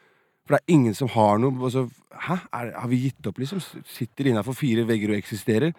For 0.47 0.57
det 0.57 0.61
er 0.67 0.73
ingen 0.75 0.95
som 0.95 1.09
har 1.09 1.39
noe 1.39 1.53
altså, 1.53 1.91
Hæ? 2.15 2.35
Er, 2.53 2.73
har 2.81 2.89
vi 2.89 2.97
gitt 3.11 3.27
opp, 3.27 3.37
liksom? 3.39 3.61
Sitter 3.85 4.25
innafor 4.27 4.55
fire 4.55 4.85
vegger 4.87 5.11
og 5.11 5.17
eksisterer? 5.23 5.73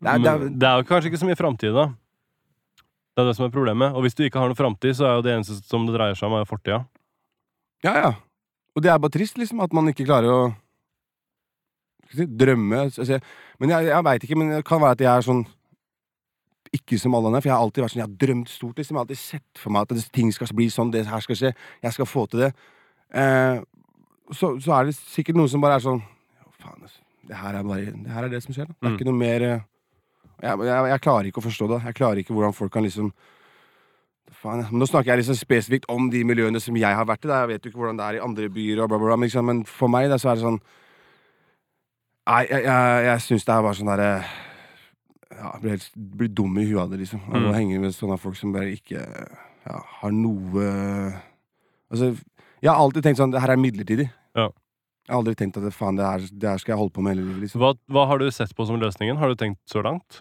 Det 0.00 0.08
er, 0.08 0.18
det 0.18 0.26
er, 0.26 0.38
det 0.48 0.62
er 0.62 0.76
jo 0.82 0.84
kanskje 0.84 1.06
ikke 1.10 1.18
så 1.18 1.26
mye 1.26 1.36
framtid, 1.36 1.74
da. 1.74 1.92
Det 3.18 3.24
er 3.24 3.32
det 3.32 3.34
som 3.34 3.48
er 3.48 3.50
problemet. 3.50 3.96
Og 3.98 4.04
hvis 4.06 4.14
du 4.14 4.22
ikke 4.22 4.38
har 4.38 4.46
noe 4.46 4.54
framtid, 4.58 4.94
så 4.94 5.08
er 5.08 5.16
jo 5.18 5.22
det 5.26 5.32
eneste 5.34 5.56
som 5.66 5.82
det 5.88 5.96
dreier 5.96 6.14
seg 6.14 6.28
om, 6.30 6.36
er 6.38 6.46
fortida. 6.46 6.84
Ja, 7.82 7.94
ja. 7.98 8.10
Og 8.78 8.84
det 8.84 8.92
er 8.92 9.00
bare 9.02 9.10
trist, 9.16 9.34
liksom, 9.42 9.58
at 9.64 9.74
man 9.74 9.90
ikke 9.90 10.06
klarer 10.06 10.30
å 10.30 10.40
si, 12.14 12.26
drømme. 12.38 12.84
Altså, 12.86 13.18
men 13.58 13.72
jeg, 13.74 13.88
jeg 13.90 14.06
veit 14.06 14.26
ikke, 14.28 14.38
men 14.38 14.52
det 14.54 14.60
kan 14.68 14.78
være 14.84 14.94
at 14.98 15.02
jeg 15.02 15.10
er 15.16 15.26
sånn 15.26 15.42
ikke 16.78 16.98
som 17.00 17.14
alle 17.16 17.30
andre, 17.30 17.40
for 17.40 17.48
jeg 17.48 17.56
har 17.56 17.64
alltid 17.64 17.82
vært 17.82 17.92
sånn, 17.94 18.02
jeg 18.02 18.08
har 18.10 18.16
drømt 18.22 18.50
stort, 18.52 18.76
liksom. 18.76 18.92
Jeg 18.94 19.00
har 19.00 19.06
alltid 19.06 19.20
sett 19.22 19.60
for 19.62 19.72
meg 19.74 19.86
at 19.88 20.10
ting 20.14 20.30
skal 20.36 20.50
bli 20.54 20.66
sånn, 20.72 20.90
det 20.92 21.06
her 21.08 21.22
skal 21.24 21.38
skje, 21.40 21.52
jeg 21.86 21.94
skal 21.96 22.08
få 22.10 22.26
til 22.28 22.42
det. 22.44 22.50
Eh, 23.16 23.60
så, 24.36 24.50
så 24.60 24.74
er 24.76 24.90
det 24.90 24.94
sikkert 25.00 25.38
noen 25.40 25.48
som 25.48 25.62
bare 25.64 25.78
er 25.80 25.84
sånn 25.86 26.02
Å, 26.04 26.50
Faen, 26.60 26.82
altså. 26.84 27.00
Det 27.28 27.38
her 27.40 27.56
er 27.56 27.64
bare 27.64 27.94
Det 27.96 28.12
her 28.12 28.26
er 28.26 28.32
det 28.34 28.42
som 28.44 28.52
skjer, 28.52 28.68
da. 28.68 28.74
Det 28.76 28.84
er 28.84 28.90
Mm. 28.92 28.98
ikke 28.98 29.06
noe 29.08 29.16
mer 29.22 29.44
eh, 29.46 29.62
jeg, 30.42 30.62
jeg, 30.68 30.88
jeg 30.92 31.02
klarer 31.04 31.28
ikke 31.28 31.42
å 31.42 31.46
forstå 31.48 31.68
det. 31.72 31.80
Jeg 31.88 31.98
klarer 31.98 32.22
ikke 32.22 32.36
hvordan 32.36 32.56
folk 32.56 32.72
kan 32.74 32.86
liksom 32.86 33.12
Faen, 34.38 34.60
ja. 34.60 34.68
men 34.70 34.82
Nå 34.82 34.86
snakker 34.86 35.14
jeg 35.14 35.22
liksom 35.22 35.38
spesifikt 35.38 35.88
om 35.90 36.10
de 36.12 36.20
miljøene 36.26 36.60
som 36.60 36.76
jeg 36.78 36.94
har 36.94 37.06
vært 37.08 37.24
i. 37.24 37.30
Da. 37.30 37.40
Jeg 37.42 37.50
vet 37.54 37.64
jo 37.64 37.72
ikke 37.72 37.80
hvordan 37.80 37.98
det 37.98 38.04
er 38.06 38.18
i 38.18 38.20
andre 38.22 38.50
byer, 38.52 38.82
og 38.84 38.90
bla, 38.90 38.98
bla, 39.00 39.08
bla, 39.08 39.16
men, 39.16 39.30
liksom, 39.30 39.48
men 39.48 39.62
for 39.66 39.90
meg 39.90 40.10
da, 40.12 40.18
så 40.20 40.32
er 40.32 40.38
det 40.38 40.44
sånn 40.46 40.60
Nei, 42.28 42.42
jeg, 42.44 42.60
jeg, 42.66 43.04
jeg 43.06 43.24
syns 43.24 43.46
det 43.48 43.52
er 43.54 43.62
bare 43.64 43.76
sånn 43.78 43.88
derre 43.88 44.10
ja, 44.18 45.46
jeg 45.54 45.62
blir, 45.62 45.72
helt, 45.72 45.86
blir 46.20 46.30
dum 46.36 46.58
i 46.60 46.66
huet 46.68 46.82
av 46.82 46.92
det, 46.92 46.98
liksom. 47.00 47.22
Mm. 47.24 47.46
å 47.48 47.54
henge 47.56 47.80
med 47.80 47.94
sånne 47.96 48.18
folk 48.20 48.36
som 48.36 48.52
bare 48.52 48.74
ikke 48.74 49.00
ja, 49.00 49.80
har 50.02 50.12
noe 50.12 50.68
Altså, 51.88 52.10
jeg 52.60 52.68
har 52.68 52.76
alltid 52.82 53.06
tenkt 53.06 53.20
sånn 53.20 53.32
Det 53.32 53.40
her 53.40 53.54
er 53.54 53.60
midlertidig. 53.60 54.10
Ja. 54.36 54.50
Jeg 55.08 55.14
har 55.14 55.22
aldri 55.22 55.32
tenkt 55.40 55.56
at 55.56 55.72
faen, 55.72 55.96
det 55.96 56.04
her, 56.04 56.24
det 56.28 56.50
her 56.50 56.60
skal 56.60 56.74
jeg 56.74 56.80
holde 56.82 56.92
på 56.92 57.00
med 57.00 57.14
hele 57.14 57.24
livet. 57.24 57.46
Liksom. 57.46 57.62
Hva, 57.62 57.70
hva 57.88 58.02
har 58.10 58.20
du 58.20 58.26
sett 58.34 58.50
på 58.52 58.66
som 58.68 58.76
løsningen? 58.76 59.16
Har 59.16 59.32
du 59.32 59.38
tenkt 59.40 59.62
så 59.70 59.80
langt? 59.80 60.20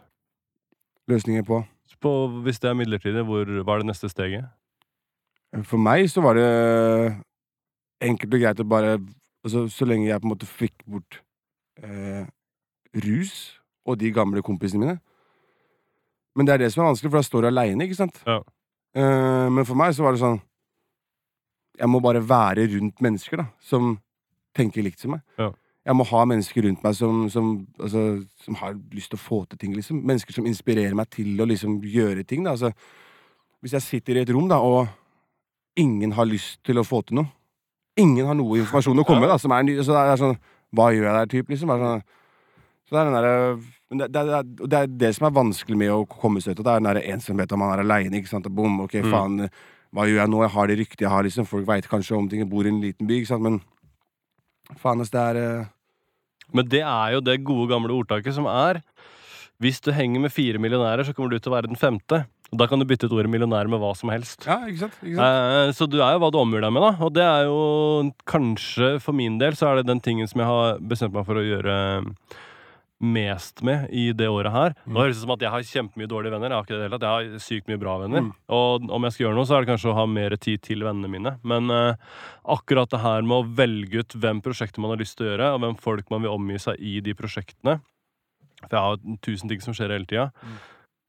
Løsninger 1.07 1.43
på 1.47 1.63
På, 2.01 2.27
hvis 2.45 2.59
det 2.61 2.69
er 2.69 2.75
midlertidig, 2.77 3.23
hvor, 3.25 3.47
hva 3.63 3.73
er 3.73 3.81
det 3.81 3.87
neste 3.89 4.09
steget? 4.09 4.45
For 5.65 5.79
meg 5.81 6.09
så 6.11 6.21
var 6.21 6.37
det 6.37 6.49
enkelt 8.03 8.35
og 8.35 8.43
greit 8.43 8.61
å 8.61 8.67
bare 8.67 8.97
altså, 9.45 9.65
Så 9.71 9.87
lenge 9.87 10.09
jeg 10.09 10.21
på 10.21 10.27
en 10.27 10.33
måte 10.35 10.49
fikk 10.49 10.75
bort 10.85 11.21
eh, 11.81 12.27
rus 13.05 13.57
og 13.87 13.97
de 14.01 14.11
gamle 14.11 14.43
kompisene 14.43 14.83
mine. 14.83 14.97
Men 16.35 16.45
det 16.45 16.53
er 16.53 16.61
det 16.65 16.71
som 16.73 16.83
er 16.83 16.91
vanskelig, 16.91 17.09
for 17.09 17.21
da 17.21 17.25
står 17.25 17.45
du 17.45 17.49
aleine, 17.49 17.85
ikke 17.87 17.97
sant? 17.97 18.19
Ja. 18.27 18.41
Eh, 18.97 19.47
men 19.53 19.65
for 19.65 19.79
meg 19.79 19.95
så 19.95 20.05
var 20.05 20.15
det 20.15 20.21
sånn 20.21 20.39
Jeg 21.77 21.89
må 21.91 22.01
bare 22.01 22.23
være 22.25 22.65
rundt 22.73 23.01
mennesker 23.05 23.41
da 23.43 23.47
som 23.61 23.95
tenker 24.57 24.85
likt 24.85 25.01
som 25.01 25.13
meg. 25.15 25.23
Ja. 25.37 25.51
Jeg 25.87 25.95
må 25.95 26.03
ha 26.09 26.21
mennesker 26.27 26.65
rundt 26.67 26.81
meg 26.83 26.95
som, 26.97 27.21
som, 27.31 27.51
altså, 27.79 28.01
som 28.43 28.57
har 28.59 28.73
lyst 28.91 29.13
til 29.13 29.19
å 29.19 29.23
få 29.23 29.37
til 29.47 29.59
ting. 29.61 29.75
liksom 29.77 30.01
Mennesker 30.03 30.35
som 30.35 30.47
inspirerer 30.49 30.95
meg 30.99 31.07
til 31.15 31.39
å 31.39 31.47
liksom 31.47 31.77
gjøre 31.87 32.25
ting. 32.27 32.43
da 32.43 32.57
altså, 32.57 32.73
Hvis 33.63 33.77
jeg 33.77 33.85
sitter 33.85 34.19
i 34.19 34.25
et 34.25 34.33
rom 34.35 34.49
da 34.51 34.59
og 34.59 34.87
ingen 35.79 36.11
har 36.17 36.27
lyst 36.27 36.59
til 36.67 36.81
å 36.81 36.85
få 36.87 37.01
til 37.07 37.21
noe 37.21 37.31
Ingen 37.97 38.27
har 38.29 38.35
noe 38.37 38.59
informasjon 38.59 38.99
å 39.01 39.05
komme 39.07 39.25
med. 39.25 39.39
Som 39.41 39.55
er 39.55 39.63
ny, 39.65 39.77
så 39.81 39.95
det 39.95 40.03
er 40.03 40.19
sånn 40.21 40.37
Hva 40.75 40.91
gjør 40.93 41.07
jeg 41.07 41.15
der, 41.17 41.31
typ? 41.31 41.49
liksom 41.49 41.71
sånn, 41.71 42.03
Så 42.87 42.93
det 42.93 42.99
er 43.01 43.09
den 43.15 43.63
men 43.87 44.01
det, 44.01 44.07
det, 44.11 44.21
det, 44.27 44.67
det 44.67 44.77
er 44.81 44.87
det 44.99 45.13
som 45.15 45.29
er 45.29 45.35
vanskelig 45.37 45.77
med 45.79 45.93
å 45.93 46.01
komme 46.11 46.41
seg 46.43 46.57
ut 46.57 46.59
av. 46.59 46.65
Det 46.67 46.71
er 46.73 46.81
den 46.81 46.89
der 46.89 47.13
ensomheten 47.13 47.55
om 47.55 47.61
man 47.63 47.71
er 47.77 47.83
aleine. 47.85 48.19
Bom, 48.51 48.81
ok, 48.83 48.97
Mm. 48.99 49.11
faen, 49.13 49.49
hva 49.95 50.03
gjør 50.03 50.19
jeg 50.19 50.31
nå? 50.33 50.41
Jeg 50.43 50.51
har 50.51 50.67
det 50.67 50.77
ryktet 50.81 51.01
jeg 51.05 51.09
har, 51.13 51.23
liksom. 51.23 51.47
Folk 51.47 51.65
veit 51.67 51.87
kanskje 51.87 52.17
om 52.17 52.27
ting. 52.27 52.39
Jeg 52.43 52.49
bor 52.49 52.65
i 52.65 52.67
en 52.73 52.81
liten 52.81 53.07
by, 53.07 53.21
ikke 53.21 53.27
sant. 53.31 53.43
Men 53.43 53.61
faen, 54.75 54.99
ass, 54.99 55.09
det 55.13 55.21
er 55.21 55.39
eh, 55.39 55.65
Men 56.53 56.67
det 56.71 56.83
er 56.83 57.13
jo 57.17 57.21
det 57.21 57.41
gode, 57.43 57.67
gamle 57.71 57.91
ordtaket 57.91 58.33
som 58.37 58.47
er 58.47 58.81
Hvis 59.59 59.81
du 59.81 59.91
henger 59.91 60.21
med 60.21 60.31
fire 60.31 60.59
millionærer, 60.61 61.03
så 61.03 61.13
kommer 61.17 61.31
du 61.33 61.39
til 61.39 61.51
å 61.51 61.55
være 61.55 61.67
den 61.71 61.79
femte. 61.79 62.25
Og 62.51 62.59
Da 62.61 62.67
kan 62.69 62.79
du 62.79 62.85
bytte 62.85 63.07
ut 63.09 63.15
ordet 63.17 63.29
millionær 63.33 63.67
med 63.67 63.81
hva 63.81 63.89
som 63.97 64.09
helst. 64.13 64.45
Ja, 64.47 64.59
ikke 64.69 64.85
sant? 64.85 64.99
Ikke 65.03 65.17
sant? 65.17 65.67
Eh, 65.67 65.71
Så 65.75 65.87
du 65.89 65.97
er 65.99 66.13
jo 66.13 66.21
hva 66.23 66.29
du 66.31 66.37
omgjør 66.39 66.61
deg 66.67 66.73
med, 66.77 66.85
da. 66.85 66.91
Og 67.03 67.13
det 67.17 67.23
er 67.25 67.47
jo 67.49 68.11
kanskje, 68.29 69.01
for 69.03 69.17
min 69.17 69.39
del, 69.41 69.57
så 69.57 69.71
er 69.71 69.81
det 69.81 69.87
den 69.89 69.99
tingen 69.99 70.29
som 70.29 70.39
jeg 70.39 70.47
har 70.47 70.77
bestemt 70.79 71.13
meg 71.17 71.25
for 71.27 71.41
å 71.41 71.43
gjøre 71.43 71.75
mest 72.99 73.61
med 73.61 73.91
i 73.93 74.09
det 74.17 74.27
året 74.29 74.53
her. 74.53 74.75
Nå 74.89 75.01
høres 75.01 75.17
det 75.17 75.21
ut 75.21 75.25
som 75.27 75.33
at 75.35 75.43
jeg 75.45 75.53
har 75.53 75.65
kjempemye 75.69 76.09
dårlige 76.09 76.33
venner. 76.33 76.49
Jeg 76.49 76.57
har 76.57 76.65
ikke 76.65 76.75
det 76.75 76.85
hele 76.87 76.97
tatt. 76.97 77.05
Jeg 77.05 77.33
har 77.35 77.43
sykt 77.45 77.67
mye 77.69 77.81
bra 77.81 77.97
venner. 78.01 78.23
Mm. 78.25 78.31
Og 78.57 78.87
om 78.97 79.05
jeg 79.05 79.15
skal 79.15 79.25
gjøre 79.25 79.37
noe, 79.37 79.49
så 79.49 79.57
er 79.57 79.65
det 79.65 79.71
kanskje 79.71 79.91
å 79.91 79.97
ha 79.99 80.05
mer 80.09 80.37
tid 80.41 80.63
til 80.65 80.85
vennene 80.87 81.11
mine. 81.13 81.35
Men 81.47 81.73
eh, 81.73 82.15
akkurat 82.57 82.93
det 82.93 83.03
her 83.03 83.27
med 83.27 83.37
å 83.37 83.59
velge 83.59 84.01
ut 84.01 84.17
hvem 84.17 84.41
prosjekter 84.45 84.83
man 84.83 84.95
har 84.95 85.01
lyst 85.03 85.19
til 85.19 85.27
å 85.27 85.29
gjøre, 85.31 85.51
og 85.53 85.61
hvem 85.65 85.77
folk 85.83 86.09
man 86.13 86.25
vil 86.25 86.33
omgi 86.33 86.63
seg 86.63 86.81
i 86.81 86.97
de 87.05 87.13
prosjektene 87.17 87.77
For 88.63 88.73
jeg 88.73 88.87
har 88.87 89.21
tusen 89.27 89.53
ting 89.53 89.61
som 89.61 89.77
skjer 89.77 89.93
hele 89.93 90.09
tida. 90.09 90.31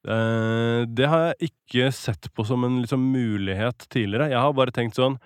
Eh, 0.09 0.85
det 0.87 1.09
har 1.09 1.31
jeg 1.31 1.53
ikke 1.53 1.91
sett 1.97 2.29
på 2.37 2.45
som 2.47 2.69
en 2.69 2.83
liksom, 2.83 3.09
mulighet 3.17 3.89
tidligere. 3.89 4.29
Jeg 4.35 4.45
har 4.45 4.57
bare 4.57 4.75
tenkt 4.77 5.01
sånn 5.01 5.17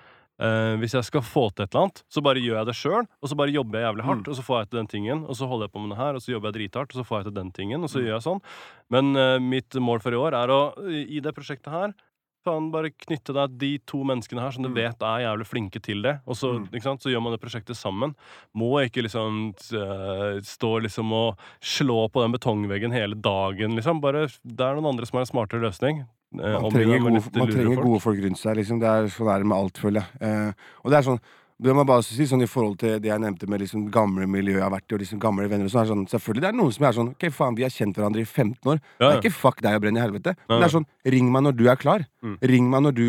eh, 0.43 0.75
Hvis 0.83 0.97
jeg 0.99 1.07
skal 1.09 1.23
få 1.23 1.47
til 1.55 1.65
et 1.65 1.73
eller 1.73 1.87
annet, 1.87 2.03
så 2.11 2.23
bare 2.27 2.43
gjør 2.43 2.59
jeg 2.61 2.67
det 2.71 2.77
sjøl. 2.77 3.07
Og 3.23 3.31
så 3.31 3.39
bare 3.39 3.55
jobber 3.55 3.79
jeg 3.79 3.87
jævlig 3.89 4.05
hardt, 4.11 4.29
og 4.29 4.37
så 4.39 4.43
får 4.47 4.59
jeg 4.63 4.71
til 4.71 4.81
den 4.83 4.93
tingen. 4.93 5.25
Og 5.27 5.39
så 5.39 5.47
holder 5.49 5.69
jeg 5.69 5.73
på 5.77 5.83
med 5.87 5.95
det 5.95 6.01
her, 6.03 6.15
og 6.19 6.23
så 6.25 6.33
jobber 6.35 6.51
jeg 6.51 6.59
drithardt, 6.61 6.93
og 6.95 7.01
så 7.01 7.09
får 7.09 7.19
jeg 7.23 7.31
til 7.31 7.39
den 7.41 7.53
tingen. 7.53 7.83
Og 7.87 7.93
så 7.93 8.03
gjør 8.03 8.17
jeg 8.19 8.27
sånn. 8.29 8.43
Men 8.91 9.13
uh, 9.17 9.39
mitt 9.39 9.75
mål 9.79 10.03
for 10.05 10.13
i 10.13 10.19
år 10.19 10.35
er 10.43 10.53
å, 10.53 10.63
i 10.91 11.21
det 11.23 11.35
prosjektet 11.37 11.73
her 11.73 11.95
Faen, 12.43 12.73
bare 12.75 12.91
knytte 12.91 13.31
deg 13.37 13.53
de 13.55 13.69
to 13.87 14.01
menneskene 14.03 14.43
her 14.43 14.51
som 14.51 14.65
du 14.67 14.71
vet 14.75 14.99
er 15.07 15.21
jævlig 15.23 15.45
flinke 15.47 15.79
til 15.79 16.03
det. 16.03 16.17
Og 16.27 16.35
så, 16.35 16.49
Mm. 16.59 16.99
så 16.99 17.11
gjør 17.13 17.23
man 17.23 17.33
det 17.37 17.41
prosjektet 17.41 17.79
sammen. 17.79 18.17
Må 18.53 18.83
ikke 18.83 19.05
liksom 19.07 19.55
uh, 19.55 20.41
stå 20.43 20.73
liksom 20.83 21.13
og 21.15 21.39
slå 21.63 22.11
på 22.11 22.21
den 22.25 22.35
betongveggen 22.35 22.91
hele 22.91 23.15
dagen, 23.15 23.77
liksom. 23.77 24.01
Bare 24.03 24.27
det 24.27 24.59
er 24.59 24.75
noen 24.75 24.91
andre 24.91 25.07
som 25.07 25.19
har 25.19 25.23
en 25.23 25.31
smartere 25.31 25.63
løsning. 25.63 26.03
Eh, 26.41 26.57
Man 26.63 26.71
trenger, 26.73 26.99
gode, 27.05 27.23
man 27.37 27.49
trenger 27.53 27.75
folk. 27.77 27.87
gode 27.87 28.01
folk 28.01 28.19
rundt 28.25 28.39
seg. 28.41 28.57
Liksom. 28.57 28.81
Det 28.81 28.89
er 28.89 29.07
sånn 29.13 29.29
er 29.35 29.39
det 29.45 29.47
med 29.53 29.59
alt, 29.59 29.79
føler 29.79 30.01
jeg. 30.01 30.21
Eh, 30.21 30.53
og 30.85 30.91
det 30.93 30.99
er 30.99 31.09
sånn 31.11 31.21
det 31.63 31.71
må 31.79 31.85
bare 31.87 32.03
si 32.03 32.25
sånn 32.27 32.43
I 32.43 32.49
forhold 32.51 32.79
til 32.81 32.97
det 32.99 33.07
jeg 33.07 33.21
nevnte 33.23 33.47
med 33.47 33.61
liksom 33.63 33.85
gamle 33.95 34.25
miljø 34.27 34.57
jeg 34.57 34.65
har 34.65 34.73
vært 34.73 34.89
i, 34.91 34.95
og 34.97 35.03
liksom 35.05 35.21
gamle 35.23 35.45
venner 35.47 35.69
og 35.69 35.71
sånn, 35.71 35.83
er 35.85 35.91
sånn 35.93 36.07
Selvfølgelig 36.11 36.43
det 36.43 36.49
er 36.49 36.57
noen 36.59 36.73
som 36.75 36.87
er 36.89 36.97
sånn 36.97 37.11
Ok, 37.13 37.27
faen, 37.31 37.55
vi 37.55 37.63
har 37.63 37.71
kjent 37.71 37.95
hverandre 38.01 38.25
i 38.25 38.27
15 38.27 38.73
år. 38.73 38.81
Det 38.83 39.05
Ja, 39.05 39.11
er 39.13 39.21
ikke 39.21 39.31
fuck 39.37 39.61
deg 39.63 39.77
og 39.79 39.85
brenn 39.85 39.97
i 40.01 40.03
helvete. 40.03 40.35
Men 40.49 40.59
det 40.59 40.67
er 40.67 40.75
sånn 40.75 40.89
Ring 41.15 41.29
meg 41.31 41.45
når 41.47 41.55
du 41.61 41.63
er 41.71 41.77
klar. 41.79 42.03
Mm. 42.25 42.35
Ring 42.51 42.67
meg 42.73 42.83
når 42.89 42.97
du 42.99 43.07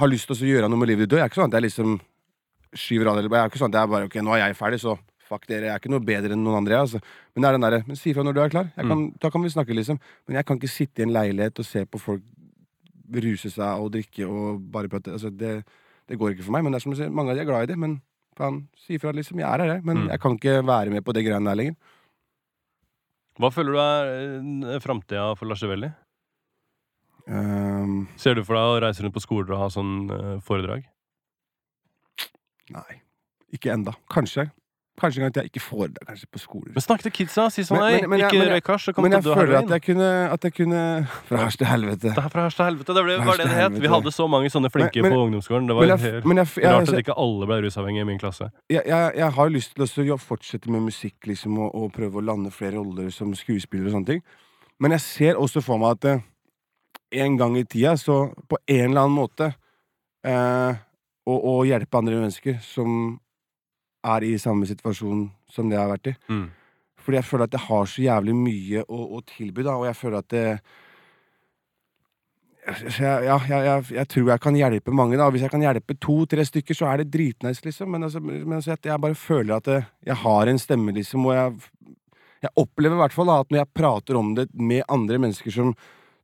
har 0.00 0.08
lyst 0.10 0.26
til 0.26 0.34
å 0.42 0.48
gjøre 0.50 0.68
noe 0.72 0.78
med 0.82 0.88
livet 0.90 1.06
ditt. 1.06 1.14
Det 1.14 1.22
er 1.22 1.30
ikke 1.30 1.38
sånn 1.38 1.52
at 1.52 1.60
jeg 1.60 1.68
liksom 1.68 2.00
skyver 2.76 3.12
av 3.12 3.16
det. 3.20 3.28
Jeg 3.30 3.38
er 3.44 3.48
ikke 3.52 3.62
sånn 3.62 3.70
at 3.74 3.78
jeg 3.80 3.92
bare 3.94 4.08
Ok, 4.10 4.16
nå 4.26 4.34
er 4.34 4.42
jeg 4.48 4.56
ferdig, 4.58 4.80
så 4.82 4.96
fuck 5.28 5.46
dere. 5.50 5.66
Jeg 5.68 5.74
er 5.74 5.80
ikke 5.82 5.90
noe 5.92 6.04
bedre 6.06 6.32
enn 6.36 6.42
noen 6.46 6.60
andre. 6.62 6.78
Altså. 6.84 7.00
Men 7.34 7.42
det 7.42 7.48
er 7.48 7.56
den 7.58 7.64
derre 7.66 7.82
Men 7.86 7.98
si 8.00 8.10
ifra 8.12 8.24
når 8.26 8.34
du 8.36 8.40
er 8.44 8.52
klar. 8.54 8.70
Kan, 8.76 9.06
Da 9.22 9.30
kan 9.34 9.42
vi 9.44 9.50
snakke, 9.52 9.74
liksom. 9.76 9.98
Men 10.28 10.36
jeg 10.40 10.46
kan 10.48 10.56
ikke 10.60 10.70
sitte 10.72 11.02
i 11.02 11.06
en 11.06 11.12
leilighet 11.16 11.58
og 11.62 11.66
se 11.68 11.84
på 11.86 12.00
folk 12.00 12.22
ruse 13.22 13.50
seg 13.54 13.82
og 13.82 13.92
drikke 13.94 14.26
og 14.26 14.60
bare 14.72 14.88
prate. 14.90 15.12
Altså, 15.14 15.30
det, 15.30 15.64
det 16.08 16.18
går 16.18 16.34
ikke 16.34 16.46
for 16.48 16.56
meg. 16.56 16.64
Men 16.66 16.72
det 16.74 16.80
er 16.80 16.86
som 16.86 16.94
du 16.94 16.98
sier, 16.98 17.10
mange 17.10 17.30
av 17.34 17.36
de 17.38 17.44
er 17.44 17.50
glad 17.50 17.66
i 17.68 17.72
det. 17.72 17.78
Men 17.78 17.98
faen, 18.38 18.62
si 18.78 18.96
ifra, 18.98 19.12
liksom. 19.14 19.38
Jeg 19.42 19.46
er 19.50 19.62
her, 19.66 19.74
jeg. 19.76 19.84
Men 19.84 20.04
Mm. 20.04 20.08
jeg 20.10 20.20
kan 20.20 20.34
ikke 20.38 20.56
være 20.66 20.90
med 20.96 21.04
på 21.06 21.12
det 21.14 21.24
greiene 21.26 21.50
der 21.52 21.60
lenger. 21.62 21.76
Hva 23.38 23.50
føler 23.52 23.72
du 23.76 23.78
er 23.82 24.74
eh, 24.74 24.80
framtida 24.80 25.34
for 25.36 25.46
Lars 25.50 25.62
Velli? 25.62 25.90
Um, 27.28 28.06
Ser 28.16 28.34
du 28.38 28.44
for 28.46 28.54
deg 28.54 28.64
å 28.70 28.80
reise 28.84 29.02
rundt 29.02 29.14
på 29.16 29.20
skoler 29.24 29.50
og 29.56 29.58
ha 29.64 29.66
sånn 29.74 29.94
eh, 30.14 30.36
foredrag? 30.46 30.84
nei. 32.70 33.00
Ikke 33.54 33.70
enda. 33.72 33.92
Kanskje. 34.10 34.48
Kanskje 34.96 35.20
en 35.20 35.24
gang 35.26 35.32
til 35.36 35.42
jeg 35.44 35.50
ikke 35.50 35.60
får 35.60 35.88
det 35.92 36.02
kanskje 36.08 36.26
på 36.32 36.40
skoler. 36.40 36.72
Men 36.72 36.84
snakk 36.84 37.02
til 37.04 37.12
kidsa. 37.12 37.50
Si 37.52 37.62
sånn 37.68 37.76
Men- 37.76 37.84
Nei, 37.86 38.00
men- 38.00 38.10
men 38.10 38.20
ikke 38.20 38.46
røyk 38.48 38.66
hasj, 38.72 39.02
Men 39.02 39.12
jeg 39.12 39.22
føler 39.24 39.58
at 39.58 39.68
jeg 39.68 39.82
kunne, 39.82 40.08
at 40.32 40.42
jeg 40.42 40.54
kunne 40.54 40.80
Fra 41.28 41.36
hasj 41.44 41.58
til 41.58 41.66
helvete. 41.66 42.14
Det 42.14 42.24
er 42.24 42.28
fra 42.32 42.44
hasj 42.46 42.56
til 42.56 42.64
helvete. 42.64 42.94
Det 42.96 43.04
ble, 43.04 43.18
var 43.18 43.36
det 43.36 43.46
det 43.46 43.56
het. 43.56 43.72
Vi 43.82 43.88
hadde 43.92 44.12
så 44.12 44.28
mange 44.28 44.48
sånne 44.48 44.70
flinke 44.72 45.02
på 45.04 45.18
ungdomsskolen. 45.26 45.66
Det 45.68 45.76
var 45.76 45.84
jeg, 45.84 46.00
jeg, 46.00 46.64
rart 46.64 46.88
at 46.88 47.02
ikke 47.04 47.16
alle 47.16 47.46
ble 47.46 47.60
rusavhengige 47.66 48.00
i 48.00 48.08
min 48.08 48.18
klasse. 48.18 48.50
jeg, 48.70 49.32
har 49.36 49.48
lyst 49.50 49.74
til 49.74 50.12
å 50.12 50.18
fortsette 50.18 50.70
med 50.70 50.80
musikk 50.80 51.26
liksom, 51.26 51.58
og, 51.58 51.74
og 51.74 51.92
prøve 51.92 52.16
å 52.16 52.24
lande 52.24 52.50
flere 52.50 52.76
roller 52.80 53.10
som 53.10 53.34
skuespiller 53.34 53.86
og 53.86 53.92
sånne 54.00 54.06
ting. 54.06 54.22
Men 54.80 54.92
jeg 54.92 55.00
ser 55.00 55.34
også 55.36 55.62
for 55.62 55.78
meg 55.78 55.96
at 55.98 56.04
eh, 56.04 56.24
en 57.22 57.36
gang 57.36 57.56
i 57.56 57.64
tida, 57.64 57.96
så 57.96 58.32
på 58.48 58.56
en 58.66 58.90
eller 58.90 59.06
annen 59.06 59.16
måte 59.16 59.54
eh, 60.24 60.74
å 61.26 61.54
hjelpe 61.66 61.98
andre 61.98 62.20
mennesker 62.20 62.60
som 62.62 63.18
er 64.14 64.26
i 64.26 64.36
samme 64.40 64.68
situasjon 64.68 65.26
som 65.52 65.68
det 65.68 65.78
jeg 65.78 65.82
har 65.82 65.92
vært 65.92 66.10
i. 66.12 66.16
Mm. 66.30 66.48
Fordi 67.06 67.20
jeg 67.20 67.28
føler 67.28 67.46
at 67.46 67.54
jeg 67.54 67.66
har 67.68 67.86
så 67.90 68.02
jævlig 68.02 68.34
mye 68.34 68.82
å, 68.82 69.00
å 69.16 69.22
tilby, 69.28 69.64
da, 69.66 69.76
og 69.78 69.86
jeg 69.88 69.98
føler 69.98 70.22
at 70.22 70.30
det 70.34 70.44
jeg, 72.66 73.26
ja, 73.28 73.36
jeg, 73.46 73.60
jeg, 73.62 73.82
jeg 73.94 74.08
tror 74.10 74.30
jeg 74.32 74.42
kan 74.42 74.56
hjelpe 74.58 74.94
mange. 74.94 75.18
da 75.18 75.28
og 75.28 75.36
Hvis 75.36 75.44
jeg 75.46 75.52
kan 75.52 75.62
hjelpe 75.62 75.94
to-tre 76.02 76.42
stykker, 76.48 76.74
så 76.74 76.88
er 76.90 77.02
det 77.02 77.12
dritnice, 77.14 77.62
liksom. 77.62 77.92
Men, 77.94 78.08
altså, 78.08 78.22
men 78.24 78.56
altså, 78.58 78.72
jeg, 78.72 78.82
jeg 78.88 79.02
bare 79.04 79.18
føler 79.18 79.54
at 79.54 79.68
det, 79.68 79.76
jeg 80.08 80.18
har 80.24 80.50
en 80.50 80.58
stemme, 80.58 80.94
liksom. 80.96 81.28
Og 81.30 81.36
jeg, 81.36 81.94
jeg 82.42 82.52
opplever 82.58 82.98
i 82.98 83.02
hvert 83.04 83.14
fall 83.14 83.30
da, 83.30 83.38
at 83.44 83.54
når 83.54 83.62
jeg 83.62 83.72
prater 83.78 84.18
om 84.18 84.34
det 84.38 84.48
med 84.58 84.82
andre 84.90 85.20
mennesker 85.22 85.54
som, 85.54 85.70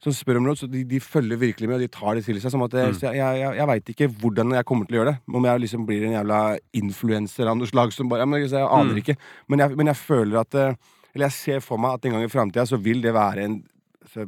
som 0.03 0.13
spør 0.17 0.41
om 0.41 0.47
råd, 0.51 0.59
så 0.59 0.67
de, 0.67 0.81
de 0.89 0.99
følger 1.01 1.39
virkelig 1.39 1.69
med, 1.71 1.77
og 1.79 1.83
de 1.85 1.91
tar 1.95 2.17
det 2.19 2.25
til 2.27 2.41
seg. 2.43 2.51
Som 2.51 2.65
at 2.67 2.73
jeg, 2.75 2.91
Mm. 2.91 3.01
jeg, 3.05 3.15
jeg, 3.21 3.37
jeg, 3.43 3.57
jeg 3.61 3.67
veit 3.71 3.91
ikke 3.93 4.09
hvordan 4.23 4.55
jeg 4.57 4.65
kommer 4.67 4.87
til 4.89 4.97
å 4.97 4.99
gjøre 5.01 5.13
det. 5.13 5.21
Om 5.39 5.45
jeg 5.47 5.61
liksom 5.63 5.87
blir 5.87 6.07
en 6.09 6.17
jævla 6.17 6.41
influenser 6.81 7.47
av 7.53 7.57
noe 7.61 7.71
slag 7.71 7.93
som 7.95 8.09
bare 8.11 8.27
ja, 8.27 8.49
så 8.51 8.59
Jeg 8.65 8.69
aner 8.81 8.95
Mm. 8.97 9.03
ikke. 9.05 9.17
Men 9.49 9.59
jeg, 9.63 9.77
men 9.77 9.87
jeg 9.93 9.97
føler 9.97 10.41
at 10.41 10.55
eh, 10.55 10.75
Eller 11.15 11.27
jeg 11.29 11.33
ser 11.33 11.61
for 11.61 11.77
meg 11.79 11.95
at 11.95 12.05
en 12.07 12.13
gang 12.17 12.25
i 12.25 12.29
framtida 12.33 12.65
så 12.67 12.77
vil 12.81 13.03
det 13.03 13.13
være 13.15 13.45
en 13.45 13.63
så, 14.09 14.27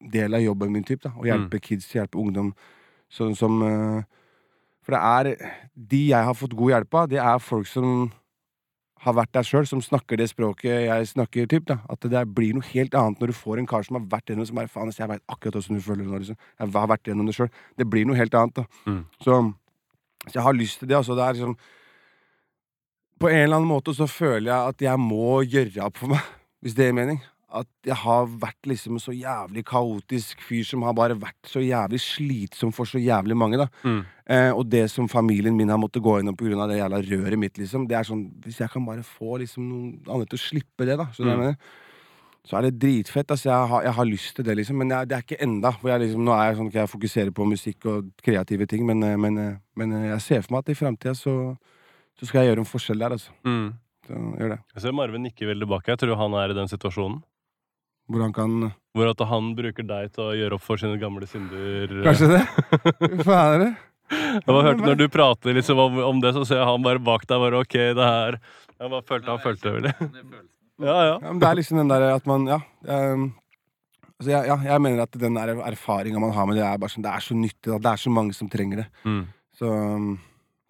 del 0.00 0.34
av 0.34 0.40
jobben 0.40 0.70
min, 0.72 0.84
typ, 0.84 1.02
da. 1.02 1.10
Å 1.10 1.24
hjelpe 1.26 1.60
kids, 1.60 1.88
hjelpe 1.92 2.16
ungdom. 2.18 2.54
Sånn 3.10 3.34
som 3.36 3.60
eh, 3.62 4.02
For 4.84 4.94
det 4.94 5.00
er 5.00 5.52
De 5.74 6.06
jeg 6.08 6.24
har 6.24 6.34
fått 6.34 6.54
god 6.56 6.70
hjelp 6.70 6.94
av, 6.94 7.08
det 7.08 7.18
er 7.18 7.38
folk 7.42 7.66
som 7.66 8.10
har 9.04 9.14
vært 9.16 9.32
der 9.36 9.44
sjøl, 9.46 9.66
som 9.68 9.82
snakker 9.84 10.16
det 10.20 10.30
språket 10.30 10.86
jeg 10.86 11.08
snakker. 11.10 11.46
Typ, 11.50 11.66
da. 11.68 11.76
At 11.92 12.04
det 12.08 12.22
blir 12.34 12.54
noe 12.56 12.64
helt 12.70 12.94
annet 12.98 13.20
når 13.20 13.32
du 13.32 13.36
får 13.36 13.60
en 13.60 13.68
kar 13.68 13.84
som 13.86 13.98
har 13.98 14.06
vært 14.14 14.32
gjennom 14.32 14.48
som 14.48 14.56
bare, 14.56 14.70
faen, 14.72 14.88
altså, 14.88 15.02
Jeg 15.04 15.12
veit 15.12 15.24
akkurat 15.28 15.58
åssen 15.60 15.76
du 15.76 15.84
føler 15.84 16.04
det 16.04 16.10
nå. 16.12 16.20
Liksom. 16.22 16.38
Jeg 16.58 16.72
har 16.78 16.88
vært 16.94 17.10
gjennom 17.10 17.28
det 17.28 17.36
sjøl. 17.36 17.50
Det 17.78 17.86
blir 17.92 18.08
noe 18.08 18.16
helt 18.18 18.34
annet. 18.40 18.54
da 18.62 18.64
Mm. 18.90 19.04
så, 19.20 19.38
så 20.28 20.34
jeg 20.38 20.42
har 20.46 20.56
lyst 20.56 20.78
til 20.80 20.88
det. 20.88 20.96
Altså, 20.96 21.14
det 21.14 21.24
er 21.24 21.32
liksom 21.38 21.56
På 23.20 23.28
en 23.30 23.42
eller 23.44 23.56
annen 23.56 23.68
måte 23.70 23.94
så 23.94 24.08
føler 24.10 24.50
jeg 24.50 24.72
at 24.74 24.82
jeg 24.82 24.98
må 25.00 25.42
gjøre 25.46 25.84
opp 25.86 25.96
for 26.00 26.08
meg, 26.12 26.20
hvis 26.62 26.74
det 26.74 26.88
gir 26.88 26.96
mening. 26.96 27.20
At 27.54 27.68
jeg 27.86 27.94
har 28.02 28.26
vært 28.26 28.66
liksom 28.66 28.98
så 28.98 29.12
jævlig 29.14 29.62
kaotisk 29.64 30.40
fyr 30.42 30.64
som 30.66 30.82
har 30.82 30.92
bare 30.98 31.14
vært 31.14 31.46
så 31.46 31.60
jævlig 31.62 32.00
slitsom 32.02 32.72
for 32.74 32.84
så 32.90 32.98
jævlig 32.98 33.36
mange. 33.38 33.56
da 33.62 33.68
Mm. 33.84 34.04
eh, 34.26 34.50
Og 34.52 34.68
det 34.68 34.90
som 34.90 35.06
familien 35.08 35.56
min 35.56 35.68
har 35.68 35.78
måttet 35.78 36.02
gå 36.02 36.18
gjennom 36.18 36.36
pga. 36.36 36.66
det 36.68 36.80
jævla 36.80 37.00
røret 37.02 37.38
mitt, 37.38 37.54
liksom 37.58 37.86
Det 37.88 37.96
er 37.96 38.02
sånn, 38.02 38.30
Hvis 38.42 38.58
jeg 38.58 38.70
kan 38.70 38.84
bare 38.84 39.02
få 39.02 39.38
liksom 39.38 39.62
noen 39.68 40.02
andre 40.08 40.26
til 40.26 40.38
å 40.38 40.42
slippe 40.48 40.84
det, 40.86 40.96
da 40.98 41.06
så, 41.12 41.22
Mm. 41.24 41.38
mener? 41.38 41.56
Så 42.46 42.58
er 42.58 42.62
det 42.68 42.78
dritfett. 42.78 43.30
Altså, 43.30 43.44
jeg, 43.48 43.68
har, 43.68 43.82
jeg 43.84 43.92
har 43.94 44.04
lyst 44.04 44.36
til 44.36 44.44
det, 44.44 44.56
liksom. 44.58 44.76
Men 44.76 44.90
jeg, 44.90 45.08
det 45.08 45.16
er 45.16 45.22
ikke 45.22 45.40
enda. 45.42 45.70
For 45.80 45.88
jeg 45.88 46.00
liksom, 46.00 46.24
nå 46.26 46.32
er 46.36 46.50
jeg 46.50 46.56
sånn 46.58 46.66
at 46.66 46.74
jeg 46.74 46.88
fokuserer 46.92 47.30
på 47.32 47.46
musikk 47.48 47.86
og 47.86 48.10
kreative 48.22 48.66
ting. 48.68 48.84
Men, 48.84 49.02
eh, 49.02 49.16
men, 49.16 49.38
eh, 49.38 49.56
men 49.76 49.92
eh, 49.92 50.10
jeg 50.12 50.20
ser 50.20 50.42
for 50.42 50.52
meg 50.52 50.58
at 50.58 50.68
i 50.68 50.74
framtida 50.74 51.14
så, 51.16 51.56
så 52.20 52.26
skal 52.26 52.42
jeg 52.44 52.52
gjøre 52.52 52.58
en 52.66 52.68
forskjell 52.68 52.98
der, 52.98 53.10
altså. 53.16 53.30
Mm. 53.46 53.72
Så 54.06 54.12
gjør 54.38 54.48
det. 54.50 54.58
Jeg 54.74 54.82
ser 54.82 54.92
Marvin 54.92 55.22
nikker 55.24 55.46
veldig 55.48 55.64
tilbake. 55.66 55.86
Jeg 55.88 55.98
tror 56.04 56.16
han 56.20 56.34
er 56.34 56.50
i 56.50 56.58
den 56.60 56.68
situasjonen. 56.68 57.22
Hvordan 58.10 58.34
kan 58.36 58.54
Hvor 58.94 59.10
at 59.10 59.22
han 59.30 59.54
bruker 59.56 59.86
deg 59.88 60.12
til 60.14 60.26
å 60.26 60.34
gjøre 60.36 60.58
opp 60.58 60.64
for 60.64 60.80
sine 60.80 60.98
gamle 61.00 61.26
synder. 61.28 61.92
Kanskje 62.04 62.30
det? 62.34 62.42
Hva 63.24 63.38
er 63.54 63.62
det? 63.62 63.70
Jeg 64.14 64.44
bare 64.46 64.64
hørte 64.66 64.84
Når 64.84 64.98
du 65.00 65.06
prater 65.08 65.56
liksom 65.56 65.80
om, 65.80 65.96
om 66.10 66.18
det, 66.20 66.34
så 66.36 66.44
ser 66.44 66.60
jeg 66.60 66.68
han 66.68 66.84
bare 66.84 67.00
bak 67.02 67.24
deg. 67.24 67.40
bare, 67.40 67.62
ok, 67.64 67.78
det 67.96 68.10
her 68.10 68.36
Jeg 68.36 68.92
bare 68.92 69.06
følte 69.08 69.32
han 69.32 69.40
følte 69.44 69.78
det. 69.88 69.94
Ja, 70.82 70.94
ja. 71.06 71.10
Ja, 71.22 71.30
men 71.30 71.38
det 71.38 71.46
er 71.46 71.54
liksom 71.54 71.78
den 71.78 71.90
der 71.92 72.04
at 72.16 72.24
man 72.26 72.48
Ja. 72.50 72.56
Um, 72.82 73.28
altså 74.18 74.32
jeg, 74.32 74.48
ja, 74.50 74.56
jeg 74.66 74.82
mener 74.82 75.04
at 75.04 75.18
den 75.22 75.36
erfaringa 75.38 76.18
man 76.18 76.34
har 76.34 76.48
med 76.50 76.58
det, 76.58 76.64
er 76.66 76.80
bare 76.82 76.90
sånn 76.90 77.04
Det 77.06 77.12
er 77.14 77.22
så 77.22 77.36
nyttig. 77.38 77.68
Da. 77.68 77.78
Det 77.78 77.92
er 77.92 78.02
så 78.02 78.10
mange 78.10 78.34
som 78.34 78.50
trenger 78.50 78.82
det. 78.82 78.86
Mm. 79.06 79.20
Så, 79.54 79.70
um, 79.70 80.08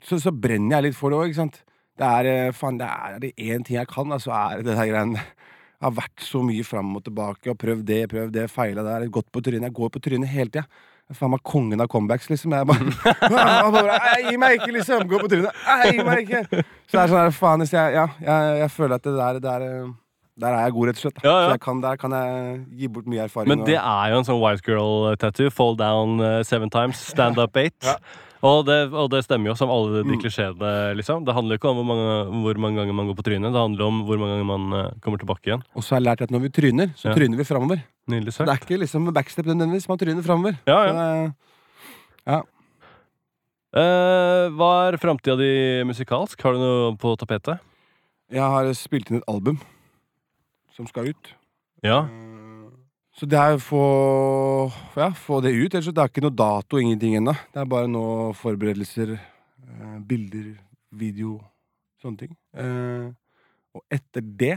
så, 0.04 0.18
så 0.20 0.32
brenner 0.32 0.76
jeg 0.76 0.90
litt 0.90 0.98
for 0.98 1.10
det 1.10 1.18
òg, 1.18 1.32
ikke 1.32 1.40
sant. 1.40 1.62
Det 1.96 2.10
er 2.18 2.28
eh, 2.28 2.52
faen, 2.52 2.76
det 2.80 2.86
er 2.90 3.24
én 3.30 3.64
ting 3.64 3.78
jeg 3.78 3.88
kan, 3.88 4.10
da, 4.10 4.18
så 4.20 4.32
er 4.34 4.60
det 4.60 4.66
det 4.66 4.76
der 4.76 4.88
greiene 4.90 5.22
har 5.84 5.94
vært 6.00 6.24
så 6.24 6.40
mye 6.44 6.64
fram 6.66 6.94
og 6.98 7.04
tilbake 7.06 7.52
og 7.52 7.58
prøvd 7.60 7.84
det, 7.88 8.00
prøvd 8.12 8.34
det, 8.34 8.48
feila 8.52 8.84
der, 8.86 9.06
gått 9.12 9.30
på 9.34 9.42
trynet. 9.44 9.68
Jeg 9.68 9.76
går 9.78 9.92
på 9.94 10.02
trynet 10.04 10.32
hele 10.32 10.50
tida. 10.50 10.66
Faen 11.12 11.34
meg 11.34 11.42
kongen 11.44 11.82
av 11.84 11.88
comebacks, 11.92 12.30
liksom. 12.32 12.54
Jeg 12.56 12.64
bare, 12.64 12.92
jeg 13.28 13.72
bare 13.74 13.98
«Ei, 14.14 14.36
meg 14.40 14.56
ikke, 14.56 14.70
liksom! 14.78 15.04
Gå 15.10 15.18
på 15.20 15.28
trynet! 15.28 15.58
Ei, 15.68 15.98
meg 16.00 16.22
ikke! 16.24 16.40
Så 16.88 16.96
det 16.96 17.02
er 17.02 17.12
sånn 17.12 17.20
her, 17.20 17.34
faen, 17.36 17.66
jeg, 17.68 17.92
ja, 17.98 18.06
jeg, 18.24 18.54
jeg 18.62 18.72
føler 18.72 18.96
at 18.96 19.04
det 19.04 19.12
der, 19.18 19.40
der 19.44 19.66
eh, 19.68 19.90
Der 20.40 20.48
er 20.56 20.64
jeg 20.64 20.74
god, 20.78 20.88
rett 20.88 20.96
og 20.98 21.02
slett. 21.04 21.20
Ja, 21.22 21.34
ja. 21.44 21.50
Så 21.52 21.60
kan, 21.62 21.82
der 21.84 22.00
kan 22.00 22.16
jeg 22.16 22.56
gi 22.80 22.88
bort 22.96 23.06
mye 23.12 23.26
erfaring. 23.28 23.52
Men 23.52 23.66
det 23.68 23.76
og- 23.78 23.84
er 23.92 24.14
jo 24.14 24.22
en 24.22 24.28
sånn 24.30 24.40
white 24.40 24.64
girl-tattoo. 24.66 25.52
Fall 25.54 25.76
down 25.78 26.16
eh, 26.24 26.40
seven 26.48 26.72
times, 26.72 27.04
stand 27.12 27.38
up 27.38 27.60
eight. 27.60 27.76
Ja. 27.84 27.98
Og, 28.44 28.58
det, 28.68 28.76
og 28.92 29.06
det 29.08 29.22
stemmer 29.24 29.48
jo, 29.50 29.54
som 29.56 29.70
alle 29.72 30.02
de 30.02 30.12
Mm. 30.12 30.18
klisjeene. 30.20 30.70
Liksom. 30.98 31.24
Det 31.24 31.32
handler 31.34 31.56
jo 31.56 31.58
ikke 31.62 31.70
om 31.70 31.78
hvor 31.80 31.86
mange, 31.88 32.42
hvor 32.44 32.58
mange 32.60 32.76
ganger 32.76 32.92
man 32.98 33.06
går 33.08 33.16
på 33.16 33.24
trynet, 33.24 33.52
det 33.54 33.62
handler 33.62 33.86
om 33.86 34.02
hvor 34.04 34.18
mange 34.20 34.34
ganger 34.36 34.48
man 34.50 34.64
eh, 34.84 34.90
kommer 35.00 35.18
tilbake 35.22 35.48
igjen. 35.48 35.62
Og 35.74 35.82
så 35.82 35.94
har 35.94 36.00
jeg 36.02 36.08
lært 36.10 36.22
at 36.26 36.30
når 36.34 36.42
vi 36.44 36.50
tryner, 36.52 36.92
så 36.94 37.08
Ja. 37.08 37.14
tryner 37.16 37.36
vi 37.40 37.44
framover. 37.48 37.80
Det 38.06 38.20
er 38.36 38.58
ikke 38.60 38.76
liksom 38.84 39.08
backstep 39.16 39.46
nødvendigvis, 39.48 39.88
man 39.88 39.96
tryner 39.98 40.22
framover. 40.22 40.58
Ja, 40.68 40.78
ja. 40.84 41.32
ja. 42.28 42.42
Eh, 43.74 44.50
hva 44.54 44.70
er 44.92 44.98
framtida 45.02 45.36
di 45.40 45.82
musikalsk? 45.88 46.36
Har 46.44 46.52
du 46.52 46.58
noe 46.62 46.92
på 47.00 47.16
tapetet? 47.18 47.58
Jeg 48.30 48.40
har 48.44 48.68
spilt 48.76 49.10
inn 49.10 49.18
et 49.22 49.26
album 49.30 49.58
som 50.76 50.86
skal 50.86 51.08
ut. 51.10 51.32
Ja. 51.82 52.02
Eh, 52.04 52.33
Så 53.14 53.28
det 53.30 53.38
er 53.38 53.54
å 53.54 53.62
få, 53.62 53.82
ja, 54.98 55.12
få 55.14 55.38
det 55.44 55.52
ut. 55.54 55.74
Ellers 55.74 55.86
det 55.86 56.02
er 56.02 56.10
ikke 56.10 56.24
noe 56.24 56.34
dato, 56.34 56.80
ingenting 56.82 57.14
ennå. 57.20 57.34
Det 57.54 57.60
er 57.62 57.68
bare 57.70 57.90
nå 57.90 58.02
forberedelser, 58.40 59.12
eh, 59.14 59.98
bilder, 60.08 60.48
video, 60.90 61.36
sånne 62.02 62.24
ting. 62.24 62.32
Eh, 62.58 63.06
og 63.74 63.84
etter 63.94 64.24
det 64.42 64.56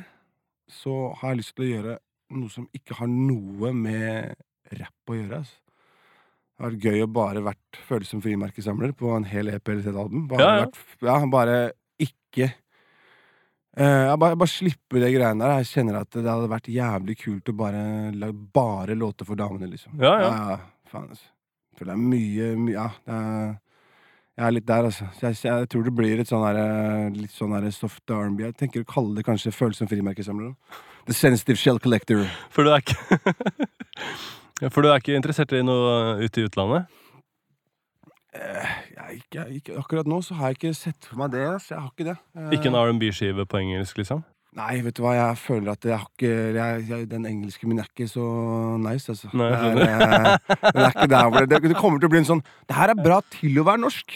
så 0.74 1.14
har 1.20 1.34
jeg 1.36 1.44
lyst 1.44 1.54
til 1.56 1.68
å 1.68 1.70
gjøre 1.70 1.96
noe 2.38 2.52
som 2.52 2.66
ikke 2.76 2.98
har 2.98 3.08
noe 3.12 3.72
med 3.78 4.34
rapp 4.82 5.14
å 5.14 5.16
gjøre. 5.20 5.44
Altså. 5.44 5.58
Det 6.58 6.66
har 6.66 6.72
vært 6.74 6.88
gøy 6.90 7.04
å 7.06 7.12
bare 7.14 7.46
vært 7.46 7.80
føles 7.88 8.10
som 8.10 8.22
frimerkesamler 8.26 8.96
på 8.98 9.14
en 9.16 9.30
hel 9.30 9.54
EP 9.54 9.70
eller 9.70 9.92
et 9.94 10.02
album. 10.02 10.26
Bare, 10.32 10.42
Ja, 10.42 10.56
ja. 10.58 10.66
Vært, 10.66 11.06
ja, 11.06 11.20
bare 11.30 11.58
ikke 12.02 12.50
Eh, 13.78 14.04
jeg 14.08 14.18
bare, 14.18 14.38
bare 14.42 14.50
slippe 14.50 15.02
det 15.04 15.12
greiene 15.14 15.44
der. 15.44 15.62
Jeg 15.62 15.70
kjenner 15.70 16.00
at 16.00 16.16
det 16.16 16.26
hadde 16.26 16.50
vært 16.50 16.70
jævlig 16.74 17.16
kult 17.22 17.52
å 17.52 17.56
bare 17.60 17.82
lage 18.18 18.34
bare 18.58 18.98
låter 18.98 19.28
for 19.28 19.38
damene, 19.38 19.70
liksom. 19.70 19.94
Ja, 20.02 20.16
ja. 20.24 20.58
faen, 20.90 21.12
altså. 21.12 21.30
For 21.78 21.86
det 21.86 21.94
er 21.94 22.02
mye, 22.02 22.52
mye 22.58 22.74
Ja, 22.74 22.88
det 23.06 23.18
er 23.22 23.56
Jeg 24.38 24.46
er 24.48 24.54
litt 24.54 24.68
der, 24.70 24.88
altså. 24.90 25.06
Så 25.18 25.30
jeg, 25.30 25.38
jeg 25.46 25.70
tror 25.74 25.86
det 25.86 25.94
blir 25.98 26.20
et 26.22 26.30
sånn 26.30 26.46
her, 26.46 26.58
litt 27.14 27.34
sånn 27.34 27.54
her 27.58 27.70
soft 27.74 28.14
R&B. 28.14 28.44
Jeg 28.46 28.58
tenker 28.58 28.84
å 28.84 28.90
kalle 28.90 29.18
det 29.18 29.26
kanskje 29.26 29.54
følsom 29.54 29.90
frimerkesamler. 29.90 30.52
The 31.08 31.16
Sensitive 31.18 31.58
Shell 31.58 31.80
Collector. 31.82 32.26
For 32.54 32.66
du 32.66 32.74
er 32.74 32.84
ikke 32.84 32.98
For 34.74 34.82
du 34.82 34.90
er 34.90 35.02
ikke 35.02 35.18
interessert 35.18 35.54
i 35.54 35.62
noe 35.66 36.18
ute 36.22 36.42
i 36.42 36.46
utlandet? 36.50 36.90
Jeg, 38.34 38.98
er 38.98 39.12
ikke, 39.18 39.44
ikke, 39.58 39.76
akkurat 39.80 40.08
nå 40.10 40.18
så 40.26 40.36
har 40.38 40.52
jeg 40.52 40.58
ikke 40.60 40.74
sett 40.78 41.06
for 41.10 41.18
meg 41.22 41.32
det. 41.34 41.46
Så 41.64 41.74
jeg 41.76 41.80
har 41.82 41.92
ikke 41.94 42.08
det. 42.10 42.18
Eh, 42.38 42.50
Ikke 42.58 42.70
en 42.72 42.76
R&B-skive 42.80 43.46
på 43.50 43.60
engelsk, 43.62 43.98
liksom? 44.02 44.24
Nei, 44.58 44.80
vet 44.82 44.96
du 44.98 45.04
hva, 45.04 45.14
jeg 45.14 45.38
føler 45.38 45.72
at 45.74 45.86
jeg 45.86 45.94
har 45.94 46.06
ikke 46.08 46.30
jeg, 46.56 46.84
jeg, 46.90 47.08
Den 47.12 47.26
engelske 47.30 47.68
min 47.70 47.80
er 47.84 47.86
ikke 47.92 48.08
så 48.10 48.24
nice, 48.82 49.12
altså. 49.14 49.30
Nei, 49.38 49.50
jeg 49.54 49.76
det, 49.78 49.88
er, 49.88 50.16
eh, 50.18 50.62
den 50.74 50.84
er 50.84 50.92
ikke 50.96 51.10
der 51.14 51.28
hvor 51.30 51.40
det, 51.46 51.50
det, 51.52 51.72
det 51.74 51.78
kommer 51.78 52.02
til 52.02 52.10
å 52.10 52.14
bli 52.16 52.22
en 52.24 52.30
sånn 52.32 52.42
Det 52.66 52.78
her 52.78 52.94
er 52.94 52.98
bra 52.98 53.20
til 53.36 53.60
å 53.62 53.66
være 53.68 53.84
norsk. 53.84 54.16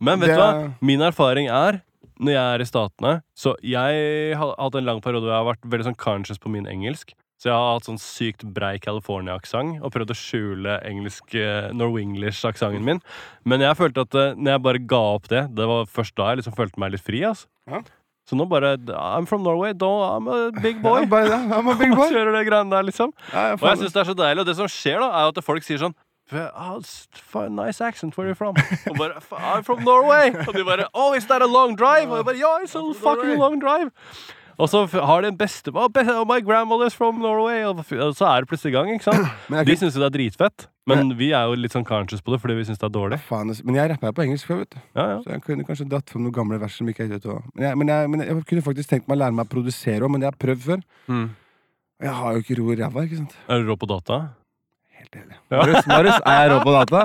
Men 0.00 0.20
vet 0.22 0.30
Det- 0.30 0.36
du 0.38 0.42
hva? 0.44 0.68
Min 0.92 1.02
erfaring 1.02 1.48
er, 1.50 1.80
når 2.20 2.32
jeg 2.36 2.44
er 2.54 2.60
i 2.62 2.68
Statene 2.68 3.14
Så 3.34 3.54
jeg 3.66 4.36
har 4.36 4.54
hatt 4.60 4.74
en 4.78 4.86
lang 4.86 5.00
periode 5.02 5.24
hvor 5.26 5.32
jeg 5.34 5.42
har 5.42 5.50
vært 5.54 5.66
veldig 5.74 5.88
sånn 5.90 5.98
conscious 5.98 6.38
på 6.38 6.52
min 6.52 6.66
engelsk. 6.70 7.12
Så 7.40 7.48
jeg 7.48 7.56
har 7.56 7.70
hatt 7.72 7.86
sånn 7.88 7.96
sykt 8.00 8.42
brei 8.52 8.74
California-aksent 8.84 9.78
og 9.80 9.94
prøvd 9.94 10.10
å 10.12 10.16
skjule 10.18 10.74
engelsk 10.84 11.32
eh, 11.40 11.70
Norwenglish-aksenten 11.72 12.84
min. 12.84 13.00
Men 13.48 13.64
jeg 13.64 13.78
følte 13.78 14.04
at 14.04 14.16
eh, 14.20 14.34
når 14.36 14.52
jeg 14.52 14.62
bare 14.66 14.82
ga 14.92 15.00
opp 15.14 15.30
det, 15.32 15.46
det 15.56 15.68
var 15.70 15.88
først 15.88 16.18
da 16.20 16.26
jeg 16.34 16.42
liksom 16.42 16.58
følte 16.58 16.82
meg 16.84 16.92
litt 16.92 17.04
fri. 17.06 17.22
Altså. 17.24 17.48
Ja. 17.70 17.80
Så 18.28 18.36
nå 18.36 18.44
bare 18.46 18.74
I'm 18.92 19.24
from 19.26 19.42
Norway, 19.42 19.72
I'm 19.72 20.28
a 20.28 20.52
big 20.60 20.82
boy. 20.84 21.00
I'm 21.08 21.72
a 21.72 21.74
big 21.80 21.96
boy. 21.96 22.12
Kjører 22.12 22.36
det 22.36 22.44
greiene 22.50 22.76
der, 22.76 22.84
liksom. 22.86 23.16
Ja, 23.32 23.54
Og 23.56 23.64
jeg 23.72 23.80
syns 23.86 23.96
det 23.96 24.02
er 24.04 24.10
så 24.12 24.16
deilig. 24.20 24.44
Og 24.44 24.50
det 24.52 24.56
som 24.60 24.68
skjer, 24.68 25.00
da, 25.00 25.08
er 25.08 25.32
at 25.32 25.44
folk 25.44 25.64
sier 25.64 25.80
sånn 25.80 25.96
Oh, 26.30 26.78
nice 27.50 27.80
accent. 27.80 28.16
Where 28.16 28.26
are 28.26 28.30
you 28.30 28.36
from? 28.38 28.54
Og 28.90 28.98
bare 29.00 29.16
I'm 29.32 29.64
from 29.66 29.80
Norway. 29.82 30.30
Og 30.46 30.52
de 30.54 30.62
bare 30.62 30.86
Oh, 30.94 31.12
is 31.16 31.26
that 31.26 31.42
a 31.42 31.46
long 31.46 31.74
drive? 31.74 32.06
Og 32.12 32.20
jeg 32.20 32.28
bare 32.28 32.38
Ja, 32.38 32.52
it's 32.62 32.76
a 32.78 32.84
fucking 32.94 33.38
long 33.40 33.58
drive. 33.58 33.90
Og 34.60 34.68
så 34.68 34.82
har 34.92 35.24
de 35.24 35.30
en 35.32 35.38
beste 35.38 35.72
oh, 35.72 35.88
My 36.28 36.40
grandmother's 36.44 36.96
from 36.96 37.20
Norway. 37.22 37.62
Og 37.64 37.80
så 38.16 38.28
er 38.28 38.44
det 38.44 38.50
plutselig 38.50 38.74
i 38.74 38.76
gang. 38.76 38.92
ikke 38.92 39.08
sant? 39.08 39.26
Men 39.48 39.62
jeg 39.62 39.70
De 39.70 39.76
syns 39.80 39.96
jo 39.96 40.02
det 40.02 40.10
er 40.10 40.16
dritfett. 40.18 40.66
Men 40.90 41.12
vi 41.18 41.30
er 41.36 41.46
jo 41.46 41.58
litt 41.58 41.74
sånn 41.74 41.86
conscious 41.86 42.22
på 42.24 42.34
det 42.34 42.40
fordi 42.42 42.56
vi 42.58 42.64
syns 42.68 42.80
det 42.80 42.88
er 42.88 42.94
dårlig. 42.94 43.20
Faen, 43.28 43.52
altså. 43.52 43.64
Men 43.68 43.78
jeg 43.78 43.92
rapper 43.92 44.16
på 44.16 44.24
engelsk 44.26 44.48
før, 44.50 44.64
vet 44.64 44.74
du. 44.74 44.80
Ja, 44.98 45.04
ja. 45.12 45.20
Så 45.22 45.32
jeg 45.32 45.44
kunne 45.46 45.66
kanskje 45.68 45.86
dratt 45.92 46.10
fram 46.10 46.26
noen 46.26 46.34
gamle 46.34 46.58
vers 46.60 46.80
som 46.80 46.90
ikke 46.90 47.06
er 47.06 47.20
ute. 47.20 47.36
Men 47.54 47.68
jeg, 47.68 47.78
men, 47.80 47.92
jeg, 47.94 48.10
men 48.14 48.24
jeg 48.26 48.44
kunne 48.50 48.66
faktisk 48.66 48.90
tenkt 48.90 49.06
meg 49.06 49.18
å 49.18 49.22
lære 49.22 49.38
meg 49.38 49.46
å 49.46 49.54
produsere 49.54 50.02
òg, 50.02 50.12
men 50.12 50.22
det 50.22 50.30
har 50.30 50.36
jeg 50.36 50.44
prøvd 50.46 50.66
før. 50.66 50.84
Mm. 51.12 51.28
Jeg 52.00 52.16
har 52.16 52.34
jo 52.34 52.44
ikke 52.44 52.58
ro 52.58 52.68
i 52.72 52.78
ræva, 52.80 53.06
ikke 53.06 53.20
sant. 53.20 53.38
Er 53.46 53.60
du 53.60 53.70
rå 53.70 53.78
på 53.78 53.88
data? 53.90 54.20
Helt 55.10 55.24
enig. 55.26 55.38
Marius, 55.50 55.86
Marius, 55.90 56.18
er 56.30 56.50
rå 56.52 56.58
på 56.62 56.72
data? 56.76 57.00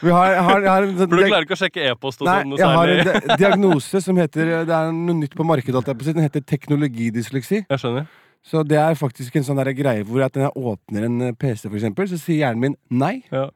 Vi 0.00 0.12
har, 0.12 0.34
har, 0.46 0.62
har 0.68 0.84
en 0.86 0.94
sånn 0.96 1.10
For 1.10 1.20
du 1.20 1.26
klarer 1.28 1.44
ikke 1.46 1.56
å 1.56 1.60
sjekke 1.60 1.82
e-post 1.90 2.22
og 2.24 2.28
sånn 2.30 2.54
jeg 2.56 2.68
har 2.78 2.92
en 2.92 3.02
di- 3.08 3.36
diagnose 3.42 4.00
som 4.04 4.16
heter 4.20 4.50
Det 4.68 4.72
er 4.76 4.92
noe 4.92 5.16
nytt 5.18 5.34
på 5.36 5.44
markedet. 5.44 5.82
Den 6.04 6.22
heter 6.24 6.44
teknologidysleksi. 6.44 7.62
Jeg 7.68 7.82
skjønner. 7.82 8.06
Så 8.46 8.62
det 8.62 8.78
er 8.78 8.94
faktisk 8.94 9.36
en 9.36 9.44
sånn 9.44 9.58
der 9.58 9.72
greie 9.74 10.04
hvor 10.06 10.22
at 10.24 10.36
når 10.38 10.46
jeg 10.46 10.64
åpner 10.70 11.06
en 11.08 11.16
eh, 11.28 11.32
PC, 11.34 11.66
for 11.66 11.76
eksempel, 11.80 12.06
så 12.08 12.18
sier 12.20 12.44
hjernen 12.44 12.62
min 12.62 12.76
nei. 13.02 13.16
Ja. 13.34 13.48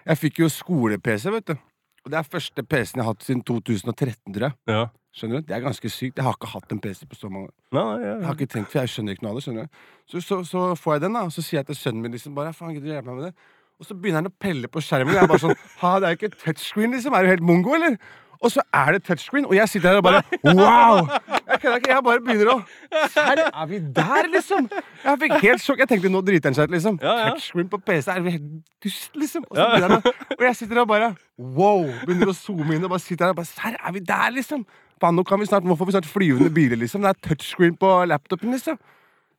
Jeg 0.06 0.22
fikk 0.22 0.42
jo 0.44 0.50
skole-PC, 0.54 1.32
vet 1.34 1.50
du. 1.50 1.56
Og 2.06 2.14
det 2.14 2.18
er 2.18 2.30
første 2.30 2.64
PC-en 2.66 3.02
jeg 3.02 3.06
har 3.06 3.14
hatt 3.14 3.26
siden 3.26 3.42
2013, 3.46 4.34
tror 4.34 4.50
jeg. 4.52 4.60
ja. 4.70 4.88
Skjønner 5.12 5.42
du? 5.42 5.48
Det 5.50 5.56
er 5.58 5.64
ganske 5.66 5.90
sykt. 5.92 6.20
Jeg 6.22 6.24
har 6.24 6.38
ikke 6.38 6.48
hatt 6.54 6.72
en 6.72 6.80
PC 6.80 7.02
på 7.04 7.18
så 7.20 7.28
mange 7.28 7.50
år. 7.50 7.54
Nei, 7.76 7.82
nei, 7.84 7.96
Jeg 8.06 8.28
har 8.30 8.38
ikke 8.38 8.46
tenkt, 8.54 8.70
for 8.72 8.80
jeg 8.80 8.92
skjønner 8.94 9.18
ikke 9.18 9.26
noe 9.26 9.34
av 9.34 9.40
det. 9.42 9.44
skjønner 9.44 9.66
du 9.68 10.14
Så, 10.14 10.22
så, 10.24 10.38
så 10.48 10.62
får 10.80 10.94
jeg 10.96 11.02
den, 11.04 11.18
da, 11.18 11.24
og 11.28 11.34
så 11.36 11.44
sier 11.44 11.60
jeg 11.60 11.68
til 11.68 11.76
sønnen 11.82 12.06
min 12.06 12.16
liksom 12.16 12.38
bare 12.38 12.54
Faen, 12.56 12.72
gidder 12.78 12.88
du 12.88 12.94
hjelpe 12.94 13.10
meg 13.10 13.18
med 13.20 13.26
det? 13.28 13.50
Og 13.82 13.90
så 13.90 13.98
begynner 13.98 14.22
han 14.22 14.30
å 14.30 14.34
pelle 14.46 14.70
på 14.72 14.84
skjermen, 14.86 15.12
og 15.12 15.18
jeg 15.20 15.26
er 15.28 15.32
bare 15.34 15.44
sånn 15.44 15.58
Ha, 15.82 15.92
det 16.00 16.08
er 16.08 16.16
jo 16.16 16.20
ikke 16.22 16.40
touchscreen, 16.46 16.96
liksom. 16.96 17.18
Er 17.20 17.28
du 17.28 17.32
helt 17.34 17.44
mongo, 17.52 17.76
eller? 17.76 17.98
Og 18.42 18.50
så 18.50 18.64
er 18.74 18.96
det 18.96 19.04
touchscreen, 19.06 19.46
og 19.46 19.54
jeg 19.56 19.70
sitter 19.70 19.90
her 19.90 20.00
og 20.02 20.04
bare 20.04 20.22
Wow! 20.44 21.08
Jeg 21.52 21.60
kødder 21.62 21.76
ikke. 21.78 21.92
Jeg 21.92 22.04
bare 22.08 22.22
begynner 22.26 22.52
å 22.54 22.58
Her 23.14 23.42
er 23.46 23.66
vi 23.70 23.80
der, 23.96 24.30
liksom? 24.34 24.70
Jeg 25.04 25.22
fikk 25.24 25.36
helt 25.44 25.64
sjokk. 25.66 25.84
Jeg 25.84 25.92
tenkte 25.92 26.12
nå 26.14 26.22
driter 26.26 26.50
han 26.50 26.58
seg 26.58 26.70
ut, 26.70 26.76
liksom. 26.76 26.98
Ja, 27.04 27.14
ja. 27.20 27.28
Touchscreen 27.36 27.70
på 27.70 27.82
PC, 27.86 28.08
er 28.16 28.24
vi 28.26 28.34
helt 28.38 28.48
dust, 28.84 29.12
liksom? 29.16 29.46
Og, 29.50 29.60
så 29.60 29.68
Ja, 29.82 30.00
og 30.38 30.46
jeg 30.48 30.56
sitter 30.58 30.80
her 30.80 30.86
og 30.88 30.94
bare 30.94 31.12
Wow! 31.38 31.86
Begynner 32.06 32.32
å 32.34 32.38
zoome 32.38 32.78
inn 32.78 32.88
og 32.88 32.96
bare 32.96 33.04
sitter 33.04 33.30
her 33.30 33.36
og 33.36 33.42
bare 33.44 33.52
Serr, 33.52 33.78
er 33.78 33.94
vi 33.98 34.04
der, 34.10 34.32
liksom? 34.38 34.66
Nå 35.02 35.24
kan 35.26 35.42
vi 35.42 35.48
snart, 35.50 35.66
nå 35.66 35.74
får 35.78 35.90
vi 35.90 35.94
snart 35.98 36.10
flyvende 36.10 36.52
biler, 36.54 36.78
liksom. 36.82 37.06
Det 37.06 37.14
er 37.14 37.22
touchscreen 37.30 37.78
på 37.82 37.94
laptopen, 38.10 38.54
liksom. 38.54 38.78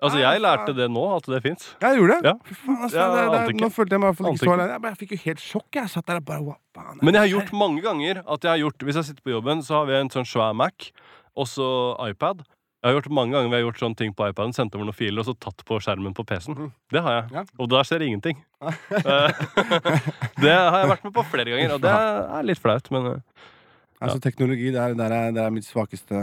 Altså, 0.02 0.18
jeg 0.18 0.40
lærte 0.42 0.74
det 0.76 0.88
nå, 0.90 1.02
at 1.16 1.28
det 1.30 1.38
fins. 1.44 1.68
Jeg 1.82 1.98
gjorde 2.00 2.16
det. 2.18 2.30
Ja. 2.32 2.54
Faen, 2.62 2.78
altså, 2.86 2.98
Ja, 2.98 3.04
det, 3.12 3.26
det, 3.32 3.42
det 3.52 3.62
nå 3.62 3.68
følte 3.70 3.94
jeg 3.94 4.02
meg 4.02 4.16
ikke 4.18 4.40
så 4.40 4.54
alene. 4.56 4.72
Jeg, 4.72 4.82
jeg 4.88 4.98
fikk 5.02 5.12
jo 5.14 5.20
helt 5.26 5.44
sjokk. 5.44 5.68
Jeg 5.78 5.92
satt 5.92 6.08
der 6.10 6.18
og 6.22 6.26
bare 6.30 6.56
faen 6.74 6.98
Men 7.02 7.14
jeg 7.18 7.22
har 7.24 7.30
gjort 7.36 7.52
mange 7.60 7.84
ganger 7.84 8.22
at 8.24 8.48
jeg 8.48 8.50
har 8.52 8.64
gjort 8.64 8.88
Hvis 8.88 8.98
jeg 8.98 9.08
sitter 9.10 9.28
på 9.28 9.34
jobben, 9.36 9.62
så 9.62 9.78
har 9.78 9.86
vi 9.90 10.00
en 10.00 10.10
sånn 10.12 10.26
svær 10.28 10.56
Mac, 10.58 10.90
og 11.38 11.48
så 11.48 11.68
iPad. 12.08 12.42
Jeg 12.82 12.90
har 12.90 12.96
gjort 12.98 13.12
mange 13.14 13.36
ganger 13.36 13.46
vi 13.52 13.54
har 13.60 13.62
gjort 13.62 13.78
sånne 13.78 13.98
ting 14.00 14.10
på 14.18 14.26
iPaden, 14.26 14.52
sendt 14.56 14.74
over 14.74 14.88
noen 14.88 14.96
filer 14.98 15.22
og 15.22 15.28
så 15.28 15.36
tatt 15.38 15.62
på 15.68 15.78
skjermen 15.78 16.16
på 16.18 16.24
PC-en. 16.26 16.56
Mhm. 16.58 16.70
Det 16.90 17.02
har 17.06 17.14
jeg. 17.20 17.28
Ja. 17.38 17.44
Og 17.62 17.70
der 17.70 17.86
skjer 17.86 18.06
ingenting. 18.08 18.42
Eh, 18.92 19.42
det 20.42 20.52
har 20.54 20.76
jeg 20.82 20.90
vært 20.90 21.04
med 21.06 21.14
på 21.14 21.22
flere 21.30 21.54
ganger, 21.54 21.76
og 21.76 21.82
det 21.82 21.92
er 21.94 22.46
litt 22.46 22.60
flaut, 22.62 22.90
men 22.94 23.06
ja. 23.06 23.14
Altså, 24.02 24.18
teknologi, 24.22 24.72
det 24.74 24.80
er, 24.82 24.94
det 24.98 25.06
er, 25.06 25.30
det 25.34 25.42
er 25.44 25.52
mitt 25.54 25.66
svakeste 25.66 26.18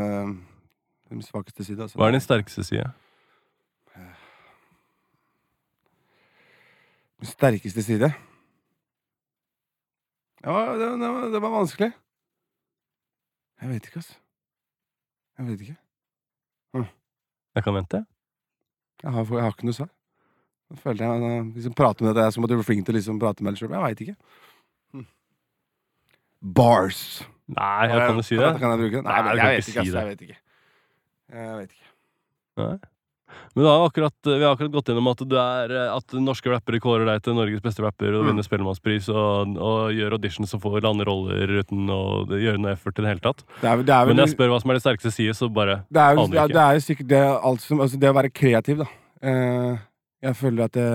Min 1.10 1.24
svakeste 1.24 1.64
side. 1.64 1.82
Altså. 1.86 1.98
hva 1.98 2.10
er 2.10 2.18
din 2.18 2.24
sterkeste 2.24 2.64
side? 2.68 2.90
Sterkeste 7.28 7.84
side? 7.84 8.10
Ja, 10.46 10.56
det, 10.80 10.88
det, 11.02 11.10
var, 11.12 11.30
det 11.34 11.41
var 11.44 11.52
vanskelig. 11.52 11.91
Jeg 13.60 13.70
vet 13.70 13.88
ikke, 13.90 14.00
altså. 14.00 14.18
Jeg 15.40 15.48
vet 15.48 15.62
ikke. 15.68 15.78
Jeg 17.56 17.64
kan 17.64 17.76
vente. 17.76 18.06
Jeg 19.04 19.12
har, 19.12 19.26
jeg 19.36 19.44
har 19.44 19.56
ikke 19.56 19.68
noe 19.68 19.76
svar. 19.76 19.90
Nå 20.70 20.78
følte 20.78 21.08
jeg 21.08 21.44
liksom 21.56 21.74
prater 21.76 22.06
med 22.06 22.14
deg, 22.14 22.28
jeg 22.28 22.36
som 22.36 22.44
måtte 22.46 22.60
bli 22.60 22.68
flink 22.68 22.86
til 22.86 22.94
å 22.94 23.00
liksom 23.00 23.20
prate 23.22 23.44
med 23.44 23.56
deg 23.56 23.64
sjøl. 23.64 23.74
Jeg 23.74 23.84
veit 23.84 24.04
ikke. 24.06 24.16
Hm. 24.94 25.08
Bars. 26.60 27.02
Nei, 27.50 27.90
jeg 27.90 28.04
kan 28.06 28.22
jo 28.22 28.26
si 28.28 28.38
det. 28.38 28.52
Kan 28.62 28.76
jeg 28.76 28.82
bruke 28.84 28.96
det? 29.00 29.04
Nei, 29.08 29.18
Nei, 29.18 29.34
jeg, 29.34 29.41
jeg 29.41 29.58
vet 29.58 29.72
ikke 29.74 29.86
si 29.88 29.96
det. 29.96 30.04
Jeg 30.04 30.12
vet 30.12 30.24
ikke. 30.28 30.40
Jeg 31.34 31.58
vet 31.64 31.76
ikke. 31.76 31.91
Nei. 32.62 32.78
Men 33.56 33.65
har 33.65 33.85
akkurat, 33.88 34.14
vi 34.26 34.38
har 34.43 34.53
akkurat 34.56 34.72
gått 34.73 34.91
gjennom 34.91 35.07
at, 35.11 35.22
er, 35.26 35.73
eh, 35.76 35.95
at 35.95 36.15
norske 36.22 36.51
rappere 36.51 36.80
kårer 36.84 37.06
deg 37.10 37.23
til 37.26 37.38
Norges 37.38 37.61
beste 37.65 37.84
rapper 37.85 38.14
og 38.14 38.23
Mm. 38.23 38.30
vinner 38.31 38.45
Spellemannspris 38.45 39.10
og, 39.10 39.56
og 39.57 39.91
gjør 39.95 40.18
auditions 40.18 40.53
og 40.53 40.61
får 40.61 40.81
lande 40.85 41.06
roller 41.07 41.56
uten 41.61 41.89
å 41.89 42.01
gjøre 42.30 42.60
noe 42.60 42.73
effort 42.76 42.99
i 42.99 43.01
det 43.06 43.10
hele 43.14 43.23
tatt. 43.26 43.43
Det 43.61 43.69
er, 43.69 43.84
det 43.84 43.95
er 43.95 44.06
vel 44.06 44.15
Men 44.15 44.26
jeg 44.26 44.35
spør 44.35 44.53
hva 44.53 44.61
som 44.61 44.69
er 44.69 44.80
det 44.80 44.84
sterkeste 44.85 45.11
side, 45.15 45.34
så 45.38 45.49
bare 45.51 45.81
Det 45.89 46.01
er 46.01 46.18
Aner 46.19 46.35
ja, 46.41 46.45
ikke. 46.45 46.53
det 46.53 46.64
er 46.65 46.80
sikkert 46.85 47.10
det, 47.15 47.23
som, 47.65 47.81
altså 47.81 47.99
det 47.99 48.10
å 48.10 48.18
være 48.19 48.30
kreativ, 48.34 48.84
da. 48.84 48.89
Eh, 49.22 49.77
jeg 50.30 50.35
føler 50.35 50.64
at 50.69 50.73
det 50.76 50.88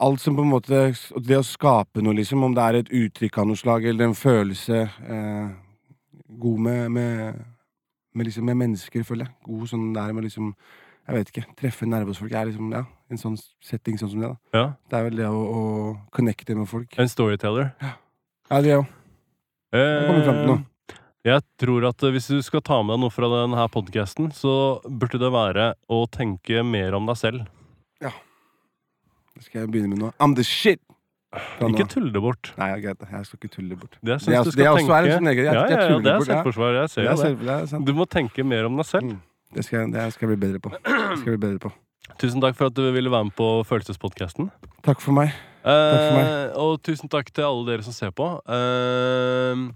Alt 0.00 0.20
som 0.22 0.36
på 0.38 0.44
en 0.44 0.52
måte 0.52 0.80
Det 1.26 1.38
å 1.40 1.42
skape 1.46 2.02
noe, 2.04 2.14
liksom, 2.14 2.44
om 2.46 2.52
det 2.54 2.62
er 2.64 2.76
et 2.82 2.92
uttrykk 2.94 3.38
av 3.42 3.48
noe 3.50 3.58
slag 3.58 3.86
eller 3.90 4.10
en 4.10 4.14
følelse 4.14 4.82
eh, 4.86 5.48
God 6.38 6.60
med, 6.60 6.90
med, 6.94 7.40
med, 8.14 8.26
liksom, 8.28 8.44
med 8.48 8.56
mennesker, 8.56 9.02
føler 9.04 9.26
jeg. 9.26 9.34
God 9.48 9.68
sånn 9.68 9.88
der 9.94 10.12
med 10.16 10.24
liksom 10.28 10.54
Jeg 11.08 11.16
vet 11.16 11.28
ikke. 11.32 11.44
Treffe 11.56 11.86
nerver 11.88 12.10
hos 12.12 12.18
folk. 12.20 12.32
er 12.36 12.46
liksom, 12.50 12.72
ja, 12.72 12.82
en 13.10 13.16
sånn 13.20 13.36
setting 13.64 13.96
sånn 13.96 14.10
som 14.12 14.20
det. 14.20 14.28
da 14.52 14.58
Ja. 14.58 14.64
Det 14.90 14.98
er 14.98 15.04
vel 15.08 15.16
det 15.16 15.28
å, 15.28 15.38
å 15.40 15.62
connecte 16.12 16.54
med 16.56 16.68
folk. 16.68 16.98
En 17.00 17.08
storyteller. 17.08 17.70
Ja, 17.80 18.60
det 18.60 18.74
òg. 18.76 18.86
kommer 19.72 20.24
fram 20.24 20.36
til 20.42 20.46
noe. 20.52 20.58
Eh, 20.58 20.64
Jeg 21.24 21.42
tror 21.60 21.84
at 21.88 22.02
eh, 22.02 22.10
hvis 22.14 22.28
du 22.28 22.42
skal 22.42 22.60
ta 22.64 22.82
med 22.82 22.94
deg 22.94 23.00
noe 23.06 23.10
fra 23.12 23.28
denne 23.28 23.64
podkasten, 23.72 24.30
så 24.32 24.80
burde 24.84 25.18
det 25.20 25.32
være 25.32 25.74
å 25.88 26.04
tenke 26.08 26.62
mer 26.64 26.94
om 26.96 27.06
deg 27.08 27.16
selv. 27.16 27.46
Ja. 28.00 28.12
Det 29.34 29.44
skal 29.44 29.62
jeg 29.64 29.70
begynne 29.72 29.88
med 29.94 29.98
nå. 30.04 30.12
I'm 30.20 30.34
the 30.36 30.44
shit! 30.44 30.80
Ikke 31.60 31.84
tulle 31.92 32.12
det 32.12 32.20
bort. 32.24 32.52
Nei, 32.56 32.68
jeg. 32.80 32.96
Jeg 32.96 33.26
skal 33.28 33.36
ikke 33.38 33.50
tulle 33.52 33.68
det 33.74 33.78
bort. 33.80 33.96
Det 34.00 34.18
Det 34.18 34.34
er- 34.34 34.44
du 34.44 34.50
det 34.50 34.64
er 34.64 34.70
også 34.72 34.88
er 34.88 35.08
en 35.08 35.12
sånn 35.18 35.28
egen- 35.28 35.44
ja, 35.44 35.52
ja, 35.52 35.66
ja, 35.68 35.98
det 35.98 36.06
er 36.06 36.20
selvforsvar. 36.24 36.72
Jeg 36.80 36.88
ser 36.90 37.02
Det 37.02 37.10
er, 37.10 37.28
jo 37.28 37.36
det. 37.36 37.70
det. 37.70 37.84
Du 37.84 37.92
må 37.92 38.06
tenke 38.08 38.44
mer 38.46 38.64
om 38.64 38.76
deg 38.76 38.86
selv. 38.86 39.02
Mm. 39.12 39.20
Det, 39.54 39.64
skal, 39.64 39.90
det 39.90 40.12
skal 40.12 40.28
jeg 40.28 40.38
bli 40.38 40.46
bedre 40.48 40.60
på. 40.60 40.70
Bli 41.24 41.36
bedre 41.36 41.58
på. 41.58 41.72
Tusen 42.18 42.40
takk 42.40 42.56
for 42.56 42.66
at 42.66 42.74
du 42.74 42.90
ville 42.92 43.10
være 43.10 43.24
med 43.24 43.34
på 43.36 43.64
Følelsespodkasten. 43.68 44.50
Takk 44.82 45.00
for 45.00 45.12
meg. 45.12 45.32
Eh, 45.64 46.52
for 46.52 46.60
og 46.64 46.82
tusen 46.82 47.08
takk 47.10 47.30
til 47.32 47.44
alle 47.44 47.66
dere 47.66 47.82
som 47.84 47.92
ser 47.92 48.10
på. 48.10 48.40
Eh, 48.48 49.68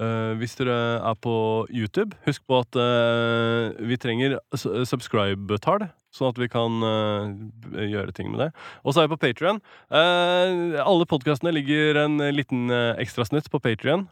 eh, 0.00 0.34
hvis 0.38 0.54
dere 0.56 1.00
er 1.02 1.14
på 1.14 1.66
YouTube, 1.70 2.14
husk 2.26 2.42
på 2.46 2.60
at 2.62 2.76
eh, 2.78 3.74
vi 3.84 3.96
trenger 3.96 4.38
subscribe-tall, 4.54 5.88
sånn 6.14 6.30
at 6.30 6.38
vi 6.40 6.48
kan 6.50 6.78
uh, 6.84 7.30
gjøre 7.74 8.14
ting 8.14 8.30
med 8.32 8.44
det. 8.44 8.50
Og 8.84 8.94
så 8.94 9.02
er 9.02 9.08
vi 9.08 9.16
på 9.16 9.22
Patrion. 9.26 9.60
alle 9.90 11.06
podkastene 11.10 11.52
ligger 11.54 11.98
en 12.04 12.18
liten 12.34 12.70
uh, 12.70 12.94
ekstrasnutt 13.02 13.50
på 13.50 13.62
Patrion. 13.62 14.08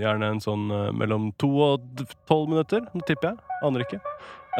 gjerne 0.00 0.32
en 0.34 0.42
sånn 0.42 0.70
eh, 0.70 0.88
mellom 0.96 1.30
to 1.40 1.50
og 1.66 2.04
tolv 2.30 2.50
minutter, 2.52 2.86
nå 2.94 3.04
tipper 3.06 3.32
jeg. 3.32 3.58
Aner 3.66 3.86
ikke. 3.86 4.00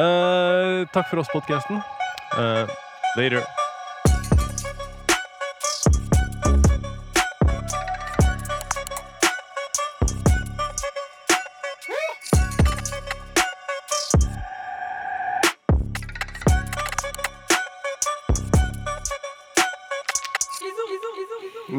Eh, 0.00 0.86
takk 0.94 1.10
for 1.10 1.24
oss, 1.24 1.32
podkasten. 1.34 1.82
later. 3.16 3.69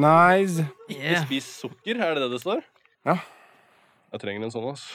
Nice. 0.01 0.65
Yeah. 0.89 1.21
Spis 1.25 1.47
sukker, 1.61 1.99
er 2.01 2.15
det 2.17 2.23
det 2.25 2.31
det 2.33 2.41
står? 2.43 2.61
Ja. 3.07 3.17
Jeg 4.11 4.21
trenger 4.23 4.47
en 4.47 4.53
sånn, 4.53 4.67
ass. 4.71 4.85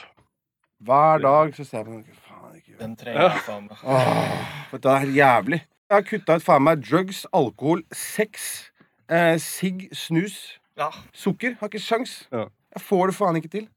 Hver 0.86 1.22
dag 1.24 1.54
så 1.56 1.64
ser 1.64 1.78
jeg 1.80 1.86
på 1.88 1.94
noe 1.94 2.16
Faen, 2.26 2.56
ikke 2.58 2.78
Den 2.80 2.96
trenger 3.00 3.30
jeg 3.30 3.44
faen 3.46 3.68
meg. 3.70 3.78
Åh, 3.80 4.32
vet 4.72 4.82
du, 4.82 4.88
det 4.88 4.92
er 4.92 5.04
helt 5.06 5.16
jævlig. 5.16 5.60
Jeg 5.86 5.94
har 5.96 6.04
kutta 6.10 6.36
ut 6.36 6.44
faen 6.44 6.64
meg 6.66 6.82
drugs, 6.84 7.22
alkohol, 7.32 7.84
sex, 7.96 8.48
eh, 9.08 9.36
sigg, 9.40 9.86
snus, 9.96 10.58
Ja. 10.76 10.90
sukker. 11.14 11.54
Har 11.60 11.70
ikke 11.70 11.80
sjans. 11.80 12.26
Ja. 12.32 12.48
Jeg 12.76 12.82
får 12.84 13.06
det 13.08 13.16
faen 13.16 13.36
ikke 13.40 13.52
til. 13.54 13.68